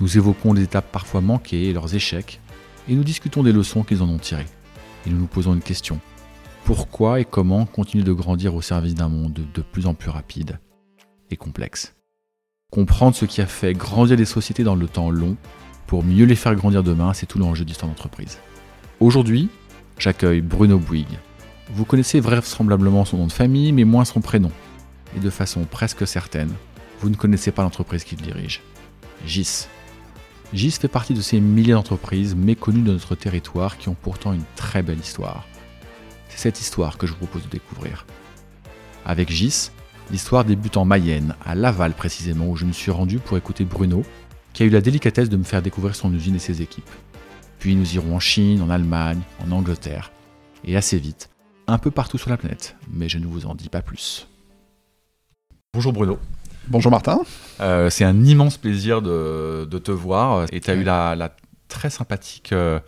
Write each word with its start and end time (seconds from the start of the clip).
nous 0.00 0.16
évoquons 0.16 0.52
les 0.52 0.62
étapes 0.62 0.90
parfois 0.92 1.20
manquées 1.20 1.64
et 1.64 1.72
leurs 1.72 1.94
échecs, 1.94 2.40
et 2.88 2.94
nous 2.94 3.04
discutons 3.04 3.42
des 3.42 3.52
leçons 3.52 3.82
qu'ils 3.82 4.02
en 4.02 4.08
ont 4.08 4.18
tirées. 4.18 4.46
Et 5.06 5.10
nous 5.10 5.18
nous 5.18 5.26
posons 5.26 5.54
une 5.54 5.62
question. 5.62 6.00
Pourquoi 6.64 7.20
et 7.20 7.24
comment 7.24 7.64
continuer 7.64 8.04
de 8.04 8.12
grandir 8.12 8.54
au 8.54 8.62
service 8.62 8.94
d'un 8.94 9.08
monde 9.08 9.40
de 9.54 9.62
plus 9.62 9.86
en 9.86 9.94
plus 9.94 10.10
rapide 10.10 10.58
et 11.30 11.36
complexe? 11.36 11.94
Comprendre 12.72 13.14
ce 13.14 13.24
qui 13.24 13.40
a 13.40 13.46
fait 13.46 13.72
grandir 13.72 14.16
les 14.16 14.24
sociétés 14.24 14.64
dans 14.64 14.74
le 14.74 14.88
temps 14.88 15.10
long 15.10 15.36
pour 15.86 16.02
mieux 16.02 16.24
les 16.24 16.34
faire 16.34 16.56
grandir 16.56 16.82
demain, 16.82 17.12
c'est 17.14 17.26
tout 17.26 17.38
l'enjeu 17.38 17.64
d'histoire 17.64 17.88
d'entreprise. 17.88 18.38
Aujourd'hui, 18.98 19.48
j'accueille 19.98 20.40
Bruno 20.40 20.78
Bouygues. 20.78 21.18
Vous 21.72 21.84
connaissez 21.84 22.18
vraisemblablement 22.18 23.04
son 23.04 23.18
nom 23.18 23.26
de 23.26 23.32
famille, 23.32 23.72
mais 23.72 23.84
moins 23.84 24.04
son 24.04 24.20
prénom. 24.20 24.50
Et 25.16 25.20
de 25.20 25.30
façon 25.30 25.64
presque 25.64 26.06
certaine, 26.06 26.52
vous 27.00 27.10
ne 27.10 27.14
connaissez 27.14 27.52
pas 27.52 27.62
l'entreprise 27.62 28.02
qu'il 28.02 28.20
dirige. 28.20 28.62
GIS. 29.24 29.68
GIS 30.52 30.72
fait 30.72 30.88
partie 30.88 31.14
de 31.14 31.20
ces 31.20 31.40
milliers 31.40 31.72
d'entreprises 31.72 32.36
méconnues 32.36 32.82
de 32.82 32.92
notre 32.92 33.14
territoire 33.14 33.78
qui 33.78 33.88
ont 33.88 33.96
pourtant 34.00 34.32
une 34.32 34.44
très 34.54 34.82
belle 34.82 35.00
histoire. 35.00 35.44
C'est 36.28 36.38
cette 36.38 36.60
histoire 36.60 36.98
que 36.98 37.06
je 37.06 37.12
vous 37.12 37.18
propose 37.18 37.44
de 37.44 37.48
découvrir. 37.48 38.06
Avec 39.04 39.30
GIS, 39.30 39.70
l'histoire 40.10 40.44
débute 40.44 40.76
en 40.76 40.84
Mayenne, 40.84 41.34
à 41.44 41.54
Laval 41.54 41.94
précisément, 41.94 42.48
où 42.48 42.56
je 42.56 42.64
me 42.64 42.72
suis 42.72 42.90
rendu 42.90 43.18
pour 43.18 43.36
écouter 43.36 43.64
Bruno, 43.64 44.04
qui 44.52 44.62
a 44.62 44.66
eu 44.66 44.70
la 44.70 44.80
délicatesse 44.80 45.28
de 45.28 45.36
me 45.36 45.44
faire 45.44 45.62
découvrir 45.62 45.96
son 45.96 46.14
usine 46.14 46.36
et 46.36 46.40
ses 46.40 46.62
équipes. 46.62 46.88
Puis 47.58 47.74
nous 47.74 47.94
irons 47.94 48.14
en 48.14 48.20
Chine, 48.20 48.62
en 48.62 48.70
Allemagne, 48.70 49.20
en 49.44 49.50
Angleterre, 49.50 50.12
et 50.64 50.76
assez 50.76 50.98
vite, 50.98 51.28
un 51.66 51.78
peu 51.78 51.90
partout 51.90 52.18
sur 52.18 52.30
la 52.30 52.36
planète, 52.36 52.76
mais 52.90 53.08
je 53.08 53.18
ne 53.18 53.26
vous 53.26 53.46
en 53.46 53.54
dis 53.54 53.68
pas 53.68 53.82
plus. 53.82 54.28
Bonjour 55.74 55.92
Bruno. 55.92 56.18
Bonjour 56.68 56.92
Martin. 56.92 57.20
Euh, 57.60 57.90
c'est 57.90 58.04
un 58.04 58.24
immense 58.24 58.58
plaisir 58.58 59.02
de, 59.02 59.78
te 59.78 59.90
voir 59.90 60.46
et 60.52 60.60
tu 60.60 60.70
as 60.70 60.74
eu 60.74 60.84
la, 60.84 61.34
très 61.68 61.90
sympathique 61.90 62.52
euh, 62.52 62.78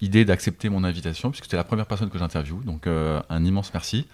idée 0.00 0.24
d'accepter 0.24 0.68
mon 0.68 0.84
invitation 0.84 1.30
puisque 1.30 1.48
tu 1.48 1.54
es 1.54 1.58
la 1.58 1.64
première 1.64 1.86
personne 1.86 2.10
que 2.10 2.18
j'interviewe, 2.18 2.62
donc 2.64 2.86
euh, 2.86 3.20
un 3.28 3.44
immense 3.44 3.72
merci. 3.72 4.06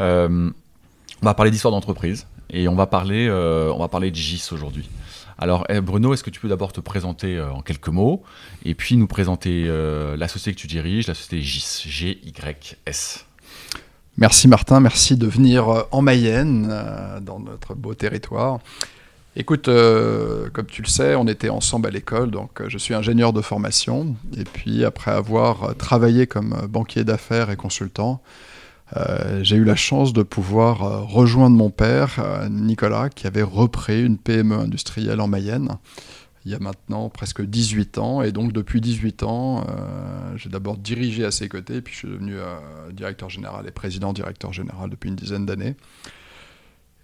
on 0.00 0.52
va 1.22 1.34
parler 1.34 1.50
d'histoire 1.50 1.72
d'entreprise 1.72 2.26
et 2.50 2.68
on 2.68 2.74
va 2.74 2.86
parler, 2.86 3.30
on 3.30 3.78
va 3.78 3.88
parler 3.88 4.10
de 4.10 4.16
GIS 4.16 4.50
aujourd'hui. 4.52 4.88
Alors 5.36 5.64
eh, 5.68 5.80
Bruno, 5.80 6.14
est-ce 6.14 6.22
que 6.22 6.30
tu 6.30 6.40
peux 6.40 6.48
d'abord 6.48 6.72
te 6.72 6.80
présenter 6.80 7.40
en 7.40 7.60
quelques 7.60 7.88
mots 7.88 8.22
et 8.64 8.74
puis 8.74 8.96
nous 8.96 9.06
présenter 9.06 9.64
la 9.64 10.28
société 10.28 10.54
que 10.54 10.60
tu 10.60 10.66
diriges, 10.66 11.06
la 11.06 11.14
société 11.14 11.40
GIS, 11.40 11.84
G-Y-S 11.86 13.26
Merci 14.16 14.46
Martin, 14.46 14.78
merci 14.78 15.16
de 15.16 15.26
venir 15.26 15.86
en 15.90 16.00
Mayenne, 16.00 16.68
dans 17.22 17.40
notre 17.40 17.74
beau 17.74 17.94
territoire. 17.94 18.60
Écoute, 19.36 19.68
euh, 19.68 20.48
comme 20.52 20.66
tu 20.66 20.82
le 20.82 20.86
sais, 20.86 21.16
on 21.16 21.26
était 21.26 21.48
ensemble 21.48 21.88
à 21.88 21.90
l'école, 21.90 22.30
donc 22.30 22.62
je 22.68 22.78
suis 22.78 22.94
ingénieur 22.94 23.32
de 23.32 23.40
formation. 23.40 24.14
Et 24.36 24.44
puis 24.44 24.84
après 24.84 25.10
avoir 25.10 25.74
travaillé 25.76 26.26
comme 26.26 26.66
banquier 26.68 27.04
d'affaires 27.04 27.50
et 27.50 27.56
consultant, 27.56 28.22
j'ai 29.42 29.56
eu 29.56 29.64
la 29.64 29.74
chance 29.74 30.12
de 30.12 30.22
pouvoir 30.22 31.08
rejoindre 31.08 31.56
mon 31.56 31.70
père, 31.70 32.20
Nicolas, 32.48 33.08
qui 33.08 33.26
avait 33.26 33.42
repris 33.42 34.04
une 34.04 34.18
PME 34.18 34.56
industrielle 34.56 35.20
en 35.20 35.26
Mayenne 35.26 35.78
il 36.44 36.52
y 36.52 36.54
a 36.54 36.58
maintenant 36.58 37.08
presque 37.08 37.42
18 37.42 37.98
ans. 37.98 38.22
Et 38.22 38.32
donc 38.32 38.52
depuis 38.52 38.80
18 38.80 39.22
ans, 39.22 39.64
euh, 39.68 40.36
j'ai 40.36 40.50
d'abord 40.50 40.76
dirigé 40.76 41.24
à 41.24 41.30
ses 41.30 41.48
côtés, 41.48 41.80
puis 41.80 41.94
je 41.94 41.98
suis 42.00 42.08
devenu 42.08 42.34
euh, 42.36 42.58
directeur 42.92 43.30
général 43.30 43.66
et 43.66 43.70
président 43.70 44.12
directeur 44.12 44.52
général 44.52 44.90
depuis 44.90 45.08
une 45.08 45.16
dizaine 45.16 45.46
d'années. 45.46 45.74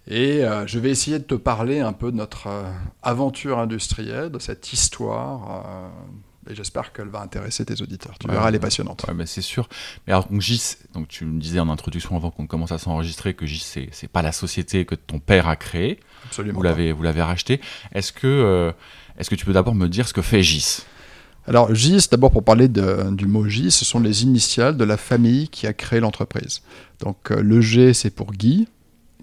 Et 0.07 0.43
euh, 0.43 0.65
je 0.67 0.79
vais 0.79 0.89
essayer 0.89 1.19
de 1.19 1.23
te 1.23 1.35
parler 1.35 1.79
un 1.79 1.93
peu 1.93 2.11
de 2.11 2.17
notre 2.17 2.47
aventure 3.03 3.59
industrielle, 3.59 4.29
de 4.29 4.39
cette 4.39 4.73
histoire. 4.73 5.91
et 6.49 6.55
j'espère 6.55 6.91
qu'elle 6.91 7.07
va 7.07 7.21
intéresser 7.21 7.65
tes 7.65 7.81
auditeurs. 7.81 8.17
Tu 8.19 8.27
verras, 8.27 8.49
elle 8.49 8.55
est 8.55 8.59
passionnante. 8.59 9.05
Ouais, 9.07 9.25
c'est 9.25 9.41
sûr. 9.41 9.69
Mais 10.05 10.13
alors, 10.13 10.27
donc, 10.27 10.41
GIS, 10.41 10.77
donc, 10.93 11.07
tu 11.07 11.25
me 11.25 11.39
disais 11.39 11.59
en 11.59 11.69
introduction 11.69 12.15
avant 12.15 12.31
qu'on 12.31 12.47
commence 12.47 12.71
à 12.71 12.79
s'enregistrer 12.79 13.35
que 13.35 13.45
GIS, 13.45 13.63
c'est, 13.63 13.89
c'est 13.91 14.09
pas 14.09 14.21
la 14.21 14.31
société 14.31 14.85
que 14.85 14.95
ton 14.95 15.19
père 15.19 15.47
a 15.47 15.55
créée. 15.55 15.99
Absolument. 16.25 16.57
Vous 16.57 16.63
l'avez, 16.63 16.91
vous 16.91 17.03
l'avez 17.03 17.21
racheté. 17.21 17.61
Est-ce 17.93 18.11
que 18.11 18.73
est-ce 19.17 19.29
que 19.29 19.35
tu 19.35 19.45
peux 19.45 19.53
d'abord 19.53 19.75
me 19.75 19.87
dire 19.87 20.07
ce 20.07 20.13
que 20.13 20.21
fait 20.21 20.41
GIS? 20.41 20.83
Alors 21.47 21.73
GIS, 21.73 22.07
d'abord 22.09 22.31
pour 22.31 22.43
parler 22.43 22.67
du 22.67 23.27
mot 23.27 23.47
GIS, 23.47 23.71
ce 23.71 23.85
sont 23.85 23.99
les 23.99 24.23
initiales 24.23 24.77
de 24.77 24.83
la 24.83 24.97
famille 24.97 25.47
qui 25.49 25.67
a 25.67 25.73
créé 25.73 25.99
l'entreprise. 25.99 26.61
Donc 26.99 27.31
euh, 27.31 27.41
le 27.41 27.61
G 27.61 27.93
c'est 27.93 28.09
pour 28.11 28.31
Guy, 28.31 28.67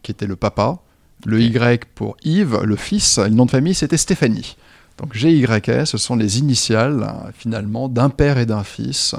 qui 0.03 0.12
était 0.12 0.26
le 0.26 0.36
papa, 0.36 0.78
le 1.26 1.41
Y 1.41 1.84
pour 1.94 2.16
Yves, 2.22 2.60
le 2.62 2.76
fils, 2.76 3.19
et 3.19 3.28
le 3.28 3.34
nom 3.34 3.47
de 3.47 3.50
famille 3.50 3.75
c'était 3.75 3.97
Stéphanie. 3.97 4.56
Donc 4.98 5.14
GYS, 5.14 5.84
ce 5.84 5.98
sont 5.98 6.16
les 6.16 6.38
initiales 6.38 7.32
finalement 7.34 7.88
d'un 7.88 8.10
père 8.10 8.38
et 8.38 8.47
d'un 8.47 8.64
fils 8.64 9.14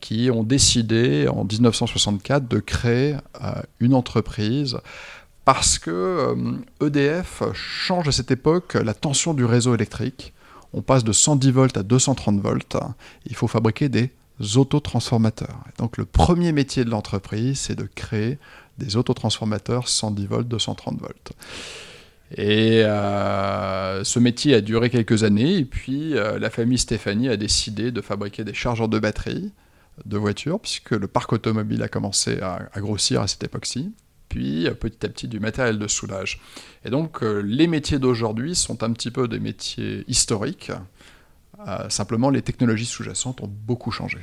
qui 0.00 0.30
ont 0.30 0.44
décidé 0.44 1.26
en 1.28 1.44
1964 1.44 2.46
de 2.46 2.60
créer 2.60 3.16
euh, 3.42 3.52
une 3.80 3.94
entreprise 3.94 4.78
parce 5.44 5.78
que 5.78 6.36
EDF 6.80 7.42
euh, 7.42 7.50
e 7.50 7.52
change 7.52 8.08
à 8.08 8.12
cette 8.12 8.30
époque 8.30 8.74
la 8.74 8.94
tension 8.94 9.34
du 9.34 9.44
réseau 9.44 9.74
électrique. 9.74 10.32
On 10.72 10.82
passe 10.82 11.02
de 11.02 11.12
110 11.12 11.50
volts 11.50 11.76
à 11.76 11.82
230 11.82 12.40
volts. 12.40 12.76
Il 13.26 13.34
faut 13.34 13.48
fabriquer 13.48 13.88
des 13.88 14.12
autotransformateurs. 14.54 15.64
donc 15.78 15.96
le 15.96 16.04
premier 16.04 16.52
métier 16.52 16.84
de 16.84 16.90
l'entreprise, 16.90 17.58
c'est 17.58 17.74
de 17.74 17.88
créer 17.92 18.38
des 18.78 18.96
autotransformateurs 18.96 19.88
110 19.88 20.26
volts, 20.26 20.48
230 20.48 21.00
volts. 21.00 21.32
Et 22.36 22.82
euh, 22.84 24.04
ce 24.04 24.18
métier 24.18 24.54
a 24.54 24.60
duré 24.60 24.90
quelques 24.90 25.24
années, 25.24 25.56
et 25.56 25.64
puis 25.64 26.16
euh, 26.16 26.38
la 26.38 26.50
famille 26.50 26.78
Stéphanie 26.78 27.28
a 27.28 27.36
décidé 27.36 27.90
de 27.90 28.00
fabriquer 28.00 28.44
des 28.44 28.52
chargeurs 28.54 28.88
de 28.88 28.98
batterie 28.98 29.52
de 30.04 30.18
voitures, 30.18 30.60
puisque 30.60 30.90
le 30.90 31.06
parc 31.06 31.32
automobile 31.32 31.82
a 31.82 31.88
commencé 31.88 32.38
à 32.40 32.68
grossir 32.76 33.20
à 33.22 33.28
cette 33.28 33.44
époque-ci 33.44 33.92
puis 34.28 34.66
euh, 34.66 34.74
petit 34.74 35.06
à 35.06 35.08
petit 35.08 35.26
du 35.26 35.40
matériel 35.40 35.78
de 35.78 35.88
soulage. 35.88 36.38
Et 36.84 36.90
donc 36.90 37.22
les 37.22 37.66
métiers 37.66 37.98
d'aujourd'hui 37.98 38.54
sont 38.54 38.82
un 38.82 38.92
petit 38.92 39.10
peu 39.10 39.26
des 39.26 39.40
métiers 39.40 40.04
historiques, 40.06 40.70
simplement 41.88 42.30
les 42.30 42.42
technologies 42.42 42.86
sous-jacentes 42.86 43.40
ont 43.40 43.50
beaucoup 43.50 43.90
changé. 43.90 44.18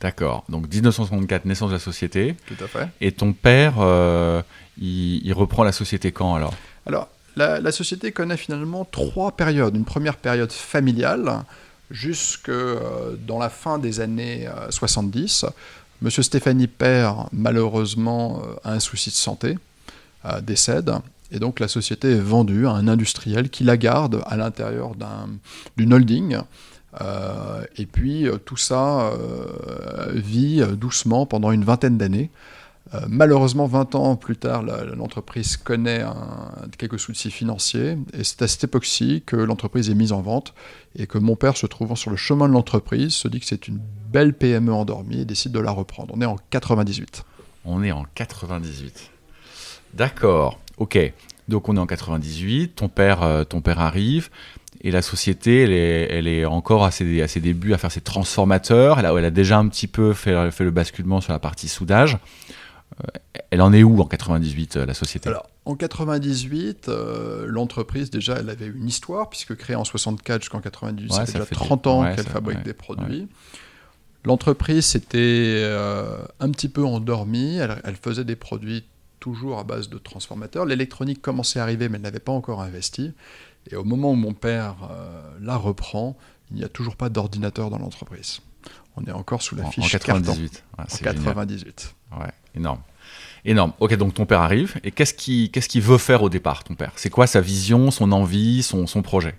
D'accord, 0.00 0.44
donc 0.48 0.72
1964, 0.72 1.44
naissance 1.44 1.70
de 1.70 1.74
la 1.74 1.80
société. 1.80 2.36
Tout 2.46 2.62
à 2.64 2.68
fait. 2.68 2.88
Et 3.00 3.12
ton 3.12 3.32
père, 3.32 3.74
il, 4.80 5.32
reprend 5.32 5.64
la 5.64 5.72
société 5.72 6.12
quand 6.12 6.34
alors? 6.34 6.54
Alors, 6.86 7.08
la, 7.36 7.60
la, 7.60 7.72
société 7.72 8.12
connaît 8.12 8.36
finalement 8.36 8.84
trois 8.84 9.32
périodes. 9.32 9.74
Une 9.74 9.84
première 9.84 10.16
période 10.16 10.52
familiale, 10.52 11.42
jusque 11.90 12.50
dans 13.26 13.38
la 13.38 13.48
fin 13.48 13.78
des 13.78 14.00
années 14.00 14.48
70, 14.70 15.46
Monsieur 16.00 16.22
Stéphanie 16.22 16.68
Père, 16.68 17.26
malheureusement, 17.32 18.40
euh, 18.44 18.54
a 18.62 18.72
un 18.74 18.80
souci 18.80 19.10
de 19.10 19.16
santé, 19.16 19.58
euh, 20.26 20.40
décède, 20.40 20.92
et 21.32 21.40
donc 21.40 21.58
la 21.58 21.66
société 21.66 22.12
est 22.12 22.20
vendue 22.20 22.68
à 22.68 22.70
un 22.70 22.86
industriel 22.86 23.50
qui 23.50 23.64
la 23.64 23.76
garde 23.76 24.22
à 24.26 24.36
l'intérieur 24.36 24.92
d'une 25.76 25.92
holding. 25.92 26.38
Euh, 27.00 27.64
et 27.76 27.86
puis 27.86 28.26
tout 28.44 28.56
ça 28.56 29.12
vit 30.12 30.62
doucement 30.76 31.26
pendant 31.26 31.52
une 31.52 31.64
vingtaine 31.64 31.98
d'années. 31.98 32.30
Euh, 32.94 33.00
malheureusement, 33.08 33.66
20 33.66 33.94
ans 33.94 34.16
plus 34.16 34.36
tard, 34.36 34.62
l'entreprise 34.62 35.56
connaît 35.56 36.02
quelques 36.78 36.98
soucis 36.98 37.30
financiers, 37.30 37.98
et 38.14 38.24
c'est 38.24 38.42
à 38.42 38.48
cette 38.48 38.64
époque-ci 38.64 39.22
que 39.26 39.36
l'entreprise 39.36 39.90
est 39.90 39.94
mise 39.94 40.12
en 40.12 40.22
vente, 40.22 40.54
et 40.96 41.06
que 41.06 41.18
mon 41.18 41.36
père, 41.36 41.56
se 41.56 41.66
trouvant 41.66 41.96
sur 41.96 42.10
le 42.10 42.16
chemin 42.16 42.48
de 42.48 42.54
l'entreprise, 42.54 43.14
se 43.14 43.28
dit 43.28 43.40
que 43.40 43.46
c'est 43.46 43.68
une 43.68 43.80
belle 44.10 44.32
PME 44.32 44.72
endormie 44.72 45.20
et 45.20 45.24
décide 45.24 45.52
de 45.52 45.60
la 45.60 45.70
reprendre. 45.70 46.14
On 46.16 46.20
est 46.20 46.26
en 46.26 46.38
98. 46.50 47.24
On 47.64 47.82
est 47.82 47.92
en 47.92 48.04
98. 48.14 49.10
D'accord, 49.94 50.58
ok. 50.78 51.12
Donc 51.48 51.68
on 51.68 51.76
est 51.76 51.80
en 51.80 51.86
98, 51.86 52.76
ton 52.76 52.88
père, 52.88 53.22
euh, 53.22 53.44
ton 53.44 53.62
père 53.62 53.80
arrive, 53.80 54.28
et 54.80 54.90
la 54.90 55.02
société, 55.02 55.62
elle 55.62 56.28
est, 56.28 56.44
encore 56.44 56.84
à 56.84 56.90
ses, 56.90 57.20
à 57.22 57.28
ses, 57.28 57.40
débuts 57.40 57.74
à 57.74 57.78
faire 57.78 57.90
ses 57.90 58.00
transformateurs, 58.00 58.98
elle 58.98 59.06
a, 59.06 59.12
elle 59.12 59.24
a 59.24 59.30
déjà 59.30 59.58
un 59.58 59.68
petit 59.68 59.88
peu 59.88 60.12
fait, 60.12 60.50
fait 60.50 60.64
le 60.64 60.70
basculement 60.70 61.20
sur 61.20 61.32
la 61.32 61.38
partie 61.38 61.68
soudage. 61.68 62.18
elle 63.50 63.60
en 63.60 63.72
est 63.72 63.82
où 63.82 64.00
en 64.00 64.06
98, 64.06 64.76
la 64.76 64.94
société? 64.94 65.28
Alors, 65.28 65.48
en 65.64 65.74
98, 65.74 66.90
l'entreprise, 67.46 68.10
déjà, 68.10 68.36
elle 68.36 68.50
avait 68.50 68.68
une 68.68 68.86
histoire, 68.86 69.28
puisque 69.28 69.56
créée 69.56 69.76
en 69.76 69.84
64 69.84 70.42
jusqu'en 70.42 70.60
98, 70.60 71.12
ça 71.12 71.26
fait 71.26 71.32
déjà 71.32 71.46
30 71.46 71.86
ans 71.88 72.14
qu'elle 72.14 72.26
fabrique 72.26 72.62
des 72.62 72.74
produits. 72.74 73.26
L'entreprise 74.24 74.84
s'était 74.84 75.64
un 76.38 76.50
petit 76.50 76.68
peu 76.68 76.84
endormie, 76.84 77.56
elle, 77.56 77.80
elle, 77.84 77.96
faisait 77.96 78.24
des 78.24 78.36
produits 78.36 78.84
toujours 79.18 79.58
à 79.58 79.64
base 79.64 79.88
de 79.88 79.98
transformateurs. 79.98 80.64
L'électronique 80.64 81.20
commençait 81.20 81.58
à 81.58 81.62
arriver, 81.62 81.88
mais 81.88 81.96
elle 81.96 82.02
n'avait 82.02 82.18
pas 82.20 82.32
encore 82.32 82.62
investi. 82.62 83.12
Et 83.70 83.76
au 83.76 83.84
moment 83.84 84.12
où 84.12 84.16
mon 84.16 84.32
père 84.32 84.76
la 85.40 85.56
reprend, 85.56 86.16
il 86.50 86.56
n'y 86.56 86.64
a 86.64 86.68
toujours 86.68 86.96
pas 86.96 87.08
d'ordinateur 87.08 87.70
dans 87.70 87.78
l'entreprise. 87.78 88.40
On 88.96 89.04
est 89.04 89.12
encore 89.12 89.42
sous 89.42 89.54
la 89.54 89.64
fiche 89.64 89.84
en 89.84 89.98
98. 89.98 90.64
en 90.78 90.84
98. 90.84 91.94
Ouais, 92.18 92.26
énorme. 92.54 92.80
Énorme. 93.44 93.72
Ok, 93.80 93.94
donc 93.94 94.14
ton 94.14 94.26
père 94.26 94.40
arrive. 94.40 94.76
Et 94.82 94.90
qu'est-ce 94.90 95.14
qu'il 95.14 95.50
qu'est-ce 95.50 95.68
qu'il 95.68 95.82
veut 95.82 95.98
faire 95.98 96.22
au 96.22 96.28
départ, 96.28 96.64
ton 96.64 96.74
père? 96.74 96.92
C'est 96.96 97.10
quoi 97.10 97.26
sa 97.26 97.40
vision, 97.40 97.90
son 97.90 98.12
envie, 98.12 98.62
son, 98.62 98.86
son 98.86 99.02
projet? 99.02 99.34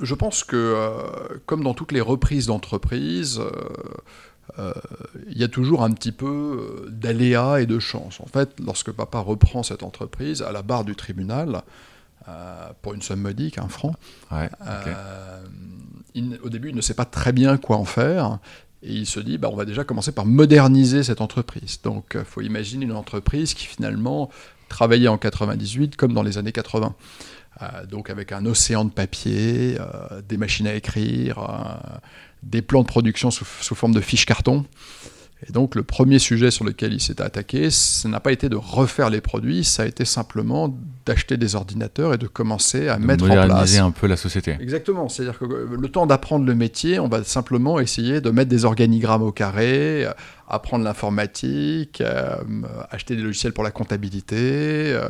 Je 0.00 0.14
pense 0.14 0.42
que, 0.42 0.56
euh, 0.56 1.38
comme 1.46 1.62
dans 1.62 1.74
toutes 1.74 1.92
les 1.92 2.00
reprises 2.00 2.46
d'entreprise, 2.46 3.38
euh, 3.38 3.50
euh, 4.58 4.72
il 5.30 5.38
y 5.38 5.44
a 5.44 5.48
toujours 5.48 5.84
un 5.84 5.92
petit 5.92 6.12
peu 6.12 6.86
d'aléas 6.90 7.60
et 7.60 7.66
de 7.66 7.78
chance. 7.78 8.20
En 8.20 8.26
fait, 8.26 8.50
lorsque 8.64 8.90
papa 8.90 9.20
reprend 9.20 9.62
cette 9.62 9.84
entreprise, 9.84 10.42
à 10.42 10.50
la 10.50 10.62
barre 10.62 10.84
du 10.84 10.96
tribunal, 10.96 11.62
pour 12.82 12.94
une 12.94 13.02
somme 13.02 13.20
modique, 13.20 13.58
un 13.58 13.68
franc, 13.68 13.94
ouais, 14.32 14.48
au 16.42 16.48
début, 16.48 16.70
il 16.70 16.76
ne 16.76 16.80
sait 16.80 16.94
pas 16.94 17.04
très 17.04 17.32
bien 17.32 17.56
quoi 17.56 17.76
en 17.76 17.84
faire. 17.84 18.38
Et 18.84 18.92
il 18.92 19.06
se 19.06 19.18
dit, 19.18 19.38
bah, 19.38 19.48
on 19.50 19.56
va 19.56 19.64
déjà 19.64 19.82
commencer 19.82 20.12
par 20.12 20.26
moderniser 20.26 21.02
cette 21.02 21.22
entreprise. 21.22 21.80
Donc, 21.82 22.10
il 22.14 22.20
euh, 22.20 22.24
faut 22.24 22.42
imaginer 22.42 22.84
une 22.84 22.92
entreprise 22.92 23.54
qui 23.54 23.64
finalement 23.66 24.30
travaillait 24.68 25.08
en 25.08 25.16
98 25.16 25.96
comme 25.96 26.12
dans 26.12 26.22
les 26.22 26.36
années 26.36 26.52
80. 26.52 26.94
Euh, 27.62 27.86
donc 27.86 28.10
avec 28.10 28.32
un 28.32 28.44
océan 28.46 28.84
de 28.84 28.90
papier, 28.90 29.76
euh, 29.80 30.20
des 30.20 30.36
machines 30.36 30.66
à 30.66 30.74
écrire, 30.74 31.80
des 32.42 32.60
plans 32.60 32.82
de 32.82 32.86
production 32.86 33.30
sous, 33.30 33.46
sous 33.60 33.74
forme 33.74 33.94
de 33.94 34.00
fiches 34.00 34.26
carton. 34.26 34.66
Et 35.48 35.52
donc 35.52 35.74
le 35.74 35.82
premier 35.82 36.18
sujet 36.18 36.50
sur 36.50 36.64
lequel 36.64 36.92
il 36.92 37.00
s'est 37.00 37.20
attaqué, 37.20 37.70
ce 37.70 38.08
n'a 38.08 38.20
pas 38.20 38.32
été 38.32 38.48
de 38.48 38.56
refaire 38.56 39.10
les 39.10 39.20
produits, 39.20 39.64
ça 39.64 39.82
a 39.82 39.86
été 39.86 40.04
simplement 40.04 40.74
d'acheter 41.04 41.36
des 41.36 41.54
ordinateurs 41.54 42.14
et 42.14 42.18
de 42.18 42.26
commencer 42.26 42.88
à 42.88 42.98
mettre 42.98 43.24
en 43.24 43.28
place. 43.28 43.48
Moderniser 43.48 43.78
un 43.78 43.90
peu 43.90 44.06
la 44.06 44.16
société. 44.16 44.56
Exactement, 44.60 45.08
c'est-à-dire 45.08 45.38
que 45.38 45.44
le 45.44 45.88
temps 45.88 46.06
d'apprendre 46.06 46.46
le 46.46 46.54
métier, 46.54 46.98
on 46.98 47.08
va 47.08 47.22
simplement 47.24 47.78
essayer 47.78 48.20
de 48.20 48.30
mettre 48.30 48.48
des 48.48 48.64
organigrammes 48.64 49.22
au 49.22 49.32
carré, 49.32 50.06
apprendre 50.48 50.84
l'informatique, 50.84 52.00
euh, 52.00 52.36
acheter 52.90 53.16
des 53.16 53.22
logiciels 53.22 53.52
pour 53.52 53.64
la 53.64 53.70
comptabilité. 53.70 54.36
Euh, 54.36 55.08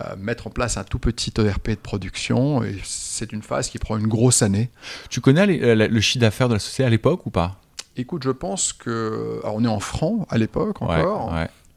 euh, 0.00 0.16
mettre 0.16 0.46
en 0.46 0.50
place 0.50 0.78
un 0.78 0.84
tout 0.84 0.98
petit 0.98 1.34
ERP 1.38 1.72
de 1.72 1.74
production, 1.74 2.64
et 2.64 2.78
c'est 2.82 3.30
une 3.30 3.42
phase 3.42 3.68
qui 3.68 3.76
prend 3.76 3.98
une 3.98 4.06
grosse 4.06 4.40
année. 4.40 4.70
Tu 5.10 5.20
connais 5.20 5.46
le 5.46 6.00
chiffre 6.00 6.22
d'affaires 6.22 6.48
de 6.48 6.54
la 6.54 6.60
société 6.60 6.84
à 6.84 6.88
l'époque 6.88 7.26
ou 7.26 7.30
pas? 7.30 7.60
Écoute, 7.96 8.22
je 8.24 8.30
pense 8.30 8.72
que. 8.72 9.40
Alors, 9.42 9.56
on 9.56 9.64
est 9.64 9.68
en 9.68 9.80
francs 9.80 10.26
à 10.30 10.38
l'époque 10.38 10.80
encore. 10.82 11.32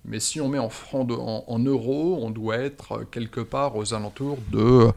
Mais 0.07 0.19
si 0.19 0.39
on 0.39 0.49
met 0.49 0.59
en 0.59 0.69
francs, 0.69 1.09
en, 1.11 1.59
euros, 1.59 2.19
on 2.21 2.29
doit 2.29 2.57
être 2.57 3.05
quelque 3.09 3.39
part 3.41 3.75
aux 3.75 3.93
alentours 3.93 4.37
de 4.51 4.91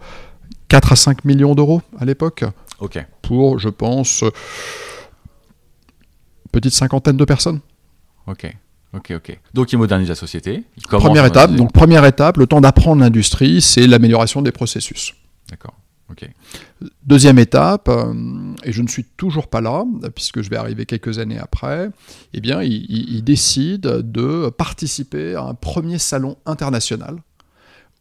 4 0.69 0.93
à 0.93 0.97
5 0.97 1.25
millions 1.25 1.55
d'euros 1.55 1.81
à 1.99 2.05
l'époque. 2.05 2.45
Ok. 2.79 3.03
Pour, 3.23 3.59
je 3.59 3.71
pense, 3.71 4.23
petite 6.53 6.75
cinquantaine 6.75 7.17
de 7.17 7.25
personnes. 7.25 7.61
Ok. 8.27 8.55
Ok, 8.95 9.13
ok. 9.15 9.39
Donc 9.55 9.73
il 9.73 9.79
modernise 9.79 10.09
la 10.09 10.15
société. 10.15 10.65
première 10.91 11.25
étape, 11.25 11.53
donc 11.53 11.73
première 11.73 12.05
étape, 12.05 12.37
le 12.39 12.47
temps 12.47 12.61
d'apprendre 12.61 13.03
l'industrie, 13.03 13.61
c'est 13.61 13.87
l'amélioration 13.87 14.41
des 14.41 14.53
processus. 14.53 15.15
D'accord. 15.51 15.75
Deuxième 17.05 17.39
étape, 17.39 17.89
euh, 17.89 18.55
et 18.65 18.73
je 18.73 18.83
ne 18.83 18.89
suis 18.89 19.05
toujours 19.05 19.49
pas 19.49 19.61
là, 19.61 19.85
puisque 20.15 20.43
je 20.43 20.51
vais 20.51 20.57
arriver 20.57 20.87
quelques 20.87 21.19
années 21.19 21.39
après, 21.39 21.91
eh 22.33 22.41
bien, 22.41 22.63
il, 22.63 23.23
décide 23.23 23.81
de 23.81 24.49
participer 24.51 25.35
à 25.35 25.43
un 25.43 25.55
premier 25.55 25.99
salon 25.99 26.37
international 26.47 27.19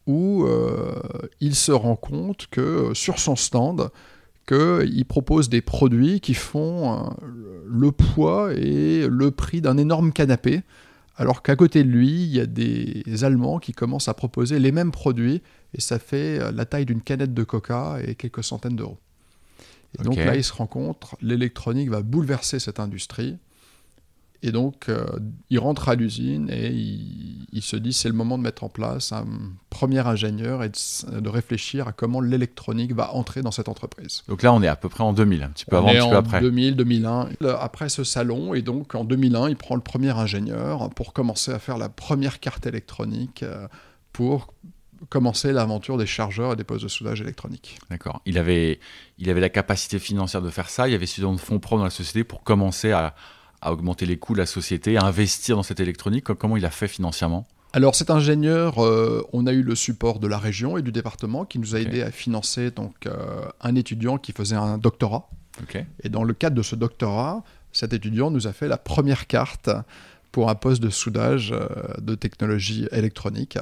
où 0.06 0.44
euh, 0.44 0.94
il 1.40 1.54
se 1.54 1.70
rend 1.70 1.96
compte 1.96 2.46
que 2.50 2.92
sur 2.94 3.18
son 3.18 3.36
stand, 3.36 3.90
qu'il 4.46 5.04
propose 5.04 5.50
des 5.50 5.60
produits 5.60 6.20
qui 6.20 6.32
font 6.32 6.94
euh, 6.94 7.10
le 7.66 7.92
poids 7.92 8.54
et 8.54 9.06
le 9.06 9.30
prix 9.30 9.60
d'un 9.60 9.76
énorme 9.76 10.12
canapé, 10.12 10.62
alors 11.18 11.42
qu'à 11.42 11.56
côté 11.56 11.82
de 11.82 11.88
lui, 11.88 12.22
il 12.22 12.34
y 12.34 12.40
a 12.40 12.46
des 12.46 13.24
Allemands 13.24 13.58
qui 13.58 13.72
commencent 13.72 14.08
à 14.08 14.14
proposer 14.14 14.60
les 14.60 14.70
mêmes 14.70 14.92
produits 14.92 15.42
et 15.74 15.80
ça 15.80 15.98
fait 15.98 16.38
euh, 16.38 16.52
la 16.52 16.64
taille 16.64 16.86
d'une 16.86 17.02
canette 17.02 17.34
de 17.34 17.42
coca 17.42 17.98
et 18.02 18.14
quelques 18.14 18.44
centaines 18.44 18.76
d'euros. 18.76 18.98
Et 19.98 20.02
donc 20.04 20.16
là, 20.16 20.36
il 20.36 20.44
se 20.44 20.52
compte, 20.52 21.14
l'électronique 21.20 21.90
va 21.90 22.02
bouleverser 22.02 22.58
cette 22.58 22.78
industrie. 22.78 23.36
Et 24.42 24.52
donc, 24.52 24.88
euh, 24.88 25.04
il 25.50 25.58
rentre 25.58 25.88
à 25.88 25.96
l'usine 25.96 26.48
et 26.48 26.68
il, 26.70 27.62
se 27.62 27.74
dit 27.74 27.92
c'est 27.92 28.08
le 28.08 28.14
moment 28.14 28.38
de 28.38 28.42
mettre 28.44 28.62
en 28.62 28.68
place 28.68 29.10
un 29.10 29.26
premier 29.68 30.06
ingénieur 30.06 30.62
et 30.62 30.70
de, 30.70 31.28
réfléchir 31.28 31.88
à 31.88 31.92
comment 31.92 32.20
l'électronique 32.20 32.92
va 32.92 33.14
entrer 33.14 33.42
dans 33.42 33.50
cette 33.50 33.68
entreprise. 33.68 34.22
Donc 34.28 34.42
là, 34.42 34.52
on 34.52 34.62
est 34.62 34.68
à 34.68 34.76
peu 34.76 34.88
près 34.88 35.02
en 35.02 35.12
2000, 35.12 35.42
un 35.42 35.48
petit 35.48 35.64
peu 35.64 35.76
avant, 35.76 35.88
un 35.88 35.92
petit 35.92 36.08
peu 36.08 36.16
après. 36.16 36.40
2000, 36.40 36.76
2001. 36.76 37.30
Après 37.58 37.88
ce 37.88 38.04
salon, 38.04 38.54
et 38.54 38.62
donc 38.62 38.94
en 38.94 39.04
2001, 39.04 39.48
il 39.48 39.56
prend 39.56 39.74
le 39.74 39.80
premier 39.80 40.16
ingénieur 40.16 40.88
pour 40.90 41.12
commencer 41.12 41.50
à 41.52 41.58
faire 41.58 41.76
la 41.76 41.88
première 41.88 42.38
carte 42.38 42.66
électronique 42.66 43.42
euh, 43.42 43.66
pour 44.12 44.54
commencer 45.08 45.52
l'aventure 45.52 45.96
des 45.96 46.06
chargeurs 46.06 46.52
et 46.52 46.56
des 46.56 46.64
postes 46.64 46.84
de 46.84 46.88
soudage 46.88 47.20
électronique. 47.20 47.78
D'accord. 47.90 48.20
Il 48.24 48.38
avait, 48.38 48.78
il 49.18 49.30
avait 49.30 49.40
la 49.40 49.48
capacité 49.48 49.98
financière 49.98 50.42
de 50.42 50.50
faire 50.50 50.70
ça, 50.70 50.88
il 50.88 50.92
y 50.92 50.94
avait 50.94 51.06
suffisamment 51.06 51.34
de 51.34 51.40
fonds 51.40 51.58
propres 51.58 51.78
dans 51.78 51.84
la 51.84 51.90
société 51.90 52.24
pour 52.24 52.42
commencer 52.44 52.92
à, 52.92 53.14
augmenter 53.62 54.06
les 54.06 54.16
coûts 54.16 54.34
de 54.34 54.38
la 54.38 54.46
société, 54.46 54.96
à 54.96 55.04
investir 55.04 55.56
dans 55.56 55.62
cette 55.62 55.80
électronique. 55.80 56.24
Comment 56.24 56.56
il 56.56 56.64
a 56.64 56.70
fait 56.70 56.88
financièrement? 56.88 57.46
Alors 57.72 57.94
cet 57.94 58.10
ingénieur, 58.10 58.82
euh, 58.82 59.22
on 59.32 59.46
a 59.46 59.52
eu 59.52 59.62
le 59.62 59.74
support 59.74 60.20
de 60.20 60.26
la 60.26 60.38
région 60.38 60.78
et 60.78 60.82
du 60.82 60.90
département 60.90 61.44
qui 61.44 61.58
nous 61.58 61.76
a 61.76 61.80
aidé 61.80 62.02
à 62.02 62.10
financer 62.10 62.70
donc, 62.70 62.94
euh, 63.06 63.44
un 63.60 63.74
étudiant 63.74 64.16
qui 64.16 64.32
faisait 64.32 64.56
un 64.56 64.78
doctorat. 64.78 65.28
Et 66.04 66.08
dans 66.08 66.22
le 66.22 66.34
cadre 66.34 66.56
de 66.56 66.62
ce 66.62 66.76
doctorat, 66.76 67.42
cet 67.72 67.92
étudiant 67.92 68.30
nous 68.30 68.46
a 68.46 68.52
fait 68.52 68.68
la 68.68 68.78
première 68.78 69.26
carte 69.26 69.70
pour 70.32 70.50
un 70.50 70.54
poste 70.54 70.82
de 70.82 70.90
soudage 70.90 71.52
euh, 71.52 71.66
de 72.00 72.14
technologie 72.14 72.86
électronique. 72.92 73.58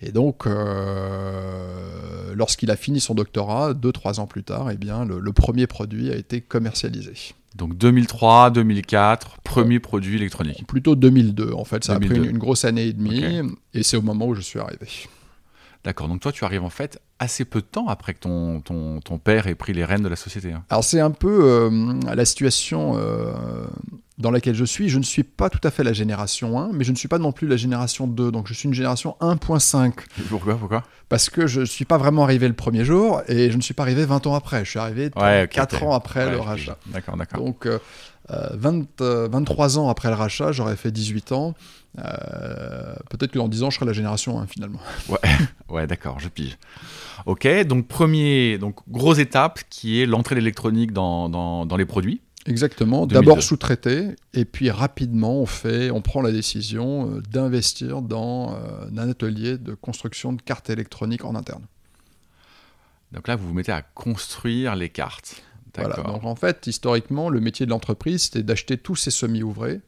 Et 0.00 0.12
donc, 0.12 0.46
euh, 0.46 2.34
lorsqu'il 2.34 2.70
a 2.70 2.76
fini 2.76 3.00
son 3.00 3.14
doctorat, 3.14 3.74
deux, 3.74 3.92
trois 3.92 4.20
ans 4.20 4.26
plus 4.26 4.44
tard, 4.44 4.70
eh 4.70 4.76
bien, 4.76 5.04
le, 5.06 5.32
premier 5.32 5.66
produit 5.66 6.10
a 6.10 6.16
été 6.16 6.40
commercialisé. 6.42 7.14
Donc 7.56 7.76
2003, 7.76 8.50
2004, 8.50 9.38
premier 9.42 9.80
produit 9.80 10.16
électronique. 10.16 10.66
Plutôt 10.66 10.94
2002, 10.94 11.52
en 11.52 11.64
fait. 11.64 11.84
Ça 11.84 11.94
a 11.94 12.00
pris 12.00 12.14
une, 12.14 12.38
grosse 12.38 12.64
année 12.64 12.86
et 12.86 12.92
demie, 12.92 13.24
et 13.72 13.82
c'est 13.82 13.96
au 13.96 14.02
moment 14.02 14.26
où 14.26 14.34
je 14.34 14.42
suis 14.42 14.58
arrivé. 14.58 14.86
D'accord, 15.86 16.08
donc 16.08 16.20
toi 16.20 16.32
tu 16.32 16.44
arrives 16.44 16.64
en 16.64 16.70
fait 16.70 17.00
assez 17.20 17.44
peu 17.44 17.60
de 17.60 17.66
temps 17.66 17.86
après 17.86 18.12
que 18.12 18.18
ton, 18.18 18.60
ton, 18.60 18.98
ton 19.00 19.18
père 19.18 19.46
ait 19.46 19.54
pris 19.54 19.72
les 19.72 19.84
rênes 19.84 20.02
de 20.02 20.08
la 20.08 20.16
société. 20.16 20.52
Hein. 20.52 20.64
Alors 20.68 20.82
c'est 20.82 20.98
un 20.98 21.12
peu 21.12 21.44
euh, 21.44 22.00
la 22.12 22.24
situation 22.24 22.94
euh, 22.96 23.32
dans 24.18 24.30
laquelle 24.30 24.54
je 24.54 24.64
suis, 24.64 24.88
je 24.88 24.98
ne 24.98 25.02
suis 25.02 25.22
pas 25.22 25.50
tout 25.50 25.60
à 25.62 25.70
fait 25.70 25.84
la 25.84 25.92
génération 25.92 26.58
1, 26.58 26.72
mais 26.72 26.84
je 26.84 26.90
ne 26.90 26.96
suis 26.96 27.08
pas 27.08 27.18
non 27.18 27.32
plus 27.32 27.46
la 27.46 27.56
génération 27.56 28.06
2, 28.06 28.30
donc 28.30 28.48
je 28.48 28.54
suis 28.54 28.66
une 28.66 28.74
génération 28.74 29.16
1.5. 29.20 29.92
Pourquoi, 30.28 30.56
pourquoi? 30.56 30.84
Parce 31.08 31.28
que 31.28 31.46
je 31.46 31.60
ne 31.60 31.64
suis 31.66 31.84
pas 31.84 31.98
vraiment 31.98 32.24
arrivé 32.24 32.48
le 32.48 32.54
premier 32.54 32.84
jour, 32.84 33.22
et 33.28 33.50
je 33.50 33.56
ne 33.56 33.62
suis 33.62 33.74
pas 33.74 33.82
arrivé 33.82 34.06
20 34.06 34.26
ans 34.26 34.34
après, 34.34 34.64
je 34.64 34.70
suis 34.70 34.78
arrivé 34.78 35.10
4 35.10 35.82
ans 35.82 35.92
après 35.92 36.30
le 36.30 36.40
rachat. 36.40 36.78
D'accord, 36.86 37.16
d'accord. 37.16 37.40
Donc 37.40 37.68
20, 38.28 39.00
euh, 39.00 39.28
23 39.30 39.78
euh, 39.78 39.80
ans 39.80 39.88
après 39.88 40.08
le 40.08 40.14
rachat, 40.14 40.52
j'aurais 40.52 40.76
fait 40.76 40.90
18 40.90 41.32
ans. 41.32 41.54
Euh, 41.98 42.94
peut-être 43.10 43.32
que 43.32 43.38
dans 43.38 43.48
10 43.48 43.62
ans, 43.62 43.70
je 43.70 43.76
serai 43.76 43.86
la 43.86 43.92
génération 43.92 44.38
1 44.40 44.46
finalement. 44.46 44.80
Ouais, 45.08 45.18
ouais 45.68 45.86
d'accord, 45.86 46.18
je 46.20 46.28
pige. 46.28 46.58
Ok, 47.26 47.46
donc 47.64 47.86
premier, 47.86 48.58
donc 48.58 48.76
grosse 48.88 49.18
étape 49.18 49.60
qui 49.70 50.02
est 50.02 50.06
l'entrée 50.06 50.34
de 50.34 50.40
l'électronique 50.40 50.92
dans, 50.92 51.28
dans, 51.28 51.66
dans 51.66 51.76
les 51.76 51.86
produits. 51.86 52.20
Exactement. 52.46 53.06
D'abord 53.06 53.42
sous-traité, 53.42 54.16
et 54.32 54.44
puis 54.44 54.70
rapidement, 54.70 55.40
on, 55.40 55.46
fait, 55.46 55.90
on 55.90 56.00
prend 56.00 56.22
la 56.22 56.32
décision 56.32 57.10
euh, 57.10 57.20
d'investir 57.22 58.02
dans 58.02 58.54
euh, 58.54 58.86
un 58.96 59.10
atelier 59.10 59.58
de 59.58 59.74
construction 59.74 60.32
de 60.32 60.42
cartes 60.42 60.70
électroniques 60.70 61.24
en 61.24 61.34
interne. 61.34 61.64
Donc 63.12 63.28
là, 63.28 63.36
vous 63.36 63.48
vous 63.48 63.54
mettez 63.54 63.72
à 63.72 63.82
construire 63.82 64.74
les 64.76 64.88
cartes. 64.88 65.42
Voilà. 65.76 65.96
Donc 65.96 66.24
en 66.24 66.36
fait, 66.36 66.66
historiquement, 66.66 67.28
le 67.28 67.40
métier 67.40 67.66
de 67.66 67.70
l'entreprise, 67.70 68.24
c'était 68.24 68.42
d'acheter 68.42 68.78
tous 68.78 68.96
ces 68.96 69.10
semi-ouvrés 69.10 69.80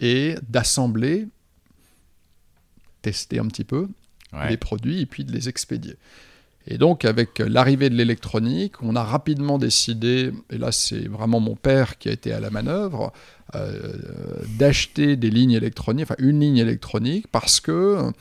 et 0.00 0.36
d'assembler, 0.48 1.26
tester 3.02 3.40
un 3.40 3.46
petit 3.46 3.64
peu 3.64 3.88
les 4.48 4.56
produits 4.56 5.00
et 5.00 5.06
puis 5.06 5.24
de 5.24 5.32
les 5.32 5.48
expédier. 5.48 5.96
Et 6.66 6.78
donc, 6.78 7.04
avec 7.04 7.38
l'arrivée 7.38 7.88
de 7.88 7.94
l'électronique, 7.94 8.82
on 8.82 8.94
a 8.94 9.02
rapidement 9.02 9.58
décidé, 9.58 10.32
et 10.50 10.58
là 10.58 10.72
c'est 10.72 11.08
vraiment 11.08 11.40
mon 11.40 11.56
père 11.56 11.98
qui 11.98 12.08
a 12.08 12.12
été 12.12 12.32
à 12.32 12.40
la 12.40 12.50
manœuvre, 12.50 13.12
euh, 13.54 13.94
d'acheter 14.58 15.16
des 15.16 15.30
lignes 15.30 15.52
électroniques, 15.52 16.06
enfin 16.10 16.22
une 16.22 16.40
ligne 16.40 16.58
électronique, 16.58 17.26
parce 17.28 17.60
que 17.60 18.12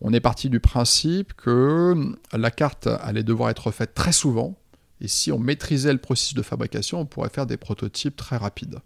on 0.00 0.12
est 0.12 0.20
parti 0.20 0.48
du 0.48 0.60
principe 0.60 1.34
que 1.34 1.94
la 2.32 2.50
carte 2.52 2.86
allait 2.86 3.24
devoir 3.24 3.50
être 3.50 3.70
faite 3.72 3.94
très 3.94 4.12
souvent, 4.12 4.56
et 5.00 5.08
si 5.08 5.32
on 5.32 5.38
maîtrisait 5.38 5.92
le 5.92 5.98
processus 5.98 6.34
de 6.34 6.42
fabrication, 6.42 7.00
on 7.00 7.06
pourrait 7.06 7.28
faire 7.28 7.46
des 7.46 7.56
prototypes 7.56 8.16
très 8.16 8.36
rapides. 8.36 8.78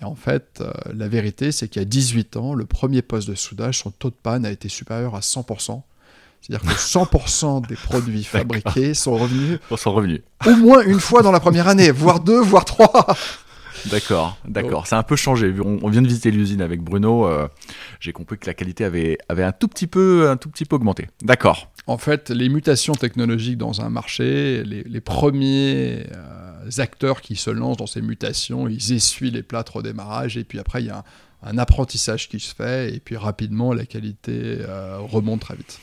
Et 0.00 0.04
en 0.04 0.14
fait, 0.14 0.60
euh, 0.60 0.72
la 0.94 1.08
vérité, 1.08 1.52
c'est 1.52 1.68
qu'il 1.68 1.80
y 1.80 1.84
a 1.84 1.88
18 1.88 2.36
ans, 2.36 2.54
le 2.54 2.64
premier 2.64 3.02
poste 3.02 3.28
de 3.28 3.34
soudage, 3.34 3.78
son 3.78 3.90
taux 3.90 4.10
de 4.10 4.16
panne 4.20 4.46
a 4.46 4.50
été 4.50 4.68
supérieur 4.68 5.14
à 5.14 5.20
100%. 5.20 5.82
C'est-à-dire 6.42 6.68
que 6.68 6.76
100% 6.76 7.68
des 7.68 7.76
produits 7.76 8.24
fabriqués 8.24 8.94
sont 8.94 9.16
revenus, 9.16 9.60
sont 9.76 9.92
revenus 9.92 10.22
au 10.44 10.56
moins 10.56 10.82
une 10.82 11.00
fois 11.00 11.22
dans 11.22 11.32
la 11.32 11.40
première 11.40 11.68
année, 11.68 11.90
voire 11.90 12.20
deux, 12.20 12.40
voire 12.40 12.64
trois. 12.64 13.06
D'accord, 13.90 14.36
d'accord. 14.46 14.86
Ça 14.86 14.96
a 14.96 15.00
un 15.00 15.02
peu 15.02 15.16
changé. 15.16 15.52
On, 15.60 15.88
vient 15.88 16.02
de 16.02 16.06
visiter 16.06 16.30
l'usine 16.30 16.62
avec 16.62 16.82
Bruno. 16.82 17.26
Euh, 17.26 17.48
j'ai 18.00 18.12
compris 18.12 18.38
que 18.38 18.46
la 18.46 18.54
qualité 18.54 18.84
avait, 18.84 19.18
avait 19.28 19.42
un, 19.42 19.52
tout 19.52 19.68
petit 19.68 19.86
peu, 19.86 20.28
un 20.28 20.36
tout 20.36 20.48
petit 20.48 20.64
peu 20.64 20.76
augmenté. 20.76 21.08
D'accord. 21.22 21.72
En 21.86 21.98
fait, 21.98 22.30
les 22.30 22.48
mutations 22.48 22.94
technologiques 22.94 23.58
dans 23.58 23.80
un 23.80 23.90
marché, 23.90 24.62
les, 24.64 25.00
premiers 25.00 26.06
euh, 26.12 26.70
acteurs 26.78 27.20
qui 27.20 27.34
se 27.34 27.50
lancent 27.50 27.76
dans 27.76 27.86
ces 27.86 28.02
mutations, 28.02 28.68
ils 28.68 28.92
essuient 28.92 29.32
les 29.32 29.42
plâtres 29.42 29.76
au 29.76 29.82
démarrage 29.82 30.36
et 30.36 30.44
puis 30.44 30.58
après, 30.60 30.82
il 30.82 30.86
y 30.86 30.90
a 30.90 31.04
un, 31.42 31.58
apprentissage 31.58 32.28
qui 32.28 32.38
se 32.38 32.54
fait 32.54 32.94
et 32.94 33.00
puis 33.00 33.16
rapidement, 33.16 33.72
la 33.72 33.84
qualité 33.84 34.58
euh, 34.60 34.98
remonte 35.00 35.40
très 35.40 35.56
vite. 35.56 35.80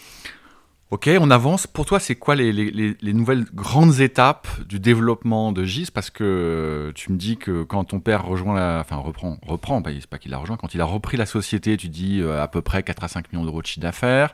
Ok, 0.91 1.08
on 1.19 1.29
avance. 1.29 1.67
Pour 1.67 1.86
toi, 1.86 2.00
c'est 2.00 2.15
quoi 2.15 2.36
les, 2.36 3.13
nouvelles 3.13 3.46
grandes 3.53 4.00
étapes 4.00 4.48
du 4.67 4.79
développement 4.79 5.51
de 5.51 5.63
GIS? 5.63 5.91
Parce 5.93 6.10
que 6.10 6.91
tu 6.96 7.12
me 7.12 7.17
dis 7.17 7.38
que 7.38 7.62
quand 7.62 7.84
ton 7.84 8.00
père 8.00 8.25
rejoint 8.25 8.55
la, 8.55 8.79
enfin 8.79 8.96
reprend, 8.96 9.38
reprend, 9.46 9.84
c'est 9.86 10.08
pas 10.08 10.17
qu'il 10.17 10.34
a 10.34 10.39
rejoint, 10.39 10.58
quand 10.58 10.74
il 10.74 10.81
a 10.81 10.86
repris 10.86 11.15
la 11.15 11.27
société, 11.27 11.77
tu 11.77 11.89
dis 11.89 12.22
euh, 12.22 12.41
à 12.41 12.48
peu 12.48 12.63
près 12.63 12.81
4 12.81 13.03
à 13.03 13.08
5 13.08 13.31
millions 13.31 13.46
d'euros 13.46 13.62
de 13.62 13.67
chiffre 13.67 13.81
d'affaires. 13.81 14.34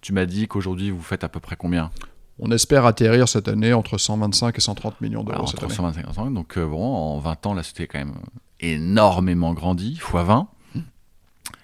Tu 0.00 0.12
m'as 0.12 0.26
dit 0.26 0.46
qu'aujourd'hui, 0.46 0.90
vous 0.90 1.02
faites 1.02 1.24
à 1.24 1.28
peu 1.28 1.40
près 1.40 1.56
combien? 1.56 1.90
On 2.38 2.52
espère 2.52 2.86
atterrir 2.86 3.28
cette 3.28 3.48
année 3.48 3.72
entre 3.72 3.98
125 3.98 4.56
et 4.56 4.60
130 4.60 5.00
millions 5.00 5.24
d'euros. 5.24 5.40
entre 5.40 5.68
125 5.68 6.02
et 6.02 6.06
130, 6.06 6.34
donc 6.34 6.56
euh, 6.56 6.66
bon, 6.66 6.84
en 6.84 7.18
20 7.18 7.46
ans, 7.46 7.54
la 7.54 7.64
société 7.64 7.82
a 7.82 7.86
quand 7.86 7.98
même 7.98 8.14
énormément 8.60 9.54
grandi, 9.54 9.94
x 9.94 10.04
20. 10.12 10.46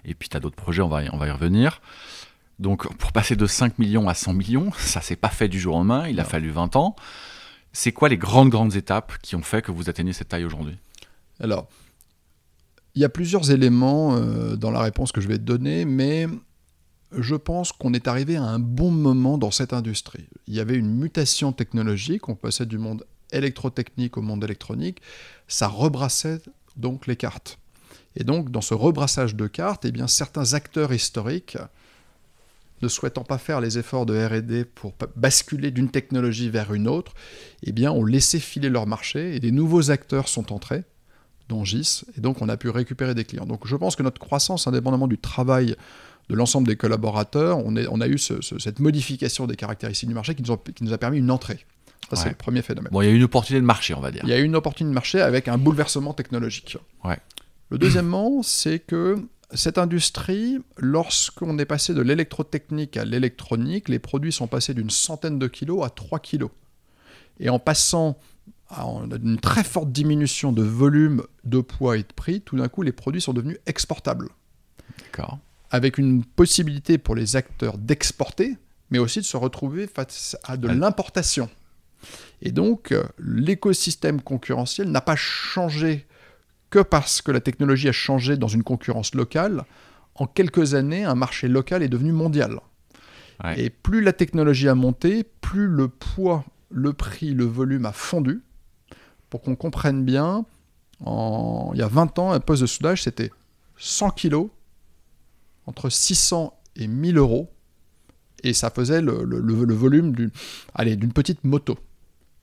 Et 0.04 0.14
puis 0.14 0.28
tu 0.28 0.36
as 0.36 0.40
d'autres 0.40 0.56
projets, 0.56 0.82
on 0.82 0.88
va, 0.88 1.02
on 1.12 1.16
va 1.16 1.28
y 1.28 1.30
revenir. 1.30 1.80
Donc 2.62 2.90
pour 2.96 3.10
passer 3.10 3.34
de 3.34 3.46
5 3.46 3.80
millions 3.80 4.08
à 4.08 4.14
100 4.14 4.34
millions, 4.34 4.70
ça 4.78 5.00
s'est 5.00 5.16
pas 5.16 5.28
fait 5.28 5.48
du 5.48 5.58
jour 5.58 5.74
au 5.74 5.78
lendemain, 5.78 6.06
il 6.08 6.20
a 6.20 6.24
fallu 6.24 6.50
20 6.50 6.76
ans. 6.76 6.94
C'est 7.72 7.90
quoi 7.90 8.08
les 8.08 8.16
grandes 8.16 8.50
grandes 8.50 8.76
étapes 8.76 9.14
qui 9.20 9.34
ont 9.34 9.42
fait 9.42 9.62
que 9.62 9.72
vous 9.72 9.90
atteignez 9.90 10.12
cette 10.12 10.28
taille 10.28 10.44
aujourd'hui? 10.44 10.76
Alors, 11.40 11.68
il 12.94 13.02
y 13.02 13.04
a 13.04 13.08
plusieurs 13.08 13.50
éléments 13.50 14.14
euh, 14.14 14.54
dans 14.54 14.70
la 14.70 14.80
réponse 14.80 15.10
que 15.10 15.20
je 15.20 15.26
vais 15.26 15.38
te 15.38 15.42
donner, 15.42 15.84
mais 15.84 16.28
je 17.10 17.34
pense 17.34 17.72
qu'on 17.72 17.94
est 17.94 18.06
arrivé 18.06 18.36
à 18.36 18.44
un 18.44 18.60
bon 18.60 18.92
moment 18.92 19.38
dans 19.38 19.50
cette 19.50 19.72
industrie. 19.72 20.28
Il 20.46 20.54
y 20.54 20.60
avait 20.60 20.76
une 20.76 20.94
mutation 20.94 21.52
technologique, 21.52 22.28
on 22.28 22.36
passait 22.36 22.66
du 22.66 22.78
monde 22.78 23.04
électrotechnique 23.32 24.16
au 24.16 24.22
monde 24.22 24.44
électronique, 24.44 25.02
ça 25.48 25.66
rebrassait 25.66 26.40
donc 26.76 27.08
les 27.08 27.16
cartes. 27.16 27.58
Et 28.14 28.22
donc 28.22 28.52
dans 28.52 28.60
ce 28.60 28.74
rebrassage 28.74 29.34
de 29.34 29.48
cartes, 29.48 29.84
eh 29.84 29.90
bien, 29.90 30.06
certains 30.06 30.54
acteurs 30.54 30.92
historiques 30.92 31.56
ne 32.82 32.88
souhaitant 32.88 33.24
pas 33.24 33.38
faire 33.38 33.60
les 33.60 33.78
efforts 33.78 34.06
de 34.06 34.14
R&D 34.14 34.64
pour 34.64 34.94
basculer 35.16 35.70
d'une 35.70 35.90
technologie 35.90 36.50
vers 36.50 36.74
une 36.74 36.88
autre, 36.88 37.14
eh 37.62 37.72
bien, 37.72 37.92
ont 37.92 38.04
laissé 38.04 38.40
filer 38.40 38.68
leur 38.68 38.86
marché 38.86 39.34
et 39.34 39.40
des 39.40 39.52
nouveaux 39.52 39.90
acteurs 39.90 40.28
sont 40.28 40.52
entrés, 40.52 40.84
dont 41.48 41.64
GIS, 41.64 42.04
et 42.16 42.20
donc 42.20 42.42
on 42.42 42.48
a 42.48 42.56
pu 42.56 42.68
récupérer 42.68 43.14
des 43.14 43.24
clients. 43.24 43.46
Donc 43.46 43.66
je 43.66 43.76
pense 43.76 43.96
que 43.96 44.02
notre 44.02 44.20
croissance, 44.20 44.66
indépendamment 44.66 45.08
du 45.08 45.18
travail 45.18 45.76
de 46.28 46.34
l'ensemble 46.34 46.66
des 46.66 46.76
collaborateurs, 46.76 47.58
on, 47.58 47.74
on, 47.76 48.00
a 48.00 48.08
eu 48.08 48.18
cette 48.18 48.78
modification 48.78 49.46
des 49.46 49.56
caractéristiques 49.56 50.08
du 50.08 50.14
marché 50.14 50.34
qui 50.34 50.42
nous, 50.42 50.56
qui 50.56 50.84
nous 50.84 50.92
a 50.92 50.98
permis 50.98 51.18
une 51.18 51.30
entrée. 51.30 51.66
Ça, 52.10 52.16
c'est 52.16 52.28
le 52.28 52.34
premier 52.34 52.62
phénomène. 52.62 52.90
Bon, 52.92 53.00
il 53.00 53.06
y 53.06 53.08
a 53.08 53.12
eu 53.12 53.16
une 53.16 53.22
opportunité 53.22 53.60
de 53.60 53.66
marché, 53.66 53.94
on 53.94 54.00
va 54.00 54.10
dire. 54.10 54.20
Il 54.24 54.28
y 54.28 54.34
a 54.34 54.38
eu 54.38 54.44
une 54.44 54.56
opportunité 54.56 54.90
de 54.90 54.94
marché 54.94 55.20
avec 55.20 55.48
un 55.48 55.56
bouleversement 55.56 56.12
technologique. 56.12 56.76
Ouais. 57.04 57.18
Le 57.70 57.78
deuxièmement, 57.78 58.42
c'est 58.42 58.80
que 58.80 59.16
cette 59.54 59.78
industrie, 59.78 60.58
lorsqu'on 60.78 61.58
est 61.58 61.64
passé 61.64 61.94
de 61.94 62.00
l'électrotechnique 62.00 62.96
à 62.96 63.04
l'électronique, 63.04 63.88
les 63.88 63.98
produits 63.98 64.32
sont 64.32 64.46
passés 64.46 64.74
d'une 64.74 64.90
centaine 64.90 65.38
de 65.38 65.46
kilos 65.46 65.84
à 65.84 65.90
3 65.90 66.20
kilos. 66.20 66.50
Et 67.40 67.48
en 67.48 67.58
passant 67.58 68.18
à 68.68 68.84
une 68.84 69.38
très 69.38 69.64
forte 69.64 69.92
diminution 69.92 70.52
de 70.52 70.62
volume, 70.62 71.24
de 71.44 71.60
poids 71.60 71.98
et 71.98 72.02
de 72.02 72.12
prix, 72.14 72.40
tout 72.40 72.56
d'un 72.56 72.68
coup, 72.68 72.82
les 72.82 72.92
produits 72.92 73.20
sont 73.20 73.32
devenus 73.32 73.58
exportables. 73.66 74.28
D'accord. 74.98 75.38
Avec 75.70 75.98
une 75.98 76.24
possibilité 76.24 76.98
pour 76.98 77.14
les 77.14 77.36
acteurs 77.36 77.78
d'exporter, 77.78 78.56
mais 78.90 78.98
aussi 78.98 79.20
de 79.20 79.24
se 79.24 79.36
retrouver 79.36 79.86
face 79.86 80.36
à 80.44 80.56
de 80.56 80.68
l'importation. 80.68 81.48
Et 82.40 82.50
donc, 82.50 82.94
l'écosystème 83.18 84.20
concurrentiel 84.20 84.90
n'a 84.90 85.00
pas 85.00 85.16
changé 85.16 86.06
que 86.72 86.78
parce 86.78 87.20
que 87.20 87.30
la 87.30 87.40
technologie 87.40 87.90
a 87.90 87.92
changé 87.92 88.38
dans 88.38 88.48
une 88.48 88.62
concurrence 88.62 89.14
locale, 89.14 89.64
en 90.14 90.26
quelques 90.26 90.74
années, 90.74 91.04
un 91.04 91.14
marché 91.14 91.46
local 91.46 91.82
est 91.82 91.88
devenu 91.88 92.12
mondial. 92.12 92.60
Et 93.56 93.70
plus 93.70 94.00
la 94.00 94.12
technologie 94.12 94.68
a 94.68 94.74
monté, 94.74 95.24
plus 95.24 95.66
le 95.66 95.88
poids, 95.88 96.44
le 96.70 96.92
prix, 96.92 97.34
le 97.34 97.44
volume 97.44 97.86
a 97.86 97.92
fondu. 97.92 98.40
Pour 99.28 99.42
qu'on 99.42 99.56
comprenne 99.56 100.04
bien, 100.04 100.46
il 101.00 101.78
y 101.78 101.82
a 101.82 101.88
20 101.88 102.18
ans, 102.18 102.32
un 102.32 102.40
poste 102.40 102.62
de 102.62 102.66
soudage, 102.66 103.02
c'était 103.02 103.30
100 103.76 104.10
kg, 104.10 104.46
entre 105.66 105.90
600 105.90 106.58
et 106.76 106.86
1000 106.86 107.18
euros, 107.18 107.52
et 108.44 108.54
ça 108.54 108.70
faisait 108.70 109.02
le, 109.02 109.24
le 109.24 109.74
volume 109.74 110.12
d'une 110.14 111.12
petite 111.12 111.44
moto. 111.44 111.76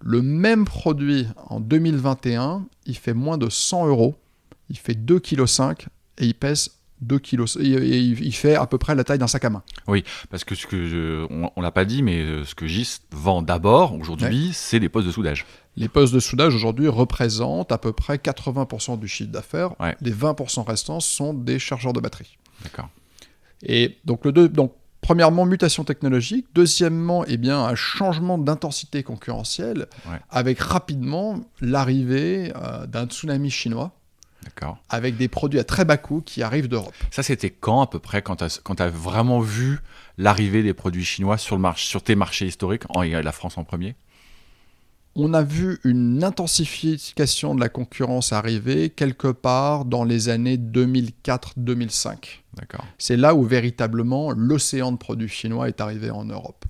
Le 0.02 0.22
même 0.22 0.66
produit 0.66 1.28
en 1.48 1.60
2021, 1.60 2.66
il 2.86 2.98
fait 2.98 3.14
moins 3.14 3.38
de 3.38 3.50
100 3.50 3.88
euros, 3.88 4.16
il 4.70 4.78
fait 4.78 4.94
2,5 4.94 5.76
kg 5.76 5.88
et 6.20 6.26
il 6.26 6.34
pèse 6.34 6.80
2 7.02 7.20
kg. 7.20 7.44
Et 7.60 8.00
il 8.00 8.34
fait 8.34 8.56
à 8.56 8.66
peu 8.66 8.78
près 8.78 8.96
la 8.96 9.04
taille 9.04 9.20
d'un 9.20 9.28
sac 9.28 9.46
à 9.46 9.50
main. 9.50 9.64
Oui, 9.88 10.04
parce 10.30 10.44
que 10.44 10.56
ce 10.56 10.68
que 10.68 11.28
on, 11.30 11.52
ne 11.56 11.62
l'a 11.62 11.72
pas 11.72 11.86
dit, 11.86 12.04
mais 12.04 12.22
euh, 12.22 12.46
ce 12.46 12.56
que 12.56 12.68
GIS 12.68 13.02
vend 13.12 13.42
d'abord 13.42 13.94
aujourd'hui, 13.94 14.52
c'est 14.54 14.80
des 14.80 14.90
postes 14.90 15.08
de 15.08 15.12
soudage. 15.12 15.46
Les 15.76 15.88
postes 15.88 16.14
de 16.14 16.20
soudage 16.20 16.54
aujourd'hui 16.56 16.88
représentent 16.88 17.72
à 17.72 17.78
peu 17.78 17.94
près 17.94 18.18
80% 18.18 19.00
du 19.00 19.08
chiffre 19.08 19.32
d'affaires. 19.32 19.72
Les 20.02 20.12
20% 20.12 20.66
restants 20.66 21.00
sont 21.00 21.34
des 21.34 21.60
chargeurs 21.60 21.94
de 21.94 22.00
batterie. 22.00 22.38
D'accord. 22.64 22.90
Et 23.64 23.98
donc, 24.06 24.26
le 24.26 24.32
deux, 24.32 24.50
donc 24.50 24.74
Premièrement, 25.02 25.46
mutation 25.46 25.84
technologique. 25.84 26.48
Deuxièmement, 26.54 27.24
eh 27.26 27.38
bien, 27.38 27.60
un 27.60 27.76
changement 27.76 28.38
d'intensité 28.38 29.04
concurrentielle 29.04 29.88
avec 30.30 30.60
rapidement 30.60 31.40
l'arrivée 31.62 32.52
euh, 32.56 32.86
d'un 32.86 33.06
tsunami 33.06 33.50
chinois. 33.50 33.94
Avec 34.90 35.18
des 35.18 35.28
produits 35.28 35.60
à 35.60 35.64
très 35.64 35.86
bas 35.86 35.98
coût 35.98 36.22
qui 36.22 36.44
arrivent 36.44 36.68
d'Europe. 36.68 36.94
Ça, 37.12 37.24
c'était 37.24 37.50
quand 37.50 37.82
à 37.82 37.88
peu 37.88 38.00
près, 38.00 38.22
quand 38.22 38.38
tu 38.38 38.44
as, 38.84 38.90
vraiment 38.90 39.40
vu 39.40 39.80
l'arrivée 40.18 40.64
des 40.64 40.74
produits 40.74 41.06
chinois 41.06 41.38
sur, 41.38 41.58
le 41.58 41.64
sur 41.76 42.02
tes 42.04 42.16
marchés 42.16 42.48
historiques, 42.48 42.84
en, 42.90 43.04
la 43.04 43.32
France 43.32 43.58
en 43.58 43.64
premier? 43.64 43.96
On 45.16 45.34
a 45.34 45.42
vu 45.42 45.80
une 45.84 46.24
intensification 46.24 47.56
de 47.56 47.60
la 47.60 47.70
concurrence 47.70 48.32
arriver 48.32 48.90
quelque 48.90 49.28
part 49.28 49.86
dans 49.86 50.04
les 50.04 50.30
années 50.30 50.58
2004-2005. 50.58 52.42
C'est 52.98 53.18
là 53.18 53.36
où 53.36 53.44
véritablement 53.44 54.32
l'océan 54.32 54.92
de 54.92 54.98
produits 54.98 55.30
chinois 55.30 55.68
est 55.68 55.82
arrivé 55.82 56.12
en 56.12 56.26
Europe. 56.26 56.66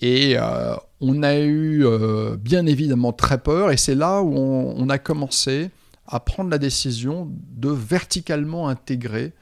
Et 0.00 0.36
euh, 0.36 0.74
on 1.00 1.22
a 1.22 1.36
eu 1.36 1.86
euh, 1.86 2.36
bien 2.36 2.66
évidemment 2.66 3.12
très 3.12 3.38
peur, 3.38 3.70
et 3.70 3.76
c'est 3.76 3.94
là 3.94 4.22
où 4.22 4.34
on, 4.36 4.88
a 4.88 4.98
commencé 4.98 5.70
à 6.06 6.20
prendre 6.20 6.50
la 6.50 6.58
décision 6.58 7.30
de 7.56 7.70
verticalement 7.70 8.68
intégrer 8.68 9.32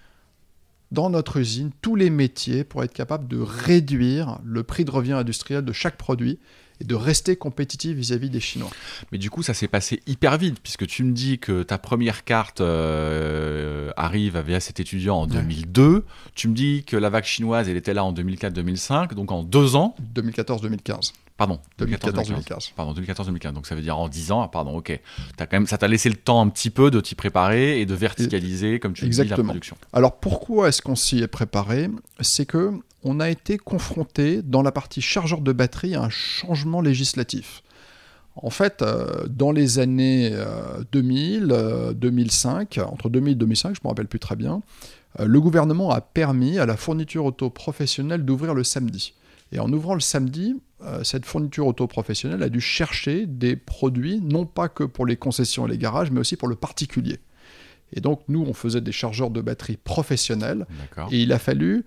dans 0.93 1.11
notre 1.11 1.39
usine 1.39 1.71
tous 1.81 1.97
les 1.97 2.11
métiers 2.11 2.65
pour 2.65 2.85
être 2.85 2.93
capable 2.93 3.27
de 3.27 3.41
réduire 3.41 4.39
le 4.45 4.63
prix 4.63 4.85
de 4.85 4.91
revient 4.91 5.15
industriel 5.15 5.65
de 5.65 5.73
chaque 5.73 5.97
produit 5.97 6.39
et 6.81 6.85
de 6.85 6.95
rester 6.95 7.37
compétitif 7.37 7.97
vis-à-vis 7.97 8.31
des 8.31 8.41
Chinois. 8.41 8.71
Mais 9.11 9.19
du 9.19 9.31
coup, 9.31 9.43
ça 9.43 9.55
s'est 9.55 9.69
passé 9.69 10.03
hyper 10.07 10.39
vite, 10.39 10.59
puisque 10.63 10.87
tu 10.87 11.05
me 11.05 11.13
dis 11.13 11.39
que 11.39 11.63
ta 11.63 11.79
première 11.79 12.25
carte 12.25 12.61
euh, 12.61 13.91
arrive 13.97 14.39
via 14.39 14.61
cet 14.61 14.81
étudiant 14.81 15.17
en 15.17 15.27
2002. 15.27 16.05
Tu 16.35 16.49
me 16.49 16.55
dis 16.55 16.85
que 16.85 16.97
la 16.97 17.11
vague 17.11 17.25
chinoise, 17.25 17.69
elle 17.69 17.77
était 17.77 17.95
là 17.95 18.05
en 18.05 18.13
2004-2005, 18.13 19.15
donc 19.15 19.33
en 19.33 19.43
deux 19.43 19.77
ans. 19.77 19.95
2014-2015. 20.15 21.13
Pardon, 21.37 21.59
2014-2015. 21.81 22.73
Pardon, 22.77 22.93
2014-2015. 23.01 23.53
Donc 23.53 23.67
ça 23.67 23.75
veut 23.75 23.83
dire 23.83 23.99
en 23.99 24.09
10 24.09 24.33
ans. 24.33 24.43
Ah, 24.43 24.49
pardon, 24.49 24.77
ok. 24.77 24.91
As 25.39 25.47
quand 25.47 25.57
même, 25.57 25.67
ça 25.67 25.79
t'a 25.79 25.89
laissé 25.89 26.09
le 26.09 26.15
temps 26.15 26.41
un 26.41 26.49
petit 26.49 26.71
peu 26.71 26.91
de 26.91 27.01
t'y 27.01 27.15
préparer 27.15 27.81
et 27.81 27.87
de 27.87 27.95
verticaliser, 27.95 28.79
comme 28.79 28.93
tu 28.93 29.09
dis, 29.09 29.25
la 29.25 29.37
production. 29.37 29.77
Alors 29.93 30.21
pourquoi 30.21 30.69
est-ce 30.69 30.83
qu'on 30.83 30.95
s'y 30.95 31.19
est 31.21 31.29
préparé 31.29 31.91
C'est 32.21 32.47
que 32.47 32.73
on 33.05 33.21
a 33.21 33.31
été 33.31 33.59
confronté 33.59 34.43
dans 34.43 34.63
la 34.63 34.73
partie 34.73 35.01
chargeur 35.01 35.41
de 35.41 35.53
batterie 35.53 35.95
à 35.95 36.03
un 36.03 36.11
changement 36.11 36.81
législatif. 36.81 37.63
En 38.37 38.51
fait, 38.51 38.81
euh, 38.81 39.27
dans 39.29 39.53
les 39.53 39.79
années 39.79 40.35
2000, 40.93 41.93
2005, 41.95 42.79
entre 42.79 43.11
2000 43.11 43.33
et 43.33 43.37
2005, 43.37 43.75
je 43.75 43.81
ne 43.81 43.85
me 43.85 43.89
rappelle 43.89 44.09
plus 44.09 44.21
très 44.21 44.37
bien, 44.37 44.63
euh, 45.21 45.27
le 45.27 45.41
gouvernement 45.41 45.91
a 45.91 46.01
permis 46.01 46.59
à 46.59 46.67
la 46.67 46.77
fourniture 46.77 47.25
auto 47.25 47.51
professionnelle 47.51 48.25
d'ouvrir 48.25 48.55
le 48.55 48.65
samedi. 48.65 49.15
Et 49.53 49.59
en 49.59 49.71
ouvrant 49.73 49.95
le 49.95 50.01
samedi, 50.01 50.57
euh, 50.83 51.05
cette 51.05 51.27
fourniture 51.27 51.67
auto 51.67 51.87
professionnelle 51.87 52.43
a 52.43 52.49
dû 52.49 52.61
chercher 52.61 53.27
des 53.27 53.57
produits, 53.57 54.21
non 54.23 54.47
pas 54.47 54.69
que 54.69 54.85
pour 54.85 55.07
les 55.07 55.17
concessions 55.17 55.67
et 55.67 55.71
les 55.71 55.79
garages, 55.79 56.11
mais 56.11 56.21
aussi 56.21 56.37
pour 56.37 56.49
le 56.49 56.57
particulier. 56.57 57.19
Et 57.95 58.01
donc, 58.01 58.23
nous, 58.29 58.43
on 58.43 58.55
faisait 58.55 58.81
des 58.81 58.93
chargeurs 58.93 59.29
de 59.29 59.43
batterie 59.43 59.77
professionnels. 59.77 60.67
Et 61.11 61.21
il 61.21 61.33
a 61.33 61.39
fallu 61.39 61.85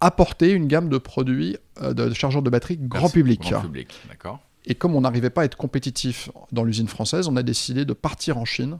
apporter 0.00 0.50
une 0.50 0.66
gamme 0.66 0.88
de 0.88 0.98
produits 0.98 1.56
euh, 1.80 1.94
de 1.94 2.12
chargeurs 2.14 2.42
de 2.42 2.50
batterie 2.50 2.76
grand 2.76 3.08
public. 3.08 3.40
Grand 3.40 3.60
public, 3.62 3.94
d'accord. 4.08 4.40
Et 4.66 4.74
comme 4.74 4.94
on 4.94 5.00
n'arrivait 5.00 5.30
pas 5.30 5.42
à 5.42 5.44
être 5.44 5.56
compétitif 5.56 6.30
dans 6.52 6.64
l'usine 6.64 6.88
française, 6.88 7.28
on 7.28 7.36
a 7.36 7.42
décidé 7.42 7.84
de 7.84 7.92
partir 7.92 8.36
en 8.36 8.44
Chine 8.44 8.78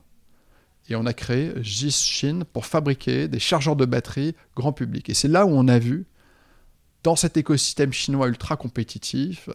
et 0.89 0.97
on 0.97 1.07
a 1.07 1.13
créé 1.13 1.53
GIS 1.63 1.93
Chine 1.93 2.45
pour 2.45 2.67
fabriquer 2.67 3.29
des 3.29 3.39
chargeurs 3.39 3.77
de 3.77 3.85
batterie 3.85 4.35
grand 4.57 4.73
public. 4.73 5.09
Et 5.09 5.15
c'est 5.15 5.29
là 5.29 5.47
où 5.47 5.51
on 5.51 5.69
a 5.69 5.79
vu, 5.79 6.07
dans 7.07 7.15
cet 7.15 7.37
écosystème 7.37 7.93
chinois 7.93 8.27
ultra 8.27 8.57
compétitif, 8.57 9.49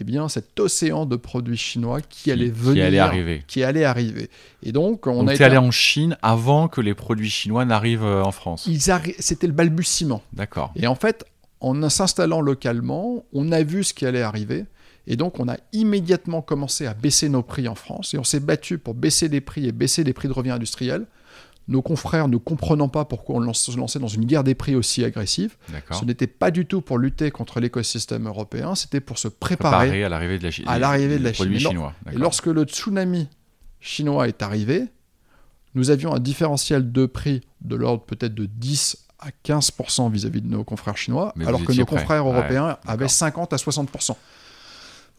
eh 0.00 0.02
bien 0.02 0.30
cet 0.30 0.58
océan 0.58 1.04
de 1.04 1.16
produits 1.16 1.58
chinois 1.58 2.00
qui, 2.00 2.32
allait 2.32 2.48
venir, 2.48 2.72
qui 2.72 2.80
allait 2.80 2.98
arriver, 2.98 3.44
qui 3.46 3.62
allait 3.62 3.84
arriver. 3.84 4.30
Et 4.62 4.72
donc 4.72 5.06
on 5.06 5.18
donc 5.18 5.28
a 5.28 5.34
été 5.34 5.44
allé 5.44 5.58
en 5.58 5.70
Chine 5.70 6.16
avant 6.22 6.68
que 6.68 6.80
les 6.80 6.94
produits 6.94 7.28
chinois 7.28 7.66
n'arrivent 7.66 8.02
euh, 8.02 8.22
en 8.22 8.32
France. 8.32 8.66
C'était 9.18 9.46
le 9.46 9.52
balbutiement. 9.52 10.22
D'accord. 10.32 10.72
Et 10.74 10.86
en 10.86 10.94
fait, 10.94 11.26
en 11.60 11.86
s'installant 11.90 12.40
localement, 12.40 13.26
on 13.34 13.52
a 13.52 13.62
vu 13.62 13.84
ce 13.84 13.92
qui 13.92 14.06
allait 14.06 14.22
arriver. 14.22 14.64
Et 15.06 15.16
donc, 15.16 15.38
on 15.38 15.48
a 15.48 15.58
immédiatement 15.72 16.40
commencé 16.40 16.86
à 16.86 16.94
baisser 16.94 17.28
nos 17.28 17.42
prix 17.42 17.68
en 17.68 17.74
France 17.74 18.14
et 18.14 18.18
on 18.18 18.24
s'est 18.24 18.40
battu 18.40 18.78
pour 18.78 18.94
baisser 18.94 19.28
les 19.28 19.42
prix 19.42 19.66
et 19.66 19.72
baisser 19.72 20.02
les 20.02 20.14
prix 20.14 20.28
de 20.28 20.32
revient 20.32 20.50
industriel. 20.52 21.06
Nos 21.68 21.82
confrères 21.82 22.28
ne 22.28 22.36
comprenant 22.36 22.88
pas 22.88 23.04
pourquoi 23.04 23.36
on 23.36 23.52
se 23.52 23.76
lançait 23.76 23.98
dans 23.98 24.06
une 24.06 24.24
guerre 24.24 24.44
des 24.44 24.54
prix 24.54 24.76
aussi 24.76 25.04
agressive. 25.04 25.56
Ce 25.90 26.04
n'était 26.04 26.28
pas 26.28 26.50
du 26.50 26.66
tout 26.66 26.80
pour 26.80 26.98
lutter 26.98 27.30
contre 27.30 27.60
l'écosystème 27.60 28.26
européen, 28.26 28.74
c'était 28.74 29.00
pour 29.00 29.18
se 29.18 29.28
préparer, 29.28 30.04
à 30.04 30.08
l'arrivée 30.08 30.38
de 30.38 30.44
la, 30.44 30.50
Chine. 30.50 30.64
à 30.68 30.78
l'arrivée 30.78 31.18
de 31.18 31.24
la 31.24 31.32
Chine. 31.32 31.58
Chinois. 31.58 31.92
Et 32.12 32.16
lorsque 32.16 32.46
le 32.46 32.64
tsunami 32.64 33.28
chinois 33.80 34.28
est 34.28 34.42
arrivé, 34.42 34.84
nous 35.74 35.90
avions 35.90 36.14
un 36.14 36.20
différentiel 36.20 36.92
de 36.92 37.06
prix 37.06 37.42
de 37.62 37.76
l'ordre 37.76 38.04
peut-être 38.04 38.34
de 38.34 38.46
10 38.46 39.06
à 39.18 39.28
15% 39.44 40.10
vis-à-vis 40.10 40.42
de 40.42 40.48
nos 40.48 40.64
confrères 40.64 40.96
chinois, 40.96 41.34
alors 41.46 41.64
que 41.64 41.72
nos 41.72 41.86
confrères 41.86 42.26
européens 42.26 42.78
avaient 42.86 43.08
50 43.08 43.52
à 43.52 43.56
60%. 43.56 44.14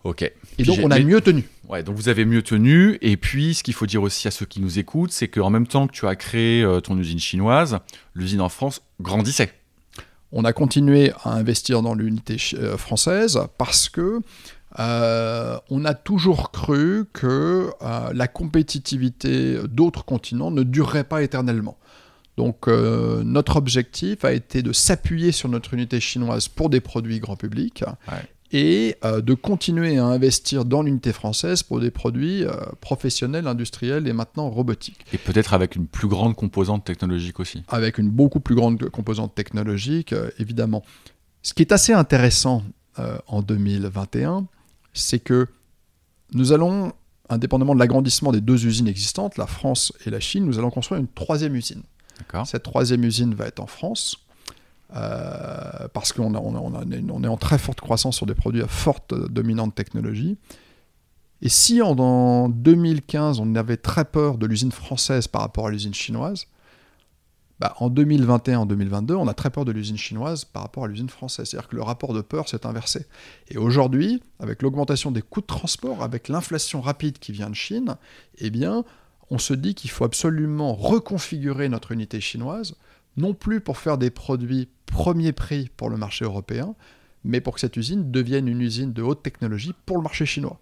Ok. 0.07 0.21
Et 0.57 0.63
donc 0.63 0.79
on 0.81 0.89
a 0.89 0.99
mieux 0.99 1.19
tenu. 1.19 1.43
Ouais, 1.67 1.83
donc 1.83 1.97
vous 1.97 2.07
avez 2.07 2.23
mieux 2.23 2.41
tenu. 2.41 2.97
Et 3.01 3.17
puis 3.17 3.53
ce 3.53 3.61
qu'il 3.61 3.73
faut 3.73 3.85
dire 3.85 4.01
aussi 4.01 4.25
à 4.29 4.31
ceux 4.31 4.45
qui 4.45 4.61
nous 4.61 4.79
écoutent, 4.79 5.11
c'est 5.11 5.27
qu'en 5.27 5.49
même 5.49 5.67
temps 5.67 5.85
que 5.85 5.91
tu 5.91 6.07
as 6.07 6.15
créé 6.15 6.63
euh, 6.63 6.79
ton 6.79 6.97
usine 6.97 7.19
chinoise, 7.19 7.79
l'usine 8.15 8.39
en 8.39 8.47
France 8.47 8.81
grandissait. 9.01 9.51
On 10.31 10.45
a 10.45 10.53
continué 10.53 11.11
à 11.25 11.33
investir 11.33 11.81
dans 11.81 11.93
l'unité 11.93 12.37
euh, 12.53 12.77
française 12.77 13.37
parce 13.57 13.89
que 13.89 14.21
euh, 14.79 15.57
on 15.69 15.83
a 15.83 15.93
toujours 15.93 16.51
cru 16.51 17.03
que 17.11 17.71
la 17.81 18.27
compétitivité 18.29 19.57
d'autres 19.67 20.05
continents 20.05 20.51
ne 20.51 20.63
durerait 20.63 21.03
pas 21.03 21.21
éternellement. 21.21 21.77
Donc 22.37 22.67
notre 22.67 23.55
objectif 23.55 24.23
a 24.23 24.31
été 24.31 24.61
de 24.61 24.71
s'appuyer 24.71 25.31
sur 25.31 25.49
notre 25.49 25.73
unité 25.73 25.99
chinoise 25.99 26.47
pour 26.47 26.69
des 26.69 26.81
produits 26.81 27.19
grand 27.19 27.35
public 27.35 27.83
et 28.51 28.96
euh, 29.04 29.22
de 29.22 29.34
continuer 29.34 29.98
à 29.98 30.06
investir 30.06 30.66
dans 30.66 30.82
l'unité 30.82 31.12
française 31.12 31.63
pour 31.63 31.80
des 31.80 31.92
produits 31.92 32.44
euh, 32.44 32.51
professionnels, 32.82 33.48
industriels 33.48 34.08
et 34.08 34.13
maintenant 34.13 34.50
robotiques. 34.50 35.05
Et 35.14 35.18
peut-être 35.18 35.53
avec 35.53 35.75
une 35.75 35.88
plus 35.88 36.07
grande 36.07 36.36
composante 36.36 36.86
technologique 36.86 37.40
aussi. 37.40 37.64
Avec 37.68 37.98
une 37.98 38.10
beaucoup 38.10 38.40
plus 38.40 38.55
grande 38.55 38.90
composante 38.90 39.36
technologique, 39.36 40.14
euh, 40.14 40.29
évidemment. 40.40 40.83
Ce 41.42 41.53
qui 41.53 41.62
est 41.62 41.72
assez 41.72 41.94
intéressant 41.94 42.64
en 43.27 43.44
2021, 43.44 44.48
c'est 44.92 45.20
que 45.20 45.48
nous 46.33 46.51
allons, 46.51 46.94
indépendamment 47.29 47.75
de 47.75 47.79
l'agrandissement 47.79 48.31
des 48.31 48.42
deux 48.42 48.66
usines 48.66 48.88
existantes, 48.88 49.38
la 49.38 49.46
France 49.46 49.94
et 50.07 50.10
la 50.10 50.20
Chine, 50.20 50.46
nous 50.46 50.57
allons 50.57 50.72
construire 50.72 51.00
une 51.00 51.07
troisième 51.07 51.55
usine. 51.55 51.83
Cette 52.46 52.64
troisième 52.64 53.03
usine 53.03 53.36
va 53.36 53.46
être 53.46 53.60
en 53.60 53.68
France 53.68 54.26
euh, 54.95 55.87
parce 55.93 56.13
qu'on 56.13 56.33
on, 56.33 57.23
est 57.23 57.27
en 57.27 57.37
très 57.37 57.57
forte 57.57 57.81
croissance 57.81 58.15
sur 58.15 58.25
des 58.25 58.35
produits 58.35 58.61
à 58.61 58.67
forte 58.67 59.13
dominante 59.13 59.75
technologie. 59.75 60.37
Et 61.41 61.50
si 61.50 61.81
en, 61.81 62.50
2015 62.50 63.39
on 63.39 63.53
avait 63.55 63.77
très 63.77 64.05
peur 64.05 64.37
de 64.37 64.45
l'usine 64.45 64.71
française 64.71 65.27
par 65.27 65.41
rapport 65.41 65.67
à 65.67 65.71
l'usine 65.71 65.93
chinoise, 65.93 66.47
bah, 67.59 67.73
en 67.79 67.89
2021, 67.89 68.59
en 68.59 68.65
2022, 68.67 69.15
on 69.15 69.27
a 69.27 69.33
très 69.33 69.50
peur 69.50 69.65
de 69.65 69.71
l'usine 69.71 69.97
chinoise 69.97 70.45
par 70.45 70.61
rapport 70.61 70.85
à 70.85 70.87
l'usine 70.87 71.09
française. 71.09 71.50
C'est-à-dire 71.50 71.67
que 71.67 71.75
le 71.75 71.81
rapport 71.81 72.13
de 72.13 72.21
peur 72.21 72.47
s'est 72.47 72.67
inversé. 72.67 73.07
Et 73.50 73.57
aujourd'hui, 73.57 74.21
avec 74.39 74.61
l'augmentation 74.61 75.09
des 75.09 75.23
coûts 75.23 75.41
de 75.41 75.47
transport, 75.47 76.03
avec 76.03 76.27
l'inflation 76.27 76.81
rapide 76.81 77.17
qui 77.17 77.31
vient 77.31 77.50
de 77.50 77.55
Chine, 77.55 77.97
eh 78.37 78.51
bien, 78.51 78.85
on 79.31 79.39
se 79.39 79.55
dit 79.55 79.73
qu'il 79.73 79.89
faut 79.89 80.05
absolument 80.05 80.75
reconfigurer 80.75 81.67
notre 81.67 81.91
unité 81.91 82.21
chinoise 82.21 82.75
non 83.18 83.34
plus 83.34 83.60
pour 83.60 83.77
faire 83.77 83.98
des 83.98 84.10
produits 84.10 84.70
premier 84.86 85.34
prix 85.34 85.70
pour 85.75 85.90
le 85.90 85.98
marché 85.98 86.25
européen, 86.25 86.75
mais 87.24 87.42
pour 87.42 87.56
que 87.56 87.60
cette 87.60 87.75
usine 87.75 88.12
devienne 88.12 88.48
une 88.48 88.62
usine 88.62 88.94
de 88.94 89.01
haute 89.01 89.22
technologie 89.22 89.74
pour 89.86 89.98
le 89.98 90.03
marché 90.03 90.25
chinois. 90.25 90.60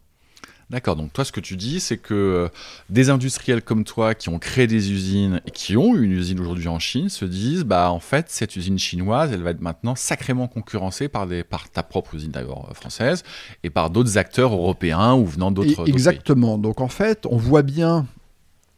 D'accord, 0.72 0.96
donc 0.96 1.14
toi 1.14 1.24
ce 1.24 1.32
que 1.32 1.40
tu 1.40 1.58
dis, 1.58 1.80
c'est 1.80 1.98
que 1.98 2.14
euh, 2.16 2.50
des 2.90 3.12
industriels 3.12 3.62
comme 3.62 3.84
toi 3.84 4.16
qui 4.16 4.30
ont 4.30 4.40
créé 4.40 4.66
des 4.66 4.92
usines 4.92 5.40
et 5.46 5.52
qui 5.52 5.78
ont 5.78 5.96
une 5.96 6.12
usine 6.12 6.40
aujourd'hui 6.40 6.68
en 6.68 6.80
Chine 6.80 7.10
se 7.10 7.24
disent, 7.24 7.64
bah 7.64 7.92
en 7.92 8.00
fait 8.00 8.32
cette 8.32 8.56
usine 8.56 8.80
chinoise, 8.80 9.32
elle 9.32 9.44
va 9.44 9.52
être 9.52 9.62
maintenant 9.62 9.94
sacrément 9.94 10.48
concurrencée 10.48 11.08
par, 11.08 11.28
des, 11.28 11.44
par 11.44 11.70
ta 11.70 11.84
propre 11.84 12.16
usine 12.16 12.32
d'ailleurs 12.32 12.76
française 12.76 13.24
et 13.64 13.70
par 13.70 13.92
d'autres 13.92 14.18
acteurs 14.18 14.54
européens 14.54 15.14
ou 15.14 15.28
venant 15.28 15.52
d'autres 15.52 15.88
Exactement, 15.88 16.58
donc 16.58 16.82
en 16.82 16.88
fait 16.88 17.28
on 17.28 17.38
voit 17.38 17.62
bien 17.62 18.08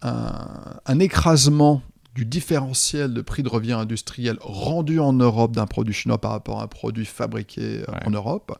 un 0.02 1.00
écrasement 1.00 1.82
du 2.18 2.26
différentiel 2.26 3.14
de 3.14 3.22
prix 3.22 3.44
de 3.44 3.48
revient 3.48 3.74
industriel 3.74 4.40
rendu 4.42 5.00
en 5.00 5.14
Europe 5.14 5.56
d'un 5.56 5.68
produit 5.68 5.94
chinois 5.94 6.20
par 6.20 6.32
rapport 6.32 6.62
à 6.62 6.64
un 6.64 6.68
produit 6.68 7.06
fabriqué 7.06 7.84
euh, 7.88 7.94
en 8.06 8.10
Europe. 8.10 8.58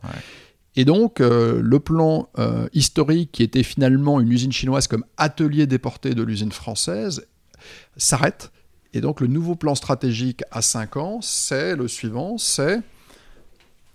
Et 0.76 0.84
donc, 0.84 1.20
euh, 1.20 1.60
le 1.60 1.80
plan 1.80 2.28
euh, 2.38 2.68
historique, 2.72 3.32
qui 3.32 3.42
était 3.42 3.64
finalement 3.64 4.20
une 4.20 4.30
usine 4.30 4.52
chinoise 4.52 4.86
comme 4.86 5.04
atelier 5.16 5.66
déporté 5.66 6.14
de 6.14 6.22
l'usine 6.22 6.52
française, 6.52 7.26
s'arrête. 7.96 8.52
Et 8.94 9.00
donc, 9.00 9.20
le 9.20 9.26
nouveau 9.26 9.56
plan 9.56 9.74
stratégique 9.74 10.44
à 10.52 10.62
5 10.62 10.96
ans, 10.96 11.18
c'est 11.20 11.74
le 11.74 11.88
suivant, 11.88 12.38
c'est 12.38 12.78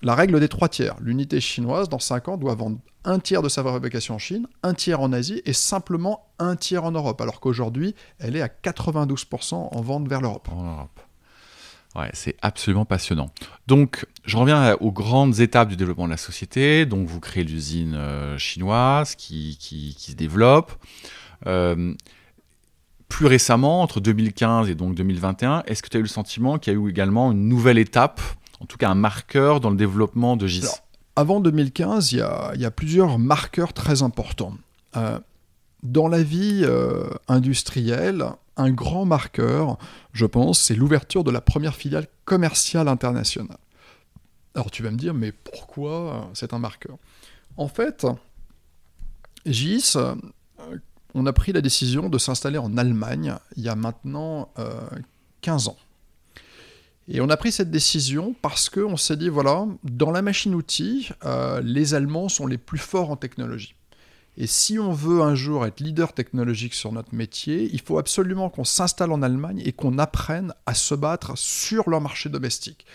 la 0.02 0.14
règle 0.14 0.42
des 0.42 0.50
trois 0.50 0.68
tiers. 0.68 0.98
L'unité 1.00 1.40
chinoise, 1.40 1.88
dans 1.88 2.00
5 2.00 2.28
ans, 2.28 2.38
doit 2.38 2.56
vendre 2.56 2.80
un 3.06 3.20
tiers 3.20 3.42
de 3.42 3.50
sa 3.50 3.64
fabrication 3.64 4.16
en 4.16 4.20
Chine, 4.20 4.48
un 4.64 4.74
tiers 4.74 5.02
en 5.02 5.12
Asie 5.14 5.42
et 5.46 5.54
simplement 5.54 6.28
un 6.40 6.56
tiers 6.56 6.84
en 6.84 6.92
Europe, 6.92 7.20
alors 7.22 7.40
qu'aujourd'hui, 7.40 7.96
elle 8.20 8.36
est 8.36 8.42
à 8.42 8.48
92% 8.48 9.56
en 9.56 9.82
vente 9.82 10.08
vers 10.08 10.22
l'Europe. 10.22 10.48
En 10.52 10.64
Europe. 10.64 11.00
Ouais, 11.96 12.10
c'est 12.14 12.36
absolument 12.42 12.86
passionnant. 12.86 13.30
Donc, 13.68 14.06
je 14.26 14.36
reviens 14.38 14.76
aux 14.80 14.92
grandes 14.92 15.40
étapes 15.42 15.70
du 15.70 15.76
développement 15.76 16.06
de 16.06 16.12
la 16.12 16.18
société. 16.18 16.88
Donc, 16.88 17.08
vous 17.08 17.20
créez 17.20 17.44
l'usine 17.44 17.94
euh, 17.94 18.38
chinoise 18.40 19.14
qui, 19.14 19.58
qui, 19.60 19.96
se 20.00 20.14
développe. 20.14 20.72
Euh, 21.46 21.94
plus 23.10 23.28
récemment, 23.28 23.84
entre 23.84 24.00
2015 24.00 24.70
et 24.70 24.76
donc 24.76 24.96
2021, 24.96 25.64
est-ce 25.68 25.84
que 25.84 25.90
tu 25.90 25.98
as 25.98 26.00
eu 26.00 26.04
le 26.04 26.10
sentiment 26.10 26.58
qu'il 26.58 26.74
y 26.74 26.76
a 26.76 26.80
eu 26.80 26.90
également 26.90 27.32
une 27.32 27.48
nouvelle 27.48 27.78
étape, 27.78 28.22
en 28.60 28.66
tout 28.66 28.78
cas 28.78 28.90
un 28.90 28.96
marqueur 28.96 29.60
dans 29.60 29.70
le 29.70 29.76
développement 29.76 30.36
de 30.36 30.48
GIS? 30.48 30.66
Avant 31.16 31.40
2015, 31.40 32.12
il 32.12 32.18
y, 32.18 32.22
a, 32.22 32.72
plusieurs 32.72 33.20
marqueurs 33.20 33.74
très 33.74 34.02
importants. 34.02 34.56
Euh, 34.96 35.20
dans 35.84 36.08
la 36.08 36.24
vie 36.24 36.62
euh, 36.64 37.10
industrielle, 37.28 38.26
un 38.58 38.72
grand 38.72 39.06
marqueur, 39.06 39.78
je 40.12 40.26
pense, 40.26 40.60
c'est 40.60 40.76
l'ouverture 40.76 41.24
de 41.24 41.32
la 41.32 41.42
première 41.42 41.76
filiale 41.76 42.08
commerciale 42.26 42.88
internationale. 42.88 43.58
Alors 44.56 44.72
tu 44.72 44.84
vas 44.84 44.92
me 44.92 44.98
dire, 44.98 45.14
mais 45.14 45.32
pourquoi 45.32 46.30
c'est 46.34 46.54
un 46.54 46.60
marqueur? 46.60 46.98
En 47.58 47.68
fait, 47.68 48.06
GIS, 49.46 49.94
euh, 49.96 50.16
on 51.14 51.26
a 51.26 51.34
pris 51.34 51.52
la 51.52 51.62
décision 51.62 52.10
de 52.10 52.18
s'installer 52.18 52.58
en 52.58 52.78
Allemagne 52.78 53.36
il 53.56 53.64
y 53.64 53.70
a 53.70 53.76
maintenant 53.76 54.50
15 55.42 55.68
ans. 55.68 55.78
Et 57.08 57.20
on 57.20 57.30
a 57.30 57.38
pris 57.38 57.52
cette 57.52 57.72
décision 57.72 58.36
parce 58.42 58.70
qu'on 58.70 58.98
s'est 58.98 59.18
dit, 59.18 59.30
voilà, 59.30 59.66
dans 59.84 60.12
la 60.12 60.22
machine-outil, 60.22 61.10
euh, 61.26 61.62
les 61.62 61.94
Allemands 61.94 62.30
sont 62.30 62.48
les 62.48 62.58
plus 62.58 62.78
forts 62.78 63.12
en 63.12 63.18
technologie. 63.18 63.76
Et 64.36 64.48
si 64.48 64.80
on 64.80 64.92
veut 64.92 65.22
un 65.22 65.36
jour 65.36 65.66
être 65.66 65.80
leader 65.80 66.14
technologique 66.14 66.74
sur 66.74 66.92
notre 66.92 67.14
métier, 67.14 67.70
il 67.72 67.82
faut 67.82 68.00
absolument 68.00 68.50
qu'on 68.50 68.64
s'installe 68.64 69.12
en 69.12 69.22
Allemagne 69.22 69.62
et 69.64 69.74
qu'on 69.74 70.00
apprenne 70.00 70.54
à 70.66 70.74
se 70.74 70.96
battre 70.96 71.38
sur 71.38 71.90
leur 71.90 72.02
marché 72.02 72.30
domestique. 72.30 72.86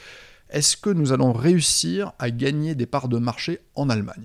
est-ce 0.51 0.79
que 0.79 0.91
nous 0.91 1.13
allons 1.13 1.33
réussir 1.33 2.13
à 2.19 2.31
gagner 2.31 2.75
des 2.75 2.87
parts 2.87 3.09
de 3.09 3.19
marché 3.19 3.61
en 3.75 3.91
Allemagne? 3.91 4.25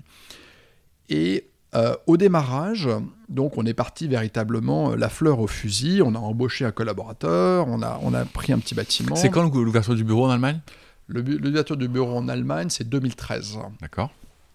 Euh, 1.74 1.94
au 2.06 2.16
démarrage, 2.16 2.88
donc 3.28 3.58
on 3.58 3.66
est 3.66 3.74
parti 3.74 4.06
véritablement 4.08 4.92
euh, 4.92 4.96
la 4.96 5.08
fleur 5.08 5.40
au 5.40 5.46
fusil, 5.46 6.02
on 6.02 6.14
a 6.14 6.18
embauché 6.18 6.64
un 6.64 6.70
collaborateur, 6.72 7.66
on 7.68 7.82
a, 7.82 7.98
on 8.02 8.14
a 8.14 8.24
pris 8.24 8.52
un 8.52 8.58
petit 8.58 8.74
bâtiment. 8.74 9.16
C'est 9.16 9.30
quand 9.30 9.42
l'ouverture 9.52 9.94
du 9.94 10.04
bureau 10.04 10.26
en 10.26 10.30
Allemagne? 10.30 10.60
L'ouverture 11.08 11.76
du 11.76 11.88
bureau 11.88 12.16
en 12.16 12.28
Allemagne, 12.28 12.70
c'est 12.70 12.88
2013. 12.88 13.58
D'accord. 13.80 14.10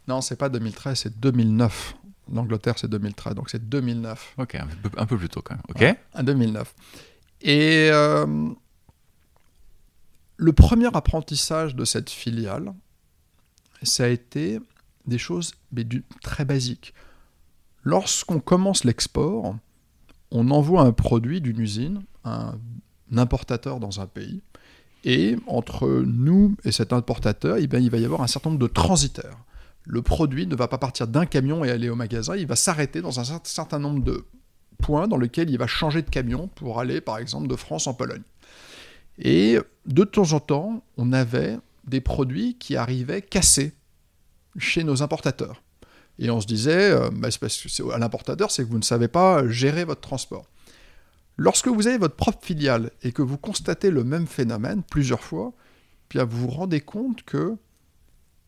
Non, 0.07 0.21
c'est 0.21 0.35
pas 0.37 0.49
2013, 0.49 0.97
c'est 0.99 1.19
2009. 1.19 1.95
L'Angleterre, 2.33 2.75
c'est 2.77 2.87
2013, 2.89 3.35
donc 3.35 3.49
c'est 3.49 3.69
2009. 3.69 4.35
Ok, 4.37 4.55
un 4.55 4.67
peu, 4.81 4.89
un 4.97 5.05
peu 5.05 5.17
plus 5.17 5.29
tôt 5.29 5.41
quand 5.43 5.55
même. 5.55 5.63
Ok. 5.69 5.81
Ouais, 5.81 5.99
en 6.15 6.23
2009. 6.23 6.73
Et 7.41 7.89
euh, 7.91 8.49
le 10.37 10.53
premier 10.53 10.87
apprentissage 10.95 11.75
de 11.75 11.85
cette 11.85 12.09
filiale, 12.09 12.73
ça 13.83 14.05
a 14.05 14.07
été 14.07 14.59
des 15.05 15.17
choses 15.17 15.53
mais 15.71 15.83
du- 15.83 16.03
très 16.21 16.45
basiques. 16.45 16.93
Lorsqu'on 17.83 18.39
commence 18.39 18.83
l'export, 18.83 19.55
on 20.31 20.51
envoie 20.51 20.81
un 20.81 20.91
produit 20.91 21.41
d'une 21.41 21.59
usine 21.59 22.03
un 22.23 22.57
importateur 23.15 23.79
dans 23.79 23.99
un 24.01 24.05
pays. 24.05 24.41
Et 25.05 25.37
entre 25.47 26.03
nous 26.05 26.55
et 26.65 26.71
cet 26.71 26.91
importateur, 26.91 27.57
eh 27.57 27.63
il 27.63 27.89
va 27.89 27.97
y 27.97 28.05
avoir 28.05 28.21
un 28.21 28.27
certain 28.27 28.49
nombre 28.49 28.61
de 28.61 28.67
transitaires. 28.67 29.37
Le 29.85 30.01
produit 30.01 30.45
ne 30.45 30.55
va 30.55 30.67
pas 30.67 30.77
partir 30.77 31.07
d'un 31.07 31.25
camion 31.25 31.63
et 31.63 31.71
aller 31.71 31.89
au 31.89 31.95
magasin, 31.95 32.35
il 32.35 32.45
va 32.45 32.55
s'arrêter 32.55 33.01
dans 33.01 33.19
un 33.19 33.23
cer- 33.23 33.39
certain 33.43 33.79
nombre 33.79 34.03
de 34.03 34.25
points 34.77 35.07
dans 35.07 35.17
lequel 35.17 35.49
il 35.49 35.57
va 35.57 35.67
changer 35.67 36.01
de 36.01 36.09
camion 36.09 36.47
pour 36.55 36.79
aller, 36.79 37.01
par 37.01 37.17
exemple, 37.17 37.47
de 37.47 37.55
France 37.55 37.87
en 37.87 37.93
Pologne. 37.93 38.21
Et 39.17 39.57
de 39.85 40.03
temps 40.03 40.33
en 40.33 40.39
temps, 40.39 40.83
on 40.97 41.11
avait 41.13 41.57
des 41.87 42.01
produits 42.01 42.55
qui 42.55 42.75
arrivaient 42.75 43.21
cassés 43.21 43.73
chez 44.57 44.83
nos 44.83 45.01
importateurs. 45.01 45.61
Et 46.19 46.29
on 46.29 46.41
se 46.41 46.47
disait, 46.47 46.91
euh, 46.91 47.09
bah, 47.11 47.29
parce 47.39 47.57
que 47.57 47.91
à 47.91 47.97
l'importateur, 47.97 48.51
c'est 48.51 48.63
que 48.63 48.69
vous 48.69 48.77
ne 48.77 48.83
savez 48.83 49.07
pas 49.07 49.47
gérer 49.47 49.85
votre 49.85 50.01
transport. 50.01 50.45
Lorsque 51.37 51.69
vous 51.69 51.87
avez 51.87 51.97
votre 51.97 52.15
propre 52.15 52.45
filiale 52.45 52.91
et 53.01 53.13
que 53.13 53.21
vous 53.21 53.37
constatez 53.37 53.89
le 53.89 54.03
même 54.03 54.27
phénomène 54.27 54.83
plusieurs 54.83 55.23
fois, 55.23 55.53
vous 56.13 56.37
vous 56.37 56.47
rendez 56.49 56.81
compte 56.81 57.23
que 57.23 57.55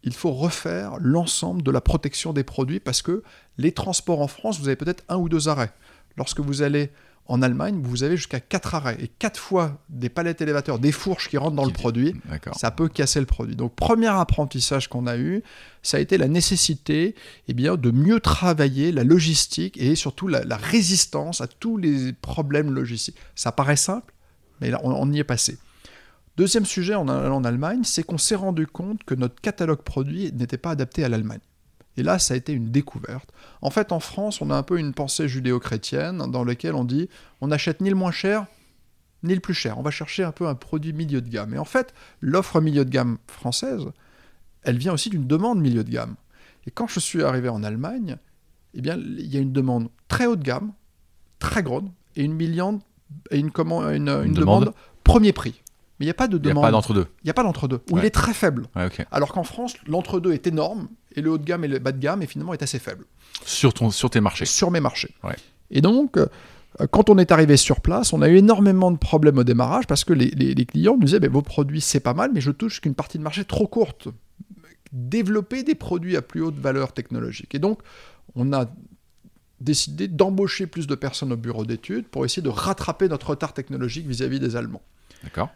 il 0.04 0.14
faut 0.14 0.32
refaire 0.32 0.98
l'ensemble 1.00 1.62
de 1.62 1.72
la 1.72 1.80
protection 1.80 2.34
des 2.34 2.44
produits 2.44 2.80
parce 2.80 3.02
que 3.02 3.24
les 3.58 3.72
transports 3.72 4.20
en 4.22 4.28
France, 4.28 4.60
vous 4.60 4.68
avez 4.68 4.76
peut-être 4.76 5.04
un 5.10 5.18
ou 5.18 5.30
deux 5.30 5.48
arrêts. 5.48 5.72
Lorsque 6.18 6.40
vous 6.40 6.64
allez 6.64 6.92
en 7.28 7.42
Allemagne, 7.42 7.80
vous 7.82 8.04
avez 8.04 8.18
jusqu'à 8.18 8.40
quatre 8.40 8.76
arrêts 8.76 8.98
et 9.00 9.08
quatre 9.08 9.40
fois 9.40 9.82
des 9.90 10.10
palettes 10.10 10.42
élévateurs, 10.42 10.80
des 10.80 10.92
fourches 10.92 11.30
qui 11.30 11.38
rentrent 11.38 11.56
dans 11.56 11.66
le 11.66 11.72
produit 11.72 12.16
ça 12.58 12.72
peut 12.72 12.90
casser 12.90 13.20
le 13.20 13.26
produit. 13.26 13.56
Donc, 13.56 13.76
premier 13.76 14.08
apprentissage 14.08 14.90
qu'on 14.90 15.08
a 15.08 15.18
eu, 15.18 15.44
ça 15.82 15.98
a 15.98 16.00
été 16.00 16.18
la 16.18 16.28
nécessité 16.28 17.16
eh 17.48 17.54
bien, 17.54 17.76
de 17.76 17.92
mieux 17.92 18.20
travailler 18.20 18.92
la 18.92 19.04
logistique 19.04 19.78
et 19.78 19.96
surtout 19.96 20.28
la, 20.28 20.44
la 20.44 20.58
résistance 20.58 21.42
à 21.42 21.48
tous 21.48 21.78
les 21.78 22.12
problèmes 22.12 22.74
logistiques. 22.74 23.18
Ça 23.36 23.52
paraît 23.52 23.78
simple, 23.78 24.14
mais 24.60 24.70
là, 24.70 24.82
on, 24.84 24.92
on 24.92 25.12
y 25.12 25.20
est 25.20 25.24
passé. 25.24 25.58
Deuxième 26.38 26.66
sujet 26.66 26.96
en 26.96 27.08
allant 27.08 27.38
en 27.38 27.44
Allemagne, 27.44 27.82
c'est 27.84 28.04
qu'on 28.04 28.18
s'est 28.18 28.36
rendu 28.36 28.66
compte 28.66 29.04
que 29.04 29.16
notre 29.16 29.40
catalogue 29.42 29.82
produit 29.84 30.32
n'était 30.34 30.58
pas 30.58 30.72
adapté 30.72 31.04
à 31.04 31.10
l'Allemagne. 31.10 31.40
Et 31.98 32.04
là, 32.04 32.20
ça 32.20 32.34
a 32.34 32.38
été 32.38 32.54
une 32.54 32.72
découverte. 32.72 33.30
En 33.62 33.70
fait, 33.70 33.92
en 33.92 34.00
France, 34.00 34.42
on 34.42 34.50
a 34.50 34.56
un 34.56 34.64
peu 34.64 34.80
une 34.80 34.94
pensée 34.94 35.28
judéo-chrétienne 35.28 36.20
dans 36.32 36.44
laquelle 36.44 36.76
on 36.76 36.86
dit 36.86 37.10
on 37.42 37.48
n'achète 37.48 37.82
ni 37.82 37.90
le 37.90 37.96
moins 37.96 38.12
cher, 38.12 38.46
ni 39.24 39.34
le 39.34 39.42
plus 39.42 39.54
cher. 39.54 39.78
On 39.78 39.82
va 39.82 39.92
chercher 39.92 40.24
un 40.24 40.32
peu 40.32 40.48
un 40.48 40.56
produit 40.56 40.94
milieu 40.94 41.22
de 41.22 41.30
gamme. 41.30 41.54
Et 41.54 41.58
en 41.58 41.66
fait, 41.66 41.94
l'offre 42.22 42.62
milieu 42.62 42.86
de 42.86 42.90
gamme 42.90 43.18
française, 43.28 43.84
elle 44.64 44.78
vient 44.78 44.94
aussi 44.94 45.10
d'une 45.10 45.28
demande 45.28 45.60
milieu 45.60 45.84
de 45.84 45.92
gamme. 45.92 46.16
Et 46.66 46.72
quand 46.72 46.88
je 46.88 47.00
suis 47.00 47.24
arrivé 47.24 47.50
en 47.50 47.64
Allemagne, 47.64 48.18
eh 48.74 48.82
bien, 48.82 48.96
il 48.98 49.28
y 49.28 49.38
a 49.38 49.40
une 49.40 49.52
demande 49.52 49.90
très 50.08 50.28
haut 50.28 50.36
de 50.36 50.44
gamme, 50.44 50.72
très 51.40 51.64
grande, 51.64 51.90
et 52.16 52.24
une, 52.24 52.34
milliande, 52.34 52.82
et 53.32 53.40
une, 53.40 53.52
comment, 53.52 53.82
une, 53.90 54.10
une 54.10 54.34
demande. 54.34 54.62
demande 54.62 54.74
premier 55.04 55.34
prix. 55.34 55.61
Mais 56.02 56.06
il 56.06 56.08
n'y 56.08 56.12
a 56.12 56.16
pas 56.16 56.28
de 56.28 56.38
Il 56.38 56.42
n'y 56.42 56.48
a 56.48 56.50
demande. 56.50 56.64
pas 56.64 56.72
d'entre-deux. 56.72 57.06
Il 57.22 57.26
n'y 57.26 57.30
a 57.30 57.34
pas 57.36 57.44
d'entre-deux. 57.44 57.80
Ou 57.92 57.94
Ouais. 57.96 58.02
il 58.02 58.06
est 58.08 58.10
très 58.10 58.34
faible. 58.34 58.66
Ouais. 58.76 58.90
Alors 59.12 59.32
qu'en 59.34 59.44
France, 59.44 59.76
l'entre-deux 59.86 60.34
est 60.34 60.48
énorme, 60.48 60.88
et 61.16 61.22
le 61.22 61.30
haut 61.30 61.38
de 61.38 61.44
gamme 61.46 61.64
et 61.64 61.68
le 61.68 61.78
bas 61.78 61.92
de 61.92 62.00
gamme, 62.00 62.24
et 62.24 62.26
finalement, 62.26 62.54
est 62.56 62.64
assez 62.64 62.80
faible 62.80 63.06
Sur, 63.46 63.72
ton, 63.76 63.92
sur 63.92 64.10
tes 64.10 64.20
marchés. 64.20 64.46
sur 64.46 64.72
mes 64.72 64.80
marchés. 64.80 65.14
Ouais. 65.24 65.36
Et 65.70 65.82
donc, 65.82 66.18
euh, 66.18 66.26
quand 66.90 67.12
on 67.12 67.20
est 67.20 67.32
arrivé 67.32 67.56
sur 67.56 67.82
place, 67.82 68.14
on 68.14 68.24
a 68.24 68.30
eu 68.30 68.38
énormément 68.38 68.90
de 68.92 68.98
problèmes 68.98 69.38
au 69.38 69.44
démarrage 69.44 69.86
parce 69.86 70.04
que 70.04 70.14
les, 70.14 70.32
les- 70.32 70.56
les 70.56 70.66
clients 70.66 70.98
nous 70.98 71.06
disaient 71.06 71.20
Ben, 71.20 71.30
vos 71.32 71.44
produits 71.44 71.82
c'est 71.82 72.00
pas 72.00 72.16
mal, 72.16 72.32
mais 72.34 72.42
je 72.42 72.50
touche 72.50 72.82
qu'une 72.82 72.96
partie 72.96 73.20
de 73.20 73.24
marché 73.24 73.46
trop 73.46 73.68
courte. 73.68 74.08
Développer 74.92 75.64
des 75.64 75.76
produits 75.76 76.18
à 76.18 76.22
plus 76.22 76.42
haute 76.42 76.58
valeur 76.58 76.92
technologique. 76.94 77.56
Et 77.56 77.60
donc, 77.60 77.80
on 78.36 78.52
a 78.52 78.66
décidé 79.62 80.08
d'embaucher 80.08 80.66
plus 80.68 80.88
de 80.88 80.96
personnes 80.96 81.32
au 81.32 81.38
bureau 81.38 81.66
d'études 81.66 82.08
pour 82.08 82.26
essayer 82.26 82.42
de 82.42 82.50
rattraper 82.50 83.08
notre 83.08 83.30
retard 83.30 83.54
technologique 83.54 84.08
vis-à-vis 84.08 84.40
des 84.40 84.56
Allemands. 84.56 84.82
D'accord. 85.24 85.50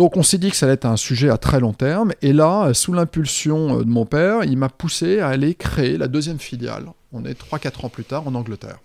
Donc 0.00 0.16
on 0.16 0.22
s'est 0.22 0.38
dit 0.38 0.50
que 0.50 0.56
ça 0.56 0.64
allait 0.64 0.76
être 0.76 0.86
un 0.86 0.96
sujet 0.96 1.28
à 1.28 1.36
très 1.36 1.60
long 1.60 1.74
terme. 1.74 2.12
Et 2.22 2.32
là, 2.32 2.72
sous 2.72 2.94
l'impulsion 2.94 3.80
euh, 3.80 3.84
de 3.84 3.90
mon 3.90 4.06
père, 4.06 4.44
il 4.44 4.56
m'a 4.56 4.70
poussé 4.70 5.20
à 5.20 5.28
aller 5.28 5.54
créer 5.54 5.98
la 5.98 6.08
deuxième 6.08 6.38
filiale. 6.38 6.86
On 7.12 7.26
est 7.26 7.38
3-4 7.38 7.84
ans 7.84 7.90
plus 7.90 8.04
tard 8.04 8.26
en 8.26 8.34
Angleterre. 8.34 8.78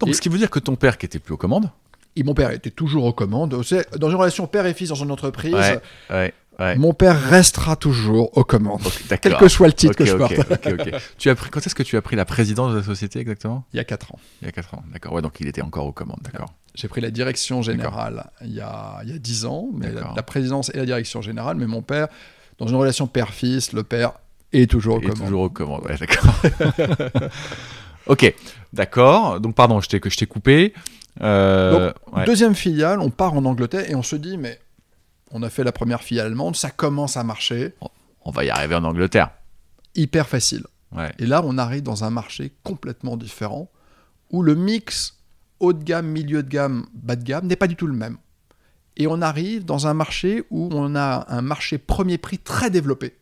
Donc, 0.00 0.08
Et- 0.08 0.12
ce 0.14 0.22
qui 0.22 0.30
veut 0.30 0.38
dire 0.38 0.48
que 0.48 0.58
ton 0.58 0.74
père, 0.76 0.96
qui 0.96 1.04
était 1.04 1.18
plus 1.18 1.34
aux 1.34 1.36
commandes, 1.36 1.68
Et 2.16 2.22
mon 2.22 2.32
père 2.32 2.50
était 2.52 2.70
toujours 2.70 3.04
aux 3.04 3.12
commandes. 3.12 3.50
Dans 3.50 4.08
une 4.10 4.16
relation 4.16 4.46
père 4.46 4.64
et 4.64 4.72
fils 4.72 4.88
dans 4.88 4.94
une 4.94 5.10
entreprise, 5.10 5.52
Ouais, 5.54 5.80
ouais, 6.10 6.34
ouais. 6.58 6.76
mon 6.76 6.92
père 6.94 7.20
restera 7.20 7.76
toujours 7.76 8.36
aux 8.36 8.44
commandes. 8.44 8.82
Quel 9.20 9.36
que 9.36 9.48
soit 9.48 9.66
le 9.66 9.72
titre 9.72 9.94
que 9.94 10.04
je 10.04 10.16
porte. 10.16 10.34
Tu 11.18 11.30
as 11.30 11.34
pris, 11.34 11.50
quand 11.50 11.64
est-ce 11.66 11.74
que 11.74 11.82
tu 11.82 11.96
as 11.96 12.02
pris 12.02 12.16
la 12.16 12.24
présidence 12.24 12.72
de 12.72 12.78
la 12.78 12.82
société 12.82 13.20
exactement? 13.20 13.64
Il 13.72 13.76
y 13.76 13.80
a 13.80 13.84
4 13.84 14.12
ans. 14.12 14.18
Il 14.40 14.46
y 14.46 14.48
a 14.48 14.52
4 14.52 14.74
ans. 14.74 14.82
D'accord. 14.92 15.12
Ouais, 15.12 15.22
donc 15.22 15.40
il 15.40 15.46
était 15.46 15.62
encore 15.62 15.86
aux 15.86 15.92
commandes. 15.92 16.20
D'accord. 16.22 16.52
J'ai 16.74 16.88
pris 16.88 17.00
la 17.00 17.10
direction 17.10 17.62
générale 17.62 18.30
il 18.42 18.54
y, 18.54 18.60
a, 18.60 19.00
il 19.04 19.10
y 19.10 19.14
a 19.14 19.18
10 19.18 19.44
ans, 19.44 19.68
mais 19.74 19.92
la, 19.92 20.22
présidence 20.22 20.70
et 20.74 20.78
la 20.78 20.86
direction 20.86 21.20
générale. 21.22 21.56
Mais 21.56 21.66
mon 21.66 21.82
père, 21.82 22.08
dans 22.58 22.66
une 22.66 22.76
relation 22.76 23.06
père-fils, 23.06 23.72
le 23.72 23.82
père 23.82 24.12
est 24.52 24.70
toujours 24.70 24.96
aux 24.96 25.00
Et 25.00 25.08
commandes. 25.08 25.26
toujours 25.26 25.42
aux 25.42 25.50
commandes. 25.50 25.84
Ouais, 25.84 25.96
d'accord. 25.98 26.34
ok, 28.06 28.34
d'accord. 28.72 29.40
Donc 29.40 29.54
pardon, 29.54 29.80
je 29.80 29.88
t'ai 29.88 30.00
que 30.00 30.10
je 30.10 30.16
t'ai 30.16 30.26
coupé. 30.26 30.72
Euh. 31.20 31.92
Deuxième 32.26 32.54
filiale, 32.54 33.00
on 33.00 33.10
part 33.10 33.34
en 33.34 33.44
Angleterre 33.44 33.88
et 33.90 33.94
on 33.94 34.02
se 34.02 34.16
dit, 34.16 34.38
mais 34.38 34.58
on 35.32 35.42
a 35.42 35.50
fait 35.50 35.64
la 35.64 35.72
première 35.72 36.02
filiale 36.02 36.26
allemande, 36.26 36.56
ça 36.56 36.70
commence 36.70 37.16
à 37.16 37.24
marcher, 37.24 37.74
On 38.24 38.30
va 38.30 38.44
y 38.44 38.50
arriver 38.50 38.74
en 38.76 38.84
Angleterre. 38.84 39.30
hyper 39.94 40.28
facile. 40.28 40.64
Ouais. 40.92 41.12
Et 41.18 41.26
là, 41.26 41.42
on 41.44 41.58
arrive 41.58 41.82
dans 41.82 42.04
un 42.04 42.10
marché 42.10 42.52
complètement 42.62 43.16
différent, 43.16 43.70
où 44.30 44.42
le 44.42 44.54
mix 44.54 45.18
haut 45.58 45.72
de 45.72 45.82
gamme, 45.82 46.06
milieu 46.06 46.42
de 46.42 46.48
gamme, 46.48 46.86
bas 46.94 47.16
de 47.16 47.24
gamme 47.24 47.46
n'est 47.46 47.56
pas 47.56 47.66
du 47.66 47.76
tout 47.76 47.86
le 47.86 47.94
même. 47.94 48.18
Et 48.96 49.06
on 49.06 49.22
arrive 49.22 49.64
dans 49.64 49.86
un 49.86 49.94
marché 49.94 50.44
où 50.50 50.68
on 50.72 50.94
a 50.94 51.24
un 51.28 51.40
marché 51.40 51.78
premier 51.78 52.18
prix 52.18 52.38
très 52.38 52.68
développé, 52.68 53.16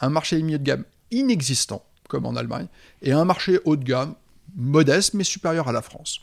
un 0.00 0.08
marché 0.10 0.42
milieu 0.42 0.58
de 0.58 0.64
gamme 0.64 0.84
inexistant, 1.12 1.84
comme 2.08 2.26
en 2.26 2.34
Allemagne, 2.34 2.66
et 3.00 3.12
un 3.12 3.24
marché 3.24 3.60
haut 3.64 3.76
de 3.76 3.84
gamme 3.84 4.14
modeste 4.56 5.14
mais 5.14 5.24
supérieur 5.24 5.68
à 5.68 5.72
la 5.72 5.82
France. 5.82 6.20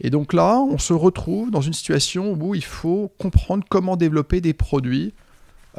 Et 0.00 0.10
donc 0.10 0.32
là, 0.32 0.58
on 0.58 0.78
se 0.78 0.92
retrouve 0.92 1.50
dans 1.50 1.60
une 1.62 1.72
situation 1.72 2.32
où 2.32 2.54
il 2.54 2.64
faut 2.64 3.12
comprendre 3.18 3.64
comment 3.68 3.96
développer 3.96 4.40
des 4.40 4.52
produits 4.52 5.14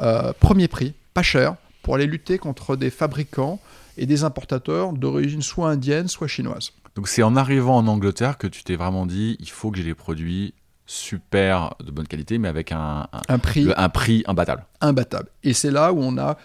euh, 0.00 0.32
premier 0.38 0.68
prix, 0.68 0.94
pas 1.14 1.22
cher, 1.22 1.54
pour 1.82 1.94
aller 1.94 2.06
lutter 2.06 2.38
contre 2.38 2.76
des 2.76 2.90
fabricants 2.90 3.60
et 3.96 4.06
des 4.06 4.24
importateurs 4.24 4.92
d'origine 4.92 5.42
soit 5.42 5.70
indienne, 5.70 6.08
soit 6.08 6.26
chinoise. 6.28 6.70
Donc 6.96 7.08
c'est 7.08 7.22
en 7.22 7.36
arrivant 7.36 7.76
en 7.76 7.86
Angleterre 7.86 8.38
que 8.38 8.46
tu 8.48 8.62
t'es 8.64 8.76
vraiment 8.76 9.06
dit, 9.06 9.36
il 9.40 9.48
faut 9.50 9.70
que 9.70 9.78
j'ai 9.78 9.84
des 9.84 9.94
produits 9.94 10.54
super 10.86 11.74
de 11.84 11.90
bonne 11.90 12.06
qualité, 12.08 12.38
mais 12.38 12.48
avec 12.48 12.72
un, 12.72 13.06
un, 13.12 13.22
Un 13.28 13.38
prix 13.38 13.64
le- 13.64 13.78
un 13.80 13.88
prix 13.88 14.24
imbattable. 14.26 14.64
imbattable. 14.80 15.28
Et 15.44 15.52
c'est 15.52 15.70
là 15.70 15.92
où 15.92 15.98
on 16.00 16.16
a 16.18 16.36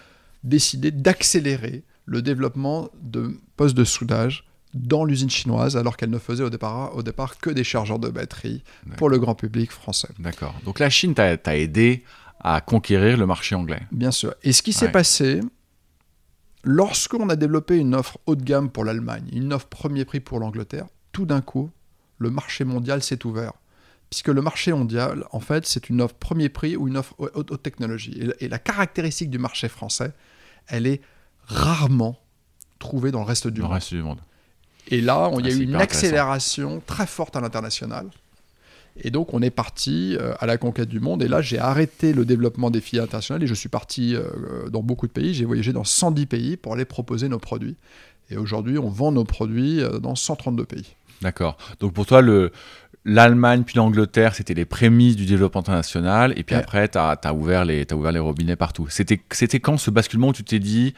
décidé 0.44 0.90
d'accélérer 0.90 1.82
le 2.06 2.22
développement 2.22 2.88
de 3.02 3.38
postes 3.56 3.76
de 3.76 3.84
soudage 3.84 4.44
dans 4.74 5.04
l'usine 5.04 5.30
chinoise, 5.30 5.76
alors 5.76 5.96
qu'elle 5.96 6.10
ne 6.10 6.18
faisait 6.18 6.42
au 6.44 6.50
départ, 6.50 6.94
au 6.96 7.02
départ 7.02 7.38
que 7.38 7.48
des 7.50 7.64
chargeurs 7.64 7.98
de 7.98 8.08
batterie 8.08 8.62
pour 8.96 9.08
le 9.08 9.18
grand 9.18 9.34
public 9.34 9.70
français. 9.70 10.08
D'accord. 10.18 10.54
Donc 10.64 10.78
la 10.80 10.90
Chine 10.90 11.14
t'a 11.14 11.56
aidé 11.56 12.02
à 12.40 12.60
conquérir 12.60 13.16
le 13.16 13.24
marché 13.26 13.54
anglais. 13.54 13.82
Bien 13.92 14.10
sûr. 14.10 14.34
Et 14.42 14.52
ce 14.52 14.62
qui 14.62 14.72
s'est 14.72 14.86
Ouais. 14.86 14.92
passé, 14.92 15.40
lorsqu'on 16.64 17.28
a 17.28 17.36
développé 17.36 17.76
une 17.76 17.94
offre 17.94 18.18
haut 18.26 18.36
de 18.36 18.42
gamme 18.42 18.70
pour 18.70 18.84
l'Allemagne, 18.84 19.24
une 19.32 19.52
offre 19.52 19.66
premier 19.68 20.04
prix 20.04 20.20
pour 20.20 20.38
l'Angleterre, 20.40 20.86
tout 21.12 21.26
d'un 21.26 21.40
coup, 21.40 21.70
le 22.18 22.30
marché 22.30 22.64
mondial 22.64 23.02
s'est 23.02 23.24
ouvert. 23.26 23.52
Puisque 24.10 24.28
le 24.28 24.42
marché 24.42 24.72
mondial, 24.72 25.24
en 25.32 25.40
fait, 25.40 25.66
c'est 25.66 25.88
une 25.88 26.00
offre 26.00 26.14
premier 26.14 26.48
prix 26.48 26.76
ou 26.76 26.86
une 26.88 26.96
offre 26.96 27.14
haute, 27.18 27.62
technologie. 27.62 28.20
Et, 28.40 28.48
la- 28.48 28.58
caractéristique 28.58 29.30
du 29.30 29.38
marché 29.38 29.68
français, 29.68 30.12
elle 30.68 30.86
est 30.86 31.00
rarement 31.46 32.18
trouvée 32.78 33.10
dans 33.10 33.20
le 33.20 33.24
reste 33.26 33.48
du 33.48 33.58
Le 33.60 33.64
monde. 33.64 33.72
reste 33.72 33.92
du 33.94 34.02
monde. 34.02 34.20
Et 34.88 35.00
là, 35.00 35.28
on- 35.32 35.40
il 35.40 35.46
y 35.46 35.48
Ah, 35.48 35.52
a 35.52 35.56
c'est 35.56 35.62
eu 35.62 35.64
une 35.64 35.74
accélération 35.76 36.82
très 36.86 37.06
forte 37.06 37.36
à 37.36 37.40
l'international. 37.40 38.06
Et 39.02 39.10
donc, 39.10 39.34
on 39.34 39.42
est 39.42 39.50
parti 39.50 40.16
euh, 40.20 40.34
à 40.38 40.46
la 40.46 40.56
conquête 40.56 40.88
du 40.88 41.00
monde. 41.00 41.22
Et 41.22 41.26
là, 41.28 41.42
j'ai 41.42 41.58
arrêté 41.58 42.12
le 42.12 42.24
développement 42.24 42.70
des 42.70 42.80
filiales 42.80 43.06
internationales 43.06 43.42
et 43.42 43.46
je 43.48 43.54
suis 43.54 43.68
parti 43.68 44.14
euh, 44.14 44.68
dans 44.70 44.82
beaucoup 44.82 45.06
de 45.08 45.12
pays. 45.12 45.34
J'ai 45.34 45.44
voyagé 45.44 45.72
dans 45.72 45.82
110 45.84 46.26
pays 46.26 46.56
pour 46.56 46.74
aller 46.74 46.84
proposer 46.84 47.28
nos 47.28 47.40
produits. 47.40 47.74
Et 48.30 48.36
aujourd'hui, 48.36 48.78
on 48.78 48.88
vend 48.88 49.10
nos 49.10 49.24
produits 49.24 49.80
euh, 49.82 49.98
dans 49.98 50.14
132 50.14 50.64
pays. 50.64 50.94
D'accord. 51.22 51.56
Donc, 51.80 51.92
pour 51.92 52.06
toi, 52.06 52.20
le. 52.20 52.52
L'Allemagne 53.06 53.64
puis 53.64 53.76
l'Angleterre, 53.76 54.34
c'était 54.34 54.54
les 54.54 54.64
prémices 54.64 55.14
du 55.14 55.26
développement 55.26 55.60
international. 55.60 56.32
Et 56.38 56.42
puis 56.42 56.56
Ouais. 56.56 56.62
après, 56.62 56.88
tu 56.88 56.96
as, 56.96 57.34
ouvert 57.34 57.66
les, 57.66 57.84
t'as 57.84 57.96
ouvert 57.96 58.12
les 58.12 58.18
robinets 58.18 58.56
partout. 58.56 58.86
C'était 58.88 59.18
quand 59.60 59.76
ce 59.76 59.90
basculement 59.90 60.28
où 60.28 60.32
tu 60.32 60.42
t'es 60.42 60.58
dit, 60.58 60.94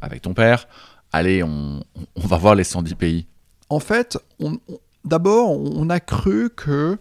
avec 0.00 0.22
ton 0.22 0.34
père, 0.34 0.66
allez, 1.14 1.42
on, 1.42 1.82
va 2.16 2.36
voir 2.38 2.54
les 2.54 2.64
110 2.64 2.94
pays 2.94 3.26
En 3.70 3.80
fait, 3.80 4.18
on- 4.40 4.58
d'abord, 5.04 5.50
on 5.50 5.88
a 5.90 6.00
cru 6.00 6.50
que 6.54 6.98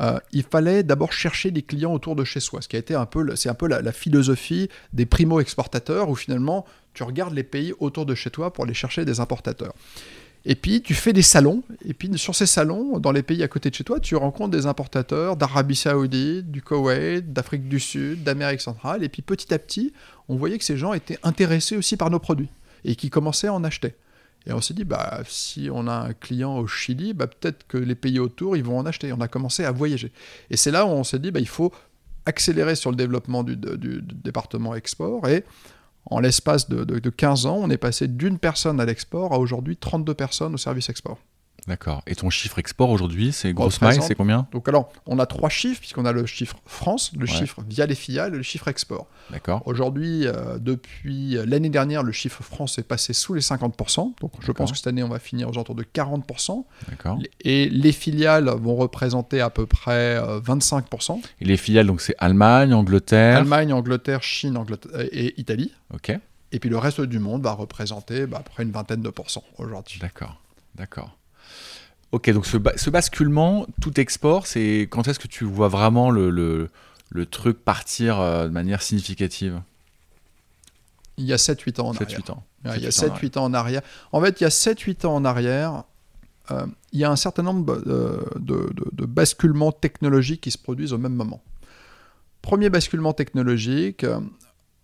euh, 0.00 0.18
il 0.32 0.44
fallait 0.44 0.82
d'abord 0.84 1.12
chercher 1.12 1.50
des 1.50 1.62
clients 1.62 1.92
autour 1.92 2.14
de 2.14 2.24
chez 2.24 2.40
soi, 2.40 2.62
ce 2.62 2.68
qui 2.68 2.76
a 2.76 2.78
été 2.78 2.94
un 2.94 3.06
peu, 3.06 3.34
c'est 3.36 3.48
un 3.48 3.54
peu 3.54 3.66
la, 3.66 3.82
la 3.82 3.92
philosophie 3.92 4.68
des 4.92 5.06
primo-exportateurs, 5.06 6.08
où 6.08 6.14
finalement, 6.14 6.64
tu 6.94 7.02
regardes 7.02 7.34
les 7.34 7.42
pays 7.42 7.72
autour 7.80 8.06
de 8.06 8.14
chez 8.14 8.30
toi 8.30 8.52
pour 8.52 8.64
aller 8.64 8.74
chercher 8.74 9.04
des 9.04 9.18
importateurs. 9.20 9.74
Et 10.44 10.54
puis, 10.54 10.82
tu 10.82 10.94
fais 10.94 11.12
des 11.12 11.22
salons, 11.22 11.64
et 11.84 11.94
puis 11.94 12.16
sur 12.16 12.34
ces 12.34 12.46
salons, 12.46 13.00
dans 13.00 13.10
les 13.10 13.24
pays 13.24 13.42
à 13.42 13.48
côté 13.48 13.70
de 13.70 13.74
chez 13.74 13.82
toi, 13.84 13.98
tu 13.98 14.14
rencontres 14.14 14.50
des 14.50 14.66
importateurs 14.66 15.36
d'Arabie 15.36 15.74
Saoudite, 15.76 16.50
du 16.50 16.62
Koweït, 16.62 17.32
d'Afrique 17.32 17.68
du 17.68 17.80
Sud, 17.80 18.22
d'Amérique 18.22 18.60
centrale, 18.60 19.02
et 19.02 19.08
puis 19.08 19.20
petit 19.20 19.52
à 19.52 19.58
petit, 19.58 19.92
on 20.28 20.36
voyait 20.36 20.56
que 20.56 20.64
ces 20.64 20.76
gens 20.76 20.92
étaient 20.92 21.18
intéressés 21.24 21.76
aussi 21.76 21.96
par 21.96 22.08
nos 22.08 22.20
produits, 22.20 22.48
et 22.84 22.96
qui 22.96 23.10
commençaient 23.10 23.48
à 23.48 23.54
en 23.54 23.64
acheter. 23.64 23.94
Et 24.46 24.52
on 24.52 24.60
s'est 24.60 24.74
dit, 24.74 24.84
bah, 24.84 25.20
si 25.26 25.68
on 25.72 25.86
a 25.86 25.92
un 25.92 26.12
client 26.14 26.56
au 26.58 26.66
Chili, 26.66 27.12
bah, 27.12 27.26
peut-être 27.26 27.66
que 27.66 27.76
les 27.76 27.94
pays 27.94 28.18
autour, 28.18 28.56
ils 28.56 28.64
vont 28.64 28.78
en 28.78 28.86
acheter. 28.86 29.12
On 29.12 29.20
a 29.20 29.28
commencé 29.28 29.64
à 29.64 29.72
voyager. 29.72 30.12
Et 30.50 30.56
c'est 30.56 30.70
là 30.70 30.86
où 30.86 30.88
on 30.88 31.04
s'est 31.04 31.18
dit, 31.18 31.30
bah, 31.30 31.40
il 31.40 31.48
faut 31.48 31.72
accélérer 32.24 32.74
sur 32.74 32.90
le 32.90 32.96
développement 32.96 33.42
du, 33.42 33.56
département 33.56 34.74
export. 34.74 35.28
Et 35.28 35.44
en 36.06 36.20
l'espace 36.20 36.68
de, 36.68 36.84
de- 36.84 36.98
de 36.98 37.10
15 37.10 37.46
ans, 37.46 37.58
on 37.60 37.68
est 37.70 37.76
passé 37.78 38.08
d'une 38.08 38.38
personne 38.38 38.80
à 38.80 38.84
l'export 38.86 39.34
à 39.34 39.38
aujourd'hui 39.38 39.76
32 39.76 40.14
personnes 40.14 40.54
au 40.54 40.58
service 40.58 40.88
export. 40.88 41.18
D'accord. 41.66 42.02
Et 42.06 42.14
ton 42.14 42.30
chiffre 42.30 42.58
export 42.58 42.88
aujourd'hui, 42.90 43.32
c'est 43.32 43.52
grosse 43.52 43.80
maille, 43.82 44.00
c'est 44.02 44.14
combien 44.14 44.46
Donc 44.52 44.68
alors, 44.68 44.90
on 45.06 45.18
a 45.18 45.26
trois 45.26 45.50
chiffres, 45.50 45.80
puisqu'on 45.80 46.06
a 46.06 46.12
le 46.12 46.24
chiffre 46.24 46.56
France, 46.64 47.12
le 47.14 47.26
Ouais. 47.26 47.26
chiffre 47.30 47.62
via 47.68 47.84
les 47.84 47.94
filiales 47.94 48.32
et 48.34 48.36
le 48.38 48.42
chiffre 48.42 48.68
export. 48.68 49.06
D'accord. 49.30 49.62
Aujourd'hui, 49.66 50.26
euh, 50.26 50.58
depuis 50.58 51.36
l'année 51.44 51.68
dernière, 51.68 52.02
le 52.02 52.12
chiffre 52.12 52.42
France 52.42 52.78
est 52.78 52.82
passé 52.84 53.12
sous 53.12 53.34
les 53.34 53.42
50%. 53.42 54.14
Donc 54.20 54.32
je 54.40 54.52
pense 54.52 54.70
que 54.72 54.76
cette 54.78 54.86
année, 54.86 55.02
on 55.02 55.08
va 55.08 55.18
finir 55.18 55.48
aux 55.48 55.52
alentours 55.52 55.74
de 55.74 55.82
40%. 55.84 56.64
D'accord. 56.88 57.18
Et 57.42 57.68
les 57.68 57.92
filiales 57.92 58.48
vont 58.48 58.76
représenter 58.76 59.40
à 59.42 59.50
peu 59.50 59.66
près 59.66 60.16
euh, 60.16 60.40
25%. 60.40 61.20
Et 61.40 61.44
les 61.44 61.56
filiales, 61.58 61.86
donc 61.86 62.00
c'est 62.00 62.14
Allemagne, 62.18 62.72
Angleterre. 62.72 63.36
Allemagne, 63.38 63.72
Angleterre, 63.74 64.22
Chine 64.22 64.56
Angleterre, 64.56 64.92
et 65.12 65.38
Italie. 65.38 65.72
Ok. 65.92 66.12
Et 66.52 66.58
puis 66.60 66.70
le 66.70 66.78
reste 66.78 67.02
du 67.02 67.18
monde 67.18 67.42
va 67.42 67.52
représenter 67.52 68.26
bah, 68.26 68.38
à 68.38 68.42
peu 68.42 68.50
près 68.52 68.62
une 68.62 68.70
vingtaine 68.72 69.02
de 69.02 69.10
pourcents 69.10 69.44
aujourd'hui. 69.58 69.98
D'accord. 70.00 70.40
D'accord. 70.76 71.17
Ok, 72.12 72.30
donc 72.30 72.46
ce, 72.46 72.56
ba- 72.56 72.72
ce 72.76 72.88
basculement, 72.90 73.66
tout 73.82 74.00
export, 74.00 74.46
c'est 74.46 74.88
quand 74.90 75.06
est-ce 75.08 75.18
que 75.18 75.28
tu 75.28 75.44
vois 75.44 75.68
vraiment 75.68 76.10
le, 76.10 76.30
le, 76.30 76.70
le 77.10 77.26
truc 77.26 77.58
partir 77.62 78.18
euh, 78.18 78.48
de 78.48 78.52
manière 78.52 78.80
significative? 78.82 79.60
Il 81.18 81.24
y 81.26 81.32
a 81.32 81.36
7-8 81.36 81.80
ans 81.80 81.88
en 81.88 81.94
arrière. 81.94 82.18
7-8 82.20 82.30
ans. 82.30 82.44
Ouais, 82.64 82.76
il 82.76 82.82
y 82.84 82.86
a 82.86 82.90
7-8 82.90 83.08
ans 83.10 83.12
en 83.12 83.16
7-8 83.16 83.38
ans 83.38 83.44
en 83.44 83.54
arrière. 83.54 83.82
En 84.12 84.20
fait, 84.22 84.40
il 84.40 84.44
y 84.44 84.46
a 84.46 84.50
7-8 84.50 85.06
ans 85.06 85.14
en 85.16 85.24
arrière, 85.24 85.84
euh, 86.50 86.64
il 86.92 87.00
y 87.00 87.04
a 87.04 87.10
un 87.10 87.16
certain 87.16 87.42
nombre 87.42 87.82
euh, 87.86 88.22
de, 88.36 88.70
de- 88.72 88.88
de 88.92 89.04
basculements 89.06 89.72
technologiques 89.72 90.40
qui 90.40 90.50
se 90.50 90.58
produisent 90.58 90.92
au 90.94 90.98
même 90.98 91.14
moment. 91.14 91.42
Premier 92.40 92.70
basculement 92.70 93.12
technologique 93.12 94.04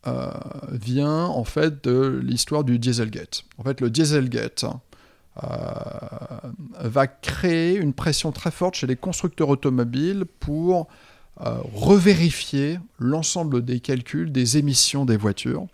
euh, 0.06 0.30
vient 0.72 1.24
en 1.24 1.44
fait 1.44 1.82
de 1.84 2.20
l'histoire 2.22 2.64
du 2.64 2.78
Dieselgate. 2.78 3.44
En 3.56 3.62
fait, 3.62 3.80
le 3.80 3.88
Dieselgate 3.88 4.64
euh, 4.64 4.68
va 5.36 7.06
créer 7.06 7.76
une 7.76 7.92
pression 7.92 8.32
très 8.32 8.50
forte 8.50 8.74
chez 8.74 8.86
les 8.86 8.96
constructeurs 8.96 9.48
automobiles 9.48 10.24
pour 10.40 10.88
euh, 11.40 11.58
revérifier 11.74 12.78
l'ensemble 13.00 13.64
des 13.64 13.80
calculs 13.80 14.30
des 14.30 14.56
émissions 14.56 15.04
des 15.04 15.16
voitures 15.16 15.66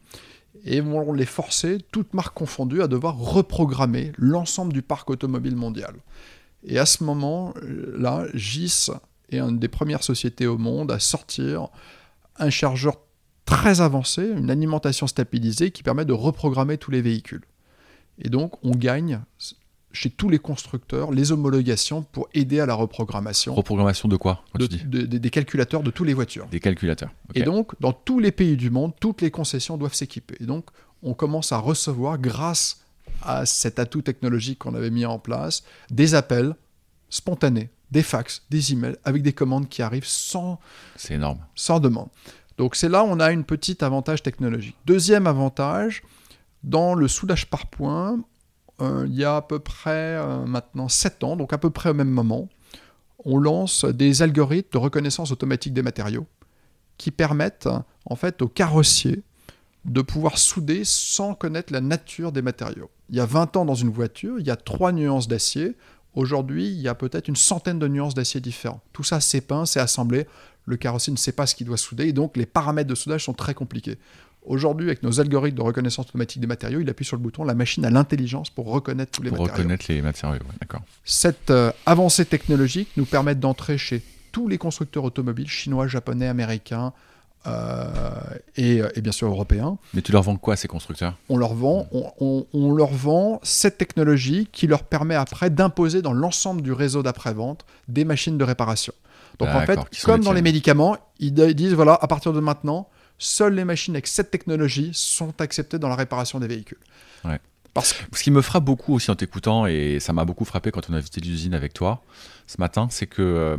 et 0.64 0.80
vont 0.80 1.12
les 1.12 1.26
forcer, 1.26 1.78
toutes 1.92 2.14
marques 2.14 2.34
confondues, 2.34 2.80
à 2.80 2.88
devoir 2.88 3.18
reprogrammer 3.18 4.12
l'ensemble 4.16 4.72
du 4.72 4.80
parc 4.80 5.10
automobile 5.10 5.56
mondial. 5.56 5.94
Et 6.64 6.78
à 6.78 6.86
ce 6.86 7.04
moment-là, 7.04 8.24
GIS 8.32 8.90
est 9.28 9.38
une 9.38 9.58
des 9.58 9.68
premières 9.68 10.02
sociétés 10.02 10.46
au 10.46 10.56
monde 10.56 10.90
à 10.90 10.98
sortir 10.98 11.68
un 12.38 12.50
chargeur 12.50 12.96
très 13.44 13.82
avancé, 13.82 14.22
une 14.22 14.50
alimentation 14.50 15.06
stabilisée 15.06 15.72
qui 15.72 15.82
permet 15.82 16.06
de 16.06 16.14
reprogrammer 16.14 16.78
tous 16.78 16.90
les 16.90 17.02
véhicules. 17.02 17.44
Et 18.20 18.28
donc, 18.28 18.52
on 18.64 18.70
gagne 18.72 19.20
chez 19.92 20.08
tous 20.10 20.28
les 20.28 20.38
constructeurs 20.38 21.10
les 21.10 21.32
homologations 21.32 22.02
pour 22.02 22.28
aider 22.32 22.60
à 22.60 22.66
la 22.66 22.74
reprogrammation 22.74 23.54
Reprogrammation 23.54 24.08
de 24.08 24.16
quoi 24.16 24.44
de- 24.56 24.66
de- 24.66 25.02
de- 25.06 25.18
des 25.18 25.30
calculateurs 25.30 25.82
de 25.82 25.90
toutes 25.90 26.06
les 26.06 26.14
voitures. 26.14 26.46
Des 26.46 26.60
calculateurs. 26.60 27.10
Et 27.34 27.42
donc, 27.42 27.72
dans 27.80 27.92
tous 27.92 28.20
les 28.20 28.30
pays 28.30 28.56
du 28.56 28.70
monde, 28.70 28.92
toutes 29.00 29.20
les 29.22 29.30
concessions 29.32 29.76
doivent 29.76 29.94
s'équiper. 29.94 30.36
Et 30.40 30.44
donc, 30.46 30.66
on 31.02 31.14
commence 31.14 31.50
à 31.50 31.58
recevoir, 31.58 32.18
grâce 32.18 32.82
à 33.22 33.46
cet 33.46 33.78
atout 33.78 34.02
technologique 34.02 34.60
qu'on 34.60 34.74
avait 34.74 34.90
mis 34.90 35.04
en 35.06 35.18
place, 35.18 35.64
des 35.90 36.14
appels 36.14 36.54
spontanés, 37.08 37.70
des 37.90 38.02
fax, 38.04 38.42
des 38.50 38.72
emails, 38.72 38.96
avec 39.04 39.22
des 39.22 39.32
commandes 39.32 39.68
qui 39.68 39.82
arrivent 39.82 40.06
sans, 40.06 40.60
C'est 40.96 41.14
énorme. 41.14 41.38
sans 41.56 41.80
demande. 41.80 42.08
Donc 42.58 42.76
c'est 42.76 42.88
là 42.88 43.02
où 43.02 43.08
on 43.08 43.18
a 43.18 43.32
une 43.32 43.42
petite 43.44 43.82
avantage 43.82 44.22
technologique. 44.22 44.76
Deuxième 44.86 45.26
avantage, 45.26 46.02
dans 46.62 46.94
le 46.94 47.08
soudage 47.08 47.48
par 47.48 47.66
point, 47.66 48.20
euh, 48.80 49.06
il 49.08 49.14
y 49.14 49.24
a 49.24 49.36
à 49.36 49.42
peu 49.42 49.58
près 49.58 50.16
euh, 50.16 50.44
maintenant 50.46 50.88
7 50.88 51.24
ans, 51.24 51.36
donc 51.36 51.52
à 51.52 51.58
peu 51.58 51.70
près 51.70 51.90
au 51.90 51.94
même 51.94 52.10
moment, 52.10 52.48
on 53.24 53.38
lance 53.38 53.84
des 53.84 54.22
algorithmes 54.22 54.70
de 54.72 54.78
reconnaissance 54.78 55.32
automatique 55.32 55.74
des 55.74 55.82
matériaux 55.82 56.26
qui 56.96 57.10
permettent 57.10 57.68
en 58.04 58.16
fait 58.16 58.42
aux 58.42 58.48
carrossiers 58.48 59.22
de 59.84 60.02
pouvoir 60.02 60.38
souder 60.38 60.82
sans 60.84 61.34
connaître 61.34 61.72
la 61.72 61.80
nature 61.80 62.32
des 62.32 62.42
matériaux. 62.42 62.90
Il 63.08 63.16
y 63.16 63.20
a 63.20 63.26
20 63.26 63.56
ans 63.56 63.64
dans 63.64 63.74
une 63.74 63.90
voiture, 63.90 64.38
il 64.38 64.46
y 64.46 64.50
a 64.50 64.56
trois 64.56 64.92
nuances 64.92 65.26
d'acier. 65.26 65.76
Aujourd'hui, 66.14 66.68
il 66.68 66.80
y 66.80 66.88
a 66.88 66.94
peut-être 66.94 67.28
une 67.28 67.36
centaine 67.36 67.78
de 67.78 67.88
nuances 67.88 68.14
d'acier 68.14 68.40
différents. 68.40 68.82
Tout 68.92 69.04
ça, 69.04 69.20
c'est 69.20 69.40
peint, 69.40 69.64
c'est 69.64 69.80
assemblé. 69.80 70.26
Le 70.66 70.76
carrossier 70.76 71.12
ne 71.12 71.16
sait 71.16 71.32
pas 71.32 71.46
ce 71.46 71.54
qu'il 71.54 71.66
doit 71.66 71.76
souder 71.76 72.08
et 72.08 72.12
donc 72.12 72.36
les 72.36 72.46
paramètres 72.46 72.90
de 72.90 72.94
soudage 72.94 73.24
sont 73.24 73.32
très 73.32 73.54
compliqués. 73.54 73.98
Aujourd'hui, 74.42 74.86
avec 74.86 75.02
nos 75.02 75.20
algorithmes 75.20 75.58
de 75.58 75.62
reconnaissance 75.62 76.06
automatique 76.08 76.40
des 76.40 76.46
matériaux, 76.46 76.80
il 76.80 76.88
appuie 76.88 77.04
sur 77.04 77.16
le 77.16 77.22
bouton, 77.22 77.44
la 77.44 77.54
machine 77.54 77.84
a 77.84 77.90
l'intelligence 77.90 78.48
pour 78.50 78.70
reconnaître 78.70 79.12
tous 79.12 79.22
les 79.22 79.28
Pour 79.28 79.40
matériaux. 79.40 79.58
reconnaître 79.58 79.84
les 79.88 80.00
matériaux. 80.00 80.40
ouais, 80.42 80.54
D'accord. 80.60 80.80
Cette 81.04 81.50
euh, 81.50 81.70
avancée 81.86 82.24
technologique 82.24 82.88
nous 82.96 83.04
permet 83.04 83.34
d'entrer 83.34 83.76
chez 83.76 84.02
tous 84.32 84.48
les 84.48 84.56
constructeurs 84.58 85.04
automobiles, 85.04 85.48
chinois, 85.48 85.86
japonais, 85.88 86.26
américains 86.28 86.92
euh, 87.46 87.90
et, 88.56 88.80
et 88.94 89.00
bien 89.00 89.12
sûr 89.12 89.28
européens. 89.28 89.76
Mais 89.94 90.02
tu 90.02 90.12
leur 90.12 90.22
vends 90.22 90.36
quoi 90.36 90.56
ces 90.56 90.68
constructeurs? 90.68 91.16
On 91.28 91.36
leur 91.36 91.54
vend, 91.54 91.86
on, 91.92 92.10
on- 92.20 92.46
on 92.52 92.72
leur 92.72 92.90
vend 92.92 93.40
cette 93.42 93.76
technologie 93.78 94.48
qui 94.52 94.66
leur 94.66 94.84
permet 94.84 95.14
après 95.14 95.50
d'imposer 95.50 96.00
dans 96.02 96.12
l'ensemble 96.12 96.62
du 96.62 96.72
réseau 96.72 97.02
d'après-vente 97.02 97.64
des 97.88 98.04
machines 98.04 98.36
de 98.38 98.44
réparation. 98.44 98.92
Donc 99.38 99.48
en 99.48 99.62
fait, 99.62 99.78
comme 100.04 100.22
dans 100.22 100.32
les 100.32 100.42
médicaments, 100.42 100.96
ils 101.18 101.32
disent 101.32 101.72
voilà, 101.74 101.94
à 102.00 102.06
partir 102.06 102.32
de 102.34 102.40
maintenant, 102.40 102.88
seules 103.20 103.54
les 103.54 103.64
machines 103.64 103.94
avec 103.94 104.08
cette 104.08 104.32
technologie 104.32 104.90
sont 104.92 105.40
acceptées 105.40 105.78
dans 105.78 105.88
la 105.88 105.94
réparation 105.96 106.40
des 106.40 106.48
véhicules. 106.48 106.78
Ouais. 107.24 107.38
Parce 107.74 107.92
que 107.92 108.02
Ce 108.16 108.22
qui 108.24 108.32
me 108.32 108.42
frappe 108.42 108.64
beaucoup 108.64 108.94
aussi 108.94 109.12
en 109.12 109.14
t'écoutant, 109.14 109.66
et 109.66 110.00
ça 110.00 110.12
m'a 110.12 110.24
beaucoup 110.24 110.44
frappé 110.44 110.72
quand 110.72 110.90
on 110.90 110.94
a 110.94 110.98
visité 110.98 111.20
l'usine 111.20 111.54
avec 111.54 111.72
toi 111.72 112.02
ce 112.48 112.56
matin, 112.58 112.88
c'est 112.90 113.06
que 113.06 113.22
euh, 113.22 113.56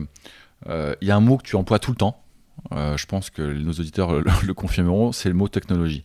euh, 0.67 0.93
il 0.99 1.07
y 1.07 1.11
a 1.11 1.15
un 1.15 1.21
mot 1.21 1.37
que 1.37 1.43
tu 1.43 1.55
emploies 1.55 1.79
tout 1.79 1.91
le 1.91 1.97
temps. 1.97 2.21
euh, 2.73 2.97
je 2.97 3.05
pense 3.05 3.29
que 3.29 3.41
nos 3.41 3.71
auditeurs 3.71 4.11
le, 4.19 4.25
le 4.45 4.53
confirmeront, 4.53 5.13
c'est 5.13 5.29
le 5.29 5.35
mot 5.35 5.47
technologie. 5.47 6.03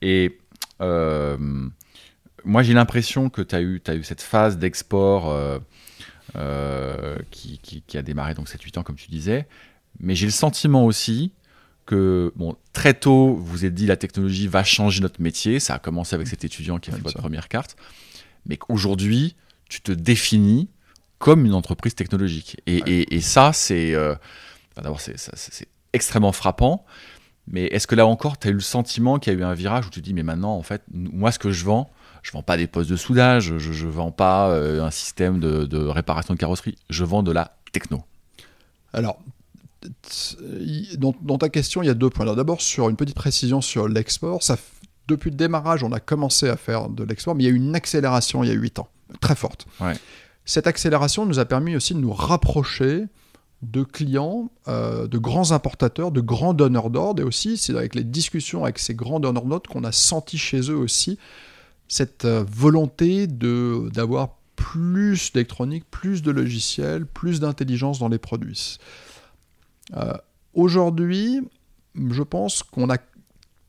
Et 0.00 0.38
euh, 0.80 1.36
moi, 2.44 2.62
j'ai 2.62 2.72
l'impression 2.72 3.28
que 3.30 3.42
tu 3.42 3.54
as 3.56 3.60
eu, 3.62 3.80
t'as 3.82 3.96
eu 3.96 4.04
cette 4.04 4.22
phase 4.22 4.56
d'export 4.56 5.34
qui, 7.30 7.58
qui- 7.58 7.82
qui 7.82 7.98
a 7.98 8.02
démarré 8.02 8.34
donc 8.34 8.48
7-8 8.48 8.78
ans, 8.78 8.82
comme 8.82 8.96
tu 8.96 9.10
disais. 9.10 9.48
Mais 9.98 10.14
j'ai 10.14 10.26
le 10.26 10.32
sentiment 10.32 10.84
aussi 10.86 11.32
que 11.90 12.32
bon, 12.36 12.56
très 12.72 12.94
tôt, 12.94 13.34
vous 13.34 13.64
êtes 13.64 13.74
dit 13.74 13.86
la 13.86 13.96
technologie 13.96 14.46
va 14.46 14.64
changer 14.64 15.00
notre 15.00 15.20
métier. 15.20 15.60
Ça 15.60 15.74
a 15.74 15.78
commencé 15.78 16.14
avec 16.14 16.26
cet 16.28 16.44
étudiant 16.44 16.78
qui 16.78 16.90
a 16.90 16.94
fait 16.94 17.00
votre 17.02 17.16
ça. 17.16 17.18
première 17.20 17.48
carte. 17.48 17.76
Mais 18.46 18.56
qu'aujourd'hui, 18.56 19.36
tu 19.68 19.80
te 19.80 19.92
définis 19.92 20.68
comme 21.18 21.44
une 21.44 21.54
entreprise 21.54 21.94
technologique. 21.94 22.60
Et, 22.66 22.82
Ouais. 22.82 22.90
et- 22.90 23.14
et 23.16 23.20
ça, 23.20 23.52
c'est. 23.52 23.94
euh, 23.94 24.14
enfin, 24.72 24.82
D'abord, 24.82 25.00
c'est 25.00 25.16
extrêmement 25.92 26.32
frappant. 26.32 26.84
Mais 27.46 27.64
est-ce 27.66 27.86
que 27.86 27.94
là 27.96 28.06
encore, 28.06 28.38
tu 28.38 28.48
as 28.48 28.50
eu 28.52 28.54
le 28.54 28.60
sentiment 28.60 29.18
qu'il 29.18 29.32
y 29.32 29.36
a 29.36 29.38
eu 29.38 29.42
un 29.42 29.54
virage 29.54 29.86
où 29.86 29.90
tu 29.90 30.00
te 30.00 30.04
dis, 30.04 30.14
mais 30.14 30.22
maintenant, 30.22 30.54
en 30.56 30.62
fait, 30.62 30.82
moi, 30.92 31.32
ce 31.32 31.38
que 31.40 31.50
je 31.50 31.64
vends, 31.64 31.90
je 32.22 32.30
vends 32.32 32.42
pas 32.44 32.56
des 32.56 32.66
postes 32.68 32.88
de 32.90 32.96
soudage, 32.96 33.54
je, 33.58 33.72
je 33.72 33.86
vends 33.88 34.12
pas 34.12 34.50
euh, 34.50 34.82
un 34.84 34.90
système 34.92 35.40
de, 35.40 35.64
de 35.64 35.78
réparation 35.78 36.32
de 36.34 36.38
carrosserie, 36.38 36.76
je 36.90 37.04
vends 37.04 37.22
de 37.24 37.32
la 37.32 37.56
techno. 37.72 38.04
Alors, 38.92 39.18
dans, 40.98 41.14
dans, 41.22 41.38
ta 41.38 41.48
question, 41.48 41.82
il 41.82 41.86
y 41.86 41.90
a 41.90 41.94
deux 41.94 42.10
points. 42.10 42.26
D'abord, 42.34 42.60
sur 42.60 42.88
une 42.88 42.96
petite 42.96 43.16
précision 43.16 43.60
sur 43.60 43.88
l'export, 43.88 44.42
ça, 44.42 44.56
depuis 45.08 45.30
le 45.30 45.36
démarrage, 45.36 45.82
on 45.82 45.92
a 45.92 46.00
commencé 46.00 46.48
à 46.48 46.56
faire 46.56 46.88
de 46.88 47.04
l'export, 47.04 47.34
mais 47.34 47.44
il 47.44 47.46
y 47.46 47.50
a 47.50 47.52
eu 47.52 47.56
une 47.56 47.74
accélération 47.74 48.44
il 48.44 48.48
y 48.48 48.52
a 48.52 48.54
8 48.54 48.80
ans, 48.80 48.88
très 49.20 49.34
forte. 49.34 49.66
Ouais. 49.80 49.94
Cette 50.44 50.66
accélération 50.66 51.26
nous 51.26 51.38
a 51.38 51.44
permis 51.44 51.76
aussi 51.76 51.94
de 51.94 52.00
nous 52.00 52.12
rapprocher 52.12 53.06
de 53.62 53.82
clients, 53.82 54.50
euh, 54.68 55.06
de 55.06 55.18
grands 55.18 55.52
importateurs, 55.52 56.12
de 56.12 56.20
grands 56.20 56.54
donneurs 56.54 56.90
d'ordre, 56.90 57.22
et 57.22 57.24
aussi 57.24 57.56
c'est 57.56 57.76
avec 57.76 57.94
les 57.94 58.04
discussions 58.04 58.64
avec 58.64 58.78
ces 58.78 58.94
grands 58.94 59.20
donneurs 59.20 59.44
d'ordre 59.44 59.70
qu'on 59.70 59.84
a 59.84 59.92
senti 59.92 60.38
chez 60.38 60.70
eux 60.70 60.76
aussi 60.76 61.18
cette 61.88 62.24
euh, 62.24 62.44
volonté 62.50 63.26
de 63.26 63.90
d'avoir 63.92 64.36
plus 64.56 65.32
d'électronique, 65.32 65.84
plus 65.90 66.22
de 66.22 66.30
logiciels, 66.30 67.06
plus 67.06 67.40
d'intelligence 67.40 67.98
dans 67.98 68.08
les 68.08 68.18
produits. 68.18 68.78
Euh, 69.94 70.14
aujourd'hui, 70.54 71.40
je 71.94 72.22
pense 72.22 72.62
qu'on 72.62 72.90
a, 72.90 72.98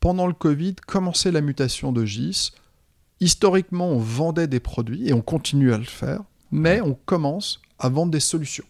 pendant 0.00 0.26
le 0.26 0.32
Covid, 0.32 0.76
commencé 0.86 1.30
la 1.30 1.40
mutation 1.40 1.92
de 1.92 2.04
GIS. 2.04 2.52
Historiquement, 3.20 3.88
on 3.88 3.98
vendait 3.98 4.48
des 4.48 4.60
produits 4.60 5.08
et 5.08 5.12
on 5.12 5.22
continue 5.22 5.72
à 5.72 5.78
le 5.78 5.84
faire, 5.84 6.22
mais 6.50 6.80
on 6.80 6.94
commence 6.94 7.60
à 7.78 7.88
vendre 7.88 8.10
des 8.10 8.20
solutions. 8.20 8.64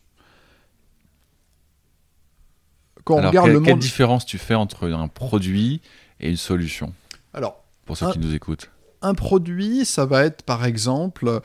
Quand 3.05 3.17
on 3.17 3.29
regarde 3.29 3.49
le 3.49 3.55
monde... 3.55 3.65
quelle 3.65 3.79
différence 3.79 4.25
tu 4.25 4.39
fais 4.39 4.55
entre 4.55 4.91
un 4.91 5.09
produit 5.09 5.81
et 6.21 6.31
une 6.31 6.37
solution? 6.37 6.95
Alors, 7.35 7.65
pour 7.85 7.97
ceux 7.97 8.13
qui 8.13 8.19
nous 8.19 8.35
écoutent 8.35 8.71
un 9.03 9.15
produit, 9.15 9.85
ça 9.85 10.07
va 10.07 10.25
être 10.25 10.43
par 10.43 10.65
exemple, 10.65 11.41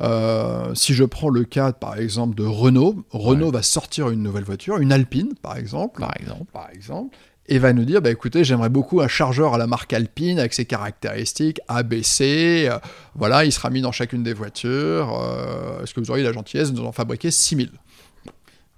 euh, 0.00 0.74
si 0.74 0.94
je 0.94 1.04
prends 1.04 1.28
le 1.28 1.44
cas 1.44 1.72
par 1.72 1.98
exemple 1.98 2.34
de 2.34 2.44
Renault, 2.44 3.04
Renault 3.10 3.50
va 3.50 3.62
sortir 3.62 4.10
une 4.10 4.22
nouvelle 4.22 4.44
voiture, 4.44 4.78
une 4.78 4.92
Alpine 4.92 5.34
par 5.40 5.56
exemple, 5.56 6.00
par 6.00 6.14
exemple, 6.18 6.50
par 6.52 6.68
exemple. 6.70 7.16
Et 7.46 7.58
va 7.58 7.72
nous 7.72 7.84
dire 7.84 8.00
bah, 8.00 8.10
écoutez, 8.10 8.44
j'aimerais 8.44 8.68
beaucoup 8.68 9.00
un 9.00 9.08
chargeur 9.08 9.54
à 9.54 9.58
la 9.58 9.66
marque 9.66 9.92
Alpine 9.92 10.38
avec 10.38 10.54
ses 10.54 10.64
caractéristiques 10.64 11.60
ABC, 11.68 12.68
euh, 12.68 12.78
voilà, 13.14 13.44
il 13.44 13.52
sera 13.52 13.68
mis 13.70 13.80
dans 13.80 13.92
chacune 13.92 14.22
des 14.22 14.32
voitures, 14.32 15.20
euh, 15.20 15.82
est-ce 15.82 15.92
que 15.92 16.00
vous 16.00 16.10
auriez 16.10 16.24
la 16.24 16.32
gentillesse 16.32 16.72
de 16.72 16.80
nous 16.80 16.86
en 16.86 16.92
fabriquer 16.92 17.30
6000 17.30 17.70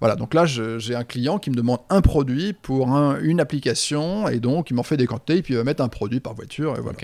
voilà, 0.01 0.17
donc 0.17 0.35
là, 0.35 0.45
j'ai 0.45 0.95
un 0.95 1.05
client 1.05 1.39
qui 1.39 1.49
me 1.49 1.55
demande 1.55 1.79
un 1.89 2.03
produit 2.03 2.53
pour 2.53 2.89
une 2.89 3.41
application, 3.41 4.29
et 4.29 4.39
donc 4.39 4.69
il 4.69 4.75
m'en 4.75 4.83
fait 4.83 4.99
des 4.99 5.07
quantités, 5.07 5.39
et 5.39 5.43
puis 5.43 5.55
il 5.55 5.57
va 5.57 5.65
mettre 5.65 5.83
un 5.83 5.89
produit 5.89 6.21
par 6.21 6.35
voiture, 6.35 6.77
et 6.77 6.81
voilà. 6.81 6.99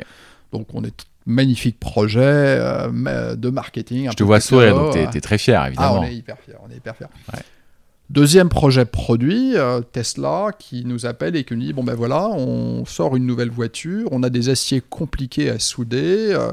Donc 0.52 0.66
on 0.74 0.84
est 0.84 1.06
magnifique 1.26 1.78
projet 1.78 2.20
euh, 2.22 3.36
de 3.36 3.50
marketing. 3.50 4.08
Je 4.10 4.16
te 4.16 4.24
vois 4.24 4.40
sourire, 4.40 4.74
donc 4.74 4.92
tu 4.92 4.98
es, 4.98 5.20
très 5.20 5.38
fier, 5.38 5.64
évidemment. 5.66 5.96
Ah, 5.96 6.00
on 6.00 6.04
est 6.04 6.14
hyper 6.14 6.38
fier, 6.38 6.56
on 6.66 6.70
est 6.70 6.76
hyper 6.76 6.96
fier. 6.96 7.08
Deuxième 8.08 8.48
projet 8.48 8.84
produit, 8.86 9.56
euh, 9.56 9.82
Tesla, 9.82 10.48
qui 10.58 10.84
nous 10.84 11.06
appelle 11.06 11.36
et 11.36 11.44
qui 11.44 11.54
nous 11.54 11.60
dit, 11.60 11.72
bon 11.72 11.84
ben 11.84 11.94
voilà, 11.94 12.28
on 12.28 12.84
sort 12.84 13.14
une 13.14 13.24
nouvelle 13.24 13.50
voiture, 13.50 14.08
on 14.10 14.24
a 14.24 14.30
des 14.30 14.48
aciers 14.48 14.80
compliqués 14.80 15.48
à 15.48 15.60
souder, 15.60 16.32
euh, 16.32 16.50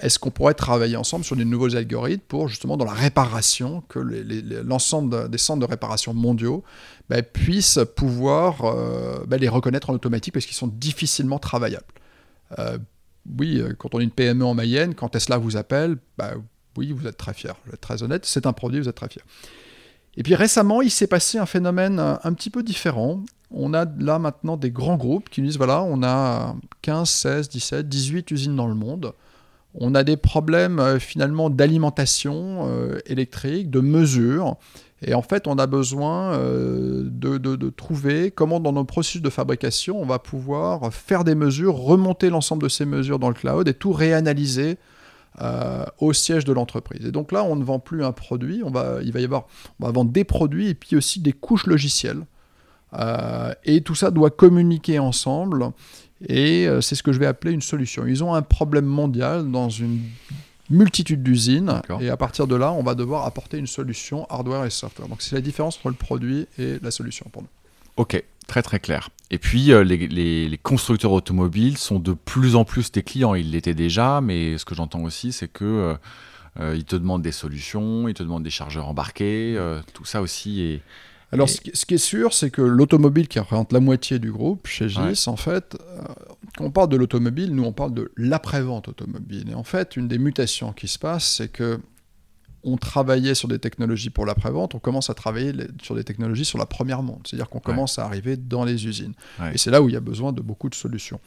est-ce 0.00 0.18
qu'on 0.18 0.30
pourrait 0.30 0.54
travailler 0.54 0.96
ensemble 0.96 1.24
sur 1.24 1.34
des 1.34 1.46
nouveaux 1.46 1.74
algorithmes 1.74 2.22
pour 2.28 2.48
justement 2.48 2.76
dans 2.76 2.84
la 2.84 2.92
réparation, 2.92 3.82
que 3.88 3.98
l'ensemble 3.98 5.30
des 5.30 5.38
centres 5.38 5.60
de 5.60 5.70
réparation 5.70 6.12
mondiaux 6.12 6.62
ben, 7.08 7.22
puissent 7.22 7.80
pouvoir 7.96 8.76
ben, 9.26 9.40
les 9.40 9.48
reconnaître 9.48 9.90
en 9.90 9.94
automatique 9.94 10.34
parce 10.34 10.46
qu'ils 10.46 10.54
sont 10.54 10.68
difficilement 10.68 11.40
travaillables 11.40 11.84
oui, 13.38 13.60
euh, 13.60 13.74
quand 13.76 13.94
on 13.94 14.00
est 14.00 14.04
une 14.04 14.10
PME 14.10 14.44
en 14.44 14.54
Mayenne, 14.54 14.94
quand 14.94 15.08
Tesla 15.10 15.38
vous 15.38 15.56
appelle, 15.56 15.96
bah, 16.16 16.32
oui, 16.76 16.92
vous 16.92 17.06
êtes 17.06 17.16
très 17.16 17.34
fier, 17.34 17.54
vous 17.66 17.72
êtes 17.72 17.80
très 17.80 18.02
honnête, 18.02 18.24
c'est 18.24 18.46
un 18.46 18.52
produit, 18.52 18.80
vous 18.80 18.88
êtes 18.88 18.94
très 18.94 19.08
fier. 19.08 19.24
Et 20.16 20.22
puis 20.22 20.34
récemment, 20.34 20.82
il 20.82 20.90
s'est 20.90 21.06
passé 21.06 21.38
un 21.38 21.46
phénomène 21.46 21.98
euh, 21.98 22.14
un, 22.22 22.32
petit 22.32 22.50
peu 22.50 22.62
différent. 22.62 23.22
On 23.50 23.74
a 23.74 23.84
là 23.98 24.18
maintenant 24.18 24.56
des 24.56 24.70
grands 24.70 24.96
groupes 24.96 25.28
qui 25.28 25.40
nous 25.40 25.48
disent, 25.48 25.58
voilà, 25.58 25.82
on 25.82 26.02
a 26.02 26.56
15, 26.82 27.08
16, 27.08 27.48
17, 27.48 27.88
18 27.88 28.30
usines 28.30 28.56
dans 28.56 28.66
le 28.66 28.74
monde. 28.74 29.12
On 29.74 29.94
a 29.94 30.02
des 30.02 30.16
problèmes 30.16 30.78
euh, 30.80 30.98
finalement 30.98 31.50
d'alimentation 31.50 32.68
électrique, 33.06 33.70
de 33.70 33.80
mesure. 33.80 34.56
Et 35.02 35.14
en 35.14 35.22
fait, 35.22 35.46
on 35.46 35.58
a 35.58 35.66
besoin 35.66 36.32
euh, 36.32 37.04
de, 37.04 37.70
trouver 37.70 38.30
comment 38.30 38.58
dans 38.58 38.72
nos 38.72 38.84
processus 38.84 39.22
de 39.22 39.30
fabrication, 39.30 40.00
on 40.00 40.06
va 40.06 40.18
pouvoir 40.18 40.92
faire 40.92 41.24
des 41.24 41.34
mesures, 41.34 41.76
remonter 41.76 42.30
l'ensemble 42.30 42.64
de 42.64 42.68
ces 42.68 42.84
mesures 42.84 43.18
dans 43.18 43.28
le 43.28 43.34
cloud 43.34 43.68
et 43.68 43.74
tout 43.74 43.92
réanalyser 43.92 44.76
euh, 45.40 45.84
au 45.98 46.12
siège 46.12 46.44
de 46.44 46.52
l'entreprise. 46.52 47.06
Et 47.06 47.12
donc 47.12 47.30
là, 47.30 47.44
on 47.44 47.54
ne 47.54 47.62
vend 47.62 47.78
plus 47.78 48.04
un 48.04 48.10
produit, 48.10 48.62
on 48.64 48.70
va, 48.70 48.98
il 49.04 49.12
va 49.12 49.20
y 49.20 49.24
avoir, 49.24 49.46
on 49.78 49.86
va 49.86 49.92
vendre 49.92 50.10
des 50.10 50.24
produits 50.24 50.70
et 50.70 50.74
puis 50.74 50.96
aussi 50.96 51.20
des 51.20 51.32
couches 51.32 51.66
logicielles. 51.66 52.26
Euh, 52.94 53.52
et 53.64 53.82
tout 53.82 53.94
ça 53.94 54.10
doit 54.10 54.30
communiquer 54.30 54.98
ensemble. 54.98 55.70
Et 56.28 56.66
c'est 56.80 56.96
ce 56.96 57.04
que 57.04 57.12
je 57.12 57.20
vais 57.20 57.26
appeler 57.26 57.52
une 57.52 57.62
solution. 57.62 58.04
Ils 58.04 58.24
ont 58.24 58.34
un 58.34 58.42
problème 58.42 58.86
mondial 58.86 59.48
dans 59.52 59.68
une 59.68 60.00
multitude 60.70 61.22
d'usines. 61.22 61.82
Et 62.00 62.10
à 62.10 62.16
partir 62.16 62.46
de 62.46 62.56
là, 62.56 62.72
on 62.72 62.82
va 62.82 62.94
devoir 62.94 63.26
apporter 63.26 63.58
une 63.58 63.66
solution 63.66 64.26
hardware 64.30 64.64
et 64.64 64.70
software. 64.70 65.08
Donc 65.08 65.22
c'est 65.22 65.34
la 65.34 65.40
différence 65.40 65.76
entre 65.78 65.88
le 65.88 65.94
produit 65.94 66.46
et 66.58 66.78
la 66.82 66.90
solution 66.90 67.26
pour 67.32 67.42
nous. 67.42 67.48
Ok, 67.96 68.22
très 68.46 68.62
très 68.62 68.78
clair. 68.78 69.10
Et 69.30 69.38
puis 69.38 69.72
euh, 69.72 69.82
les, 69.82 70.60
constructeurs 70.62 71.12
automobiles 71.12 71.76
sont 71.76 71.98
de 71.98 72.12
plus 72.12 72.56
en 72.56 72.64
plus 72.64 72.92
des 72.92 73.02
clients. 73.02 73.34
Ils 73.34 73.50
l'étaient 73.50 73.74
déjà, 73.74 74.20
mais 74.20 74.56
ce 74.58 74.64
que 74.64 74.74
j'entends 74.74 75.02
aussi, 75.02 75.32
c'est 75.32 75.48
que 75.48 75.64
euh, 75.64 75.94
euh, 76.60 76.74
ils 76.76 76.84
te 76.84 76.96
demandent 76.96 77.22
des 77.22 77.32
solutions, 77.32 78.08
ils 78.08 78.14
te 78.14 78.22
demandent 78.22 78.44
des 78.44 78.50
chargeurs 78.50 78.88
embarqués. 78.88 79.58
tout 79.94 80.04
ça 80.04 80.22
aussi 80.22 80.62
est, 80.62 80.82
alors, 81.30 81.48
ce, 81.48 81.60
qui 81.60 81.94
est 81.94 81.98
sûr, 81.98 82.32
c'est 82.32 82.50
que 82.50 82.62
l'automobile 82.62 83.28
qui 83.28 83.38
représente 83.38 83.72
la 83.72 83.80
moitié 83.80 84.18
du 84.18 84.32
groupe, 84.32 84.66
chez 84.66 84.88
GIS, 84.88 85.28
en 85.28 85.36
fait, 85.36 85.76
euh, 85.78 86.02
quand 86.56 86.64
on 86.64 86.70
parle 86.70 86.88
de 86.88 86.96
l'automobile, 86.96 87.54
nous, 87.54 87.64
on 87.64 87.72
parle 87.72 87.92
de 87.92 88.10
l'après-vente 88.16 88.88
automobile. 88.88 89.50
Et 89.50 89.54
en 89.54 89.62
fait, 89.62 89.96
une 89.96 90.08
des 90.08 90.18
mutations 90.18 90.72
qui 90.72 90.88
se 90.88 90.98
passe, 90.98 91.30
c'est 91.36 91.48
que 91.48 91.80
on 92.64 92.76
travaillait 92.76 93.34
sur 93.34 93.46
des 93.46 93.58
technologies 93.58 94.10
pour 94.10 94.26
l'après-vente, 94.26 94.74
on 94.74 94.78
commence 94.78 95.10
à 95.10 95.14
travailler 95.14 95.52
sur 95.80 95.94
des 95.94 96.02
technologies 96.02 96.44
sur 96.44 96.58
la 96.58 96.66
première 96.66 97.02
monte. 97.02 97.28
C'est-à-dire 97.28 97.48
qu'on 97.48 97.60
commence 97.60 97.98
à 97.98 98.04
arriver 98.04 98.36
dans 98.36 98.64
les 98.64 98.86
usines. 98.86 99.14
Et 99.54 99.58
c'est 99.58 99.70
là 99.70 99.80
où 99.80 99.88
il 99.88 99.92
y 99.92 99.96
a 99.96 100.00
besoin 100.00 100.32
de 100.32 100.40
beaucoup 100.40 100.68
de 100.68 100.74
solutions. 100.74 101.20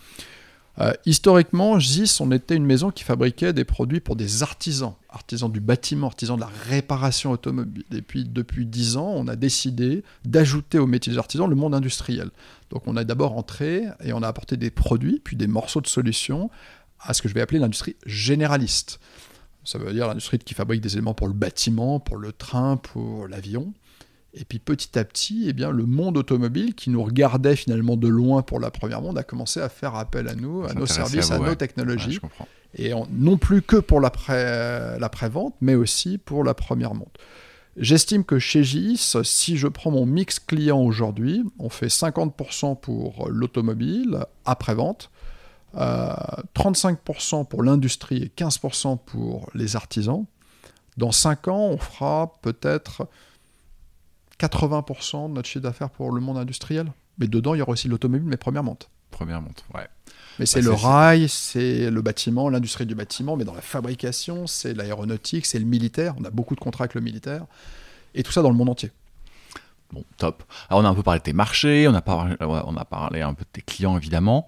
Euh, 0.80 0.94
historiquement, 1.06 1.80
GIS, 1.80 2.18
on 2.22 2.32
était 2.32 2.56
une 2.56 2.66
maison 2.66 2.92
qui 2.92 3.04
fabriquait 3.04 3.52
des 3.52 3.66
produits 3.66 4.00
pour 4.00 4.16
des 4.16 4.42
artisans, 4.42 4.94
artisans 5.10 5.52
du 5.52 5.60
bâtiment, 5.60 6.08
artisans 6.08 6.38
de 6.38 6.42
la 6.42 6.52
réparation 6.70 7.32
automobile. 7.32 7.84
Et 7.94 8.02
puis, 8.02 8.24
depuis 8.24 8.66
dix 8.66 8.96
ans, 8.96 9.12
on 9.16 9.28
a 9.28 9.36
décidé 9.36 10.04
d'ajouter 10.24 10.80
au 10.80 10.88
métier 10.88 11.12
des 11.12 11.20
artisans 11.20 11.50
le 11.50 11.56
monde 11.56 11.76
industriel. 11.76 12.30
Donc, 12.70 12.84
on 12.88 12.96
a 12.96 13.04
d'abord 13.04 13.38
entré 13.38 13.86
et 14.02 14.14
on 14.14 14.24
a 14.24 14.28
apporté 14.28 14.56
des 14.56 14.72
produits, 14.72 15.20
puis 15.22 15.36
des 15.36 15.48
morceaux 15.48 15.82
de 15.82 15.88
solutions 15.88 16.50
à 17.02 17.14
ce 17.14 17.22
que 17.22 17.28
je 17.28 17.34
vais 17.34 17.42
appeler 17.42 17.60
l'industrie 17.60 17.96
généraliste. 18.06 19.00
Ça 19.64 19.78
veut 19.78 19.94
dire 19.94 20.08
l'industrie 20.08 20.40
qui 20.40 20.54
fabrique 20.54 20.82
des 20.82 20.94
éléments 20.94 21.14
pour 21.14 21.28
le 21.28 21.34
bâtiment, 21.34 22.00
pour 22.00 22.18
le 22.18 22.32
train, 22.32 22.78
pour 22.78 23.28
l'avion. 23.28 23.74
Et 24.34 24.46
puis 24.46 24.60
petit 24.60 24.98
à 24.98 25.04
petit, 25.04 25.46
eh 25.50 25.54
bien, 25.54 25.72
le 25.72 25.86
monde 25.86 26.17
automobile, 26.17 26.74
qui 26.74 26.89
nous 26.89 27.04
regardait 27.04 27.56
finalement 27.56 27.98
de 27.98 28.08
loin 28.08 28.41
pour 28.41 28.60
la 28.60 28.72
première 28.72 29.02
monde, 29.02 29.17
a 29.17 29.24
commencé 29.24 29.60
à 29.60 29.67
faire 29.67 29.96
appel 29.96 30.30
à 30.30 30.36
nous, 30.36 30.63
à 30.63 30.74
nos 30.74 30.86
services, 30.86 31.32
à, 31.32 31.39
nos 31.39 31.56
technologies. 31.56 32.20
et 32.76 32.94
non 33.12 33.38
plus 33.38 33.62
que 33.62 33.76
pour 33.76 34.00
l'après-vente, 34.00 35.56
mais 35.60 35.76
aussi 35.76 36.17
pour 36.17 36.46
la 36.46 36.54
première 36.54 36.94
monde. 36.94 37.10
J'estime 37.78 38.24
que 38.24 38.39
chez 38.39 38.63
GIS, 38.63 39.17
si 39.24 39.58
je 39.58 39.67
prends 39.67 39.91
mon 39.91 40.06
mix 40.06 40.39
client 40.39 40.80
aujourd'hui, 40.80 41.44
on 41.60 41.70
fait 41.70 41.88
50% 41.88 42.80
pour 42.80 43.30
l'automobile, 43.30 44.26
après-vente, 44.46 45.10
35% 45.76 47.41
euh, 47.41 47.44
pour 47.46 47.63
l'industrie 47.63 48.24
et 48.24 48.32
15% 48.36 49.00
pour 49.06 49.50
les 49.54 49.76
artisans. 49.76 50.26
Dans 50.98 51.13
5 51.13 51.48
ans, 51.48 51.67
on 51.67 51.78
fera 51.78 52.34
peut-être 52.41 53.08
80% 54.41 55.30
de 55.30 55.34
notre 55.34 55.47
chiffre 55.47 55.63
d'affaires 55.63 55.89
pour 55.89 56.12
le 56.12 56.21
monde 56.21 56.38
industriel. 56.38 56.91
Mais 57.17 57.27
dedans, 57.27 57.54
il 57.54 57.60
y 57.60 57.62
aura 57.62 57.73
aussi 57.73 57.88
l'automobile, 57.88 58.27
mais 58.27 58.37
première 58.37 58.63
monte. 58.63 58.89
Première 59.12 59.42
monte, 59.42 59.63
ouais. 59.75 59.87
Mais 60.39 60.46
c'est 60.46 60.62
le 60.62 60.71
rail, 60.71 61.27
c'est 61.27 61.92
le 61.92 62.02
bâtiment, 62.02 62.50
l'industrie 62.50 62.85
du 62.85 62.96
bâtiment, 62.96 63.35
mais 63.35 63.44
dans 63.44 63.54
la 63.54 63.62
fabrication, 63.62 64.48
c'est 64.48 64.73
l'aéronautique, 64.73 65.46
c'est 65.46 65.60
le 65.60 65.65
militaire. 65.65 66.15
On 66.19 66.23
a 66.23 66.29
beaucoup 66.29 66.56
de 66.56 66.60
contrats 66.60 66.85
avec 66.85 66.96
le 66.96 67.02
militaire. 67.02 67.46
Et 68.15 68.23
tout 68.23 68.31
ça 68.31 68.42
dans 68.42 68.50
le 68.50 68.56
monde 68.56 68.69
entier. 68.69 68.92
Bon, 69.94 70.06
top. 70.17 70.44
Alors, 70.69 70.81
on 70.81 70.85
a 70.85 70.89
un 70.89 70.96
peu 70.96 71.04
parlé 71.04 71.19
de 71.19 71.23
tes 71.23 71.33
marchés, 71.33 71.85
on 71.87 71.94
a 71.94 72.02
parlé, 72.02 73.21
un 73.21 73.33
peu 73.33 73.44
de 73.44 73.50
tes 73.52 73.62
clients, 73.62 73.98
évidemment. 73.98 74.48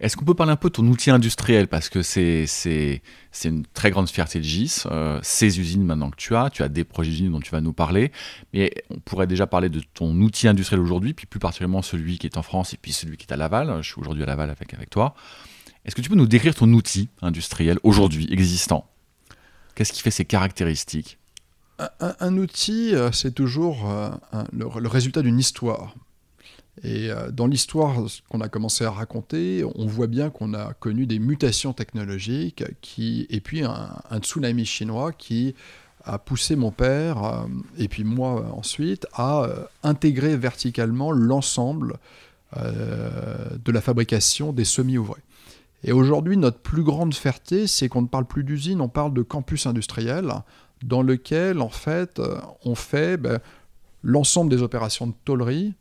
Est-ce 0.00 0.16
qu'on 0.16 0.24
peut 0.24 0.34
parler 0.34 0.50
un 0.50 0.56
peu 0.56 0.68
de 0.68 0.74
ton 0.74 0.86
outil 0.88 1.10
industriel? 1.10 1.68
Parce 1.68 1.88
que 1.88 2.02
c'est 2.02 3.00
une 3.44 3.64
très 3.66 3.92
grande 3.92 4.08
fierté 4.08 4.40
de 4.40 4.44
GIS. 4.44 4.84
Euh, 4.86 5.20
ces 5.22 5.60
usines 5.60 5.84
maintenant 5.84 6.10
que 6.10 6.16
tu 6.16 6.34
as, 6.34 6.50
tu 6.50 6.64
as 6.64 6.68
des 6.68 6.82
projets 6.82 7.10
d'usines 7.10 7.30
dont 7.30 7.38
tu 7.38 7.52
vas 7.52 7.60
nous 7.60 7.72
parler. 7.72 8.10
Mais 8.52 8.72
on 8.90 8.98
pourrait 8.98 9.28
déjà 9.28 9.46
parler 9.46 9.68
de 9.68 9.80
ton 9.94 10.12
outil 10.22 10.48
industriel 10.48 10.80
aujourd'hui, 10.80 11.14
puis 11.14 11.26
plus 11.26 11.38
particulièrement 11.38 11.82
celui 11.82 12.18
qui 12.18 12.26
est 12.26 12.36
en 12.36 12.42
France 12.42 12.74
et 12.74 12.76
puis 12.76 12.92
celui 12.92 13.16
qui 13.16 13.26
est 13.28 13.32
à 13.32 13.36
Laval. 13.36 13.82
Je 13.82 13.92
suis 13.92 14.00
aujourd'hui 14.00 14.24
à 14.24 14.26
Laval 14.26 14.50
avec, 14.50 14.74
avec 14.74 14.90
toi. 14.90 15.14
Est-ce 15.84 15.94
que 15.94 16.00
tu 16.00 16.10
peux 16.10 16.16
nous 16.16 16.26
décrire 16.26 16.56
ton 16.56 16.72
outil 16.72 17.10
industriel 17.22 17.78
aujourd'hui 17.84 18.26
existant? 18.32 18.90
Qu'est-ce 19.76 19.92
qui 19.92 20.02
fait 20.02 20.10
ses 20.10 20.24
caractéristiques? 20.24 21.19
Un, 22.00 22.36
outil, 22.36 22.94
euh, 22.94 23.12
c'est 23.12 23.34
toujours 23.34 23.88
euh, 23.88 24.10
le, 24.52 24.88
résultat 24.88 25.22
d'une 25.22 25.38
histoire. 25.38 25.94
Et 26.82 27.10
euh, 27.10 27.30
dans 27.30 27.46
l'histoire 27.46 27.96
qu'on 28.28 28.40
a 28.40 28.48
commencé 28.48 28.84
à 28.84 28.90
raconter, 28.90 29.64
on 29.74 29.86
voit 29.86 30.06
bien 30.06 30.30
qu'on 30.30 30.54
a 30.54 30.72
connu 30.74 31.06
des 31.06 31.18
mutations 31.18 31.72
technologiques 31.72 32.64
qui, 32.80 33.26
et 33.30 33.40
puis 33.40 33.62
un, 33.62 34.18
tsunami 34.20 34.64
chinois 34.64 35.12
qui 35.12 35.54
a 36.04 36.18
poussé 36.18 36.56
mon 36.56 36.70
père, 36.70 37.46
et 37.76 37.86
puis 37.86 38.04
moi 38.04 38.46
ensuite, 38.56 39.06
à 39.12 39.46
intégrer 39.82 40.34
verticalement 40.34 41.12
l'ensemble 41.12 41.98
de 42.56 43.70
la 43.70 43.82
fabrication 43.82 44.54
des 44.54 44.64
semi-ouvrés. 44.64 45.20
Et 45.84 45.92
aujourd'hui, 45.92 46.38
notre 46.38 46.58
plus 46.58 46.82
grande 46.82 47.12
fierté, 47.14 47.66
c'est 47.66 47.90
qu'on 47.90 48.02
ne 48.02 48.06
parle 48.06 48.24
plus 48.24 48.44
d'usine, 48.44 48.80
on 48.80 48.88
parle 48.88 49.12
de 49.12 49.20
campus 49.20 49.66
industriel, 49.66 50.32
dans 50.82 51.02
lequel, 51.02 51.60
en 51.60 51.68
fait, 51.68 52.18
euh, 52.18 52.38
on 52.64 52.74
fait 52.74 53.16
ben, 53.16 53.40
l'ensemble 54.02 54.50
des 54.50 54.62
opérations 54.62 55.06
de 55.06 55.14
tôlerie, 55.24 55.74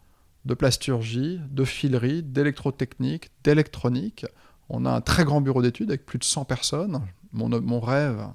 de 0.46 0.54
plasturgie, 0.54 1.40
de 1.50 1.64
filerie, 1.64 2.24
d'électrotechnique, 2.24 3.30
d'électronique. 3.44 4.26
On 4.70 4.86
a 4.86 4.92
un 4.92 5.02
très 5.02 5.26
grand 5.26 5.42
bureau 5.42 5.62
d'études 5.62 5.90
avec 5.90 6.06
plus 6.06 6.20
de 6.20 6.24
100 6.24 6.46
personnes. 6.46 7.02
Mon, 7.32 7.80
rêve, 7.80 8.26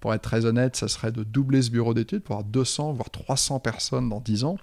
pour 0.00 0.14
être 0.14 0.22
très 0.22 0.46
honnête, 0.46 0.76
ça 0.76 0.88
serait 0.88 1.12
de 1.12 1.24
doubler 1.24 1.62
ce 1.62 1.70
bureau 1.70 1.94
d'études 1.94 2.22
pour 2.22 2.36
avoir 2.36 2.48
200, 2.48 2.92
voire 2.92 3.10
300 3.10 3.60
personnes 3.60 4.08
dans 4.08 4.20
10 4.20 4.44
ans. 4.44 4.56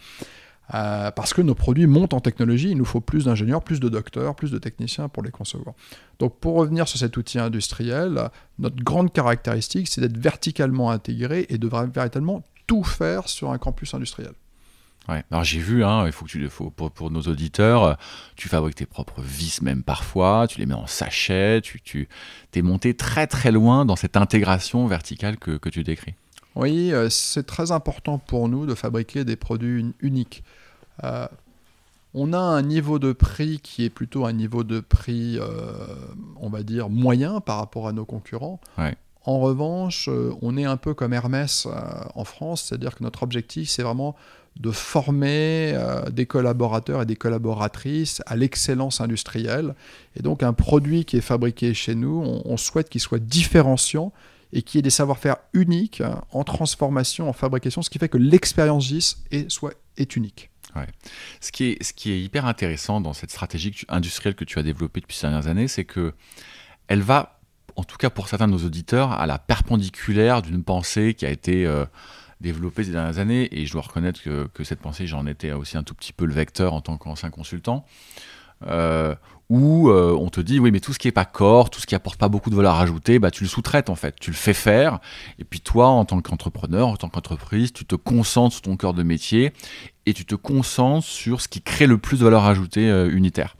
Euh, 0.73 1.11
parce 1.11 1.33
que 1.33 1.41
nos 1.41 1.55
produits 1.55 1.87
montent 1.87 2.13
en 2.13 2.21
technologie, 2.21 2.71
il 2.71 2.77
nous 2.77 2.85
faut 2.85 3.01
plus 3.01 3.25
d'ingénieurs, 3.25 3.63
plus 3.63 3.79
de 3.79 3.89
docteurs, 3.89 4.35
plus 4.35 4.51
de 4.51 4.57
techniciens 4.57 5.09
pour 5.09 5.23
les 5.23 5.31
concevoir. 5.31 5.75
Donc 6.19 6.39
pour 6.39 6.55
revenir 6.55 6.87
sur 6.87 6.99
cet 6.99 7.17
outil 7.17 7.39
industriel, 7.39 8.29
notre 8.57 8.77
grande 8.77 9.11
caractéristique, 9.11 9.87
c'est 9.87 10.01
d'être 10.01 10.17
verticalement 10.17 10.91
intégré 10.91 11.45
et 11.49 11.57
de 11.57 11.67
véritablement 11.67 12.43
tout 12.67 12.83
faire 12.83 13.27
sur 13.27 13.51
un 13.51 13.57
campus 13.57 13.93
industriel. 13.93 14.31
Ouais. 15.09 15.23
Alors 15.31 15.43
j'ai 15.43 15.59
vu, 15.59 15.83
hein, 15.83 16.05
il 16.05 16.11
faut 16.11 16.25
que 16.25 16.29
tu, 16.29 16.47
faut, 16.47 16.69
pour, 16.69 16.91
pour, 16.91 17.09
nos 17.09 17.21
auditeurs, 17.21 17.97
tu 18.35 18.47
fabriques 18.47 18.75
tes 18.75 18.85
propres 18.85 19.21
vis 19.21 19.61
même 19.61 19.81
parfois, 19.81 20.45
tu 20.47 20.59
les 20.59 20.67
mets 20.67 20.75
en 20.75 20.85
sachet, 20.85 21.59
tu, 21.61 21.81
tu 21.81 22.07
es 22.53 22.61
monté 22.61 22.93
très 22.93 23.25
très 23.25 23.51
loin 23.51 23.83
dans 23.83 23.95
cette 23.95 24.15
intégration 24.15 24.85
verticale 24.85 25.37
que, 25.37 25.57
que 25.57 25.69
tu 25.69 25.83
décris. 25.83 26.13
Oui, 26.55 26.93
euh, 26.93 27.09
c'est 27.09 27.45
très 27.45 27.71
important 27.71 28.19
pour 28.19 28.49
nous 28.49 28.65
de 28.65 28.75
fabriquer 28.75 29.23
des 29.23 29.35
produits 29.35 29.93
uniques. 30.01 30.43
Euh, 31.03 31.27
on 32.13 32.33
a 32.33 32.39
un 32.39 32.61
niveau 32.61 32.99
de 32.99 33.13
prix 33.13 33.59
qui 33.61 33.85
est 33.85 33.89
plutôt 33.89 34.25
un 34.25 34.33
niveau 34.33 34.63
de 34.63 34.81
prix, 34.81 35.37
euh, 35.39 35.45
on 36.37 36.49
va 36.49 36.63
dire, 36.63 36.89
moyen 36.89 37.39
par 37.39 37.57
rapport 37.57 37.87
à 37.87 37.93
nos 37.93 38.05
concurrents. 38.05 38.59
En 39.23 39.39
revanche, 39.39 40.09
on 40.41 40.57
est 40.57 40.65
un 40.65 40.77
peu 40.77 40.95
comme 40.95 41.13
Hermès 41.13 41.67
en 42.15 42.23
France, 42.23 42.63
c'est-à-dire 42.63 42.95
que 42.95 43.03
notre 43.03 43.21
objectif, 43.21 43.69
c'est 43.69 43.83
vraiment 43.83 44.15
de 44.59 44.71
former 44.71 45.79
des 46.11 46.25
collaborateurs 46.25 47.03
et 47.03 47.05
des 47.05 47.15
collaboratrices 47.15 48.23
à 48.25 48.35
l'excellence 48.35 48.99
industrielle. 48.99 49.75
Et 50.15 50.23
donc 50.23 50.41
un 50.41 50.53
produit 50.53 51.05
qui 51.05 51.17
est 51.17 51.21
fabriqué 51.21 51.75
chez 51.75 51.93
nous, 51.93 52.41
on 52.43 52.57
souhaite 52.57 52.89
qu'il 52.89 52.99
soit 52.99 53.19
différenciant 53.19 54.11
et 54.53 54.61
qui 54.61 54.77
ait 54.77 54.81
des 54.81 54.89
savoir-faire 54.89 55.37
uniques 55.53 56.03
en 56.31 56.43
transformation, 56.43 57.29
en 57.29 57.33
fabrication, 57.33 57.81
ce 57.81 57.89
qui 57.89 57.99
fait 57.99 58.09
que 58.09 58.17
l'expérience 58.17 58.85
GIS 58.85 59.17
est, 59.31 59.49
soit, 59.49 59.73
est 59.97 60.15
unique. 60.15 60.50
Ce, 61.39 61.51
qui 61.51 61.65
est, 61.71 62.21
hyper 62.21 62.45
intéressant 62.45 63.01
dans 63.01 63.13
cette 63.13 63.31
stratégie 63.31 63.73
industrielle 63.89 64.35
que 64.35 64.45
tu 64.45 64.59
as 64.59 64.63
développée 64.63 65.01
depuis 65.01 65.15
ces 65.15 65.27
dernières 65.27 65.47
années, 65.47 65.67
c'est 65.67 65.85
que 65.85 66.13
elle 66.87 67.01
va, 67.01 67.39
en 67.75 67.83
tout 67.83 67.97
cas 67.97 68.09
pour 68.09 68.27
certains 68.27 68.47
de 68.47 68.53
nos 68.53 68.65
auditeurs, 68.65 69.11
à 69.11 69.25
la 69.25 69.39
perpendiculaire 69.39 70.41
d'une 70.41 70.63
pensée 70.63 71.13
qui 71.13 71.25
a 71.25 71.29
été 71.29 71.65
euh, 71.65 71.85
développée 72.41 72.83
ces 72.83 72.91
dernières 72.91 73.19
années, 73.19 73.47
et 73.51 73.65
je 73.65 73.71
dois 73.71 73.81
reconnaître 73.81 74.21
que, 74.21 74.63
cette 74.63 74.79
pensée, 74.79 75.07
j'en 75.07 75.25
étais 75.25 75.51
aussi 75.51 75.77
un 75.77 75.83
tout 75.83 75.95
petit 75.95 76.13
peu 76.13 76.25
le 76.25 76.33
vecteur 76.33 76.73
en 76.73 76.81
tant 76.81 76.97
qu'ancien 76.97 77.29
consultant, 77.29 77.85
euh, 78.67 79.15
où 79.51 79.89
euh, 79.89 80.15
on 80.17 80.29
te 80.29 80.39
dit 80.39 80.59
oui 80.59 80.71
mais 80.71 80.79
tout 80.79 80.93
ce 80.93 80.99
qui 80.99 81.09
est 81.09 81.11
pas 81.11 81.25
corps, 81.25 81.69
tout 81.69 81.81
ce 81.81 81.85
qui 81.85 81.93
apporte 81.93 82.17
pas 82.17 82.29
beaucoup 82.29 82.49
de 82.49 82.55
valeur 82.55 82.75
ajoutée, 82.75 83.19
bah 83.19 83.31
tu 83.31 83.43
le 83.43 83.49
sous-traites 83.49 83.89
en 83.89 83.95
fait, 83.95 84.15
tu 84.17 84.31
le 84.31 84.35
fais 84.37 84.53
faire. 84.53 84.99
Et 85.39 85.43
puis 85.43 85.59
toi 85.59 85.87
en 85.87 86.05
tant 86.05 86.21
qu'entrepreneur, 86.21 86.87
en 86.87 86.95
tant 86.95 87.09
qu'entreprise, 87.09 87.73
tu 87.73 87.83
te 87.83 87.95
concentres 87.95 88.53
sur 88.53 88.61
ton 88.61 88.77
cœur 88.77 88.93
de 88.93 89.03
métier 89.03 89.51
et 90.05 90.13
tu 90.13 90.25
te 90.25 90.35
concentres 90.35 91.05
sur 91.05 91.41
ce 91.41 91.47
qui 91.47 91.61
crée 91.61 91.87
le 91.87 91.97
plus 91.97 92.19
de 92.19 92.23
valeur 92.23 92.45
ajoutée 92.45 92.89
euh, 92.89 93.09
unitaire. 93.11 93.55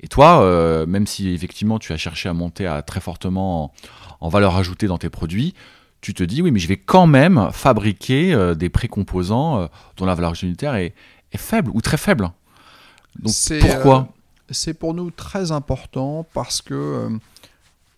Et 0.00 0.08
toi, 0.08 0.42
euh, 0.42 0.86
même 0.86 1.06
si 1.06 1.30
effectivement 1.30 1.78
tu 1.78 1.92
as 1.92 1.96
cherché 1.96 2.28
à 2.28 2.32
monter 2.32 2.66
à 2.66 2.82
très 2.82 3.00
fortement 3.00 3.72
en, 4.20 4.28
valeur 4.28 4.56
ajoutée 4.56 4.86
dans 4.86 4.98
tes 4.98 5.10
produits, 5.10 5.54
tu 6.00 6.14
te 6.14 6.22
dis 6.22 6.42
oui 6.42 6.52
mais 6.52 6.60
je 6.60 6.68
vais 6.68 6.76
quand 6.76 7.08
même 7.08 7.48
fabriquer 7.52 8.54
des 8.56 8.68
précomposants 8.68 9.68
dont 9.96 10.06
la 10.06 10.14
valeur 10.14 10.34
unitaire 10.40 10.76
est, 10.76 10.94
est, 11.32 11.38
faible 11.38 11.72
ou 11.74 11.80
très 11.80 11.96
faible. 11.96 12.30
Donc 13.18 13.34
pourquoi? 13.60 14.08
c'est 14.50 14.74
pour 14.74 14.94
nous 14.94 15.10
très 15.10 15.52
important 15.52 16.26
parce 16.32 16.62
que 16.62 16.74
euh, 16.74 17.10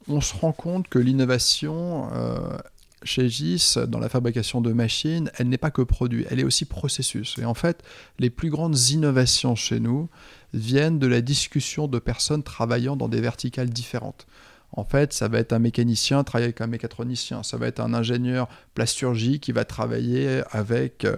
on 0.08 0.20
se 0.20 0.34
rend 0.36 0.52
compte 0.52 0.88
que 0.88 0.98
l'innovation 0.98 2.08
euh, 2.12 2.58
chez 3.02 3.28
GIS, 3.28 3.78
dans 3.88 3.98
la 3.98 4.08
fabrication 4.08 4.60
de 4.60 4.72
machines, 4.72 5.30
elle 5.38 5.48
n'est 5.48 5.58
pas 5.58 5.70
que 5.70 5.82
produit, 5.82 6.26
elle 6.30 6.40
est 6.40 6.44
aussi 6.44 6.64
processus. 6.64 7.36
Et 7.38 7.44
en 7.44 7.54
fait, 7.54 7.82
les 8.18 8.30
plus 8.30 8.50
grandes 8.50 8.78
innovations 8.90 9.54
chez 9.54 9.80
nous 9.80 10.08
viennent 10.52 10.98
de 10.98 11.06
la 11.06 11.20
discussion 11.20 11.88
de 11.88 11.98
personnes 11.98 12.42
travaillant 12.42 12.96
dans 12.96 13.08
des 13.08 13.20
verticales 13.20 13.70
différentes. 13.70 14.26
En 14.72 14.84
fait, 14.84 15.12
ça 15.12 15.28
va 15.28 15.38
être 15.38 15.52
un 15.52 15.58
mécanicien 15.58 16.22
travailler 16.22 16.46
avec 16.46 16.60
un 16.60 16.66
mécatronicien, 16.66 17.42
ça 17.42 17.56
va 17.56 17.66
être 17.66 17.80
un 17.80 17.92
ingénieur 17.94 18.48
plasturgie 18.74 19.40
qui 19.40 19.52
va 19.52 19.64
travailler 19.64 20.42
avec 20.50 21.04
euh, 21.04 21.16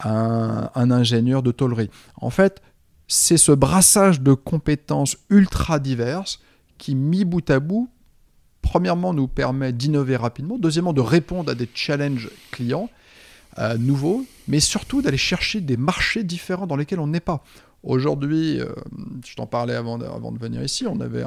un, 0.00 0.70
un 0.74 0.90
ingénieur 0.90 1.42
de 1.42 1.50
tôlerie. 1.50 1.90
En 2.16 2.30
fait, 2.30 2.60
c'est 3.06 3.38
ce 3.38 3.52
brassage 3.52 4.20
de 4.20 4.34
compétences 4.34 5.16
ultra 5.30 5.78
diverses 5.78 6.40
qui, 6.78 6.94
mis 6.94 7.24
bout 7.24 7.48
à 7.50 7.58
bout, 7.58 7.90
premièrement, 8.62 9.12
nous 9.14 9.28
permet 9.28 9.72
d'innover 9.72 10.16
rapidement, 10.16 10.58
deuxièmement, 10.58 10.92
de 10.92 11.00
répondre 11.00 11.50
à 11.50 11.54
des 11.54 11.68
challenges 11.72 12.30
clients 12.50 12.90
euh, 13.58 13.76
nouveaux, 13.76 14.24
mais 14.48 14.60
surtout 14.60 15.02
d'aller 15.02 15.16
chercher 15.16 15.60
des 15.60 15.76
marchés 15.76 16.22
différents 16.22 16.66
dans 16.66 16.76
lesquels 16.76 17.00
on 17.00 17.08
n'est 17.08 17.20
pas. 17.20 17.42
Aujourd'hui, 17.82 18.60
euh, 18.60 18.72
je 19.26 19.34
t'en 19.34 19.46
parlais 19.46 19.74
avant 19.74 19.98
de, 19.98 20.04
avant 20.04 20.32
de, 20.32 20.38
venir 20.38 20.62
ici, 20.62 20.86
on 20.86 21.00
avait 21.00 21.24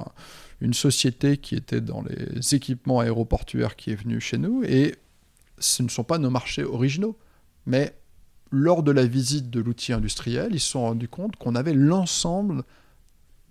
une 0.61 0.73
société 0.73 1.37
qui 1.37 1.55
était 1.55 1.81
dans 1.81 2.03
les 2.03 2.55
équipements 2.55 2.99
aéroportuaires 2.99 3.75
qui 3.75 3.91
est 3.91 3.95
venue 3.95 4.21
chez 4.21 4.37
nous, 4.37 4.63
et 4.63 4.95
ce 5.59 5.83
ne 5.83 5.89
sont 5.89 6.03
pas 6.03 6.19
nos 6.19 6.29
marchés 6.29 6.63
originaux, 6.63 7.17
mais 7.65 7.95
lors 8.51 8.83
de 8.83 8.91
la 8.91 9.05
visite 9.05 9.49
de 9.49 9.59
l'outil 9.59 9.93
industriel, 9.93 10.49
ils 10.51 10.59
se 10.59 10.69
sont 10.69 10.81
rendus 10.81 11.07
compte 11.07 11.35
qu'on 11.37 11.55
avait 11.55 11.73
l'ensemble 11.73 12.63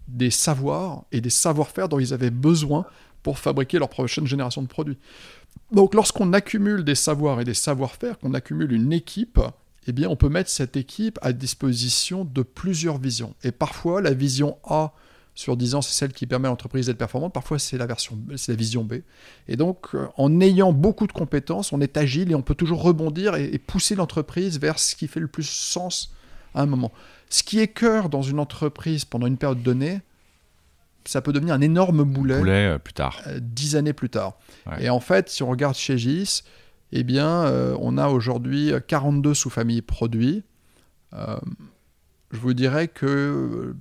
des 0.06 0.30
savoirs 0.30 1.04
et 1.10 1.20
des 1.20 1.30
savoir-faire 1.30 1.88
dont 1.88 1.98
ils 1.98 2.14
avaient 2.14 2.30
besoin 2.30 2.86
pour 3.22 3.38
fabriquer 3.38 3.78
leur 3.78 3.88
prochaine 3.88 4.26
génération 4.26 4.62
de 4.62 4.68
produits. 4.68 4.98
Donc 5.70 5.94
lorsqu'on 5.94 6.32
accumule 6.32 6.84
des 6.84 6.94
savoirs 6.94 7.40
et 7.40 7.44
des 7.44 7.54
savoir-faire, 7.54 8.18
qu'on 8.18 8.34
accumule 8.34 8.72
une 8.72 8.92
équipe, 8.92 9.40
eh 9.86 9.92
bien 9.92 10.08
on 10.08 10.16
peut 10.16 10.28
mettre 10.28 10.50
cette 10.50 10.76
équipe 10.76 11.18
à 11.22 11.32
disposition 11.32 12.24
de 12.24 12.42
plusieurs 12.42 12.98
visions. 12.98 13.34
Et 13.42 13.52
parfois 13.52 14.00
la 14.00 14.14
vision 14.14 14.58
A 14.64 14.92
sur 15.34 15.56
10 15.56 15.74
ans, 15.74 15.82
c'est 15.82 15.94
celle 15.94 16.12
qui 16.12 16.26
permet 16.26 16.48
à 16.48 16.50
l'entreprise 16.50 16.86
d'être 16.86 16.98
performante. 16.98 17.32
Parfois, 17.32 17.58
c'est 17.58 17.78
la 17.78 17.86
version, 17.86 18.18
c'est 18.36 18.52
la 18.52 18.56
vision 18.56 18.84
B. 18.84 18.96
Et 19.48 19.56
donc, 19.56 19.94
euh, 19.94 20.06
en 20.18 20.40
ayant 20.40 20.72
beaucoup 20.72 21.06
de 21.06 21.12
compétences, 21.12 21.72
on 21.72 21.80
est 21.80 21.96
agile 21.96 22.30
et 22.30 22.34
on 22.34 22.42
peut 22.42 22.54
toujours 22.54 22.82
rebondir 22.82 23.36
et, 23.36 23.58
pousser 23.58 23.94
l'entreprise 23.94 24.60
vers 24.60 24.78
ce 24.78 24.94
qui 24.94 25.08
fait 25.08 25.20
le 25.20 25.28
plus 25.28 25.48
sens 25.48 26.12
à 26.54 26.62
un 26.62 26.66
moment. 26.66 26.92
Ce 27.30 27.42
qui 27.42 27.60
est 27.60 27.68
cœur 27.68 28.10
dans 28.10 28.20
une 28.20 28.38
entreprise 28.38 29.06
pendant 29.06 29.26
une 29.26 29.38
période 29.38 29.62
donnée, 29.62 30.02
ça 31.04 31.20
peut 31.20 31.32
devenir 31.32 31.54
un 31.54 31.60
énorme 31.60 32.04
boulet. 32.04 32.38
Boulet 32.38 32.74
euh, 32.74 32.78
plus 32.78 32.94
tard. 32.94 33.20
Euh, 33.26 33.38
dix 33.40 33.76
années 33.76 33.92
plus 33.92 34.10
tard. 34.10 34.38
Et 34.78 34.90
en 34.90 35.00
fait, 35.00 35.28
si 35.28 35.42
on 35.42 35.48
regarde 35.48 35.74
chez 35.74 35.98
GIS, 35.98 36.42
eh 36.92 37.04
bien, 37.04 37.50
on 37.80 37.96
a 37.98 38.08
aujourd'hui 38.08 38.72
42 38.86 39.34
sous-familles 39.34 39.82
produits. 39.82 40.44
je 41.12 42.38
vous 42.38 42.54
dirais 42.54 42.88
que 42.88 43.74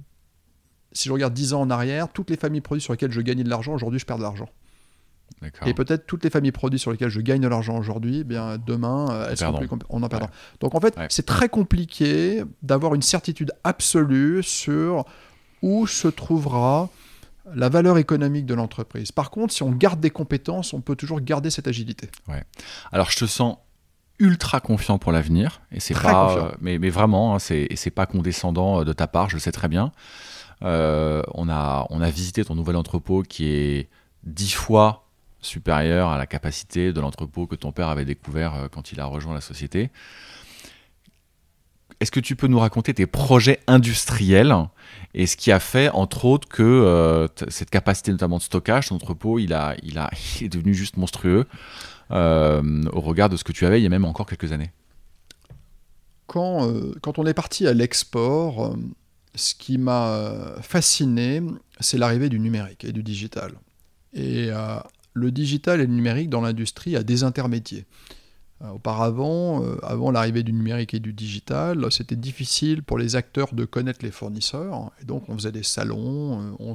si 0.94 1.08
je 1.08 1.14
regarde 1.14 1.34
10 1.34 1.54
ans 1.54 1.62
en 1.62 1.70
arrière, 1.70 2.10
toutes 2.10 2.30
les 2.30 2.38
familles 2.38 2.62
produits 2.62 2.82
sur 2.82 2.94
lesquelles 2.94 3.12
je 3.12 3.22
gagnais 3.22 3.44
de 3.44 3.50
l'argent, 3.50 3.74
aujourd'hui 3.74 4.00
je 4.00 4.06
perds 4.06 4.18
de 4.18 4.24
l'argent. 4.24 4.50
Et 5.66 5.74
peut-être 5.74 6.06
toutes 6.06 6.24
les 6.24 6.30
familles 6.30 6.52
produits 6.52 6.80
sur 6.80 6.92
lesquelles 6.92 7.10
je 7.10 7.22
gagne 7.22 7.42
de 7.42 7.48
l'argent 7.48 7.78
aujourd'hui, 7.78 8.20
eh 8.20 8.24
bien 8.24 8.58
demain, 8.58 9.10
euh, 9.12 9.28
elles 9.30 9.38
seront 9.38 9.58
plus 9.58 9.68
on 9.90 10.04
en 10.04 10.10
perdra. 10.10 10.30
Donc 10.60 10.76
en 10.76 10.80
fait, 10.80 10.98
c'est 11.10 11.26
très 11.26 11.50
compliqué 11.50 12.44
d'avoir 12.62 12.94
une 12.96 13.02
certitude 13.02 13.52
absolue 13.64 14.44
sur 14.44 15.06
où 15.62 15.88
se 15.88 16.08
trouvera 16.08 16.90
la 17.54 17.70
valeur 17.70 17.98
économique 17.98 18.46
de 18.46 18.54
l'entreprise. 18.54 19.12
Par 19.12 19.32
contre, 19.32 19.54
si 19.54 19.64
on 19.64 19.72
garde 19.72 20.00
des 20.00 20.10
compétences, 20.10 20.74
on 20.74 20.82
peut 20.82 20.96
toujours 20.96 21.22
garder 21.22 21.50
cette 21.50 21.68
agilité. 21.68 22.10
Ouais. 22.28 22.44
Alors 22.92 23.10
je 23.10 23.18
te 23.18 23.26
sens 23.26 23.58
ultra 24.20 24.60
confiant 24.60 25.00
pour 25.00 25.12
l'avenir 25.12 25.62
et 25.72 25.80
c'est 25.80 26.00
pas, 26.00 26.38
euh, 26.38 26.52
mais, 26.62 26.78
mais, 26.78 26.90
vraiment, 26.90 27.36
hein, 27.36 27.40
c'est 27.40 27.68
c'est 27.76 27.90
pas 27.90 28.06
condescendant 28.06 28.82
euh, 28.82 28.86
de 28.86 28.94
ta 28.94 29.08
part, 29.08 29.30
je 29.30 29.36
le 29.36 29.40
sais 29.40 29.52
très 29.52 29.68
bien. 29.68 29.92
Euh, 30.64 31.24
on, 31.34 31.50
a, 31.50 31.88
on 31.90 32.02
a 32.02 32.10
visité 32.12 32.46
ton 32.46 32.54
nouvel 32.54 32.76
entrepôt 32.76 33.24
qui 33.24 33.48
est 33.48 33.90
dix 34.24 34.54
fois 34.54 35.08
supérieure 35.42 36.10
à 36.10 36.20
la 36.20 36.28
capacité 36.28 36.94
de 36.94 37.02
l'entrepôt 37.02 37.48
que 37.48 37.56
ton 37.56 37.72
père 37.72 37.90
avait 37.90 38.06
découvert 38.06 38.68
quand 38.72 38.92
il 38.92 39.00
a 39.00 39.06
rejoint 39.06 39.34
la 39.34 39.42
société. 39.42 39.90
Est-ce 42.02 42.10
que 42.10 42.20
tu 42.20 42.36
peux 42.36 42.48
nous 42.48 42.58
raconter 42.58 42.96
tes 42.96 43.06
projets 43.06 43.60
industriels 43.68 44.56
et 45.14 45.28
ce 45.28 45.38
qui 45.38 45.52
a 45.52 45.60
fait, 45.60 45.90
entre 45.90 46.26
autres, 46.26 46.48
que 46.48 46.64
euh, 46.64 47.28
cette 47.48 47.70
capacité 47.70 48.12
notamment 48.12 48.38
de 48.38 48.42
stockage, 48.42 48.88
ton 48.88 48.96
entrepôt, 48.96 49.38
il, 49.40 49.52
est 49.52 50.50
devenu 50.50 50.74
juste 50.74 50.98
monstrueux 50.98 51.46
euh, 52.10 52.84
au 52.92 53.02
regard 53.02 53.30
de 53.30 53.38
ce 53.38 53.44
que 53.44 53.52
tu 53.52 53.68
avais 53.68 53.80
il 53.80 53.84
y 53.84 53.86
a 53.86 53.90
même 53.90 54.06
encore 54.06 54.26
quelques 54.26 54.52
années? 54.52 54.72
Quand, 56.26 56.68
quand 57.02 57.20
on 57.20 57.26
est 57.28 57.36
parti 57.36 57.68
à 57.68 57.74
l'export, 57.74 58.76
ce 59.36 59.54
qui 59.54 59.78
m'a 59.78 60.56
fasciné, 60.62 61.44
c'est 61.82 61.98
l'arrivée 61.98 62.30
du 62.30 62.40
numérique 62.40 62.84
et 62.84 62.94
du 62.94 63.04
digital. 63.04 63.52
Et 64.14 64.50
le 65.14 65.32
digital 65.32 65.82
et 65.82 65.86
le 65.86 65.94
numérique 65.94 66.30
dans 66.30 66.42
l'industrie 66.42 66.96
a 66.96 67.04
des 67.04 67.24
intermédiaires. 67.24 67.84
Euh, 67.84 68.21
auparavant, 68.70 69.64
euh, 69.64 69.78
avant 69.84 70.12
l'arrivée 70.12 70.44
du 70.44 70.54
numérique 70.54 70.94
et 70.94 71.00
du 71.00 71.14
digital, 71.14 71.86
c'était 71.92 72.16
difficile 72.16 72.84
pour 72.84 72.98
les 72.98 73.16
acteurs 73.16 73.54
de 73.54 73.66
connaître 73.66 74.00
les 74.04 74.12
fournisseurs. 74.12 74.92
Et 75.02 75.06
donc, 75.06 75.24
on 75.30 75.36
faisait 75.36 75.52
des 75.52 75.64
salons, 75.64 76.54
euh, 76.60 76.74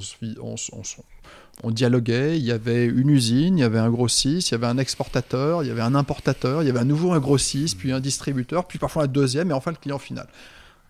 on, 1.62 1.70
dialoguait. 1.70 2.38
Il 2.38 2.44
y 2.44 2.52
avait 2.52 2.86
une 2.86 3.10
usine, 3.10 3.58
il 3.58 3.60
y 3.60 3.64
avait 3.64 3.78
un 3.78 3.90
grossiste, 3.90 4.50
il 4.50 4.52
y 4.52 4.54
avait 4.56 4.66
un 4.66 4.78
exportateur, 4.78 5.62
il 5.62 5.68
y 5.68 5.70
avait 5.70 5.82
un 5.82 5.94
importateur, 5.94 6.62
il 6.62 6.66
y 6.66 6.70
avait 6.70 6.80
à 6.80 6.84
nouveau 6.84 7.12
un 7.12 7.20
grossiste, 7.20 7.78
puis 7.78 7.92
un 7.92 8.00
distributeur, 8.00 8.66
puis 8.66 8.78
parfois 8.78 9.04
un 9.04 9.08
deuxième, 9.08 9.50
et 9.50 9.54
enfin 9.54 9.70
le 9.70 9.76
client 9.76 9.98
final. 9.98 10.26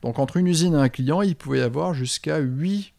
Donc, 0.02 0.18
entre 0.18 0.36
une 0.36 0.46
usine 0.46 0.74
et 0.74 0.78
un 0.78 0.88
client, 0.88 1.22
il 1.22 1.36
pouvait 1.36 1.58
y 1.58 1.62
avoir 1.62 1.94
jusqu'à 1.94 2.38
8 2.38 2.92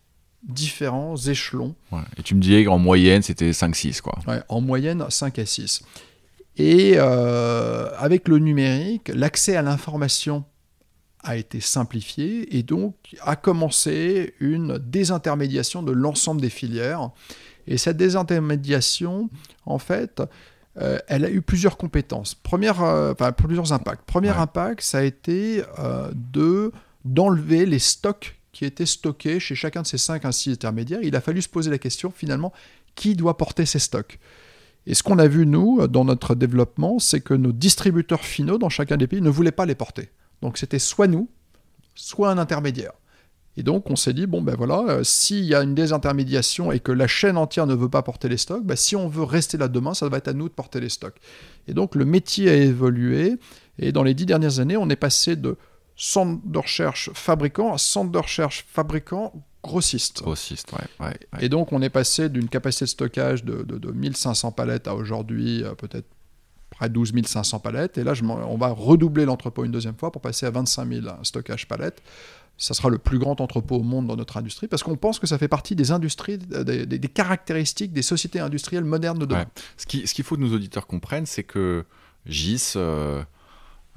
différents 0.43 1.15
échelons. 1.15 1.75
Et 2.17 2.23
tu 2.23 2.35
me 2.35 2.41
disais 2.41 2.63
qu'en 2.63 2.77
moyenne, 2.77 3.21
c'était 3.21 3.51
5-6, 3.51 4.01
quoi. 4.01 4.19
en 4.49 4.61
moyenne, 4.61 5.03
5 5.09 5.39
à 5.39 5.45
6. 5.45 5.83
Et 6.57 6.93
euh, 6.97 7.89
avec 7.97 8.27
le 8.27 8.39
numérique, 8.39 9.11
l'accès 9.13 9.55
à 9.55 9.61
l'information 9.61 10.43
a 11.23 11.37
été 11.37 11.59
simplifié 11.59 12.57
et 12.57 12.63
donc 12.63 12.95
a 13.21 13.35
commencé 13.35 14.33
une 14.39 14.77
désintermédiation 14.79 15.83
de 15.83 15.91
l'ensemble 15.91 16.41
des 16.41 16.49
filières. 16.49 17.11
Et 17.67 17.77
cette 17.77 17.97
désintermédiation, 17.97 19.29
en 19.65 19.77
fait, 19.77 20.21
euh, 20.79 20.97
elle 21.07 21.25
a 21.25 21.29
eu 21.29 21.41
plusieurs 21.41 21.77
compétences, 21.77 22.33
première, 22.33 22.81
euh, 22.81 23.11
enfin, 23.11 23.31
plusieurs 23.31 23.73
impacts. 23.73 24.03
Premier 24.05 24.29
impact, 24.29 24.81
ça 24.81 24.99
a 24.99 25.03
été 25.03 25.63
de 26.13 26.71
d'enlever 27.05 27.65
les 27.65 27.79
stocks 27.79 28.37
qui 28.51 28.65
étaient 28.65 28.85
stockés 28.85 29.39
chez 29.39 29.55
chacun 29.55 29.83
de 29.83 29.87
ces 29.87 29.97
cinq 29.97 30.25
ainsi 30.25 30.51
intermédiaires. 30.51 30.99
Il 31.03 31.15
a 31.15 31.21
fallu 31.21 31.41
se 31.41 31.47
poser 31.47 31.69
la 31.69 31.77
question 31.77 32.11
finalement 32.11 32.51
qui 32.95 33.15
doit 33.15 33.37
porter 33.37 33.65
ces 33.65 33.79
stocks? 33.79 34.19
Et 34.88 34.93
ce 34.93 35.03
qu'on 35.03 35.19
a 35.19 35.27
vu, 35.27 35.45
nous, 35.45 35.85
dans 35.88 36.05
notre 36.05 36.33
développement, 36.33 36.97
c'est 36.97 37.19
que 37.19 37.33
nos 37.33 37.51
distributeurs 37.51 38.23
finaux 38.23 38.57
dans 38.57 38.69
chacun 38.69 38.95
des 38.95 39.05
pays 39.05 39.21
ne 39.21 39.29
voulaient 39.29 39.51
pas 39.51 39.65
les 39.65 39.75
porter. 39.75 40.09
Donc 40.41 40.57
c'était 40.57 40.79
soit 40.79 41.07
nous, 41.07 41.29
soit 41.93 42.31
un 42.31 42.38
intermédiaire. 42.38 42.93
Et 43.57 43.63
donc 43.63 43.89
on 43.89 43.97
s'est 43.97 44.13
dit, 44.13 44.27
bon 44.27 44.41
ben 44.41 44.55
voilà, 44.55 44.85
euh, 44.88 45.03
s'il 45.03 45.43
y 45.43 45.53
a 45.53 45.61
une 45.61 45.75
désintermédiation 45.75 46.71
et 46.71 46.79
que 46.79 46.93
la 46.93 47.07
chaîne 47.07 47.38
entière 47.38 47.67
ne 47.67 47.75
veut 47.75 47.89
pas 47.89 48.01
porter 48.01 48.29
les 48.29 48.38
stocks, 48.38 48.63
ben, 48.63 48.77
si 48.77 48.95
on 48.95 49.09
veut 49.09 49.23
rester 49.23 49.57
là 49.57 49.67
demain, 49.67 49.93
ça 49.93 50.07
va 50.07 50.17
être 50.17 50.29
à 50.29 50.33
nous 50.33 50.47
de 50.47 50.53
porter 50.53 50.79
les 50.79 50.89
stocks. 50.89 51.17
Et 51.67 51.73
donc 51.73 51.95
le 51.95 52.05
métier 52.05 52.49
a 52.49 52.53
évolué, 52.53 53.35
et 53.79 53.91
dans 53.91 54.03
les 54.03 54.13
dix 54.13 54.25
dernières 54.25 54.59
années, 54.59 54.77
on 54.77 54.89
est 54.89 54.95
passé 54.95 55.35
de 55.35 55.57
centre 55.97 56.39
de 56.45 56.59
recherche 56.59 57.09
fabricant 57.13 57.73
à 57.73 57.77
centre 57.77 58.11
de 58.11 58.19
recherche 58.19 58.65
fabricant 58.69 59.33
grossiste. 59.63 60.21
Grossiste, 60.21 60.71
ouais, 60.99 61.17
Et 61.39 61.49
donc 61.49 61.73
on 61.73 61.81
est 61.81 61.89
passé 61.89 62.29
d'une 62.29 62.47
capacité 62.47 62.85
de 62.85 62.89
stockage 62.89 63.43
de, 63.43 63.63
de, 63.63 63.91
1500 63.91 64.51
palettes 64.53 64.87
à 64.87 64.95
aujourd'hui 64.95 65.63
euh, 65.63 65.73
peut-être 65.73 66.05
près 66.69 66.87
de 66.89 66.93
12 66.93 67.13
500 67.25 67.59
palettes. 67.59 67.97
Et 67.97 68.03
là, 68.03 68.13
je 68.13 68.23
on 68.23 68.57
va 68.57 68.69
redoubler 68.69 69.25
l'entrepôt 69.25 69.65
une 69.65 69.71
deuxième 69.71 69.95
fois 69.95 70.11
pour 70.11 70.21
passer 70.21 70.45
à 70.45 70.51
25 70.51 70.87
000 70.87 71.07
stockages 71.23 71.67
palettes. 71.67 72.01
Ça 72.59 72.73
sera 72.73 72.89
le 72.89 72.97
plus 72.97 73.19
grand 73.19 73.39
entrepôt 73.39 73.75
au 73.77 73.83
monde 73.83 74.07
dans 74.07 74.15
notre 74.15 74.37
industrie 74.37 74.67
parce 74.67 74.83
qu'on 74.83 74.95
pense 74.95 75.19
que 75.19 75.27
ça 75.27 75.37
fait 75.37 75.47
partie 75.47 75.75
des 75.75 75.91
industries, 75.91 76.37
des, 76.37 76.99
caractéristiques 77.07 77.93
des 77.93 78.01
sociétés 78.01 78.39
industrielles 78.39 78.83
modernes 78.83 79.19
de 79.19 79.25
demain. 79.25 79.45
Ce 79.77 79.85
qu'il 79.85 80.07
ce 80.07 80.21
faut 80.23 80.35
que 80.35 80.41
nos 80.41 80.53
auditeurs 80.53 80.87
comprennent, 80.87 81.27
c'est 81.27 81.43
que 81.43 81.85
GIS, 82.25 82.73
euh, 82.75 83.23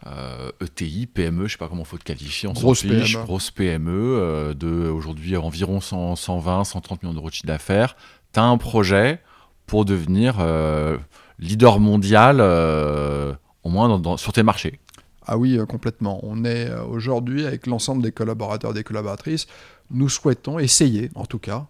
euh, 0.06 0.50
e 0.60 1.06
PME, 1.06 1.38
je 1.38 1.42
ne 1.42 1.48
sais 1.48 1.58
pas 1.58 1.68
comment 1.68 1.82
il 1.82 1.86
faut 1.86 1.98
te 1.98 2.04
qualifier, 2.04 2.48
en 2.48 2.52
grosse 2.52 2.82
PME, 2.82 3.24
grosse 3.24 3.50
PME 3.50 3.90
euh, 3.90 4.54
de 4.54 4.88
aujourd'hui 4.88 5.36
environ 5.36 5.80
120, 5.80 6.64
130 6.64 7.02
millions 7.02 7.14
d'euros 7.14 7.28
de 7.28 7.34
chiffre 7.34 7.46
d'affaires. 7.46 7.96
Tu 8.32 8.40
as 8.40 8.44
un 8.44 8.56
projet 8.56 9.20
pour 9.66 9.84
devenir 9.84 10.36
euh, 10.40 10.96
leader 11.38 11.80
mondial, 11.80 12.40
au 12.40 13.68
moins 13.68 14.16
sur 14.16 14.32
tes 14.32 14.42
marchés. 14.42 14.80
Ah 15.26 15.36
oui, 15.36 15.58
complètement. 15.68 16.18
On 16.22 16.44
est 16.44 16.72
aujourd'hui, 16.88 17.46
avec 17.46 17.66
l'ensemble 17.66 18.02
des 18.02 18.10
collaborateurs 18.10 18.72
et 18.72 18.74
des 18.74 18.84
collaboratrices, 18.84 19.46
nous 19.90 20.08
souhaitons 20.08 20.58
essayer, 20.58 21.10
en 21.14 21.26
tout 21.26 21.38
cas, 21.38 21.66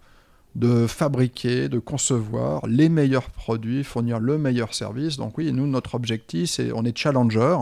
de 0.55 0.87
fabriquer, 0.87 1.69
de 1.69 1.79
concevoir 1.79 2.67
les 2.67 2.89
meilleurs 2.89 3.31
produits, 3.31 3.85
fournir 3.85 4.19
le 4.19 4.39
meilleur 4.39 4.75
service. 4.75 5.17
Donc 5.17 5.39
oui, 5.39 5.53
nous, 5.53 5.67
notre 5.67 5.95
objectif, 5.95 6.51
c'est 6.51 6.73
on 6.73 6.85
est 6.85 6.97
challenger 6.97 7.57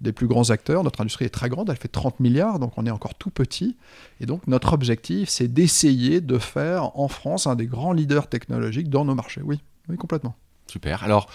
des 0.00 0.12
plus 0.12 0.26
grands 0.26 0.50
acteurs. 0.50 0.82
Notre 0.84 1.00
industrie 1.00 1.26
est 1.26 1.30
très 1.30 1.48
grande, 1.48 1.70
elle 1.70 1.76
fait 1.76 1.88
30 1.88 2.20
milliards, 2.20 2.58
donc 2.58 2.72
on 2.76 2.86
est 2.86 2.90
encore 2.90 3.14
tout 3.14 3.30
petit. 3.30 3.76
Et 4.20 4.26
donc 4.26 4.46
notre 4.46 4.72
objectif, 4.72 5.28
c'est 5.28 5.48
d'essayer 5.48 6.20
de 6.20 6.38
faire 6.38 6.98
en 6.98 7.08
France 7.08 7.46
un 7.46 7.56
des 7.56 7.66
grands 7.66 7.92
leaders 7.92 8.28
technologiques 8.28 8.88
dans 8.88 9.04
nos 9.04 9.14
marchés. 9.14 9.42
Oui, 9.42 9.60
oui, 9.88 9.96
complètement. 9.96 10.34
Super. 10.66 11.02
Alors, 11.04 11.28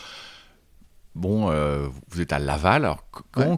bon, 1.13 1.49
euh, 1.49 1.87
vous 2.09 2.21
êtes 2.21 2.33
à 2.33 2.39
Laval. 2.39 2.85
Alors, 2.85 3.03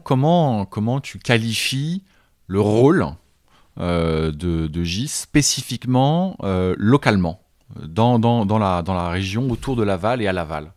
comment, 0.03 0.65
comment 0.65 0.99
tu 0.99 1.19
qualifies 1.19 2.03
le 2.47 2.59
rôle 2.61 3.05
euh, 3.79 4.31
de, 4.31 4.67
de, 4.67 4.83
GIS 4.83 5.09
spécifiquement 5.09 6.35
euh, 6.43 6.73
localement, 6.77 7.41
dans, 7.75 8.17
dans, 8.17 8.45
dans, 8.45 8.57
la, 8.57 8.81
dans 8.81 8.95
la 8.95 9.09
région 9.09 9.51
autour 9.51 9.75
de 9.75 9.83
Laval 9.83 10.21
et 10.21 10.27
à 10.27 10.33
Laval? 10.33 10.73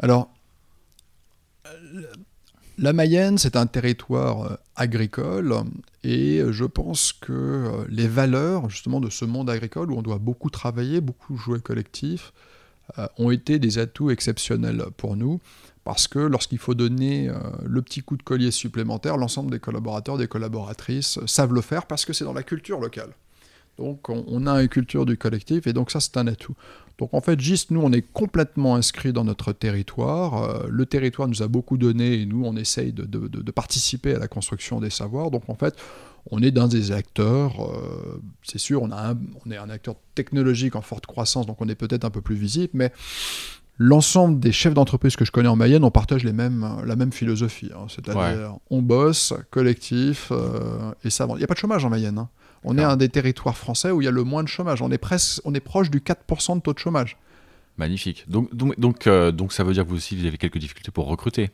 Alors, 0.00 0.28
la 2.78 2.92
Mayenne, 2.92 3.38
c'est 3.38 3.56
un 3.56 3.66
territoire 3.66 4.52
euh, 4.52 4.56
agricole 4.76 5.54
et 6.04 6.42
je 6.50 6.64
pense 6.64 7.12
que 7.12 7.86
les 7.88 8.08
valeurs 8.08 8.70
justement 8.70 9.00
de 9.00 9.10
ce 9.10 9.24
monde 9.24 9.50
agricole 9.50 9.90
où 9.90 9.96
on 9.96 10.02
doit 10.02 10.18
beaucoup 10.18 10.50
travailler, 10.50 11.00
beaucoup 11.00 11.36
jouer 11.36 11.60
collectif, 11.60 12.32
ont 13.18 13.32
été 13.32 13.58
des 13.58 13.78
atouts 13.78 14.10
exceptionnels 14.10 14.84
pour 14.96 15.16
nous 15.16 15.40
parce 15.86 16.08
que 16.08 16.18
lorsqu'il 16.18 16.58
faut 16.58 16.74
donner 16.74 17.28
euh, 17.28 17.38
le 17.64 17.80
petit 17.80 18.02
coup 18.02 18.16
de 18.16 18.22
collier 18.24 18.50
supplémentaire, 18.50 19.16
l'ensemble 19.16 19.52
des 19.52 19.60
collaborateurs, 19.60 20.18
des 20.18 20.26
collaboratrices 20.26 21.18
euh, 21.18 21.28
savent 21.28 21.54
le 21.54 21.60
faire 21.60 21.86
parce 21.86 22.04
que 22.04 22.12
c'est 22.12 22.24
dans 22.24 22.32
la 22.32 22.42
culture 22.42 22.80
locale. 22.80 23.10
Donc 23.78 24.08
on, 24.08 24.46
a 24.46 24.62
une 24.62 24.68
culture 24.68 25.04
du 25.04 25.16
collectif 25.16 25.66
et 25.66 25.72
donc 25.72 25.90
ça 25.90 26.00
c'est 26.00 26.16
un 26.16 26.26
atout. 26.26 26.54
Donc 26.98 27.12
en 27.12 27.20
fait, 27.20 27.38
juste 27.40 27.70
nous, 27.70 27.82
on 27.82 27.92
est 27.92 28.00
complètement 28.00 28.74
inscrit 28.74 29.12
dans 29.12 29.24
notre 29.24 29.52
territoire. 29.52 30.42
Euh, 30.42 30.66
le 30.70 30.86
territoire 30.86 31.28
nous 31.28 31.42
a 31.42 31.48
beaucoup 31.48 31.76
donné 31.76 32.22
et 32.22 32.26
nous, 32.26 32.42
on 32.44 32.56
essaye 32.56 32.92
de, 32.92 33.50
participer 33.50 34.14
à 34.14 34.18
la 34.18 34.28
construction 34.28 34.80
des 34.80 34.90
savoirs. 34.90 35.30
Donc 35.30 35.48
en 35.48 35.54
fait, 35.54 35.76
on 36.30 36.42
est 36.42 36.50
dans 36.50 36.68
des 36.68 36.92
acteurs, 36.92 37.70
c'est 38.42 38.58
sûr, 38.58 38.82
on, 38.82 38.90
a 38.90 39.14
on 39.44 39.50
est 39.50 39.56
un 39.56 39.70
acteur 39.70 39.94
technologique 40.14 40.74
en 40.74 40.82
forte 40.82 41.06
croissance, 41.06 41.46
donc 41.46 41.60
on 41.60 41.68
est 41.68 41.76
peut-être 41.76 42.04
un 42.04 42.10
peu 42.10 42.20
plus 42.20 42.34
visible, 42.34 42.70
mais 42.74 42.90
l'ensemble 43.78 44.40
des 44.40 44.52
chefs 44.52 44.74
d'entreprise 44.74 45.16
que 45.16 45.24
je 45.24 45.32
connais 45.32 45.48
en 45.48 45.56
Mayenne, 45.56 45.84
on 45.84 45.90
partage 45.90 46.24
les 46.24 46.32
mêmes, 46.32 46.66
la 46.84 46.96
même 46.96 47.12
philosophie. 47.12 47.70
Hein. 47.74 47.86
C'est-à-dire, 47.88 48.56
on 48.70 48.82
bosse, 48.82 49.34
collectif, 49.50 50.28
euh, 50.30 50.92
et 51.04 51.10
ça 51.10 51.26
Il 51.30 51.36
n'y 51.36 51.44
a 51.44 51.46
pas 51.46 51.54
de 51.54 51.58
chômage 51.58 51.84
en 51.84 51.90
Mayenne. 51.90 52.18
Hein. 52.18 52.28
On 52.66 52.76
est 52.76 52.82
un 52.82 52.96
des 52.96 53.08
territoires 53.08 53.56
français 53.56 53.90
où 53.90 54.02
il 54.02 54.04
y 54.04 54.08
a 54.08 54.10
le 54.12 54.24
moins 54.24 54.42
de 54.42 54.48
chômage. 54.48 54.82
On 54.82 54.90
est, 54.90 54.98
presque, 54.98 55.40
on 55.44 55.54
est 55.54 55.60
proche 55.60 55.90
du 55.90 56.00
4% 56.00 56.56
de 56.56 56.60
taux 56.60 56.74
de 56.74 56.78
chômage. 56.78 57.16
Magnifique. 57.78 58.24
Donc, 58.28 58.54
donc, 58.54 58.78
donc, 58.78 59.06
euh, 59.06 59.30
donc, 59.30 59.52
ça 59.52 59.64
veut 59.64 59.72
dire 59.72 59.84
que 59.84 59.90
vous 59.90 59.96
aussi, 59.96 60.16
vous 60.16 60.26
avez 60.26 60.36
quelques 60.36 60.58
difficultés 60.58 60.90
pour 60.90 61.06
recruter 61.06 61.50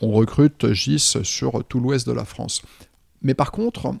On 0.00 0.12
recrute 0.12 0.72
GIS 0.72 1.18
sur 1.22 1.62
tout 1.64 1.78
l'ouest 1.78 2.06
de 2.06 2.12
la 2.12 2.24
France. 2.24 2.62
Mais 3.22 3.34
par 3.34 3.52
contre, 3.52 3.94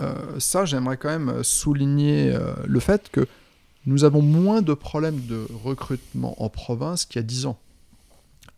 euh, 0.00 0.14
ça, 0.38 0.64
j'aimerais 0.64 0.96
quand 0.96 1.10
même 1.10 1.42
souligner 1.42 2.34
le 2.64 2.80
fait 2.80 3.10
que 3.10 3.26
nous 3.86 4.04
avons 4.04 4.22
moins 4.22 4.62
de 4.62 4.74
problèmes 4.74 5.20
de 5.26 5.46
recrutement 5.64 6.42
en 6.42 6.48
province 6.48 7.04
qu'il 7.04 7.16
y 7.16 7.24
a 7.24 7.26
10 7.26 7.46
ans. 7.46 7.58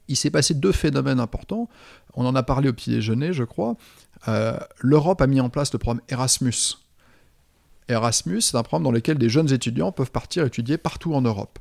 Il 0.09 0.16
s'est 0.16 0.30
passé 0.30 0.55
deux 0.55 0.72
phénomènes 0.72 1.20
importants. 1.20 1.68
On 2.14 2.26
en 2.26 2.34
a 2.34 2.43
parlé 2.43 2.68
au 2.68 2.72
petit 2.72 2.90
déjeuner, 2.90 3.32
je 3.32 3.45
crois. 3.45 3.76
Euh, 4.28 4.59
L'Europe 4.80 5.20
a 5.20 5.26
mis 5.26 5.40
en 5.40 5.49
place 5.49 5.72
le 5.72 5.78
programme 5.78 6.03
Erasmus. 6.09 6.78
Erasmus, 7.93 8.40
c'est 8.40 8.57
un 8.57 8.62
programme 8.62 8.84
dans 8.84 8.90
lequel 8.90 9.18
des 9.18 9.28
jeunes 9.28 9.53
étudiants 9.53 9.93
peuvent 9.93 10.11
partir 10.11 10.45
étudier 10.45 10.78
partout 10.78 11.14
en 11.14 11.22
Europe. 11.22 11.59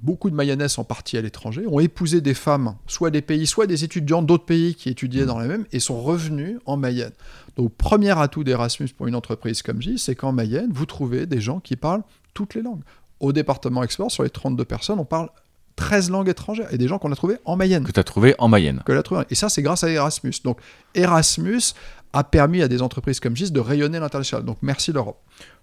Beaucoup 0.00 0.30
de 0.30 0.36
Mayennais 0.36 0.68
sont 0.68 0.84
partis 0.84 1.16
à 1.16 1.20
l'étranger, 1.20 1.66
ont 1.66 1.80
épousé 1.80 2.20
des 2.20 2.34
femmes, 2.34 2.76
soit 2.86 3.10
des 3.10 3.20
pays, 3.20 3.48
soit 3.48 3.66
des 3.66 3.82
étudiants 3.82 4.22
d'autres 4.22 4.44
pays 4.44 4.76
qui 4.76 4.88
étudiaient 4.88 5.26
dans 5.26 5.40
les 5.40 5.48
mêmes, 5.48 5.66
et 5.72 5.80
sont 5.80 6.00
revenus 6.00 6.58
en 6.66 6.76
Mayenne. 6.76 7.10
Donc, 7.56 7.74
premier 7.74 8.16
atout 8.16 8.44
d'Erasmus 8.44 8.90
pour 8.96 9.08
une 9.08 9.16
entreprise 9.16 9.62
comme 9.62 9.82
J, 9.82 9.98
c'est 9.98 10.14
qu'en 10.14 10.30
Mayenne, 10.30 10.70
vous 10.72 10.86
trouvez 10.86 11.26
des 11.26 11.40
gens 11.40 11.58
qui 11.58 11.74
parlent 11.74 12.04
toutes 12.32 12.54
les 12.54 12.62
langues. 12.62 12.82
Au 13.18 13.32
département 13.32 13.82
export, 13.82 14.12
sur 14.12 14.22
les 14.22 14.30
32 14.30 14.64
personnes, 14.64 15.00
on 15.00 15.04
parle 15.04 15.30
13 15.78 16.10
langues 16.10 16.28
étrangères 16.28 16.72
et 16.72 16.78
des 16.78 16.88
gens 16.88 16.98
qu'on 16.98 17.10
a 17.12 17.16
trouvés 17.16 17.38
en 17.44 17.56
Mayenne. 17.56 17.84
Que 17.84 17.92
tu 17.92 18.00
as 18.00 18.04
trouvé 18.04 18.34
en 18.38 18.48
Mayenne. 18.48 18.82
Que 18.84 19.00
trouvé. 19.00 19.22
Et 19.30 19.34
ça, 19.34 19.48
c'est 19.48 19.62
grâce 19.62 19.84
à 19.84 19.88
Erasmus. 19.88 20.34
Donc, 20.44 20.58
Erasmus 20.94 21.74
a 22.12 22.24
permis 22.24 22.62
à 22.62 22.68
des 22.68 22.82
entreprises 22.82 23.20
comme 23.20 23.36
GIS 23.36 23.50
de 23.50 23.60
rayonner 23.60 23.98
à 23.98 24.00
l'international. 24.00 24.44
Donc, 24.44 24.58
merci 24.62 24.92
l'Europe. 24.92 25.20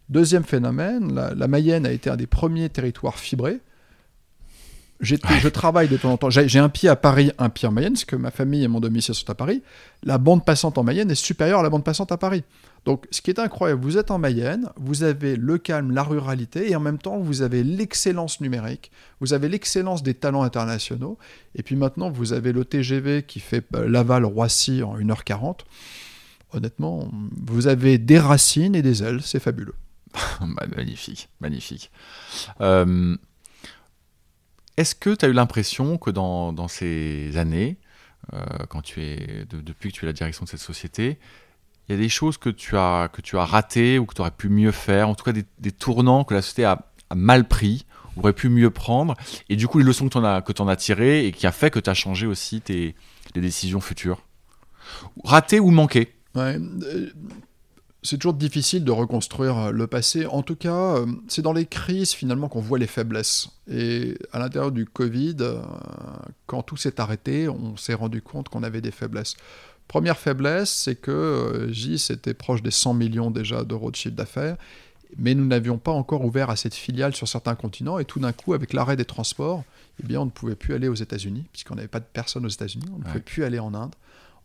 Deuxième 0.09 0.43
phénomène, 0.43 1.13
la, 1.15 1.47
Mayenne 1.47 1.85
a 1.85 1.91
été 1.91 2.09
un 2.09 2.15
des 2.15 2.27
premiers 2.27 2.69
territoires 2.69 3.17
fibrés. 3.17 3.59
Je 5.01 5.47
travaille 5.49 5.89
de 5.89 5.97
temps 5.97 6.13
en 6.13 6.17
temps. 6.17 6.29
J'ai 6.29 6.59
un 6.59 6.69
pied 6.69 6.87
à 6.87 6.95
Paris, 6.95 7.31
un 7.37 7.49
pied 7.49 7.67
en 7.67 7.71
Mayenne, 7.71 7.93
parce 7.93 8.05
que 8.05 8.15
ma 8.15 8.31
famille 8.31 8.63
et 8.63 8.67
mon 8.67 8.79
domicile 8.79 9.13
sont 9.13 9.29
à 9.29 9.35
Paris. 9.35 9.61
La 10.03 10.17
bande 10.17 10.45
passante 10.45 10.77
en 10.77 10.83
Mayenne 10.83 11.11
est 11.11 11.15
supérieure 11.15 11.59
à 11.59 11.63
la 11.63 11.69
bande 11.69 11.83
passante 11.83 12.11
à 12.11 12.17
Paris. 12.17 12.43
Donc, 12.85 13.07
ce 13.09 13.21
qui 13.21 13.31
est 13.31 13.39
incroyable, 13.39 13.81
vous 13.81 13.97
êtes 13.97 14.11
en 14.11 14.19
Mayenne, 14.19 14.69
vous 14.77 15.03
avez 15.03 15.35
le 15.35 15.57
calme, 15.57 15.91
la 15.91 16.03
ruralité, 16.03 16.69
et 16.69 16.75
en 16.75 16.79
même 16.79 16.99
temps, 16.99 17.17
vous 17.17 17.41
avez 17.41 17.63
l'excellence 17.63 18.41
numérique, 18.41 18.91
vous 19.19 19.33
avez 19.33 19.49
l'excellence 19.49 20.03
des 20.03 20.13
talents 20.13 20.43
internationaux, 20.43 21.17
et 21.55 21.63
puis 21.63 21.75
maintenant, 21.75 22.11
vous 22.11 22.31
avez 22.31 22.51
le 22.53 22.63
TGV 22.63 23.23
qui 23.23 23.39
fait 23.39 23.65
euh, 23.75 23.89
Laval-Roissy 23.89 24.83
en 24.83 24.97
1h40. 24.99 25.61
Honnêtement, 26.55 27.09
vous 27.45 27.67
avez 27.67 27.97
des 27.97 28.17
racines 28.17 28.75
et 28.75 28.81
des 28.81 29.03
ailes, 29.03 29.21
c'est 29.21 29.39
fabuleux. 29.39 29.75
Bah, 30.39 30.65
magnifique, 30.75 31.29
magnifique. 31.41 31.91
Euh, 32.61 33.17
est-ce 34.77 34.95
que 34.95 35.13
tu 35.13 35.25
as 35.25 35.27
eu 35.27 35.33
l'impression 35.33 35.97
que 35.97 36.09
dans, 36.09 36.67
ces 36.67 37.37
années, 37.37 37.77
euh, 38.33 38.39
quand 38.69 38.81
tu 38.81 39.01
es, 39.01 39.45
depuis 39.49 39.91
que 39.91 39.97
tu 39.97 40.05
es 40.05 40.07
la 40.07 40.13
direction 40.13 40.45
de 40.45 40.49
cette 40.49 40.61
société, 40.61 41.19
il 41.87 41.95
y 41.95 41.97
a 41.97 42.01
des 42.01 42.09
choses 42.09 42.37
que 42.37 42.49
tu 42.49 42.75
as, 42.77 43.09
que 43.11 43.21
tu 43.21 43.37
as 43.37 43.45
ratées 43.45 43.99
ou 43.99 44.05
que 44.05 44.15
tu 44.15 44.21
aurais 44.21 44.31
pu 44.31 44.49
mieux 44.49 44.71
faire, 44.71 45.07
en 45.09 45.15
tout 45.15 45.23
cas 45.23 45.33
des, 45.33 45.71
tournants 45.71 46.23
que 46.23 46.33
la 46.33 46.41
société 46.41 46.65
a, 46.65 46.87
mal 47.13 47.47
pris, 47.47 47.85
aurait 48.17 48.33
pu 48.33 48.49
mieux 48.49 48.71
prendre, 48.71 49.13
et 49.49 49.55
du 49.55 49.67
coup 49.67 49.77
les 49.77 49.85
leçons 49.85 50.07
que 50.07 50.13
tu 50.13 50.17
en, 50.17 50.23
as, 50.67 50.71
as 50.71 50.75
tirées 50.75 51.27
et 51.27 51.31
qui 51.31 51.45
a 51.47 51.51
fait 51.51 51.69
que 51.69 51.79
tu 51.79 51.89
as 51.89 51.93
changé 51.93 52.25
aussi 52.25 52.61
tes, 52.61 52.95
décisions 53.35 53.81
futures? 53.81 54.21
Ratées 55.23 55.59
ou 55.59 55.71
manquées? 55.71 56.13
Euh, 56.37 57.09
c'est 58.03 58.17
toujours 58.17 58.33
difficile 58.33 58.83
de 58.83 58.91
reconstruire 58.91 59.57
euh, 59.57 59.71
le 59.71 59.87
passé. 59.87 60.25
En 60.25 60.43
tout 60.43 60.55
cas, 60.55 60.97
euh, 60.97 61.05
c'est 61.27 61.41
dans 61.41 61.53
les 61.53 61.65
crises 61.65 62.11
finalement 62.11 62.47
qu'on 62.49 62.61
voit 62.61 62.79
les 62.79 62.87
faiblesses. 62.87 63.49
Et 63.69 64.17
à 64.31 64.39
l'intérieur 64.39 64.71
du 64.71 64.85
Covid, 64.85 65.37
quand 66.45 66.61
tout 66.61 66.77
s'est 66.77 66.99
arrêté, 66.99 67.49
on 67.49 67.77
s'est 67.77 67.93
rendu 67.93 68.21
compte 68.21 68.49
qu'on 68.49 68.63
avait 68.63 68.81
des 68.81 68.91
faiblesses. 68.91 69.35
Première 69.87 70.17
faiblesse, 70.17 70.71
c'est 70.71 70.95
que 70.95 71.67
JIS 71.71 72.07
était 72.09 72.33
proche 72.33 72.63
des 72.63 72.71
100 72.71 72.95
millions 72.95 73.31
déjà 73.31 73.63
d'euros 73.63 73.91
de 73.91 73.95
chiffre 73.95 74.15
d'affaires, 74.15 74.57
mais 75.17 75.35
nous 75.35 75.45
n'avions 75.45 75.77
pas 75.77 75.91
encore 75.91 76.25
ouvert 76.25 76.49
à 76.49 76.55
cette 76.55 76.73
filiale 76.73 77.15
sur 77.15 77.27
certains 77.27 77.55
continents, 77.55 77.99
et 77.99 78.05
tout 78.05 78.19
d'un 78.19 78.31
coup, 78.33 78.53
avec 78.53 78.73
l'arrêt 78.73 78.95
des 78.95 79.05
transports, 79.05 79.63
eh 80.03 80.07
bien, 80.07 80.21
on 80.21 80.25
ne 80.25 80.31
pouvait 80.31 80.55
plus 80.55 80.73
aller 80.73 80.87
aux 80.87 80.95
États-Unis, 80.95 81.45
puisqu'on 81.51 81.75
n'avait 81.75 81.87
pas 81.87 81.99
de 81.99 82.05
personnes 82.11 82.45
aux 82.45 82.49
États-Unis, 82.49 82.85
on 82.93 82.99
ne 82.99 83.03
pouvait 83.03 83.19
plus 83.19 83.43
aller 83.43 83.59
en 83.59 83.73
Inde, 83.73 83.95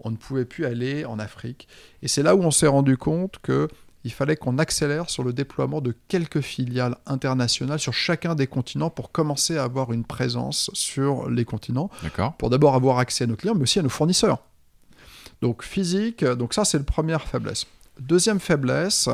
on 0.00 0.10
ne 0.10 0.16
pouvait 0.16 0.44
plus 0.44 0.64
aller 0.66 1.04
en 1.04 1.18
Afrique. 1.18 1.68
Et 2.02 2.08
c'est 2.08 2.22
là 2.22 2.34
où 2.34 2.42
on 2.42 2.50
s'est 2.50 2.66
rendu 2.66 2.96
compte 2.96 3.38
que 3.42 3.68
il 4.02 4.12
fallait 4.12 4.36
qu'on 4.36 4.56
accélère 4.56 5.10
sur 5.10 5.24
le 5.24 5.34
déploiement 5.34 5.82
de 5.82 5.94
quelques 6.08 6.40
filiales 6.40 6.96
internationales 7.06 7.78
sur 7.78 7.92
chacun 7.92 8.34
des 8.34 8.46
continents 8.46 8.88
pour 8.88 9.12
commencer 9.12 9.58
à 9.58 9.64
avoir 9.64 9.92
une 9.92 10.04
présence 10.04 10.70
sur 10.72 11.28
les 11.28 11.44
continents. 11.44 11.90
Pour 12.38 12.48
d'abord 12.48 12.74
avoir 12.74 12.98
accès 12.98 13.24
à 13.24 13.26
nos 13.26 13.36
clients, 13.36 13.54
mais 13.54 13.64
aussi 13.64 13.78
à 13.78 13.82
nos 13.82 13.90
fournisseurs. 13.90 14.38
Donc 15.42 15.62
physique, 15.62 16.24
donc 16.24 16.54
ça 16.54 16.64
c'est 16.64 16.78
la 16.78 16.84
première 16.84 17.22
faiblesse. 17.22 17.66
Deuxième 17.98 18.40
faiblesse, 18.40 19.08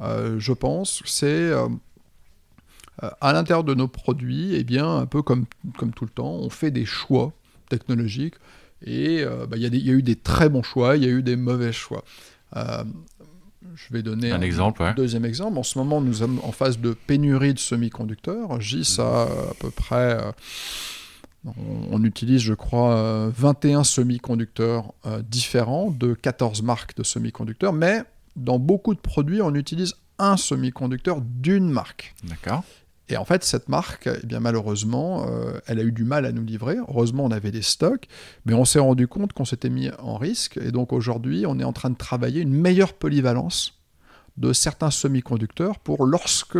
euh, 0.00 0.38
je 0.38 0.52
pense, 0.52 1.02
c'est 1.04 1.26
euh, 1.26 1.68
euh, 3.02 3.10
à 3.20 3.32
l'intérieur 3.32 3.64
de 3.64 3.74
nos 3.74 3.88
produits, 3.88 4.54
eh 4.54 4.64
bien, 4.64 4.98
un 4.98 5.06
peu 5.06 5.22
comme, 5.22 5.46
comme 5.76 5.92
tout 5.92 6.04
le 6.04 6.10
temps, 6.10 6.32
on 6.32 6.50
fait 6.50 6.70
des 6.70 6.84
choix 6.84 7.32
technologiques 7.68 8.34
et 8.84 9.24
bah, 9.48 9.56
il 9.56 9.62
y, 9.62 9.90
a 9.90 9.92
eu 9.92 10.02
des 10.02 10.16
très 10.16 10.48
bons 10.48 10.62
choix, 10.62 10.96
il 10.96 11.04
y 11.04 11.06
a 11.06 11.10
eu 11.10 11.22
des 11.22 11.36
mauvais 11.36 11.72
choix. 11.72 12.04
je 12.54 13.92
vais 13.92 14.02
donner 14.02 14.32
un, 14.32 14.40
exemple, 14.40 14.92
deuxième 14.96 15.24
exemple. 15.24 15.58
En 15.58 15.62
ce 15.62 15.78
moment, 15.78 16.00
nous 16.00 16.14
sommes 16.14 16.40
en 16.42 16.52
phase 16.52 16.78
de 16.78 16.94
pénurie 16.94 17.54
de 17.54 17.58
semi-conducteurs. 17.58 18.60
GIS 18.60 18.96
a 18.98 19.22
à 19.22 19.54
peu 19.58 19.70
près 19.70 20.18
on, 21.90 22.04
utilise, 22.04 22.42
je 22.42 22.54
crois, 22.54 23.30
21 23.30 23.80
euh, 23.80 23.84
semi-conducteurs 23.84 24.92
euh, 25.06 25.22
différents 25.22 25.90
de 25.90 26.14
14 26.14 26.62
marques 26.62 26.96
de 26.96 27.02
semi-conducteurs, 27.02 27.72
mais 27.72 28.02
dans 28.36 28.58
beaucoup 28.58 28.94
de 28.94 29.00
produits, 29.00 29.40
on 29.40 29.54
utilise 29.54 29.94
un 30.18 30.36
semi-conducteur 30.36 31.20
d'une 31.22 31.70
marque. 31.70 32.14
D'accord. 32.24 32.64
Et 33.10 33.16
en 33.16 33.24
fait, 33.24 33.44
cette 33.44 33.68
marque, 33.68 34.08
eh 34.22 34.26
bien, 34.26 34.40
malheureusement, 34.40 35.26
euh, 35.28 35.58
elle 35.66 35.80
a 35.80 35.82
eu 35.82 35.92
du 35.92 36.04
mal 36.04 36.24
à 36.24 36.32
nous 36.32 36.44
livrer. 36.44 36.76
Heureusement, 36.88 37.24
on 37.24 37.30
avait 37.30 37.50
des 37.50 37.62
stocks, 37.62 38.06
mais 38.46 38.54
on 38.54 38.64
s'est 38.64 38.78
rendu 38.78 39.08
compte 39.08 39.32
qu'on 39.32 39.44
s'était 39.44 39.68
mis 39.68 39.90
en 39.98 40.16
risque. 40.16 40.56
Et 40.58 40.70
donc 40.70 40.92
aujourd'hui, 40.92 41.44
on 41.46 41.58
est 41.58 41.64
en 41.64 41.72
train 41.72 41.90
de 41.90 41.96
travailler 41.96 42.40
une 42.40 42.54
meilleure 42.54 42.92
polyvalence 42.92 43.80
de 44.36 44.52
certains 44.52 44.90
semi-conducteurs 44.90 45.80
pour 45.80 46.06
lorsque, 46.06 46.58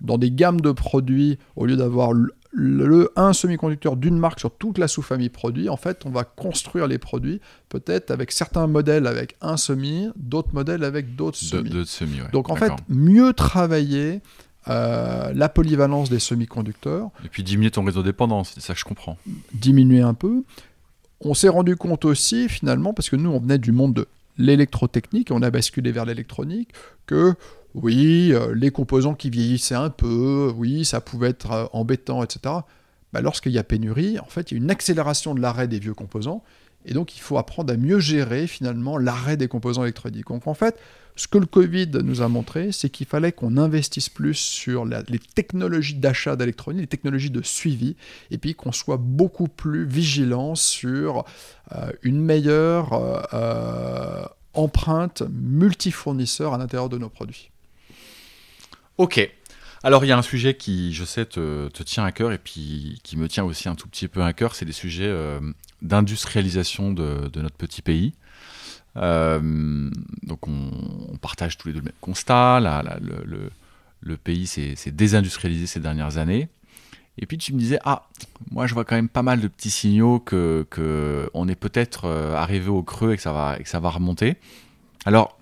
dans 0.00 0.18
des 0.18 0.30
gammes 0.30 0.60
de 0.60 0.72
produits, 0.72 1.38
au 1.54 1.66
lieu 1.66 1.76
d'avoir 1.76 2.12
le, 2.54 3.12
un 3.16 3.32
semi-conducteur 3.32 3.96
d'une 3.96 4.16
marque 4.16 4.40
sur 4.40 4.50
toute 4.56 4.78
la 4.78 4.88
sous-famille 4.88 5.28
produit, 5.28 5.68
en 5.68 5.76
fait, 5.76 6.06
on 6.06 6.10
va 6.10 6.24
construire 6.24 6.86
les 6.86 6.98
produits 6.98 7.40
peut-être 7.68 8.10
avec 8.10 8.32
certains 8.32 8.66
modèles 8.66 9.06
avec 9.06 9.36
un 9.42 9.56
semi, 9.56 10.08
d'autres 10.16 10.54
modèles 10.54 10.84
avec 10.84 11.14
d'autres 11.14 11.36
semis. 11.36 11.70
Donc 12.32 12.48
en 12.48 12.56
fait, 12.56 12.72
mieux 12.88 13.32
travailler 13.32 14.22
euh, 14.68 15.32
la 15.34 15.48
polyvalence 15.48 16.10
des 16.10 16.18
semi-conducteurs. 16.18 17.10
Et 17.24 17.28
puis 17.28 17.42
diminuer 17.42 17.70
ton 17.70 17.84
réseau 17.84 18.02
dépendant, 18.02 18.44
c'est 18.44 18.60
ça 18.60 18.74
que 18.74 18.80
je 18.80 18.84
comprends. 18.84 19.18
Diminuer 19.52 20.00
un 20.00 20.14
peu. 20.14 20.42
On 21.20 21.34
s'est 21.34 21.48
rendu 21.48 21.76
compte 21.76 22.04
aussi, 22.04 22.48
finalement, 22.48 22.92
parce 22.92 23.10
que 23.10 23.16
nous, 23.16 23.30
on 23.30 23.40
venait 23.40 23.58
du 23.58 23.72
monde 23.72 23.94
de 23.94 24.08
l'électrotechnique, 24.38 25.30
et 25.30 25.34
on 25.34 25.42
a 25.42 25.50
basculé 25.50 25.92
vers 25.92 26.04
l'électronique, 26.04 26.70
que 27.06 27.34
oui, 27.74 28.32
euh, 28.32 28.54
les 28.54 28.70
composants 28.70 29.14
qui 29.14 29.30
vieillissaient 29.30 29.74
un 29.74 29.90
peu, 29.90 30.52
oui, 30.56 30.84
ça 30.84 31.00
pouvait 31.00 31.30
être 31.30 31.52
euh, 31.52 31.66
embêtant, 31.72 32.22
etc. 32.22 32.54
Bah, 33.12 33.20
lorsqu'il 33.20 33.52
y 33.52 33.58
a 33.58 33.64
pénurie, 33.64 34.18
en 34.18 34.26
fait, 34.26 34.50
il 34.50 34.54
y 34.54 34.60
a 34.60 34.62
une 34.62 34.70
accélération 34.70 35.34
de 35.34 35.40
l'arrêt 35.40 35.68
des 35.68 35.78
vieux 35.78 35.94
composants, 35.94 36.42
et 36.84 36.94
donc 36.94 37.16
il 37.16 37.20
faut 37.20 37.38
apprendre 37.38 37.72
à 37.72 37.76
mieux 37.76 37.98
gérer 37.98 38.46
finalement 38.46 38.98
l'arrêt 38.98 39.36
des 39.36 39.48
composants 39.48 39.82
électroniques. 39.82 40.26
Donc 40.28 40.46
en 40.46 40.54
fait, 40.54 40.78
ce 41.16 41.28
que 41.28 41.38
le 41.38 41.46
Covid 41.46 41.90
nous 42.02 42.22
a 42.22 42.28
montré, 42.28 42.72
c'est 42.72 42.90
qu'il 42.90 43.06
fallait 43.06 43.32
qu'on 43.32 43.56
investisse 43.56 44.08
plus 44.08 44.34
sur 44.34 44.84
les 44.84 45.18
technologies 45.34 45.94
d'achat 45.94 46.34
d'électronique, 46.34 46.82
les 46.82 46.86
technologies 46.88 47.30
de 47.30 47.42
suivi, 47.42 47.96
et 48.30 48.38
puis 48.38 48.54
qu'on 48.54 48.72
soit 48.72 48.96
beaucoup 48.96 49.46
plus 49.46 49.86
vigilant 49.86 50.56
sur 50.56 51.24
euh, 51.72 51.92
une 52.02 52.20
meilleure 52.20 52.92
empreinte 54.54 55.22
multifournisseur 55.30 56.54
à 56.54 56.58
l'intérieur 56.58 56.88
de 56.88 56.98
nos 56.98 57.08
produits. 57.08 57.50
Ok. 58.98 59.30
Alors 59.82 60.04
il 60.04 60.08
y 60.08 60.12
a 60.12 60.18
un 60.18 60.22
sujet 60.22 60.54
qui, 60.54 60.94
je 60.94 61.04
sais, 61.04 61.26
te, 61.26 61.68
tient 61.82 62.04
à 62.04 62.12
cœur 62.12 62.32
et 62.32 62.38
puis 62.38 63.00
qui 63.02 63.18
me 63.18 63.28
tient 63.28 63.44
aussi 63.44 63.68
un 63.68 63.74
tout 63.74 63.86
petit 63.86 64.08
peu 64.08 64.22
à 64.22 64.32
cœur, 64.32 64.54
c'est 64.54 64.64
des 64.64 64.72
sujets 64.72 65.06
euh, 65.06 65.40
d'industrialisation 65.84 66.92
de, 66.92 67.30
notre 67.36 67.56
petit 67.56 67.82
pays. 67.82 68.14
Euh, 68.96 69.90
donc 70.22 70.48
on, 70.48 71.16
partage 71.20 71.56
tous 71.56 71.68
les 71.68 71.74
deux 71.74 71.80
le 71.80 71.86
même 71.86 71.94
constat, 72.00 72.60
le, 73.00 74.16
pays 74.16 74.46
s'est 74.46 74.76
désindustrialisé 74.90 75.66
ces 75.66 75.80
dernières 75.80 76.18
années. 76.18 76.48
Et 77.16 77.26
puis 77.26 77.38
tu 77.38 77.52
me 77.52 77.58
disais, 77.58 77.78
ah, 77.84 78.08
moi 78.50 78.66
je 78.66 78.74
vois 78.74 78.84
quand 78.84 78.96
même 78.96 79.08
pas 79.08 79.22
mal 79.22 79.40
de 79.40 79.48
petits 79.48 79.70
signaux 79.70 80.18
que, 80.18 80.66
que 80.68 81.30
est 81.48 81.54
peut-être 81.54 82.06
euh, 82.06 82.34
arrivé 82.34 82.68
au 82.68 82.82
creux 82.82 83.12
et 83.12 83.16
que 83.16 83.22
ça 83.22 83.32
va, 83.32 83.56
et 83.58 83.62
que 83.62 83.68
ça 83.68 83.78
va 83.78 83.90
remonter. 83.90 84.36
Alors, 85.04 85.38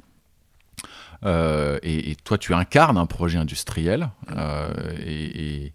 euh, 1.24 1.78
et, 1.82 2.16
toi, 2.24 2.36
tu 2.36 2.53
incarnes 2.53 2.99
un 2.99 3.07
projet 3.07 3.38
industriel 3.38 4.11
euh, 4.36 4.68
et 5.07 5.72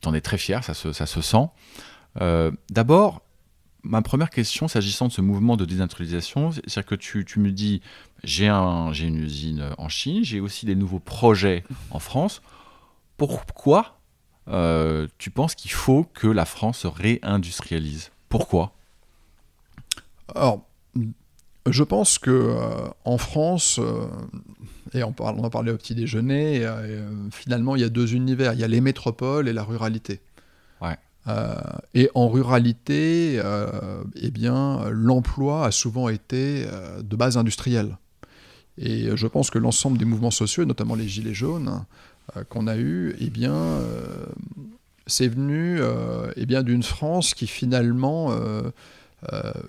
tu 0.00 0.08
en 0.08 0.14
es 0.14 0.20
très 0.20 0.38
fier, 0.38 0.62
ça 0.62 0.74
se, 0.74 0.92
ça 0.92 1.06
se 1.06 1.20
sent. 1.20 1.48
D'abord, 2.70 3.22
ma 3.82 4.02
première 4.02 4.30
question 4.30 4.68
s'agissant 4.68 5.08
de 5.08 5.12
ce 5.12 5.20
mouvement 5.20 5.56
de 5.56 5.64
désindustrialisation, 5.64 6.50
c'est 6.66 6.84
que 6.84 6.94
tu, 6.94 7.24
me 7.36 7.50
dis 7.50 7.82
j'ai 8.24 8.48
un, 8.48 8.92
une 8.92 9.18
usine 9.18 9.70
en 9.78 9.88
Chine, 9.88 10.24
j'ai 10.24 10.40
aussi 10.40 10.66
des 10.66 10.74
nouveaux 10.74 11.00
projets 11.00 11.64
en 11.90 11.98
France. 11.98 12.42
Pourquoi 13.16 13.98
tu 15.18 15.30
penses 15.30 15.54
qu'il 15.54 15.70
faut 15.70 16.04
que 16.04 16.26
la 16.26 16.44
France 16.44 16.80
se 16.80 16.86
réindustrialise? 16.88 18.10
Pourquoi? 18.28 18.72
Alors, 20.34 20.66
je 21.66 21.84
pense 21.84 22.18
que 22.18 22.56
en 23.04 23.18
France, 23.18 23.78
et 24.94 25.02
on, 25.02 25.14
on 25.18 25.44
en 25.44 25.50
parlait 25.50 25.72
au 25.72 25.76
petit 25.76 25.94
déjeuner, 25.94 26.64
euh, 26.64 26.70
euh, 26.70 27.10
finalement, 27.30 27.76
il 27.76 27.82
y 27.82 27.84
a 27.84 27.88
deux 27.88 28.14
univers. 28.14 28.52
Il 28.52 28.60
y 28.60 28.64
a 28.64 28.68
les 28.68 28.80
métropoles 28.80 29.48
et 29.48 29.52
la 29.52 29.62
ruralité. 29.62 30.20
Euh, 31.28 31.54
et 31.94 32.10
en 32.14 32.28
ruralité, 32.28 33.40
eh 34.16 34.30
bien, 34.30 34.88
l'emploi 34.90 35.66
a 35.66 35.70
souvent 35.70 36.08
été 36.08 36.66
de 37.02 37.16
base 37.16 37.36
industrielle. 37.36 37.96
Et 38.78 39.16
je 39.16 39.26
pense 39.26 39.50
que 39.50 39.58
l'ensemble 39.58 39.98
des 39.98 40.04
mouvements 40.04 40.30
sociaux, 40.30 40.64
notamment 40.64 40.94
les 40.94 41.08
gilets 41.08 41.34
jaunes 41.34 41.84
qu'on 42.48 42.66
a 42.66 42.76
eus, 42.76 43.14
eh 43.20 43.30
bien, 43.30 43.54
c'est 45.06 45.28
venu 45.28 45.80
eh 46.36 46.46
bien 46.46 46.62
d'une 46.62 46.82
France 46.82 47.34
qui 47.34 47.46
finalement 47.46 48.34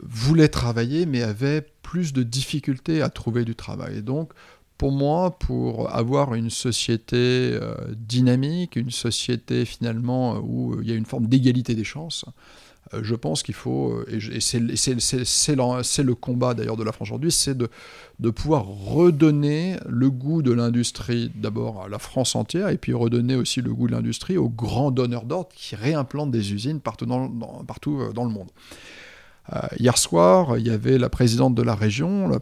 voulait 0.02 0.48
travailler 0.48 1.06
mais 1.06 1.22
avait 1.22 1.64
plus 1.84 2.14
de 2.14 2.24
difficultés 2.24 3.04
à 3.04 3.10
trouver 3.10 3.46
du 3.46 3.56
travail. 3.56 3.98
Et 3.98 4.02
donc, 4.02 4.34
pour 4.78 4.92
moi, 4.92 5.38
pour 5.38 5.94
avoir 5.94 6.34
une 6.34 6.50
société 6.50 7.58
dynamique, 7.96 8.76
une 8.76 8.92
société 8.92 9.66
finalement 9.66 10.38
où 10.38 10.82
il 10.82 10.90
y 10.90 10.92
a 10.92 10.96
une 10.96 11.06
forme 11.06 11.28
d'égalité 11.28 11.76
des 11.76 11.84
chances, 11.84 12.26
euh, 12.94 13.00
je 13.04 13.16
pense 13.16 13.44
qu'il 13.44 13.56
faut, 13.56 13.92
euh, 13.92 14.20
et 14.32 14.40
c'est 14.40 14.60
le 16.04 16.16
combat 16.16 16.54
d'ailleurs 16.54 16.78
de 16.78 16.84
la 16.84 16.92
France 16.92 17.10
aujourd'hui, 17.10 17.32
c'est 17.32 17.58
de, 17.58 17.70
pouvoir 18.32 18.66
redonner 18.66 19.78
le 19.88 20.10
goût 20.10 20.42
de 20.42 20.52
l'industrie 20.52 21.32
d'abord 21.36 21.84
à 21.84 21.90
la 21.90 22.00
France 22.00 22.36
entière, 22.36 22.70
et 22.70 22.78
puis 22.78 22.94
redonner 22.94 23.36
aussi 23.36 23.62
le 23.62 23.74
goût 23.74 23.88
de 23.88 23.94
l'industrie 23.94 24.38
aux 24.38 24.50
grands 24.50 24.92
donneurs 24.92 25.26
d'ordre 25.26 25.50
qui 25.56 25.76
réimplantent 25.76 26.32
des 26.32 26.54
usines 26.54 26.80
partout 26.80 27.06
euh, 27.10 28.14
dans 28.14 28.26
le 28.26 28.32
monde. 28.32 28.50
Euh, 29.52 29.60
hier 29.78 29.98
soir, 29.98 30.58
il 30.58 30.66
y 30.66 30.70
avait 30.70 30.98
la 30.98 31.10
présidente 31.10 31.54
de 31.54 31.62
la 31.62 31.76
région, 31.76 32.30
le, 32.30 32.40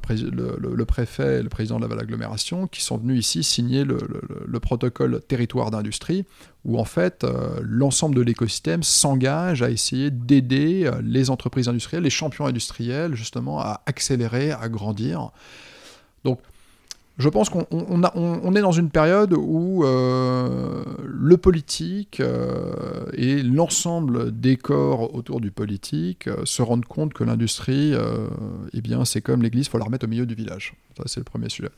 préfet 0.85 1.39
et 1.39 1.41
le 1.41 1.49
président 1.49 1.79
de 1.79 1.87
l'agglomération 1.87 2.67
qui 2.67 2.83
sont 2.83 2.97
venus 2.97 3.19
ici 3.19 3.43
signer 3.43 3.83
le, 3.83 4.59
protocole 4.59 5.19
territoire 5.27 5.71
d'industrie, 5.71 6.25
où 6.63 6.77
en 6.77 6.85
fait 6.85 7.23
euh, 7.23 7.59
l'ensemble 7.63 8.13
de 8.13 8.21
l'écosystème 8.21 8.83
s'engage 8.83 9.63
à 9.63 9.71
essayer 9.71 10.11
d'aider 10.11 10.83
euh, 10.85 11.01
les 11.03 11.31
entreprises 11.31 11.67
industrielles, 11.67 12.03
les 12.03 12.11
champions 12.11 12.45
industriels, 12.45 13.15
justement, 13.15 13.59
à 13.59 13.81
accélérer, 13.87 14.51
à 14.51 14.69
grandir. 14.69 15.31
Donc, 16.23 16.39
je 17.17 17.29
pense 17.29 17.49
qu'on 17.49 18.55
est 18.55 18.61
dans 18.61 18.71
une 18.71 18.89
période 18.89 19.33
où 19.33 19.83
euh, 19.83 20.83
le 21.03 21.37
politique 21.37 22.19
euh, 22.19 23.05
et 23.13 23.43
l'ensemble 23.43 24.31
des 24.39 24.57
corps 24.57 25.13
autour 25.13 25.41
du 25.41 25.51
politique 25.51 26.27
euh, 26.27 26.41
se 26.45 26.61
rendent 26.61 26.85
compte 26.85 27.13
que 27.13 27.23
l'industrie, 27.23 27.93
eh 28.73 28.81
bien, 28.81 29.05
c'est 29.05 29.21
comme 29.21 29.41
l'église, 29.43 29.67
il 29.67 29.69
faut 29.69 29.77
la 29.77 29.85
remettre 29.85 30.05
au 30.05 30.09
milieu 30.09 30.25
du 30.25 30.35
village. 30.35 30.73
Ça, 30.97 31.03
c'est 31.05 31.19
le 31.19 31.25
premier 31.25 31.49
sujet. 31.49 31.69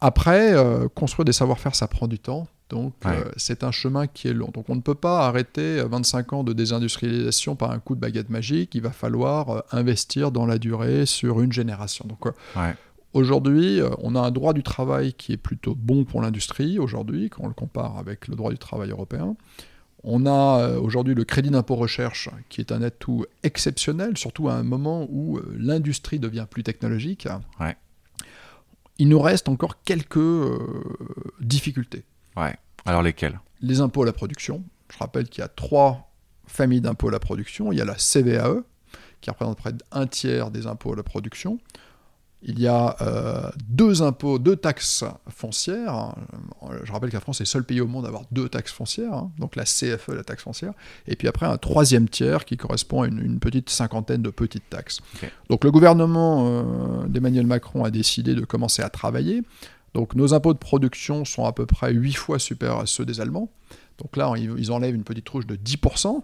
Après, 0.00 0.54
construire 0.94 1.24
des 1.24 1.32
savoir-faire, 1.32 1.74
ça 1.74 1.88
prend 1.88 2.06
du 2.06 2.18
temps. 2.18 2.46
Donc, 2.68 2.94
c'est 3.36 3.64
un 3.64 3.72
chemin 3.72 4.06
qui 4.06 4.28
est 4.28 4.32
long. 4.32 4.50
Donc, 4.52 4.68
on 4.68 4.76
ne 4.76 4.80
peut 4.80 4.94
pas 4.94 5.26
arrêter 5.26 5.82
25 5.82 6.32
ans 6.34 6.44
de 6.44 6.52
désindustrialisation 6.52 7.56
par 7.56 7.72
un 7.72 7.80
coup 7.80 7.94
de 7.94 8.00
baguette 8.00 8.30
magique. 8.30 8.74
Il 8.74 8.82
va 8.82 8.90
falloir 8.90 9.64
investir 9.72 10.30
dans 10.30 10.46
la 10.46 10.58
durée 10.58 11.04
sur 11.04 11.40
une 11.40 11.52
génération. 11.52 12.06
Donc, 12.08 12.32
Aujourd'hui, 13.14 13.80
euh, 13.80 13.88
on 13.98 14.14
a 14.14 14.20
un 14.20 14.30
droit 14.30 14.52
du 14.52 14.62
travail 14.62 15.14
qui 15.14 15.32
est 15.32 15.38
plutôt 15.38 15.74
bon 15.74 16.04
pour 16.04 16.20
l'industrie, 16.20 16.78
aujourd'hui, 16.78 17.30
quand 17.30 17.44
on 17.44 17.48
le 17.48 17.54
compare 17.54 17.96
avec 17.98 18.28
le 18.28 18.36
droit 18.36 18.50
du 18.50 18.58
travail 18.58 18.90
européen. 18.90 19.34
On 20.04 20.26
a 20.26 20.60
euh, 20.60 20.78
aujourd'hui 20.78 21.14
le 21.14 21.24
crédit 21.24 21.50
d'impôt 21.50 21.74
recherche, 21.74 22.28
qui 22.50 22.60
est 22.60 22.70
un 22.70 22.82
atout 22.82 23.24
exceptionnel, 23.42 24.16
surtout 24.16 24.48
à 24.48 24.54
un 24.54 24.62
moment 24.62 25.06
où 25.10 25.38
euh, 25.38 25.56
l'industrie 25.58 26.18
devient 26.18 26.46
plus 26.48 26.62
technologique. 26.62 27.26
Il 28.98 29.08
nous 29.08 29.20
reste 29.20 29.48
encore 29.48 29.82
quelques 29.84 30.18
difficultés. 31.40 32.04
Ouais. 32.36 32.56
Alors 32.84 33.02
lesquelles? 33.02 33.40
Les 33.60 33.80
impôts 33.80 34.02
à 34.02 34.06
la 34.06 34.12
production. 34.12 34.64
Je 34.92 34.98
rappelle 34.98 35.28
qu'il 35.28 35.40
y 35.40 35.44
a 35.44 35.48
trois 35.48 36.10
familles 36.46 36.80
d'impôts 36.80 37.08
à 37.08 37.12
la 37.12 37.20
production. 37.20 37.70
Il 37.70 37.78
y 37.78 37.80
a 37.80 37.84
la 37.84 37.94
CVAE, 37.94 38.64
qui 39.20 39.30
représente 39.30 39.56
près 39.56 39.72
d'un 39.72 40.06
tiers 40.08 40.50
des 40.50 40.66
impôts 40.66 40.92
à 40.92 40.96
la 40.96 41.04
production 41.04 41.58
il 42.42 42.60
y 42.60 42.68
a 42.68 42.96
euh, 43.00 43.50
deux 43.68 44.02
impôts, 44.02 44.38
deux 44.38 44.54
taxes 44.54 45.04
foncières. 45.28 46.14
Je 46.84 46.92
rappelle 46.92 47.10
que 47.10 47.14
la 47.14 47.20
France 47.20 47.40
est 47.40 47.44
le 47.44 47.48
seul 47.48 47.64
pays 47.64 47.80
au 47.80 47.88
monde 47.88 48.04
à 48.04 48.08
avoir 48.08 48.24
deux 48.30 48.48
taxes 48.48 48.72
foncières, 48.72 49.12
hein. 49.12 49.32
donc 49.38 49.56
la 49.56 49.64
CFE, 49.64 50.10
la 50.10 50.22
taxe 50.22 50.44
foncière, 50.44 50.72
et 51.08 51.16
puis 51.16 51.26
après 51.26 51.46
un 51.46 51.56
troisième 51.56 52.08
tiers 52.08 52.44
qui 52.44 52.56
correspond 52.56 53.02
à 53.02 53.08
une, 53.08 53.40
petite 53.40 53.70
cinquantaine 53.70 54.22
de 54.22 54.30
petites 54.30 54.68
taxes. 54.70 55.00
Donc 55.48 55.64
le 55.64 55.70
gouvernement 55.70 56.46
euh, 56.48 57.06
d'Emmanuel 57.06 57.46
Macron 57.46 57.84
a 57.84 57.90
décidé 57.90 58.34
de 58.34 58.44
commencer 58.44 58.82
à 58.82 58.88
travailler. 58.88 59.42
Donc 59.94 60.14
nos 60.14 60.34
impôts 60.34 60.52
de 60.52 60.58
production 60.58 61.24
sont 61.24 61.44
à 61.44 61.52
peu 61.52 61.66
près 61.66 61.92
huit 61.92 62.12
fois 62.12 62.38
supérieurs 62.38 62.80
à 62.80 62.86
ceux 62.86 63.04
des 63.04 63.20
Allemands. 63.20 63.50
Donc 63.98 64.16
là, 64.16 64.32
ils 64.36 64.70
enlèvent 64.70 64.94
une 64.94 65.04
petite 65.04 65.24
trouche 65.24 65.46
de 65.46 65.56
10%. 65.56 66.22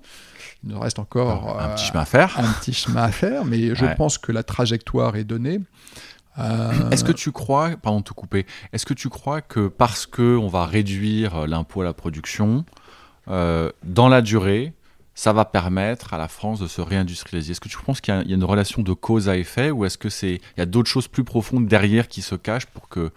Il 0.63 0.71
nous 0.71 0.79
reste 0.79 0.99
encore 0.99 1.61
un, 1.61 1.75
petit 1.75 1.87
chemin 1.87 2.01
à 2.01 2.05
faire. 2.05 2.39
Un 2.39 2.53
petit 2.53 2.73
chemin 2.73 3.03
à 3.03 3.11
faire, 3.11 3.45
mais 3.45 3.75
je 3.75 3.85
pense 3.97 4.17
que 4.17 4.33
la 4.33 4.43
trajectoire 4.43 5.17
est 5.17 5.25
donnée. 5.25 5.61
Euh, 6.39 6.91
est-ce 6.91 7.05
que 7.05 7.13
tu 7.13 7.31
crois, 7.33 7.71
pardon 7.77 8.01
de 8.01 8.05
te 8.05 8.13
couper, 8.13 8.47
est-ce 8.73 8.87
que 8.87 8.95
tu 8.95 9.09
crois 9.09 9.41
que 9.41 9.69
parce 9.69 10.07
que 10.07 10.37
on 10.37 10.49
va 10.49 10.67
réduire 10.67 11.37
euh, 11.37 11.47
l'impôt 11.47 11.83
à 11.83 11.85
la 11.85 11.93
production, 11.93 12.65
euh, 13.29 13.71
dans 13.85 14.09
la 14.09 14.21
durée, 14.21 14.73
ça 15.15 15.33
va 15.33 15.45
permettre 15.45 16.13
à 16.13 16.19
la 16.19 16.27
France 16.27 16.59
de 16.59 16.67
se 16.67 16.81
réindustrialiser? 16.81 17.53
Est-ce 17.53 17.61
que 17.61 17.69
tu 17.69 17.79
penses 17.79 18.01
qu'il 18.01 18.13
y, 18.15 18.33
a 18.33 18.35
une 18.35 18.45
relation 18.45 18.83
de 18.83 18.93
cause 18.93 19.29
à 19.29 19.37
effet 19.37 19.71
ou 19.71 19.85
est-ce 19.85 19.97
que 19.97 20.09
c'est 20.09 20.41
il 20.57 20.59
y 20.59 20.63
a 20.63 20.67
d'autres 20.67 20.91
choses 20.91 21.07
plus 21.07 21.25
profondes 21.25 21.69
derrière 21.69 22.09
qui 22.09 22.21
se 22.21 22.35
cachent 22.35 22.67
pour 22.67 22.89
que 22.89 23.13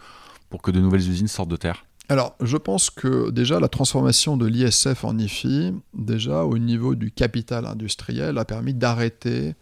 pour 0.49 0.61
que 0.61 0.69
de 0.69 0.79
nouvelles 0.79 1.09
usines 1.09 1.27
sortent 1.27 1.49
de 1.49 1.57
terre? 1.57 1.86
Alors, 2.09 2.35
je 2.41 2.55
pense 2.55 2.89
que 2.89 3.31
déjà 3.31 3.59
la 3.59 3.67
transformation 3.67 4.37
de 4.37 4.45
l'ISF 4.45 5.03
en 5.03 5.17
IFI, 5.17 5.73
déjà 5.93 6.45
au 6.45 6.57
niveau 6.57 6.95
du 6.95 7.11
capital 7.11 7.65
industriel, 7.65 8.37
a 8.37 8.45
permis 8.45 8.73
d'arrêter 8.73 9.55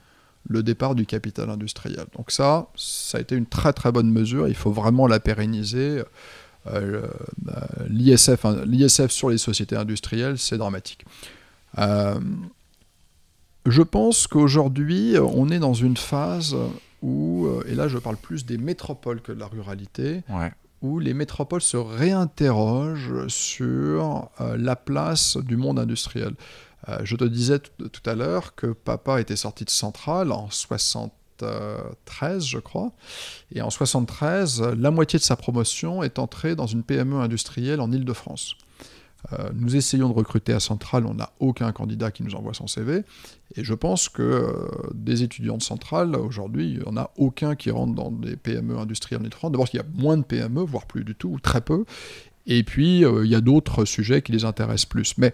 le 0.47 0.61
départ 0.61 0.93
du 0.93 1.07
capital 1.07 1.49
industriel. 1.49 2.05
Donc 2.15 2.29
ça, 2.29 2.67
ça 2.75 3.17
a 3.17 3.21
été 3.21 3.35
une 3.35 3.47
très 3.47 3.73
très 3.73 3.91
bonne 3.91 4.11
mesure, 4.11 4.47
il 4.47 4.53
faut 4.53 4.71
vraiment 4.71 5.07
la 5.07 5.19
pérenniser. 5.19 6.03
Euh, 6.67 7.07
L'ISF, 7.89 8.45
L'ISF 8.65 9.09
sur 9.09 9.29
les 9.29 9.39
sociétés 9.39 9.75
industrielles, 9.75 10.37
c'est 10.37 10.57
dramatique. 10.57 11.05
Euh, 11.79 12.19
je 13.65 13.81
pense 13.81 14.27
qu'aujourd'hui, 14.27 15.15
on 15.19 15.49
est 15.49 15.59
dans 15.59 15.73
une 15.73 15.97
phase 15.97 16.55
où, 17.01 17.47
euh, 17.47 17.63
et 17.67 17.73
là 17.73 17.87
je 17.87 17.97
parle 17.97 18.17
plus 18.17 18.45
des 18.45 18.59
métropoles 18.59 19.21
que 19.21 19.31
de 19.31 19.39
la 19.39 19.47
ruralité, 19.47 20.21
les 20.99 21.13
métropoles 21.13 21.61
se 21.61 21.77
réinterrogent 21.77 23.27
sur 23.27 24.29
la 24.39 24.75
place 24.75 25.37
du 25.37 25.57
monde 25.57 25.79
industriel. 25.79 26.33
Euh, 26.89 26.99
je 27.03 27.15
te 27.15 27.23
disais 27.23 27.59
tout 27.59 28.09
à 28.09 28.13
l'heure 28.15 28.55
que 28.55 28.67
papa 28.67 29.19
était 29.19 29.35
sorti 29.35 29.65
de 29.65 29.69
Centrale 29.69 30.31
en 30.31 30.49
73, 30.51 32.45
je 32.45 32.59
crois. 32.59 32.91
Et 33.53 33.61
en 33.61 33.69
73, 33.69 34.61
la 34.77 34.91
moitié 34.91 35.19
de 35.19 35.23
sa 35.23 35.35
promotion 35.35 36.03
est 36.03 36.19
entrée 36.19 36.55
dans 36.55 36.67
une 36.67 36.83
PME 36.83 37.17
industrielle 37.17 37.81
en 37.81 37.91
Ile-de-France. 37.91 38.55
Euh, 39.33 39.49
nous 39.53 39.75
essayons 39.75 40.09
de 40.09 40.13
recruter 40.13 40.53
à 40.53 40.59
Centrale, 40.59 41.05
on 41.05 41.15
n'a 41.15 41.31
aucun 41.39 41.71
candidat 41.71 42.11
qui 42.11 42.23
nous 42.23 42.35
envoie 42.35 42.53
son 42.53 42.67
CV. 42.67 43.03
Et 43.55 43.63
je 43.63 43.73
pense 43.73 44.09
que 44.09 44.21
euh, 44.21 44.67
des 44.93 45.23
étudiants 45.23 45.57
de 45.57 45.63
Centrale, 45.63 46.15
aujourd'hui, 46.15 46.71
il 46.71 46.79
n'y 46.79 46.85
en 46.85 46.97
a 46.97 47.11
aucun 47.17 47.55
qui 47.55 47.71
rentre 47.71 47.93
dans 47.93 48.11
des 48.11 48.35
PME 48.35 48.77
industrielles 48.77 49.21
en. 49.21 49.49
D'abord, 49.49 49.67
il 49.73 49.77
y 49.77 49.79
a 49.79 49.85
moins 49.95 50.17
de 50.17 50.23
PME, 50.23 50.61
voire 50.61 50.85
plus 50.85 51.03
du 51.03 51.15
tout, 51.15 51.29
ou 51.29 51.39
très 51.39 51.61
peu. 51.61 51.85
Et 52.47 52.63
puis, 52.63 52.99
il 53.01 53.27
y 53.27 53.35
a 53.35 53.41
d'autres 53.41 53.85
sujets 53.85 54.21
qui 54.21 54.31
les 54.31 54.45
intéressent 54.45 54.85
plus. 54.85 55.17
Mais 55.17 55.33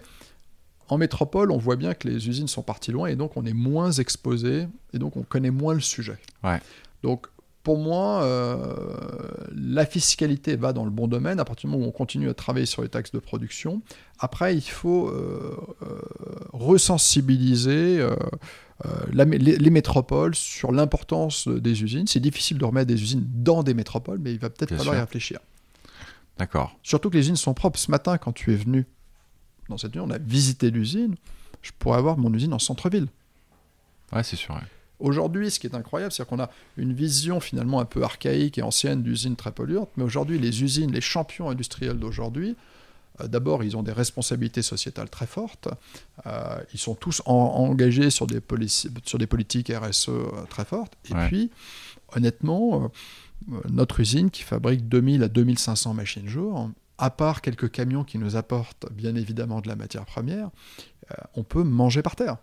en 0.92 0.98
métropole, 0.98 1.50
on 1.50 1.56
voit 1.56 1.76
bien 1.76 1.94
que 1.94 2.06
les 2.06 2.28
usines 2.28 2.48
sont 2.48 2.62
parties 2.62 2.92
loin 2.92 3.08
et 3.08 3.16
donc 3.16 3.36
on 3.38 3.46
est 3.46 3.54
moins 3.54 3.92
exposé 3.92 4.66
et 4.92 4.98
donc 4.98 5.16
on 5.16 5.22
connaît 5.22 5.50
moins 5.50 5.72
le 5.72 5.80
sujet. 5.80 6.18
Donc 7.02 7.28
pour 7.62 7.78
moi, 7.78 8.22
euh, 8.24 8.74
la 9.54 9.86
fiscalité 9.86 10.56
va 10.56 10.72
dans 10.72 10.84
le 10.84 10.90
bon 10.90 11.06
domaine 11.06 11.38
à 11.38 11.44
partir 11.44 11.68
du 11.68 11.76
moment 11.76 11.86
où 11.86 11.88
on 11.88 11.92
continue 11.92 12.28
à 12.28 12.34
travailler 12.34 12.66
sur 12.66 12.82
les 12.82 12.88
taxes 12.88 13.12
de 13.12 13.20
production. 13.20 13.82
Après, 14.18 14.56
il 14.56 14.62
faut 14.62 15.08
euh, 15.08 15.56
euh, 15.82 16.00
resensibiliser 16.52 18.04
les, 19.12 19.70
métropoles 19.70 20.34
sur 20.34 20.72
l'importance 20.72 21.46
des 21.46 21.84
usines. 21.84 22.06
C'est 22.08 22.20
difficile 22.20 22.58
de 22.58 22.64
remettre 22.64 22.88
des 22.88 23.00
usines 23.00 23.24
dans 23.26 23.62
des 23.62 23.74
métropoles, 23.74 24.18
mais 24.18 24.32
il 24.32 24.38
va 24.38 24.50
peut-être 24.50 24.76
falloir 24.76 24.96
y 24.96 25.00
réfléchir. 25.00 25.38
D'accord. 26.38 26.76
Surtout 26.82 27.10
que 27.10 27.14
les 27.14 27.20
usines 27.20 27.36
sont 27.36 27.54
propres. 27.54 27.78
Ce 27.78 27.90
matin, 27.90 28.18
quand 28.18 28.32
tu 28.32 28.52
es 28.52 28.56
venu 28.56 28.86
dans 29.68 29.78
cette 29.78 29.94
nuit, 29.94 30.02
on 30.04 30.10
a 30.10 30.18
visité 30.18 30.70
l'usine. 30.70 31.14
Je 31.60 31.70
pourrais 31.78 31.98
avoir 31.98 32.18
mon 32.18 32.32
usine 32.34 32.52
en 32.54 32.58
centre-ville. 32.58 33.06
Ouais, 34.12 34.24
c'est 34.24 34.36
sûr. 34.36 34.60
Aujourd'hui, 35.02 35.50
ce 35.50 35.60
qui 35.60 35.66
est 35.66 35.74
incroyable, 35.74 36.12
c'est 36.12 36.26
qu'on 36.26 36.40
a 36.40 36.50
une 36.76 36.92
vision 36.92 37.40
finalement 37.40 37.80
un 37.80 37.84
peu 37.84 38.02
archaïque 38.02 38.58
et 38.58 38.62
ancienne 38.62 39.02
d'usines 39.02 39.36
très 39.36 39.52
polluantes, 39.52 39.90
mais 39.96 40.04
aujourd'hui, 40.04 40.38
les 40.38 40.62
usines, 40.62 40.92
les 40.92 41.00
champions 41.00 41.50
industriels 41.50 41.98
d'aujourd'hui, 41.98 42.56
euh, 43.20 43.28
d'abord, 43.28 43.62
ils 43.64 43.76
ont 43.76 43.82
des 43.82 43.92
responsabilités 43.92 44.62
sociétales 44.62 45.10
très 45.10 45.26
fortes, 45.26 45.68
euh, 46.26 46.58
ils 46.72 46.78
sont 46.78 46.94
tous 46.94 47.20
engagés 47.26 48.10
sur 48.10 48.26
des, 48.26 48.40
sur 49.04 49.18
des 49.18 49.26
politiques 49.26 49.70
RSE 49.70 50.08
euh, 50.08 50.44
très 50.48 50.64
fortes, 50.64 50.94
et 51.10 51.14
puis, 51.26 51.50
honnêtement, 52.14 52.90
notre 53.68 54.00
usine 54.00 54.30
qui 54.30 54.42
fabrique 54.42 54.88
2000 54.88 55.24
à 55.24 55.28
2500 55.28 55.94
machines 55.94 56.28
jour, 56.28 56.70
à 57.02 57.10
part 57.10 57.40
quelques 57.40 57.70
camions 57.70 58.04
qui 58.04 58.16
nous 58.16 58.36
apportent 58.36 58.86
bien 58.92 59.16
évidemment 59.16 59.60
de 59.60 59.66
la 59.66 59.74
matière 59.74 60.04
première, 60.04 60.50
euh, 61.10 61.14
on 61.34 61.42
peut 61.42 61.64
manger 61.64 62.00
par 62.00 62.14
terre. 62.14 62.36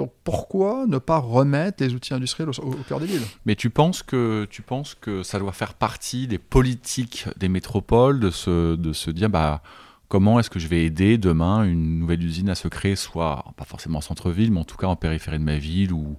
Donc 0.00 0.14
pourquoi 0.24 0.86
ne 0.86 0.96
pas 0.96 1.18
remettre 1.18 1.84
les 1.84 1.92
outils 1.92 2.14
industriels 2.14 2.48
au, 2.48 2.70
cœur 2.88 3.00
des 3.00 3.06
villes? 3.06 3.20
Mais 3.44 3.54
tu 3.54 3.68
penses, 3.68 4.02
que, 4.02 4.46
tu 4.48 4.62
penses 4.62 4.94
que 4.94 5.22
ça 5.22 5.38
doit 5.38 5.52
faire 5.52 5.74
partie 5.74 6.26
des 6.26 6.38
politiques 6.38 7.26
des 7.36 7.50
métropoles 7.50 8.18
de 8.18 8.30
se, 8.30 8.76
de 8.76 9.12
dire 9.12 9.28
bah, 9.28 9.62
comment 10.08 10.40
est-ce 10.40 10.48
que 10.48 10.58
je 10.58 10.68
vais 10.68 10.86
aider 10.86 11.18
demain 11.18 11.64
une 11.64 11.98
nouvelle 11.98 12.24
usine 12.24 12.48
à 12.48 12.54
se 12.54 12.66
créer, 12.66 12.96
soit 12.96 13.44
pas 13.58 13.66
forcément 13.66 13.98
en 13.98 14.00
centre-ville, 14.00 14.50
mais 14.50 14.60
en 14.60 14.64
tout 14.64 14.78
cas 14.78 14.86
en 14.86 14.96
périphérie 14.96 15.38
de 15.38 15.44
ma 15.44 15.58
ville 15.58 15.92
ou 15.92 16.16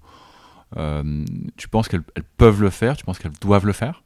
euh, 0.77 1.25
tu 1.57 1.67
penses 1.67 1.87
qu'elles 1.87 2.03
peuvent 2.37 2.61
le 2.61 2.69
faire? 2.69 2.95
Tu 2.95 3.03
penses 3.03 3.17
qu'elles 3.17 3.31
doivent 3.41 3.65
le 3.65 3.73
faire? 3.73 4.03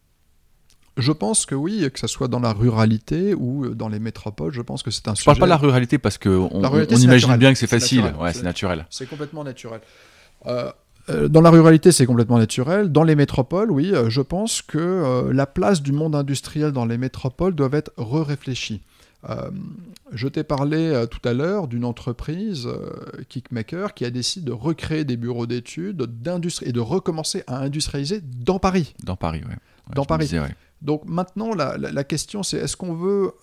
Je 0.98 1.12
pense 1.12 1.46
que 1.46 1.56
oui, 1.56 1.90
que 1.94 2.00
ce 2.00 2.08
soit 2.08 2.28
dans 2.28 2.40
la 2.40 2.54
ruralité 2.54 3.34
ou 3.34 3.70
dans 3.70 3.90
les 3.90 4.00
métropoles, 4.00 4.54
je 4.54 4.62
pense 4.62 4.84
que 4.84 4.92
c'est 4.92 5.08
un 5.08 5.14
je 5.14 5.22
sujet. 5.22 5.24
Je 5.24 5.26
parle 5.26 5.40
pas 5.40 5.46
de 5.46 5.50
la 5.50 5.58
ruralité 5.58 5.98
parce 5.98 6.18
qu'on 6.18 6.50
on, 6.52 6.98
imagine 6.98 7.36
bien 7.38 7.52
que 7.54 7.60
c'est 7.60 7.68
facile, 7.68 8.14
ouais, 8.20 8.34
c'est 8.34 8.44
naturel. 8.44 8.86
C'est 8.90 9.10
complètement 9.10 9.44
naturel. 9.44 9.82
Euh, 10.48 10.72
euh, 11.10 11.28
dans 11.28 11.42
la 11.42 11.50
ruralité, 11.50 11.92
c'est 11.92 12.06
complètement 12.06 12.38
naturel. 12.38 12.92
Dans 12.92 13.04
les 13.04 13.16
métropoles, 13.16 13.72
oui, 13.72 13.94
je 14.08 14.22
pense 14.22 14.62
que 14.62 15.30
la 15.32 15.46
place 15.46 15.82
du 15.82 15.92
monde 15.92 16.16
industriel 16.16 16.72
dans 16.72 16.86
les 16.86 16.98
métropoles 16.98 17.56
doit 17.56 17.70
être 17.72 17.92
re-réfléchie. 17.98 18.82
Euh, 19.30 19.50
je 20.12 20.28
t'ai 20.28 20.44
parlé 20.44 20.78
euh, 20.78 21.06
tout 21.08 21.28
à 21.28 21.34
l'heure 21.34 21.68
d'une 21.68 21.86
entreprise, 21.86 22.68
euh, 22.68 23.24
Kickmaker, 23.28 23.94
qui 23.94 24.06
a 24.06 24.10
décidé 24.10 24.46
de 24.46 24.52
recréer 24.52 25.04
des 25.04 25.18
bureaux 25.18 25.48
d'études 25.48 26.08
et 26.62 26.72
de 26.72 26.80
recommencer 26.80 27.44
à 27.48 27.58
industrialiser 27.58 28.22
dans 28.22 28.60
Paris. 28.60 28.94
Dans 29.04 29.16
Paris, 29.16 29.42
oui. 29.48 29.56
dans 29.96 30.06
Paris. 30.06 30.30
Donc 30.82 31.06
maintenant, 31.06 31.54
la, 31.54 32.04
question, 32.04 32.44
c'est 32.44 32.58
est-ce 32.58 32.78
qu'on 32.78 32.94
veut 32.94 33.34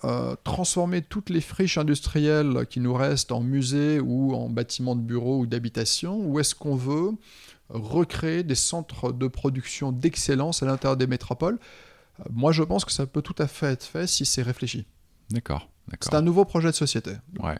transformer 0.43 1.01
toutes 1.01 1.29
les 1.29 1.41
friches 1.41 1.77
industrielles 1.77 2.65
qui 2.69 2.79
nous 2.79 2.93
restent 2.93 3.31
en 3.31 3.41
musées 3.41 3.99
ou 3.99 4.33
en 4.33 4.49
bâtiments 4.49 4.95
de 4.95 5.01
bureaux 5.01 5.39
ou 5.39 5.45
d'habitation, 5.45 6.17
ou 6.25 6.39
est-ce 6.39 6.55
qu'on 6.55 6.75
veut 6.75 7.11
recréer 7.69 8.43
des 8.43 8.55
centres 8.55 9.11
de 9.11 9.27
production 9.27 9.91
d'excellence 9.91 10.63
à 10.63 10.67
l'intérieur 10.67 10.95
des 10.95 11.07
métropoles? 11.07 11.59
Moi, 12.31 12.51
je 12.51 12.63
pense 12.63 12.85
que 12.85 12.91
ça 12.91 13.05
peut 13.05 13.21
tout 13.21 13.35
à 13.39 13.47
fait 13.47 13.67
être 13.67 13.83
fait 13.83 14.07
si 14.07 14.25
c'est 14.25 14.43
réfléchi. 14.43 14.85
D'accord. 15.31 15.69
C'est 15.99 16.13
un 16.13 16.21
nouveau 16.21 16.45
projet 16.45 16.69
de 16.69 16.75
société. 16.75 17.11
Ouais. 17.39 17.57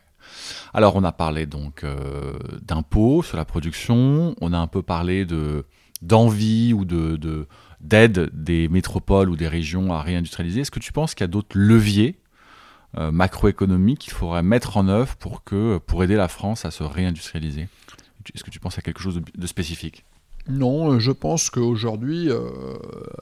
Alors, 0.73 0.95
on 0.95 1.03
a 1.03 1.11
parlé 1.11 1.45
donc 1.45 1.83
euh, 1.83 2.33
d'impôts 2.61 3.23
sur 3.23 3.37
la 3.37 3.45
production, 3.45 4.35
on 4.39 4.53
a 4.53 4.57
un 4.57 4.67
peu 4.67 4.81
parlé 4.81 5.25
de 5.25 5.65
d'envie 6.01 6.73
ou 6.73 6.83
de 6.83 7.47
d'aide 7.83 8.29
des 8.33 8.67
métropoles 8.69 9.29
ou 9.29 9.35
des 9.35 9.47
régions 9.47 9.93
à 9.93 10.01
réindustrialiser. 10.01 10.61
Est-ce 10.61 10.71
que 10.71 10.79
tu 10.79 10.91
penses 10.91 11.13
qu'il 11.13 11.23
y 11.23 11.25
a 11.25 11.27
d'autres 11.27 11.57
leviers 11.57 12.17
euh, 12.97 13.11
macroéconomiques 13.11 13.99
qu'il 13.99 14.13
faudrait 14.13 14.43
mettre 14.43 14.77
en 14.77 14.87
œuvre 14.87 15.15
pour 15.15 16.03
aider 16.03 16.15
la 16.15 16.27
France 16.27 16.65
à 16.65 16.71
se 16.71 16.83
réindustrialiser? 16.83 17.67
Est-ce 18.33 18.43
que 18.43 18.49
tu 18.49 18.59
penses 18.59 18.77
à 18.77 18.81
quelque 18.81 19.01
chose 19.01 19.21
de 19.35 19.47
spécifique? 19.47 20.05
Non, 20.49 20.91
euh, 20.91 20.99
je 20.99 21.11
pense 21.11 21.49
qu'aujourd'hui, 21.49 22.29
euh, 22.29 22.49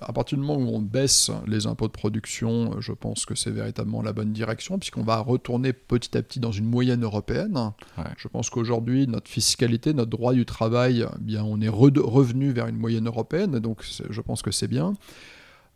à 0.01 0.11
partir 0.11 0.39
du 0.39 0.43
moment 0.43 0.59
où 0.59 0.75
on 0.75 0.79
baisse 0.79 1.29
les 1.45 1.67
impôts 1.67 1.87
de 1.87 1.91
production, 1.91 2.73
euh, 2.73 2.81
je 2.81 2.93
pense 2.93 3.25
que 3.25 3.35
c'est 3.35 3.51
véritablement 3.51 4.01
la 4.01 4.11
bonne 4.11 4.33
direction, 4.33 4.79
puisqu'on 4.79 5.03
va 5.03 5.19
retourner 5.19 5.71
petit 5.71 6.17
à 6.17 6.23
petit 6.23 6.39
dans 6.39 6.51
une 6.51 6.65
moyenne 6.65 7.03
européenne. 7.03 7.73
Je 8.17 8.27
pense 8.27 8.49
qu'aujourd'hui, 8.49 9.05
notre 9.07 9.29
fiscalité, 9.29 9.93
notre 9.93 10.09
droit 10.09 10.33
du 10.33 10.45
travail, 10.45 11.05
eh 11.07 11.19
bien, 11.19 11.43
on 11.43 11.61
est 11.61 11.69
revenu 11.69 12.51
vers 12.51 12.67
une 12.67 12.77
moyenne 12.77 13.05
européenne, 13.05 13.59
donc 13.59 13.83
je 14.09 14.21
pense 14.21 14.41
que 14.41 14.51
c'est 14.51 14.67
bien. 14.67 14.93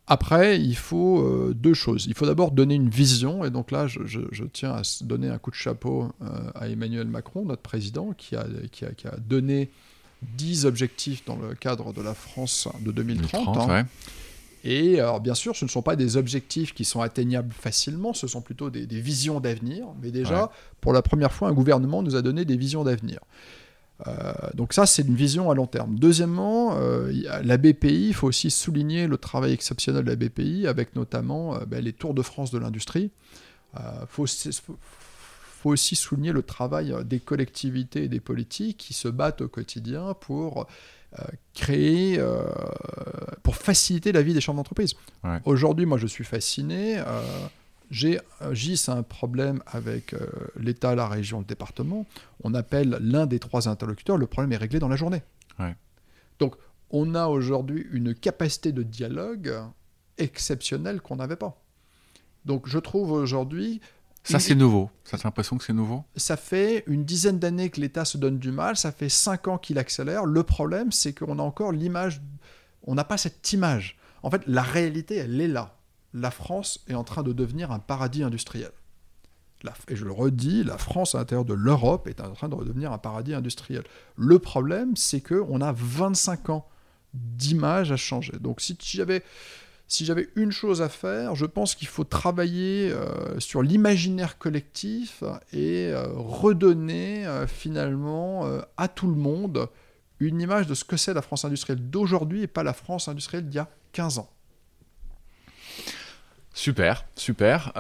Après, 0.08 0.60
il 0.60 0.76
faut 0.76 1.54
deux 1.54 1.74
choses. 1.74 2.06
Il 2.08 2.14
faut 2.16 2.26
d'abord 2.26 2.52
donner 2.52 2.76
une 2.76 2.90
vision, 2.90 3.44
et 3.44 3.52
donc 3.52 3.72
là, 3.72 3.86
je, 3.88 4.44
tiens 4.52 4.72
à 4.72 4.82
donner 5.02 5.30
un 5.30 5.38
coup 5.38 5.52
de 5.52 5.56
chapeau 5.56 6.10
à 6.56 6.70
Emmanuel 6.70 7.08
Macron, 7.08 7.46
notre 7.46 7.62
président, 7.62 8.14
qui 8.18 8.36
a, 8.36 8.46
qui 8.72 8.86
a 8.86 9.18
donné 9.18 9.70
10 10.22 10.66
objectifs 10.66 11.26
dans 11.26 11.36
le 11.36 11.56
cadre 11.56 11.94
de 11.94 12.02
la 12.02 12.14
France 12.14 12.68
de 12.82 12.92
2030. 12.92 13.58
Hein. 13.58 13.88
Et 14.64 15.00
alors, 15.00 15.22
bien 15.22 15.36
sûr, 15.36 15.56
ce 15.56 15.64
ne 15.64 15.70
sont 15.70 15.84
pas 15.84 15.96
des 15.96 16.18
objectifs 16.18 16.74
qui 16.74 16.86
sont 16.86 17.02
atteignables 17.02 17.54
facilement, 17.54 18.14
ce 18.14 18.26
sont 18.26 18.42
plutôt 18.42 18.72
des, 18.72 18.86
visions 18.88 19.40
d'avenir. 19.40 19.86
Mais 20.02 20.10
déjà, 20.10 20.52
pour 20.82 20.92
la 20.92 21.04
première 21.04 21.32
fois, 21.32 21.50
un 21.50 21.54
gouvernement 21.54 22.02
nous 22.02 22.16
a 22.16 22.24
donné 22.24 22.46
des 22.46 22.58
visions 22.58 22.84
d'avenir. 22.84 23.20
Euh, 24.08 24.34
donc 24.56 24.74
ça, 24.74 24.86
c'est 24.86 25.04
une 25.04 25.16
vision 25.16 25.52
à 25.52 25.56
long 25.56 25.68
terme. 25.68 25.98
Deuxièmement, 25.98 26.78
euh, 26.78 27.12
la 27.44 27.58
BPI, 27.58 28.08
il 28.08 28.14
faut 28.14 28.28
aussi 28.28 28.52
souligner 28.52 29.08
le 29.08 29.18
travail 29.18 29.54
exceptionnel 29.54 30.04
de 30.04 30.10
la 30.10 30.16
BPI, 30.16 30.68
avec 30.68 30.96
notamment 30.96 31.56
euh, 31.56 31.66
ben, 31.66 31.84
les 31.84 31.94
Tours 31.94 32.14
de 32.14 32.22
France 32.22 32.52
de 32.52 32.58
l'industrie. 32.58 33.12
Il 33.78 33.82
faut, 34.08 34.26
faut 35.66 35.72
aussi 35.72 35.96
souligner 35.96 36.32
le 36.32 36.44
travail 36.44 36.94
euh, 36.94 37.04
des 37.04 37.20
collectivités 37.20 38.04
et 38.04 38.08
des 38.08 38.20
politiques 38.20 38.78
qui 38.78 38.94
se 38.94 39.08
battent 39.08 39.42
au 39.42 39.48
quotidien 39.48 40.14
pour 40.14 40.68
euh, 41.18 41.24
créer, 41.56 42.20
euh, 42.20 42.44
pour 43.42 43.56
faciliter 43.56 44.12
la 44.12 44.22
vie 44.22 44.36
des 44.36 44.42
chambres 44.42 44.58
d'entreprise. 44.58 44.94
Aujourd'hui, 45.44 45.88
moi, 45.88 45.98
je 45.98 46.06
suis 46.06 46.24
fasciné. 46.24 47.04
j'ai 47.90 48.20
GIS 48.52 48.86
a 48.90 48.92
un 48.94 49.02
problème 49.02 49.64
avec 49.66 50.14
l'État, 50.56 50.94
la 50.94 51.08
région, 51.08 51.40
le 51.40 51.46
département. 51.46 52.06
On 52.44 52.54
appelle 52.54 53.00
l'un 53.02 53.26
des 53.26 53.40
trois 53.40 53.68
interlocuteurs. 53.68 54.18
Le 54.18 54.28
problème 54.28 54.52
est 54.52 54.58
réglé 54.58 54.78
dans 54.78 54.90
la 54.90 54.98
journée. 54.98 55.24
Donc, 56.38 56.56
on 56.92 57.16
a 57.16 57.26
aujourd'hui 57.28 57.88
une 57.92 58.14
capacité 58.14 58.72
de 58.72 58.84
dialogue 58.84 59.52
exceptionnelle 60.18 61.02
qu'on 61.02 61.16
n'avait 61.16 61.38
pas. 61.38 61.60
Donc, 62.46 62.68
je 62.68 62.78
trouve 62.78 63.12
aujourd'hui 63.12 63.82
ça, 64.26 64.40
c'est 64.40 64.56
nouveau. 64.56 64.90
Ça, 65.04 65.18
t'as 65.18 65.26
l'impression 65.26 65.58
que 65.58 65.64
c'est 65.64 65.74
nouveau 65.74 66.04
Ça 66.16 66.36
fait 66.36 66.84
une 66.88 67.06
dizaine 67.06 67.40
d'années 67.40 67.70
que 67.70 67.80
l'État 67.80 68.06
se 68.06 68.18
donne 68.18 68.40
du 68.40 68.52
mal. 68.52 68.76
Ça 68.76 68.92
fait 68.92 69.10
cinq 69.10 69.48
ans 69.48 69.58
qu'il 69.58 69.78
accélère. 69.78 70.26
Le 70.26 70.44
problème, 70.44 70.92
c'est 70.92 71.14
qu'on 71.14 71.40
a 71.40 71.44
encore 71.44 71.72
l'image. 71.72 72.22
On 72.84 72.96
n'a 72.96 73.04
pas 73.04 73.18
cette 73.18 73.54
image. 73.54 73.98
En 74.24 74.32
fait, 74.32 74.42
la 74.48 74.64
réalité, 74.64 75.16
elle 75.16 75.40
est 75.40 75.48
là. 75.48 75.78
La 76.14 76.32
France 76.32 76.84
est 76.88 76.96
en 76.96 77.04
train 77.04 77.24
de 77.24 77.34
devenir 77.34 77.72
un 77.72 77.80
paradis 77.80 78.24
industriel. 78.24 78.72
et 79.88 79.96
je 79.96 80.06
le 80.06 80.12
redis, 80.12 80.64
la 80.64 80.78
France 80.78 81.14
à 81.14 81.20
l'intérieur 81.20 81.46
de 81.46 81.54
l'Europe 81.54 82.08
est 82.08 82.22
en 82.22 82.34
train 82.34 82.50
de 82.50 82.56
redevenir 82.56 82.92
un 82.92 82.98
paradis 82.98 83.34
industriel. 83.34 83.84
Le 84.16 84.40
problème, 84.40 84.96
c'est 84.96 85.22
qu'on 85.22 85.62
a 85.62 85.74
25 85.74 86.50
ans 86.50 86.68
d'image 87.14 87.92
à 87.92 87.98
changer. 87.98 88.34
Donc 88.40 88.62
si 88.62 88.78
j'avais 88.80 89.24
si 89.88 90.06
j'avais 90.06 90.30
une 90.36 90.52
chose 90.52 90.82
à 90.82 90.90
faire, 90.90 91.36
je 91.36 91.46
pense 91.46 91.76
qu'il 91.76 91.88
faut 91.88 92.04
travailler 92.04 92.92
euh, 92.92 93.40
sur 93.40 93.62
l'imaginaire 93.62 94.38
collectif 94.38 95.24
et 95.54 95.88
euh, 95.88 96.08
redonner 96.16 97.26
euh, 97.28 97.46
finalement 97.46 98.50
à 98.78 98.88
tout 98.88 99.08
le 99.08 99.16
monde 99.16 99.70
une 100.20 100.42
image 100.42 100.66
de 100.66 100.74
ce 100.74 100.84
que 100.84 100.98
c'est 100.98 101.14
la 101.14 101.22
France 101.22 101.46
industrielle 101.46 101.90
d'aujourd'hui 101.90 102.42
et 102.42 102.48
pas 102.48 102.64
la 102.64 102.74
France 102.74 103.08
industrielle 103.08 103.48
d'il 103.48 103.58
y 103.58 103.60
a 103.60 103.70
15 103.92 104.20
ans. 104.20 104.30
Super, 106.54 107.06
super. 107.16 107.74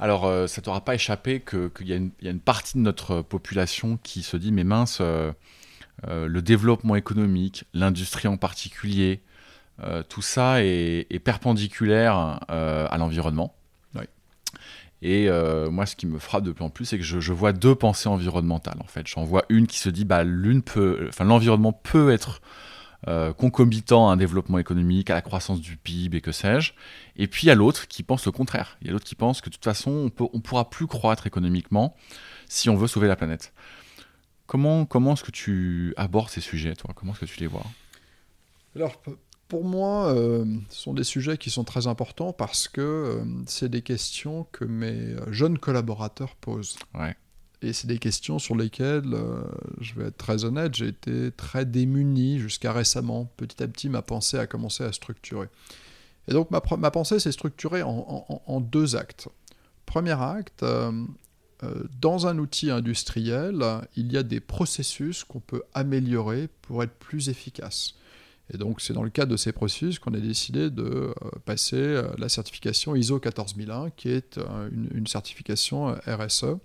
alors, 0.00 0.48
ça 0.48 0.60
t'aura 0.62 0.84
pas 0.84 0.96
échappé 0.96 1.40
qu'il 1.40 1.86
y, 1.86 1.92
y, 2.24 2.28
a 2.28 2.30
une 2.30 2.40
partie 2.40 2.76
de 2.76 2.82
notre 2.82 3.22
population 3.22 3.98
qui 4.02 4.22
se 4.22 4.36
dit, 4.36 4.50
mais 4.50 4.64
mince, 4.64 5.00
le 5.00 6.40
développement 6.40 6.96
économique, 6.96 7.64
l'industrie 7.72 8.26
en 8.26 8.36
particulier, 8.36 9.22
euh, 9.82 10.02
tout 10.02 10.22
ça 10.22 10.64
est, 10.64 11.22
perpendiculaire 11.22 12.40
euh, 12.50 12.86
à 12.90 12.98
l'environnement. 12.98 13.54
Et 15.02 15.28
euh, 15.28 15.70
moi, 15.70 15.84
ce 15.84 15.94
qui 15.94 16.06
me 16.06 16.18
frappe 16.18 16.42
de 16.42 16.52
plus 16.52 16.64
en 16.64 16.70
plus, 16.70 16.86
c'est 16.86 16.96
que 16.96 17.04
je, 17.04 17.32
vois 17.32 17.52
deux 17.52 17.74
pensées 17.74 18.08
environnementales. 18.08 18.78
En 18.80 18.86
fait, 18.86 19.06
j'en 19.06 19.24
vois 19.24 19.44
une 19.50 19.66
qui 19.66 19.78
se 19.78 19.90
dit, 19.90 20.06
bah, 20.06 20.24
l'une 20.24 20.62
peut, 20.62 21.04
enfin, 21.08 21.24
l'environnement 21.24 21.72
peut 21.72 22.10
être 22.12 22.40
concomitant 23.36 24.08
à 24.08 24.14
un 24.14 24.16
développement 24.16 24.58
économique, 24.58 25.10
à 25.10 25.14
la 25.14 25.20
croissance 25.20 25.60
du 25.60 25.76
PIB 25.76 26.16
et 26.16 26.20
que 26.20 26.32
sais-je. 26.32 26.72
Et 27.14 27.28
puis 27.28 27.44
il 27.44 27.48
y 27.48 27.50
a 27.52 27.54
l'autre 27.54 27.86
qui 27.86 28.02
pense 28.02 28.26
le 28.26 28.32
contraire. 28.32 28.78
Il 28.80 28.88
y 28.88 28.90
a 28.90 28.92
l'autre 28.92 29.04
qui 29.04 29.14
pense 29.14 29.40
que 29.40 29.48
de 29.48 29.54
toute 29.54 29.62
façon, 29.62 30.10
on 30.18 30.36
ne 30.36 30.40
pourra 30.40 30.70
plus 30.70 30.88
croître 30.88 31.24
économiquement 31.24 31.94
si 32.48 32.68
on 32.68 32.74
veut 32.74 32.88
sauver 32.88 33.06
la 33.06 33.14
planète. 33.14 33.52
Comment, 34.46 34.86
comment 34.86 35.12
est-ce 35.12 35.22
que 35.22 35.30
tu 35.30 35.94
abordes 35.96 36.30
ces 36.30 36.40
sujets, 36.40 36.74
toi? 36.74 36.94
Comment 36.96 37.12
est-ce 37.12 37.20
que 37.20 37.26
tu 37.26 37.38
les 37.38 37.46
vois? 37.46 37.66
Alors, 38.74 39.00
pour 39.48 39.64
moi, 39.64 40.12
euh, 40.12 40.44
ce 40.70 40.82
sont 40.82 40.94
des 40.94 41.04
sujets 41.04 41.38
qui 41.38 41.50
sont 41.50 41.64
très 41.64 41.86
importants 41.86 42.32
parce 42.32 42.68
que 42.68 42.80
euh, 42.80 43.24
c'est 43.46 43.68
des 43.68 43.82
questions 43.82 44.46
que 44.52 44.64
mes 44.64 45.14
jeunes 45.30 45.58
collaborateurs 45.58 46.34
posent. 46.36 46.76
Et 47.62 47.72
c'est 47.72 47.86
des 47.86 47.98
questions 47.98 48.38
sur 48.38 48.54
lesquelles, 48.54 49.14
euh, 49.14 49.42
je 49.80 49.94
vais 49.94 50.06
être 50.08 50.16
très 50.18 50.44
honnête, 50.44 50.74
j'ai 50.74 50.88
été 50.88 51.30
très 51.32 51.64
démuni 51.64 52.38
jusqu'à 52.38 52.72
récemment. 52.72 53.30
Petit 53.36 53.62
à 53.62 53.68
petit, 53.68 53.88
ma 53.88 54.02
pensée 54.02 54.38
a 54.38 54.46
commencé 54.46 54.84
à 54.84 54.92
structurer. 54.92 55.48
Et 56.28 56.32
donc 56.32 56.50
ma, 56.50 56.60
ma 56.76 56.90
pensée 56.90 57.18
s'est 57.20 57.32
structurée 57.32 57.82
en, 57.82 58.26
en, 58.46 58.60
deux 58.60 58.96
actes. 58.96 59.28
Premier 59.86 60.20
acte, 60.20 60.64
dans 62.00 62.26
un 62.26 62.38
outil 62.38 62.70
industriel, 62.72 63.64
il 63.94 64.12
y 64.12 64.16
a 64.16 64.24
des 64.24 64.40
processus 64.40 65.22
qu'on 65.22 65.38
peut 65.38 65.62
améliorer 65.72 66.48
pour 66.62 66.82
être 66.82 66.94
plus 66.94 67.28
efficace. 67.28 67.94
Et 68.52 68.58
donc, 68.58 68.80
c'est 68.80 68.92
dans 68.92 69.02
le 69.02 69.10
cadre 69.10 69.32
de 69.32 69.36
ces 69.36 69.52
processus 69.52 69.98
qu'on 69.98 70.14
a 70.14 70.20
décidé 70.20 70.70
de 70.70 70.84
euh, 70.84 71.12
passer 71.44 71.76
euh, 71.76 72.08
la 72.18 72.28
certification 72.28 72.94
ISO 72.94 73.18
14001, 73.18 73.90
qui 73.90 74.08
est 74.08 74.38
euh, 74.38 74.70
une, 74.94 75.06
certification 75.06 75.96
RSE. 76.06 76.56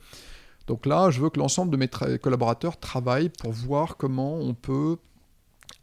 Donc 0.67 0.85
là, 0.85 1.09
je 1.09 1.19
veux 1.19 1.29
que 1.29 1.39
l'ensemble 1.39 1.71
de 1.71 1.77
mes 1.77 1.87
collaborateurs 2.19 2.79
travaillent 2.79 3.29
pour 3.29 3.51
voir 3.51 3.97
comment 3.97 4.35
on 4.35 4.53
peut 4.53 4.97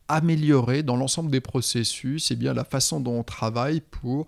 améliorer 0.06 0.82
dans 0.82 0.96
l'ensemble 0.96 1.30
des 1.30 1.40
processus 1.40 2.30
et 2.30 2.36
bien 2.36 2.54
la 2.54 2.64
façon 2.64 3.00
dont 3.00 3.18
on 3.18 3.24
travaille 3.24 3.80
pour 3.80 4.26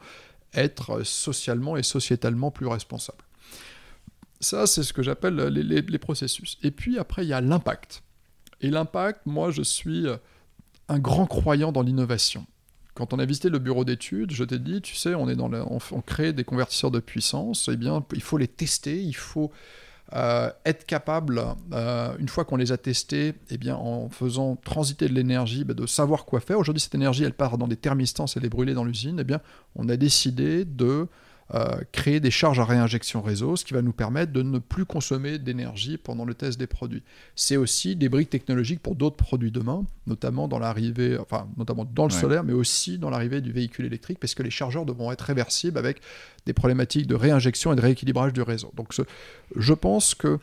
être 0.53 1.05
socialement 1.05 1.77
et 1.77 1.83
sociétalement 1.85 2.51
plus 2.51 2.67
responsable. 2.67 3.23
Ça, 4.41 4.67
c'est 4.67 4.83
ce 4.83 4.93
que 4.93 5.03
j'appelle 5.03 5.37
les, 5.37 5.99
processus. 5.99 6.59
Et 6.63 6.73
puis 6.73 6.99
après, 6.99 7.25
il 7.25 7.29
y 7.29 7.33
a 7.33 7.41
l'impact. 7.41 8.03
Et 8.61 8.71
l'impact, 8.71 9.27
moi, 9.27 9.51
je 9.51 9.63
suis 9.63 10.07
un 10.91 10.99
grand 10.99 11.27
croyant 11.27 11.73
dans 11.73 11.83
l'innovation. 11.83 12.45
Quand 12.95 13.15
on 13.15 13.19
a 13.19 13.25
visité 13.25 13.49
le 13.49 13.61
bureau 13.61 13.85
d'études, 13.85 14.33
je 14.33 14.45
t'ai 14.45 14.59
dit, 14.59 14.83
tu 14.83 14.97
sais, 14.97 15.15
on, 15.15 15.29
est 15.29 15.37
dans 15.37 15.51
on, 15.53 16.01
crée 16.01 16.33
des 16.33 16.45
convertisseurs 16.45 16.91
de 16.91 16.99
puissance, 16.99 17.71
eh 17.73 17.77
bien, 17.77 18.05
il 18.13 18.21
faut 18.21 18.37
les 18.37 18.49
tester, 18.49 19.01
il 19.01 19.15
faut 19.15 19.53
euh, 20.13 20.51
être 20.67 20.85
capable, 20.87 21.41
euh, 21.73 22.13
une 22.19 22.29
fois 22.29 22.45
qu'on 22.45 22.57
les 22.57 22.73
a 22.73 22.77
testés, 22.77 23.35
eh 23.51 23.59
bien, 23.59 23.77
en 23.77 24.11
faisant 24.11 24.57
transiter 24.57 25.09
de 25.09 25.15
l'énergie, 25.15 25.63
bah, 25.63 25.75
de 25.75 25.87
savoir 25.87 26.25
quoi 26.25 26.41
faire. 26.41 26.59
Aujourd'hui, 26.59 26.81
cette 26.81 26.97
énergie, 26.97 27.23
elle 27.23 27.35
part 27.35 27.57
dans 27.57 27.69
des 27.69 27.77
thermistances, 27.77 28.37
elle 28.37 28.45
est 28.45 28.51
brûlée 28.51 28.75
dans 28.75 28.85
l'usine. 28.85 29.19
Eh 29.21 29.25
bien, 29.25 29.41
on 29.77 29.89
a 29.89 29.97
décidé 29.97 30.65
de 30.65 31.07
créer 31.93 32.21
des 32.21 32.31
charges 32.31 32.61
à 32.61 32.65
réinjection 32.65 33.23
réseau, 33.23 33.57
ce 33.57 33.65
qui 33.65 33.75
va 33.75 33.83
nous 33.83 33.93
permettre 33.93 34.33
de 34.33 34.43
ne 34.43 34.59
plus 34.59 34.85
consommer 34.85 35.39
d'énergie 35.39 35.99
pendant 35.99 36.25
le 36.25 36.35
test 36.35 36.59
des 36.59 36.67
produits. 36.67 37.03
C'est 37.35 37.57
aussi 37.57 37.97
des 37.97 38.09
briques 38.09 38.31
technologiques 38.31 38.81
pour 38.81 38.95
d'autres 38.95 39.17
produits 39.17 39.51
demain, 39.51 39.85
notamment 40.07 40.49
dans 40.49 40.59
l'arrivée, 40.59 41.19
enfin 41.19 41.49
notamment 41.57 41.85
dans 41.85 42.05
le 42.05 42.11
solaire, 42.11 42.45
mais 42.45 42.53
aussi 42.53 42.99
dans 42.99 43.11
l'arrivée 43.11 43.41
du 43.41 43.53
véhicule 43.53 43.87
électrique, 43.87 44.19
parce 44.21 44.35
que 44.35 44.43
les 44.43 44.51
chargeurs 44.51 44.87
devront 44.87 45.11
être 45.11 45.23
réversibles 45.23 45.79
avec 45.79 46.01
des 46.47 46.53
problématiques 46.53 47.07
de 47.07 47.15
réinjection 47.15 47.73
et 47.73 47.77
de 47.77 47.81
rééquilibrage 47.81 48.33
du 48.33 48.43
réseau. 48.43 48.73
Donc 48.77 48.95
je 49.57 49.75
pense 49.75 50.15
que 50.15 50.39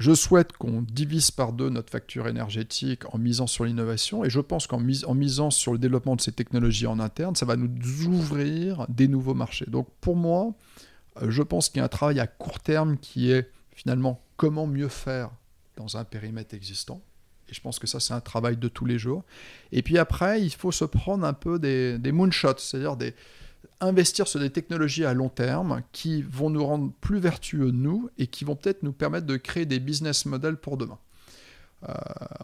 je 0.00 0.14
souhaite 0.14 0.52
qu'on 0.54 0.80
divise 0.80 1.30
par 1.30 1.52
deux 1.52 1.68
notre 1.68 1.90
facture 1.90 2.26
énergétique 2.26 3.02
en 3.14 3.18
misant 3.18 3.46
sur 3.46 3.66
l'innovation 3.66 4.24
et 4.24 4.30
je 4.30 4.40
pense 4.40 4.66
qu'en 4.66 4.80
misant 4.80 5.50
sur 5.50 5.72
le 5.72 5.78
développement 5.78 6.16
de 6.16 6.22
ces 6.22 6.32
technologies 6.32 6.86
en 6.86 6.98
interne, 6.98 7.36
ça 7.36 7.44
va 7.44 7.54
nous 7.56 7.68
ouvrir 8.06 8.86
des 8.88 9.08
nouveaux 9.08 9.34
marchés. 9.34 9.66
Donc 9.68 9.88
pour 10.00 10.16
moi, 10.16 10.54
euh, 11.20 11.30
je 11.30 11.42
pense 11.42 11.68
qu'il 11.68 11.80
y 11.80 11.82
a 11.82 11.84
un 11.84 11.88
travail 11.88 12.18
à 12.18 12.26
court 12.26 12.60
terme 12.60 12.96
qui 12.96 13.30
est 13.30 13.50
finalement 13.72 14.24
comment 14.38 14.66
mieux 14.66 14.88
faire 14.88 15.30
dans 15.76 15.98
un 15.98 16.04
périmètre 16.04 16.54
existant. 16.54 17.02
Et 17.50 17.54
je 17.54 17.60
pense 17.60 17.78
que 17.78 17.86
ça, 17.86 18.00
c'est 18.00 18.14
un 18.14 18.20
travail 18.20 18.56
de 18.56 18.68
tous 18.68 18.86
les 18.86 18.98
jours. 18.98 19.22
Et 19.70 19.82
puis 19.82 19.98
après, 19.98 20.40
il 20.40 20.54
faut 20.54 20.72
se 20.72 20.86
prendre 20.86 21.26
un 21.26 21.34
peu 21.34 21.58
des, 21.58 21.98
des 21.98 22.12
moonshots, 22.12 22.56
c'est-à-dire 22.56 22.96
des, 22.96 23.14
investir 23.80 24.28
sur 24.28 24.40
des 24.40 24.50
technologies 24.50 25.04
à 25.04 25.14
long 25.14 25.28
terme 25.28 25.82
qui 25.92 26.22
vont 26.22 26.50
nous 26.50 26.64
rendre 26.64 26.92
plus 27.00 27.18
vertueux, 27.18 27.70
nous, 27.70 28.10
et 28.18 28.26
qui 28.26 28.44
vont 28.44 28.56
peut-être 28.56 28.82
nous 28.82 28.92
permettre 28.92 29.26
de 29.26 29.36
créer 29.36 29.66
des 29.66 29.80
business 29.80 30.26
models 30.26 30.56
pour 30.56 30.76
demain. 30.76 30.98
Euh, 31.88 31.94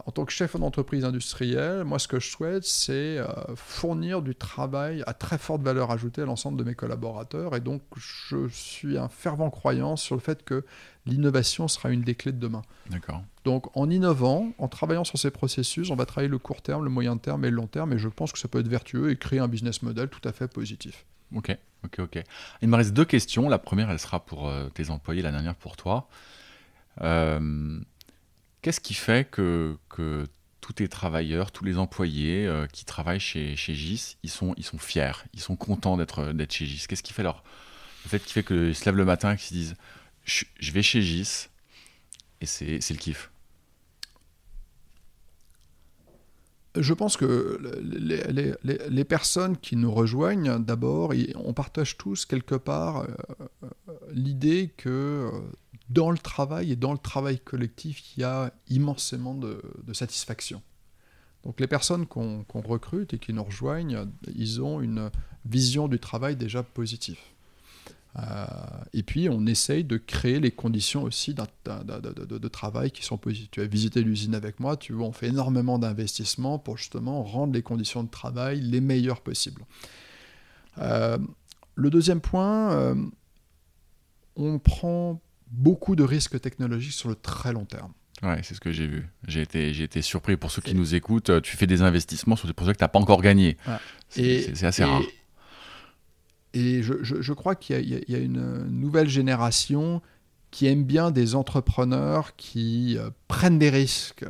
en 0.07 0.13
tant 0.13 0.25
que 0.25 0.33
chef 0.33 0.57
d'entreprise 0.57 1.05
industrielle, 1.05 1.85
moi 1.85 1.99
ce 1.99 2.09
que 2.09 2.19
je 2.19 2.31
souhaite, 2.31 2.65
c'est 2.65 3.19
euh, 3.19 3.27
fournir 3.55 4.23
du 4.23 4.35
travail 4.35 5.03
à 5.07 5.13
très 5.13 5.37
forte 5.37 5.61
valeur 5.61 5.91
ajoutée 5.91 6.23
à 6.23 6.25
l'ensemble 6.25 6.57
de 6.57 6.65
mes 6.65 6.75
collaborateurs. 6.75 7.55
Et 7.55 7.61
donc 7.61 7.83
je 7.97 8.49
suis 8.49 8.97
un 8.97 9.09
fervent 9.09 9.51
croyant 9.51 9.97
sur 9.97 10.15
le 10.15 10.23
fait 10.23 10.43
que 10.43 10.65
l'innovation 11.07 11.69
sera 11.69 11.91
une 11.91 12.03
des 12.03 12.15
clés 12.15 12.33
de 12.33 12.39
demain. 12.39 12.63
D'accord. 12.91 13.23
Donc 13.45 13.75
en 13.77 13.89
innovant, 13.91 14.53
en 14.59 14.69
travaillant 14.69 15.05
sur 15.05 15.19
ces 15.19 15.31
processus, 15.31 15.91
on 15.91 15.97
va 15.97 16.05
travailler 16.05 16.29
le 16.29 16.39
court 16.39 16.63
terme, 16.63 16.85
le 16.85 16.91
moyen 16.91 17.17
terme 17.17 17.45
et 17.45 17.51
le 17.51 17.57
long 17.57 17.69
terme. 17.69 17.93
Et 17.93 17.99
je 17.99 18.09
pense 18.09 18.33
que 18.33 18.39
ça 18.39 18.49
peut 18.49 18.59
être 18.59 18.69
vertueux 18.69 19.11
et 19.11 19.17
créer 19.17 19.39
un 19.39 19.49
business 19.49 19.83
model 19.83 20.09
tout 20.09 20.27
à 20.29 20.33
fait 20.33 20.49
positif. 20.49 21.05
Ok, 21.35 21.57
ok, 21.85 21.99
ok. 22.01 22.23
Il 22.63 22.69
me 22.69 22.77
reste 22.77 22.93
deux 22.93 23.05
questions. 23.05 23.49
La 23.49 23.59
première, 23.59 23.91
elle 23.91 23.99
sera 23.99 24.25
pour 24.25 24.49
euh, 24.49 24.69
tes 24.69 24.91
employés, 24.91 25.23
la 25.23 25.31
dernière 25.31 25.55
pour 25.55 25.77
toi. 25.77 26.09
Euh, 27.03 27.81
qu'est-ce 28.63 28.81
qui 28.81 28.95
fait 28.95 29.29
que, 29.31 29.77
que, 29.89 30.27
tous 30.61 30.73
tes 30.73 30.89
travailleurs, 30.89 31.53
tous 31.53 31.65
les 31.65 31.79
employés 31.79 32.45
euh, 32.45 32.67
qui 32.67 32.85
travaillent 32.85 33.21
chez, 33.21 33.55
chez 33.55 33.75
GIS, 33.75 34.17
ils 34.25 34.31
sont, 34.31 34.53
ils 34.57 34.65
sont 34.65 34.79
fiers, 34.79 35.13
ils 35.33 35.41
sont 35.41 35.55
contents 35.55 35.97
d'être, 35.97 36.33
d'être 36.33 36.53
chez 36.53 36.67
GIS? 36.67 36.87
Qu'est-ce 36.89 37.05
qui 37.05 37.13
fait 37.13 37.23
leur... 37.23 37.45
Le 38.05 38.09
fait 38.09 38.21
qui 38.21 38.33
fait 38.33 38.45
qu'ils 38.45 38.75
se 38.75 38.85
lèvent 38.85 38.97
le 38.97 39.05
matin 39.05 39.33
et 39.33 39.37
qu'ils 39.37 39.47
se 39.47 39.55
disent 39.55 39.75
je, 40.27 40.73
vais 40.73 40.83
chez 40.83 41.01
GIS 41.03 41.49
et 42.41 42.47
c'est, 42.47 42.91
le 42.91 42.97
kiff 42.97 43.31
Je 46.75 46.93
pense 46.93 47.17
que 47.17 47.59
les, 47.89 49.05
personnes 49.05 49.57
qui 49.57 49.77
nous 49.77 49.93
rejoignent, 49.93 50.59
d'abord, 50.59 51.15
on 51.37 51.55
partage 51.55 51.97
tous 51.97 52.27
quelque 52.27 52.57
part 52.57 53.03
euh, 53.03 53.69
l'idée 54.13 54.75
que 54.77 55.31
euh, 55.33 55.41
dans 55.89 56.11
le 56.11 56.19
travail 56.19 56.73
et 56.73 56.77
dans 56.77 56.93
le 56.93 56.99
travail 56.99 57.39
collectif, 57.39 58.17
il 58.17 58.21
y 58.21 58.25
a 58.25 58.53
immensément 58.69 59.35
de, 59.35 59.63
satisfaction. 59.93 60.61
Donc 61.45 61.61
les 61.61 61.69
personnes 61.69 62.07
qu'on 62.07 62.45
recrute 62.53 63.15
et 63.15 63.19
qui 63.19 63.33
nous 63.33 63.45
rejoignent, 63.45 64.07
ils 64.35 64.61
ont 64.61 64.81
une 64.81 65.11
vision 65.45 65.87
du 65.87 66.01
travail 66.01 66.35
déjà 66.35 66.65
positive. 66.65 67.21
Euh, 68.19 68.47
et 68.93 69.03
puis, 69.03 69.29
on 69.29 69.47
essaye 69.47 69.85
de 69.85 69.97
créer 69.97 70.41
les 70.41 70.51
conditions 70.51 71.03
aussi 71.03 71.35
de, 71.35 72.49
travail 72.49 72.91
qui 72.91 73.05
sont 73.05 73.19
positives. 73.19 73.49
Tu 73.51 73.61
as 73.61 73.67
visité 73.67 74.03
l'usine 74.03 74.35
avec 74.35 74.61
moi, 74.61 74.77
tu 74.77 74.93
vois, 74.93 75.07
on 75.07 75.13
fait 75.13 75.29
énormément 75.29 75.79
d'investissements 75.79 76.59
pour 76.59 76.79
justement 76.79 77.23
rendre 77.23 77.53
les 77.53 77.63
conditions 77.63 78.03
de 78.03 78.11
travail 78.11 78.61
les 78.61 78.81
meilleures 78.81 79.21
possibles. 79.21 79.63
Euh, 80.79 81.19
le 81.75 81.91
deuxième 81.91 82.21
point, 82.21 82.73
euh, 82.73 82.95
on 84.37 84.59
prend 84.59 85.21
beaucoup 85.51 85.95
de 85.95 86.03
risques 86.03 86.41
technologiques 86.41 86.93
sur 86.93 87.09
le 87.09 87.17
très 87.17 87.53
long 87.53 87.65
terme. 87.65 87.93
Ouais, 88.23 88.41
c'est 88.43 88.55
ce 88.55 88.61
que 88.61 88.73
j'ai 88.73 88.87
vu. 88.87 89.07
J'ai 89.29 89.43
été, 89.43 89.75
j'ai 89.75 89.85
été 89.85 90.01
surpris. 90.01 90.39
Pour 90.39 90.51
ceux 90.51 90.63
qui 90.63 90.75
nous 90.75 90.95
écoutent, 90.95 91.43
tu 91.43 91.55
fais 91.55 91.67
des 91.67 91.83
investissements 91.83 92.35
sur 92.35 92.49
des 92.49 92.55
projets 92.55 92.73
que 92.73 92.79
tu 92.79 92.85
n'as 92.85 92.89
pas 92.89 92.99
encore 92.99 93.21
gagnés. 93.21 93.59
C'est 94.09 94.65
assez 94.65 94.85
rare. 94.85 95.03
Et 96.57 96.83
je, 96.83 97.33
crois 97.35 97.55
qu'il 97.55 97.87
y, 98.09 98.15
a 98.15 98.19
une 98.19 98.67
nouvelle 98.71 99.11
génération 99.11 100.01
qui 100.51 100.67
aime 100.67 100.85
bien 100.85 101.11
des 101.11 101.35
entrepreneurs 101.35 102.35
qui 102.37 102.97
euh, 102.97 103.11
prennent 103.29 103.59
des 103.59 103.69
risques, 103.69 104.25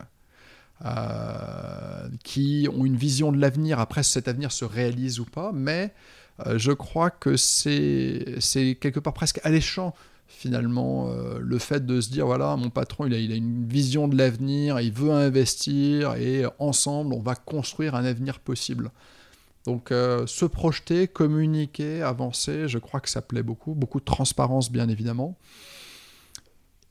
euh, 0.85 2.09
qui 2.25 2.69
ont 2.75 2.85
une 2.85 2.97
vision 2.97 3.31
de 3.31 3.39
l'avenir. 3.39 3.79
Après, 3.79 4.03
cet 4.03 4.27
avenir 4.27 4.51
se 4.51 4.65
réalise 4.65 5.21
ou 5.21 5.25
pas, 5.25 5.53
mais 5.55 5.95
euh, 6.45 6.59
je 6.59 6.73
crois 6.73 7.11
que 7.11 7.37
c'est 7.37 8.41
quelque 8.81 8.99
part 8.99 9.15
presque 9.15 9.39
alléchant 9.45 9.95
finalement 10.27 11.09
le 11.39 11.59
fait 11.61 11.87
de 11.87 12.01
se 12.01 12.11
dire 12.11 12.27
voilà 12.27 12.57
mon 12.57 12.69
patron 12.69 13.07
il 13.07 13.15
a, 13.15 13.19
il 13.19 13.31
a 13.31 13.37
une 13.37 13.65
vision 13.65 14.09
de 14.09 14.19
l'avenir 14.19 14.81
il 14.81 14.91
veut 14.91 15.13
investir 15.13 16.17
et 16.17 16.43
ensemble 16.59 17.15
on 17.15 17.21
va 17.21 17.37
construire 17.37 17.95
un 17.95 18.05
avenir 18.05 18.41
possible 18.41 18.91
donc 19.67 19.91
euh, 19.91 20.27
se 20.27 20.45
projeter, 20.45 21.09
communiquer, 21.09 22.01
avancer, 22.01 22.69
je 22.69 22.79
crois 22.79 23.01
que 23.01 23.11
ça 23.11 23.21
plaît 23.21 23.43
beaucoup. 23.43 23.75
Beaucoup 23.75 23.99
de 23.99 24.05
transparence, 24.05 24.71
bien 24.71 24.89
évidemment. 24.89 25.37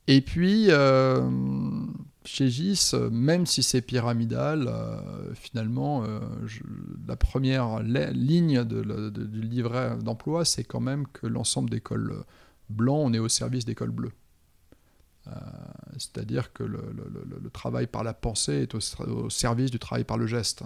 Et 0.08 0.20
puis, 0.20 0.66
euh, 0.68 1.28
chez 2.24 2.48
GIS, 2.48 2.94
même 3.10 3.46
si 3.46 3.62
c'est 3.62 3.80
pyramidal, 3.80 4.68
euh, 4.68 5.34
finalement, 5.34 6.04
la 7.08 7.16
première 7.16 7.82
ligne 7.82 8.62
du 8.62 9.40
livret 9.40 9.96
d'emploi, 9.96 10.44
c'est 10.44 10.62
quand 10.62 10.80
même 10.80 11.06
que 11.08 11.26
l'ensemble 11.26 11.70
des 11.70 11.80
cols 11.80 12.24
blancs, 12.68 13.00
on 13.06 13.12
est 13.14 13.18
au 13.18 13.28
service 13.28 13.64
des 13.64 13.74
cols 13.74 13.90
bleus. 13.90 14.12
C'est-à-dire 15.96 16.52
que 16.52 16.62
le, 16.62 17.50
travail 17.52 17.88
par 17.88 18.04
la 18.04 18.14
pensée 18.14 18.62
est 18.62 18.74
au 18.74 19.30
service 19.30 19.72
du 19.72 19.80
travail 19.80 20.04
par 20.04 20.18
le 20.18 20.28
geste. 20.28 20.62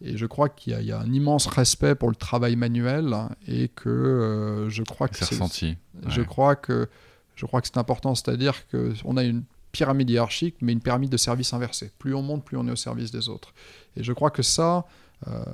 Et 0.00 0.16
je 0.16 0.26
crois 0.26 0.48
qu'il 0.48 0.80
y, 0.80 0.92
a 0.92 1.00
un 1.00 1.12
immense 1.12 1.46
respect 1.46 1.94
pour 1.96 2.08
le 2.08 2.14
travail 2.14 2.54
manuel 2.54 3.14
et 3.46 3.68
que 3.68 3.88
euh, 3.88 4.70
je 4.70 4.82
crois 4.84 5.08
que 5.08 5.16
c'est 5.16 5.28
ressenti. 5.28 5.76
Je 6.06 6.22
crois 6.22 6.54
que 6.54 6.88
je 7.34 7.46
crois 7.46 7.60
que 7.60 7.68
c'est 7.68 7.78
important, 7.78 8.14
c'est-à-dire 8.14 8.66
qu'on 8.68 9.16
a 9.16 9.22
une 9.22 9.44
pyramide 9.70 10.10
hiérarchique, 10.10 10.56
mais 10.60 10.72
une 10.72 10.80
pyramide 10.80 11.10
de 11.10 11.16
service 11.16 11.52
inversée. 11.52 11.92
Plus 11.98 12.14
on 12.14 12.22
monte, 12.22 12.44
plus 12.44 12.56
on 12.56 12.66
est 12.66 12.70
au 12.70 12.76
service 12.76 13.10
des 13.10 13.28
autres. 13.28 13.54
Et 13.96 14.02
je 14.02 14.12
crois 14.12 14.30
que 14.30 14.42
ça, 14.42 14.86
euh, 15.28 15.44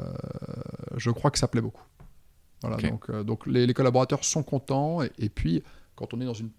je 0.97 1.11
crois 1.11 1.31
que 1.31 1.39
ça 1.39 1.49
plaît 1.49 1.61
beaucoup. 1.61 1.83
Voilà, 2.63 2.77
donc, 2.89 3.11
euh, 3.11 3.23
donc 3.23 3.47
les, 3.47 3.73
collaborateurs 3.75 4.25
sont 4.25 4.43
contents. 4.43 5.03
Et, 5.19 5.29
puis, 5.29 5.63
quand 5.95 6.15
on 6.15 6.21
est 6.21 6.25
dans 6.25 6.35
une 6.35 6.51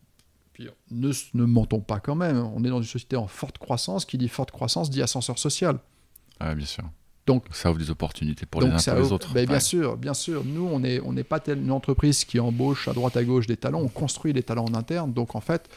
ne, 0.91 1.11
ne 1.33 1.45
mentons 1.45 1.81
pas 1.81 1.99
quand 1.99 2.15
même. 2.15 2.37
On 2.37 2.63
est 2.63 2.69
dans 2.69 2.77
une 2.77 2.87
société 2.87 3.15
en 3.15 3.27
forte 3.27 3.57
croissance. 3.57 4.05
Qui 4.05 4.17
dit 4.17 4.29
forte 4.29 4.51
croissance 4.51 4.89
dit 4.89 5.01
ascenseur 5.01 5.39
social. 5.39 5.79
Ah, 6.39 6.55
bien 6.55 6.65
sûr. 6.65 6.83
Donc, 7.25 7.45
ça 7.51 7.71
offre 7.71 7.79
des 7.79 7.89
opportunités 7.89 8.45
pour 8.45 8.61
les 8.61 8.67
uns 8.67 8.77
pour 8.77 8.95
les 8.95 9.11
autres. 9.11 9.33
Ben, 9.33 9.47
bien 9.47 9.59
sûr, 9.59 9.97
bien 9.97 10.13
sûr. 10.13 10.43
Nous, 10.45 10.63
on 10.63 10.79
n'est 10.79 10.99
on 10.99 11.15
pas 11.23 11.41
une 11.47 11.71
entreprise 11.71 12.23
qui 12.23 12.39
embauche 12.39 12.87
à 12.87 12.93
droite 12.93 13.17
à 13.17 13.23
gauche 13.23 13.47
des 13.47 13.57
talents. 13.57 13.81
On 13.81 13.87
construit 13.87 14.31
des 14.31 14.43
talents 14.43 14.65
en 14.65 14.75
interne. 14.75 15.11
Donc, 15.11 15.35
en 15.35 15.41
fait, 15.41 15.67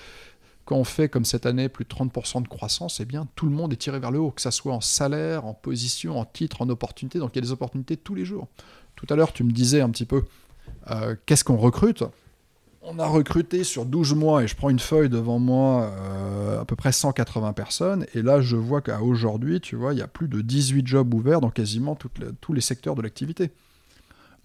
quand 0.66 0.76
on 0.76 0.84
fait 0.84 1.08
comme 1.08 1.24
cette 1.24 1.46
année 1.46 1.70
plus 1.70 1.84
de 1.84 1.88
30% 1.88 2.42
de 2.42 2.48
croissance, 2.48 3.00
eh 3.00 3.06
bien, 3.06 3.26
tout 3.34 3.46
le 3.46 3.52
monde 3.52 3.72
est 3.72 3.76
tiré 3.76 3.98
vers 3.98 4.10
le 4.10 4.18
haut, 4.18 4.30
que 4.30 4.42
ce 4.42 4.50
soit 4.50 4.74
en 4.74 4.82
salaire, 4.82 5.46
en 5.46 5.54
position, 5.54 6.18
en 6.18 6.26
titre, 6.26 6.60
en 6.60 6.68
opportunité. 6.68 7.18
Donc, 7.18 7.30
il 7.34 7.36
y 7.36 7.38
a 7.38 7.42
des 7.42 7.52
opportunités 7.52 7.96
tous 7.96 8.14
les 8.14 8.26
jours. 8.26 8.48
Tout 8.94 9.06
à 9.08 9.16
l'heure, 9.16 9.32
tu 9.32 9.42
me 9.42 9.52
disais 9.52 9.80
un 9.80 9.88
petit 9.88 10.04
peu 10.04 10.24
euh, 10.90 11.16
qu'est-ce 11.24 11.44
qu'on 11.44 11.56
recrute? 11.56 12.04
On 12.90 12.98
a 12.98 13.06
recruté 13.06 13.64
sur 13.64 13.84
12 13.84 14.14
mois, 14.14 14.42
et 14.42 14.48
je 14.48 14.56
prends 14.56 14.70
une 14.70 14.78
feuille 14.78 15.08
devant 15.08 15.38
moi, 15.38 15.92
euh, 16.00 16.60
à 16.60 16.64
peu 16.64 16.76
près 16.76 16.92
180 16.92 17.52
personnes, 17.52 18.06
et 18.14 18.22
là 18.22 18.40
je 18.40 18.56
vois 18.56 18.80
qu'à 18.80 19.02
aujourd'hui, 19.02 19.60
tu 19.60 19.76
vois, 19.76 19.92
il 19.92 19.98
y 19.98 20.02
a 20.02 20.08
plus 20.08 20.28
de 20.28 20.40
18 20.40 20.86
jobs 20.86 21.12
ouverts 21.12 21.40
dans 21.40 21.50
quasiment 21.50 21.96
tous 22.40 22.52
les 22.52 22.60
secteurs 22.60 22.94
de 22.94 23.02
l'activité. 23.02 23.50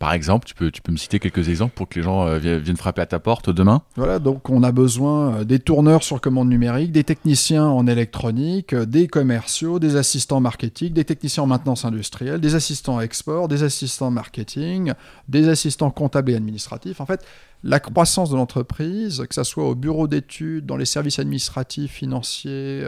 Par 0.04 0.12
exemple, 0.12 0.46
tu 0.46 0.54
peux, 0.54 0.70
tu 0.70 0.82
peux 0.82 0.92
me 0.92 0.98
citer 0.98 1.18
quelques 1.18 1.48
exemples 1.48 1.76
pour 1.76 1.88
que 1.88 1.98
les 1.98 2.04
gens 2.04 2.28
euh, 2.28 2.38
viennent 2.38 2.76
frapper 2.76 3.02
à 3.02 3.06
ta 3.06 3.20
porte 3.20 3.50
demain? 3.50 3.84
Voilà, 3.96 4.20
donc 4.20 4.50
on 4.50 4.62
a 4.62 4.74
besoin 4.74 5.36
euh, 5.36 5.44
des 5.46 5.60
tourneurs 5.60 6.04
sur 6.04 6.20
commande 6.20 6.50
numérique, 6.50 6.92
des 6.92 7.06
techniciens 7.06 7.68
en 7.68 7.88
électronique, 7.88 8.74
euh, 8.74 8.86
des 8.86 9.08
commerciaux, 9.08 9.80
des 9.80 9.96
assistants 9.96 10.42
marketing, 10.42 10.92
des 10.92 11.06
techniciens 11.06 11.44
en 11.44 11.48
maintenance 11.48 11.86
industrielle, 11.86 12.42
des 12.42 12.54
assistants 12.54 13.00
export, 13.00 13.48
des 13.48 13.64
assistants 13.64 14.12
marketing, 14.12 14.92
des 15.30 15.48
assistants 15.48 15.90
comptables 15.90 16.32
et 16.32 16.36
administratifs. 16.36 17.00
En 17.00 17.06
fait, 17.06 17.26
la 17.64 17.80
croissance 17.80 18.30
de 18.30 18.36
l'entreprise, 18.36 19.24
que 19.30 19.34
ce 19.34 19.46
soit 19.46 19.70
au 19.70 19.74
bureau 19.74 20.10
d'études, 20.10 20.66
dans 20.66 20.76
les 20.76 20.84
services 20.84 21.20
administratifs, 21.20 21.94
financiers, 21.94 22.86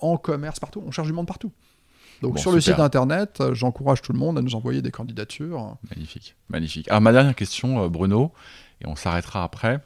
en 0.00 0.16
commerce, 0.16 0.60
partout, 0.60 0.80
on 0.86 0.92
cherche 0.92 1.08
du 1.08 1.12
monde 1.12 1.26
partout. 1.26 1.50
Donc 2.22 2.38
sur 2.38 2.52
le 2.52 2.60
site 2.60 2.78
internet, 2.78 3.40
euh, 3.40 3.54
j'encourage 3.54 4.02
tout 4.02 4.12
le 4.12 4.18
monde 4.18 4.38
à 4.38 4.42
nous 4.42 4.54
envoyer 4.54 4.82
des 4.82 4.90
candidatures. 4.90 5.76
Magnifique, 5.90 6.34
magnifique. 6.48 6.88
Alors 6.88 7.00
ma 7.00 7.12
dernière 7.12 7.34
question, 7.34 7.82
euh, 7.82 7.88
Bruno, 7.88 8.32
et 8.80 8.86
on 8.86 8.96
s'arrêtera 8.96 9.44
après. 9.44 9.80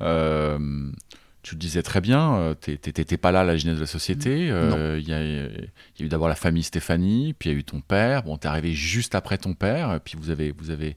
Euh, 0.00 0.58
tu 1.42 1.56
le 1.56 1.58
disais 1.58 1.82
très 1.82 2.00
bien, 2.00 2.54
tu 2.60 2.70
n'étais 2.70 3.16
pas 3.16 3.32
là 3.32 3.40
à 3.40 3.44
la 3.44 3.56
genèse 3.56 3.76
de 3.76 3.80
la 3.80 3.86
société. 3.86 4.46
Il 4.46 5.08
y, 5.08 5.12
a 5.12 6.04
eu 6.04 6.08
d'abord 6.08 6.28
la 6.28 6.36
famille 6.36 6.62
Stéphanie, 6.62 7.34
puis 7.36 7.50
il 7.50 7.52
y 7.52 7.56
a 7.56 7.58
eu 7.58 7.64
ton 7.64 7.80
père. 7.80 8.22
Bon, 8.22 8.38
tu 8.38 8.46
es 8.46 8.50
arrivé 8.50 8.72
juste 8.72 9.16
après 9.16 9.38
ton 9.38 9.54
père, 9.54 9.98
puis 10.04 10.14
vous 10.16 10.30
avez, 10.30 10.52
vous 10.52 10.70
avez 10.70 10.96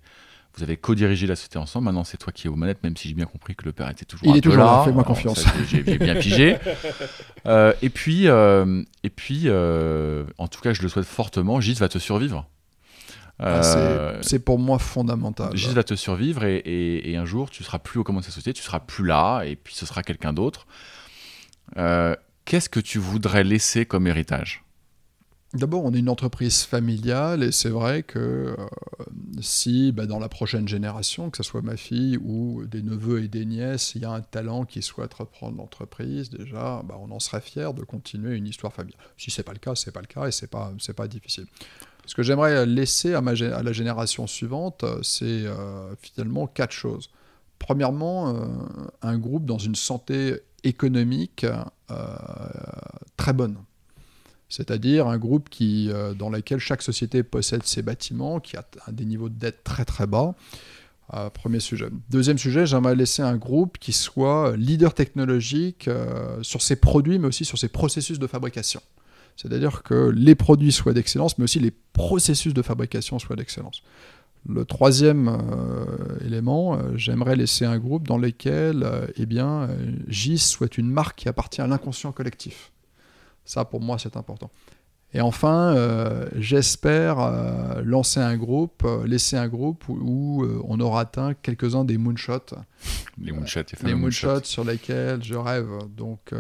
vous 0.58 0.64
avez 0.64 0.78
co-dirigé 0.78 1.28
la 1.28 1.36
société 1.36 1.58
ensemble. 1.58 1.86
Maintenant, 1.86 2.04
c'est 2.04 2.18
toi 2.18 2.32
qui 2.32 2.48
es 2.48 2.50
aux 2.50 2.56
manettes, 2.56 2.82
même 2.84 2.96
si 2.96 3.10
j'ai 3.10 3.14
bien 3.14 3.26
compris 3.26 3.56
que 3.56 3.66
le 3.66 3.74
père 3.74 3.90
était 3.90 4.06
toujours 4.06 4.28
Il 4.28 4.38
est 4.38 4.42
toujours 4.42 4.64
là. 4.64 4.84
Fais-moi 4.86 5.04
confiance. 5.04 5.46
J'ai 5.68 5.82
bien 5.84 6.16
pigé. 6.16 6.58
Euh, 7.48 7.74
et 7.84 7.90
puis, 7.90 8.28
euh, 8.28 8.82
et 9.04 9.12
puis 9.12 9.44
euh, 9.46 10.24
en 10.40 10.48
tout 10.48 10.62
cas, 10.62 10.74
je 10.74 10.82
le 10.82 10.88
souhaite 10.88 11.06
fortement. 11.06 11.62
Gis 11.62 11.76
va 11.76 11.88
te 11.88 12.00
survivre. 12.00 12.48
Ah, 13.38 13.62
c'est 14.22 14.40
pour 14.40 14.58
moi 14.58 14.80
fondamental. 14.80 15.56
Gis 15.56 15.76
va 15.76 15.84
te 15.84 15.94
survivre 15.94 16.44
et, 16.44 17.16
un 17.16 17.26
jour, 17.26 17.52
tu 17.52 17.64
seras 17.64 17.78
plus 17.78 18.00
au 18.00 18.04
commandement 18.04 18.22
de 18.22 18.26
sa 18.26 18.32
société, 18.32 18.54
tu 18.54 18.64
seras 18.64 18.80
plus 18.80 19.06
là 19.06 19.44
et 19.44 19.56
puis 19.56 19.76
ce 19.76 19.86
sera 19.86 20.02
quelqu'un 20.02 20.34
d'autre. 20.34 20.66
Qu'est-ce 22.46 22.70
que 22.70 22.80
tu 22.80 22.98
voudrais 22.98 23.44
laisser 23.44 23.86
comme 23.86 24.08
héritage? 24.08 24.65
D'abord, 25.56 25.86
on 25.86 25.94
est 25.94 26.00
une 26.00 26.10
entreprise 26.10 26.64
familiale 26.64 27.42
et 27.42 27.54
c'est 27.54 27.70
vrai 27.70 28.04
que 28.04 28.20
euh, 28.20 28.56
si 29.40 29.94
bah, 29.94 30.06
dans 30.06 30.20
la 30.20 30.28
prochaine 30.28 30.68
génération, 30.68 31.30
que 31.30 31.38
ce 31.38 31.44
soit 31.44 31.62
ma 31.62 31.78
fille 31.78 32.18
ou 32.18 32.66
des 32.66 32.82
neveux 32.82 33.24
et 33.24 33.30
des 33.30 33.46
nièces, 33.46 33.96
il 33.96 34.02
y 34.02 34.06
a 34.06 34.12
un 34.12 34.20
talent 34.20 34.66
qui 34.66 34.82
souhaite 34.82 35.14
reprendre 35.14 35.56
l'entreprise, 35.56 36.30
déjà, 36.30 36.84
bah, 36.84 37.00
on 37.00 37.10
en 37.10 37.20
serait 37.22 37.40
fier 37.40 37.74
de 37.74 37.84
continuer 37.84 38.36
une 38.36 38.48
histoire 38.48 38.74
familiale. 38.74 39.00
Si 39.16 39.32
c'est 39.32 39.44
pas 39.44 39.54
le 39.54 39.60
cas, 39.60 39.76
c'est 39.76 39.94
pas 39.94 40.02
le 40.02 40.08
cas 40.08 40.28
et 40.28 40.32
c'est 40.32 40.50
pas 40.50 40.74
c'est 40.78 40.94
pas 40.94 41.08
difficile. 41.08 41.46
Ce 42.06 42.16
que 42.16 42.22
j'aimerais 42.22 42.66
laisser 42.66 43.14
à, 43.14 43.22
la 43.22 43.72
génération 43.72 44.28
suivante, 44.28 44.84
c'est 45.04 45.46
euh, 45.46 45.96
finalement 46.02 46.48
quatre 46.48 46.74
choses. 46.74 47.12
Premièrement, 47.60 48.36
euh, 48.36 48.46
un 49.02 49.18
groupe 49.18 49.46
dans 49.46 49.58
une 49.58 49.76
santé 49.76 50.42
économique 50.66 51.46
très 53.16 53.32
bonne 53.32 53.58
c'est-à-dire 54.50 55.08
un 55.08 55.18
groupe 55.18 55.50
euh, 55.62 56.14
dans 56.14 56.30
lequel 56.30 56.60
chaque 56.60 56.82
société 56.82 57.24
possède 57.24 57.64
ses 57.64 57.82
bâtiments, 57.82 58.40
qui 58.40 58.58
a 58.58 58.66
des 58.92 59.06
niveaux 59.06 59.30
de 59.30 59.38
dette 59.38 59.64
très 59.64 59.86
très 59.86 60.08
bas. 60.08 60.36
Euh, 61.14 61.30
premier 61.30 61.60
sujet. 61.60 61.88
Deuxième 62.10 62.38
sujet, 62.38 62.66
j'aimerais 62.66 62.96
laisser 62.96 63.22
un 63.22 63.38
groupe 63.38 63.78
qui 63.78 63.94
soit 63.94 64.56
leader 64.58 64.94
technologique 64.94 65.88
euh, 65.88 66.42
sur 66.42 66.62
ses 66.64 66.76
produits, 66.76 67.20
mais 67.20 67.28
aussi 67.28 67.46
sur 67.46 67.58
ses 67.58 67.68
processus 67.68 68.18
de 68.18 68.26
fabrication. 68.26 68.82
C'est-à-dire 69.36 69.84
que 69.84 70.12
les 70.16 70.34
produits 70.34 70.72
soient 70.72 70.94
d'excellence, 70.94 71.38
mais 71.38 71.44
aussi 71.44 71.60
les 71.60 71.74
processus 71.94 72.54
de 72.54 72.62
fabrication 72.62 73.20
soient 73.20 73.36
d'excellence. 73.36 73.84
Le 74.48 74.64
troisième 74.64 75.38
élément, 76.24 76.80
j'aimerais 76.96 77.36
laisser 77.36 77.66
un 77.66 77.80
groupe 77.80 78.08
dans 78.08 78.20
lequel 78.20 78.88
eh 79.18 79.26
GIS 80.08 80.38
soit 80.38 80.78
une 80.78 80.90
marque 80.90 81.18
qui 81.18 81.28
appartient 81.28 81.62
à 81.62 81.68
l'inconscient 81.68 82.12
collectif. 82.12 82.72
Ça, 83.46 83.64
pour 83.66 83.82
moi, 83.82 83.98
c'est 84.00 84.18
important. 84.18 84.50
Et 85.16 85.22
enfin, 85.22 85.74
euh, 85.74 86.28
j'espère 86.36 87.20
euh, 87.20 87.82
lancer 87.86 88.20
un 88.20 88.36
groupe, 88.36 88.84
euh, 88.84 89.08
laisser 89.08 89.38
un 89.38 89.48
groupe 89.48 89.88
où, 89.88 90.46
on 90.68 90.78
aura 90.82 91.02
atteint 91.02 91.34
quelques-uns 91.34 91.86
des 91.86 91.98
moonshots. 91.98 92.54
Les 93.18 93.32
moonshots, 93.32 93.62
les 93.84 93.94
moonshots, 93.94 94.44
sur 94.44 94.66
lesquels 94.66 95.24
je 95.24 95.36
rêve. 95.36 95.70
Donc, 95.96 96.34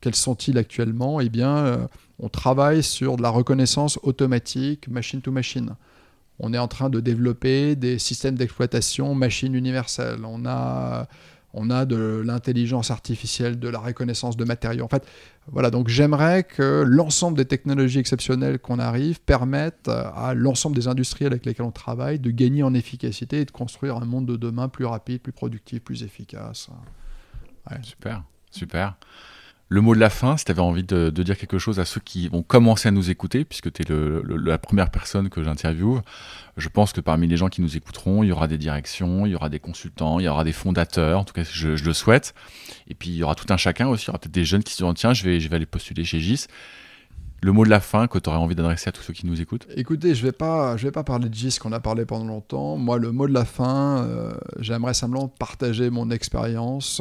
quels 0.00 0.14
sont-ils 0.14 0.58
actuellement? 0.58 1.20
Eh 1.20 1.28
bien, 1.28 1.88
on 2.20 2.28
travaille 2.28 2.84
sur 2.84 3.16
de 3.16 3.22
la 3.22 3.30
reconnaissance 3.30 3.98
automatique 4.04 4.86
machine 4.86 5.20
to 5.20 5.32
machine. 5.32 5.74
On 6.38 6.54
est 6.54 6.58
en 6.58 6.68
train 6.68 6.88
de 6.88 7.00
développer 7.00 7.74
des 7.74 7.98
systèmes 7.98 8.36
d'exploitation 8.36 9.12
machine 9.16 9.56
universelle. 9.56 10.24
On 10.24 10.46
a 10.46 11.08
on 11.52 11.70
a 11.70 11.84
de 11.84 12.22
l'intelligence 12.24 12.90
artificielle, 12.90 13.58
de 13.58 13.68
la 13.68 13.78
reconnaissance 13.78 14.36
de 14.36 14.44
matériaux. 14.44 14.84
En 14.84 14.88
fait, 14.88 15.04
voilà, 15.48 15.70
donc 15.70 15.88
j'aimerais 15.88 16.44
que 16.44 16.84
l'ensemble 16.86 17.36
des 17.36 17.44
technologies 17.44 17.98
exceptionnelles 17.98 18.58
qu'on 18.58 18.78
arrive 18.78 19.20
permettent 19.20 19.88
à 19.88 20.34
l'ensemble 20.34 20.76
des 20.76 20.88
industriels 20.88 21.32
avec 21.32 21.46
lesquels 21.46 21.66
on 21.66 21.72
travaille 21.72 22.18
de 22.18 22.30
gagner 22.30 22.62
en 22.62 22.74
efficacité 22.74 23.40
et 23.40 23.44
de 23.44 23.50
construire 23.50 23.96
un 23.96 24.04
monde 24.04 24.26
de 24.26 24.36
demain 24.36 24.68
plus 24.68 24.84
rapide, 24.84 25.20
plus 25.20 25.32
productif, 25.32 25.80
plus 25.82 26.02
efficace. 26.02 26.68
Super, 27.82 28.24
super 28.50 28.96
le 29.72 29.80
mot 29.80 29.94
de 29.94 30.00
la 30.00 30.10
fin, 30.10 30.36
si 30.36 30.44
tu 30.44 30.50
avais 30.50 30.60
envie 30.60 30.82
de, 30.82 31.10
dire 31.10 31.38
quelque 31.38 31.58
chose 31.58 31.78
à 31.78 31.84
ceux 31.84 32.00
qui 32.00 32.26
vont 32.26 32.42
commencer 32.42 32.88
à 32.88 32.90
nous 32.90 33.08
écouter, 33.08 33.44
puisque 33.44 33.72
tu 33.72 33.82
es 33.82 33.86
la 33.88 34.58
première 34.58 34.90
personne 34.90 35.30
que 35.30 35.44
j'interviewe, 35.44 36.00
je 36.56 36.68
pense 36.68 36.92
que 36.92 37.00
parmi 37.00 37.28
les 37.28 37.36
gens 37.36 37.48
qui 37.48 37.62
nous 37.62 37.76
écouteront, 37.76 38.24
il 38.24 38.30
y 38.30 38.32
aura 38.32 38.48
des 38.48 38.58
directions, 38.58 39.26
il 39.26 39.30
y 39.30 39.34
aura 39.36 39.48
des 39.48 39.60
consultants, 39.60 40.18
il 40.18 40.24
y 40.24 40.28
aura 40.28 40.42
des 40.42 40.52
fondateurs, 40.52 41.20
en 41.20 41.24
tout 41.24 41.32
cas 41.32 41.44
je, 41.44 41.68
le 41.68 41.92
souhaite, 41.92 42.34
et 42.88 42.94
puis 42.94 43.10
il 43.10 43.16
y 43.16 43.22
aura 43.22 43.36
tout 43.36 43.46
un 43.50 43.56
chacun 43.56 43.86
aussi, 43.86 44.06
il 44.06 44.08
y 44.08 44.10
aura 44.10 44.18
peut-être 44.18 44.34
des 44.34 44.44
jeunes 44.44 44.64
qui 44.64 44.72
se 44.72 44.78
diront 44.78 44.92
tiens, 44.92 45.14
je 45.14 45.22
vais, 45.22 45.38
je 45.38 45.48
vais 45.48 45.54
aller 45.54 45.66
postuler 45.66 46.02
chez 46.02 46.18
GIS. 46.18 46.48
Le 47.40 47.52
mot 47.52 47.64
de 47.64 47.70
la 47.70 47.80
fin 47.80 48.08
que 48.08 48.18
tu 48.18 48.28
aurais 48.28 48.38
envie 48.38 48.56
d'adresser 48.56 48.88
à 48.88 48.92
tous 48.92 49.02
ceux 49.02 49.14
qui 49.14 49.24
nous 49.24 49.40
écoutent? 49.40 49.66
Écoutez, 49.74 50.14
je 50.14 50.20
ne 50.20 50.26
vais, 50.26 50.32
pas, 50.32 50.74
vais 50.74 50.90
pas 50.90 51.04
parler 51.04 51.28
de 51.28 51.34
GIS 51.34 51.58
qu'on 51.58 51.72
a 51.72 51.80
parlé 51.80 52.04
pendant 52.04 52.26
longtemps. 52.26 52.76
Moi, 52.76 52.98
le 52.98 53.12
mot 53.12 53.26
de 53.26 53.32
la 53.32 53.46
fin, 53.46 54.04
euh, 54.04 54.32
j'aimerais 54.58 54.92
simplement 54.92 55.28
partager 55.28 55.88
mon 55.88 56.10
expérience 56.10 57.00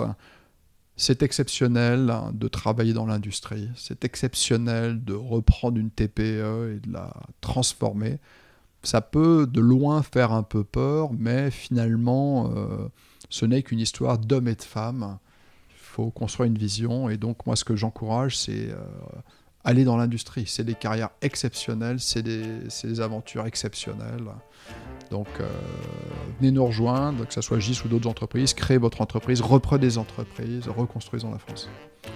c'est 0.99 1.23
exceptionnel 1.23 2.13
de 2.33 2.47
travailler 2.49 2.91
dans 2.91 3.05
l'industrie, 3.05 3.69
c'est 3.77 4.03
exceptionnel 4.03 5.01
de 5.01 5.13
reprendre 5.13 5.77
une 5.77 5.91
TPE 5.91 6.19
et 6.19 6.79
de 6.85 6.91
la 6.91 7.13
transformer. 7.39 8.19
Ça 8.83 8.99
peut 8.99 9.47
de 9.47 9.61
loin 9.61 10.03
faire 10.03 10.33
un 10.33 10.43
peu 10.43 10.65
peur, 10.65 11.11
mais 11.13 11.51
finalement, 11.51 12.51
euh, 12.53 12.89
ce 13.29 13.45
n'est 13.45 13.63
qu'une 13.63 13.79
histoire 13.79 14.17
d'hommes 14.17 14.49
et 14.49 14.55
de 14.55 14.61
femmes. 14.61 15.19
Il 15.69 15.77
faut 15.77 16.11
construire 16.11 16.47
une 16.47 16.57
vision, 16.57 17.09
et 17.09 17.15
donc 17.15 17.45
moi, 17.45 17.55
ce 17.55 17.63
que 17.63 17.77
j'encourage, 17.77 18.37
c'est 18.37 18.69
euh, 18.69 18.77
aller 19.63 19.83
dans 19.83 19.97
l'industrie. 19.97 20.45
C'est 20.47 20.63
des 20.63 20.75
carrières 20.75 21.09
exceptionnelles, 21.21 21.99
c'est 21.99 22.23
des, 22.23 23.01
aventures 23.01 23.45
exceptionnelles. 23.45 24.25
Donc, 25.11 25.27
euh, 25.39 25.47
venez 26.39 26.51
nous 26.51 26.65
rejoindre, 26.65 27.25
que 27.25 27.33
ce 27.33 27.41
soit 27.41 27.59
GIS 27.59 27.81
ou 27.85 27.87
d'autres 27.87 28.09
entreprises, 28.09 28.53
créez 28.53 28.77
votre 28.77 29.01
entreprise, 29.01 29.41
reprenez 29.41 29.81
des 29.81 29.97
entreprises, 29.97 30.67
reconstruisons 30.67 31.31
la 31.31 31.39
France. 31.39 31.69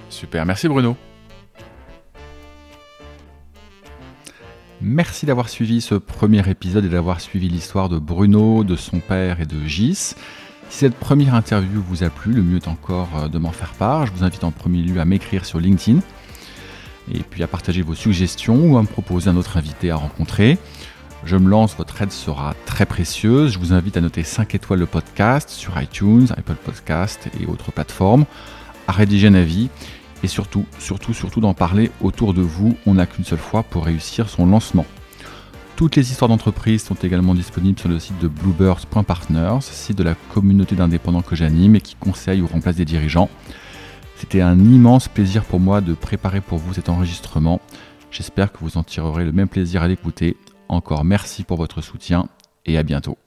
Super, 0.09 0.45
merci 0.45 0.67
Bruno. 0.67 0.95
Merci 4.81 5.25
d'avoir 5.25 5.47
suivi 5.47 5.79
ce 5.79 5.95
premier 5.95 6.47
épisode 6.49 6.83
et 6.83 6.89
d'avoir 6.89 7.21
suivi 7.21 7.47
l'histoire 7.47 7.87
de 7.87 7.99
Bruno, 7.99 8.65
de 8.65 8.75
son 8.75 8.99
père 8.99 9.39
et 9.39 9.45
de 9.45 9.63
Gis. 9.65 10.15
Si 10.69 10.79
cette 10.79 10.95
première 10.95 11.35
interview 11.35 11.81
vous 11.87 12.03
a 12.03 12.09
plu, 12.09 12.33
le 12.33 12.41
mieux 12.43 12.57
est 12.57 12.67
encore 12.67 13.09
euh, 13.15 13.27
de 13.27 13.37
m'en 13.37 13.51
faire 13.51 13.71
part. 13.73 14.07
Je 14.07 14.11
vous 14.11 14.23
invite 14.23 14.43
en 14.43 14.51
premier 14.51 14.81
lieu 14.81 14.99
à 14.99 15.05
m'écrire 15.05 15.45
sur 15.45 15.59
LinkedIn 15.59 15.99
et 17.11 17.19
puis 17.19 17.43
à 17.43 17.47
partager 17.47 17.81
vos 17.81 17.95
suggestions 17.95 18.71
ou 18.71 18.77
à 18.77 18.81
me 18.81 18.87
proposer 18.87 19.29
un 19.29 19.37
autre 19.37 19.57
invité 19.57 19.91
à 19.91 19.95
rencontrer. 19.95 20.57
Je 21.25 21.37
me 21.37 21.49
lance, 21.49 21.75
votre 21.77 22.01
aide 22.01 22.11
sera 22.11 22.53
très 22.65 22.85
précieuse. 22.85 23.53
Je 23.53 23.59
vous 23.59 23.73
invite 23.73 23.95
à 23.95 24.01
noter 24.01 24.23
5 24.23 24.55
étoiles 24.55 24.79
le 24.79 24.85
podcast 24.85 25.49
sur 25.49 25.79
iTunes, 25.81 26.27
Apple 26.35 26.55
Podcast 26.55 27.29
et 27.39 27.45
autres 27.45 27.71
plateformes, 27.71 28.25
à 28.87 28.91
rédiger 28.91 29.27
un 29.27 29.35
avis 29.35 29.69
et 30.23 30.27
surtout, 30.27 30.65
surtout, 30.79 31.13
surtout 31.13 31.39
d'en 31.39 31.53
parler 31.53 31.91
autour 32.01 32.33
de 32.33 32.41
vous. 32.41 32.77
On 32.85 32.95
n'a 32.95 33.05
qu'une 33.05 33.23
seule 33.23 33.39
fois 33.39 33.63
pour 33.63 33.85
réussir 33.85 34.29
son 34.29 34.45
lancement. 34.45 34.85
Toutes 35.75 35.95
les 35.95 36.11
histoires 36.11 36.29
d'entreprise 36.29 36.83
sont 36.83 36.95
également 36.95 37.33
disponibles 37.33 37.79
sur 37.79 37.89
le 37.89 37.99
site 37.99 38.19
de 38.19 38.27
bluebirds.partners, 38.27 39.59
site 39.61 39.97
de 39.97 40.03
la 40.03 40.15
communauté 40.33 40.75
d'indépendants 40.75 41.23
que 41.23 41.35
j'anime 41.35 41.75
et 41.75 41.81
qui 41.81 41.95
conseille 41.95 42.41
ou 42.41 42.47
remplace 42.47 42.75
des 42.75 42.85
dirigeants. 42.85 43.29
C'était 44.15 44.41
un 44.41 44.59
immense 44.59 45.07
plaisir 45.07 45.43
pour 45.43 45.59
moi 45.59 45.81
de 45.81 45.93
préparer 45.93 46.41
pour 46.41 46.57
vous 46.57 46.73
cet 46.73 46.89
enregistrement. 46.89 47.59
J'espère 48.11 48.51
que 48.51 48.59
vous 48.59 48.77
en 48.77 48.83
tirerez 48.83 49.25
le 49.25 49.31
même 49.31 49.49
plaisir 49.49 49.81
à 49.81 49.87
l'écouter. 49.87 50.37
Encore 50.69 51.03
merci 51.03 51.43
pour 51.43 51.57
votre 51.57 51.81
soutien 51.81 52.27
et 52.65 52.77
à 52.77 52.83
bientôt. 52.83 53.17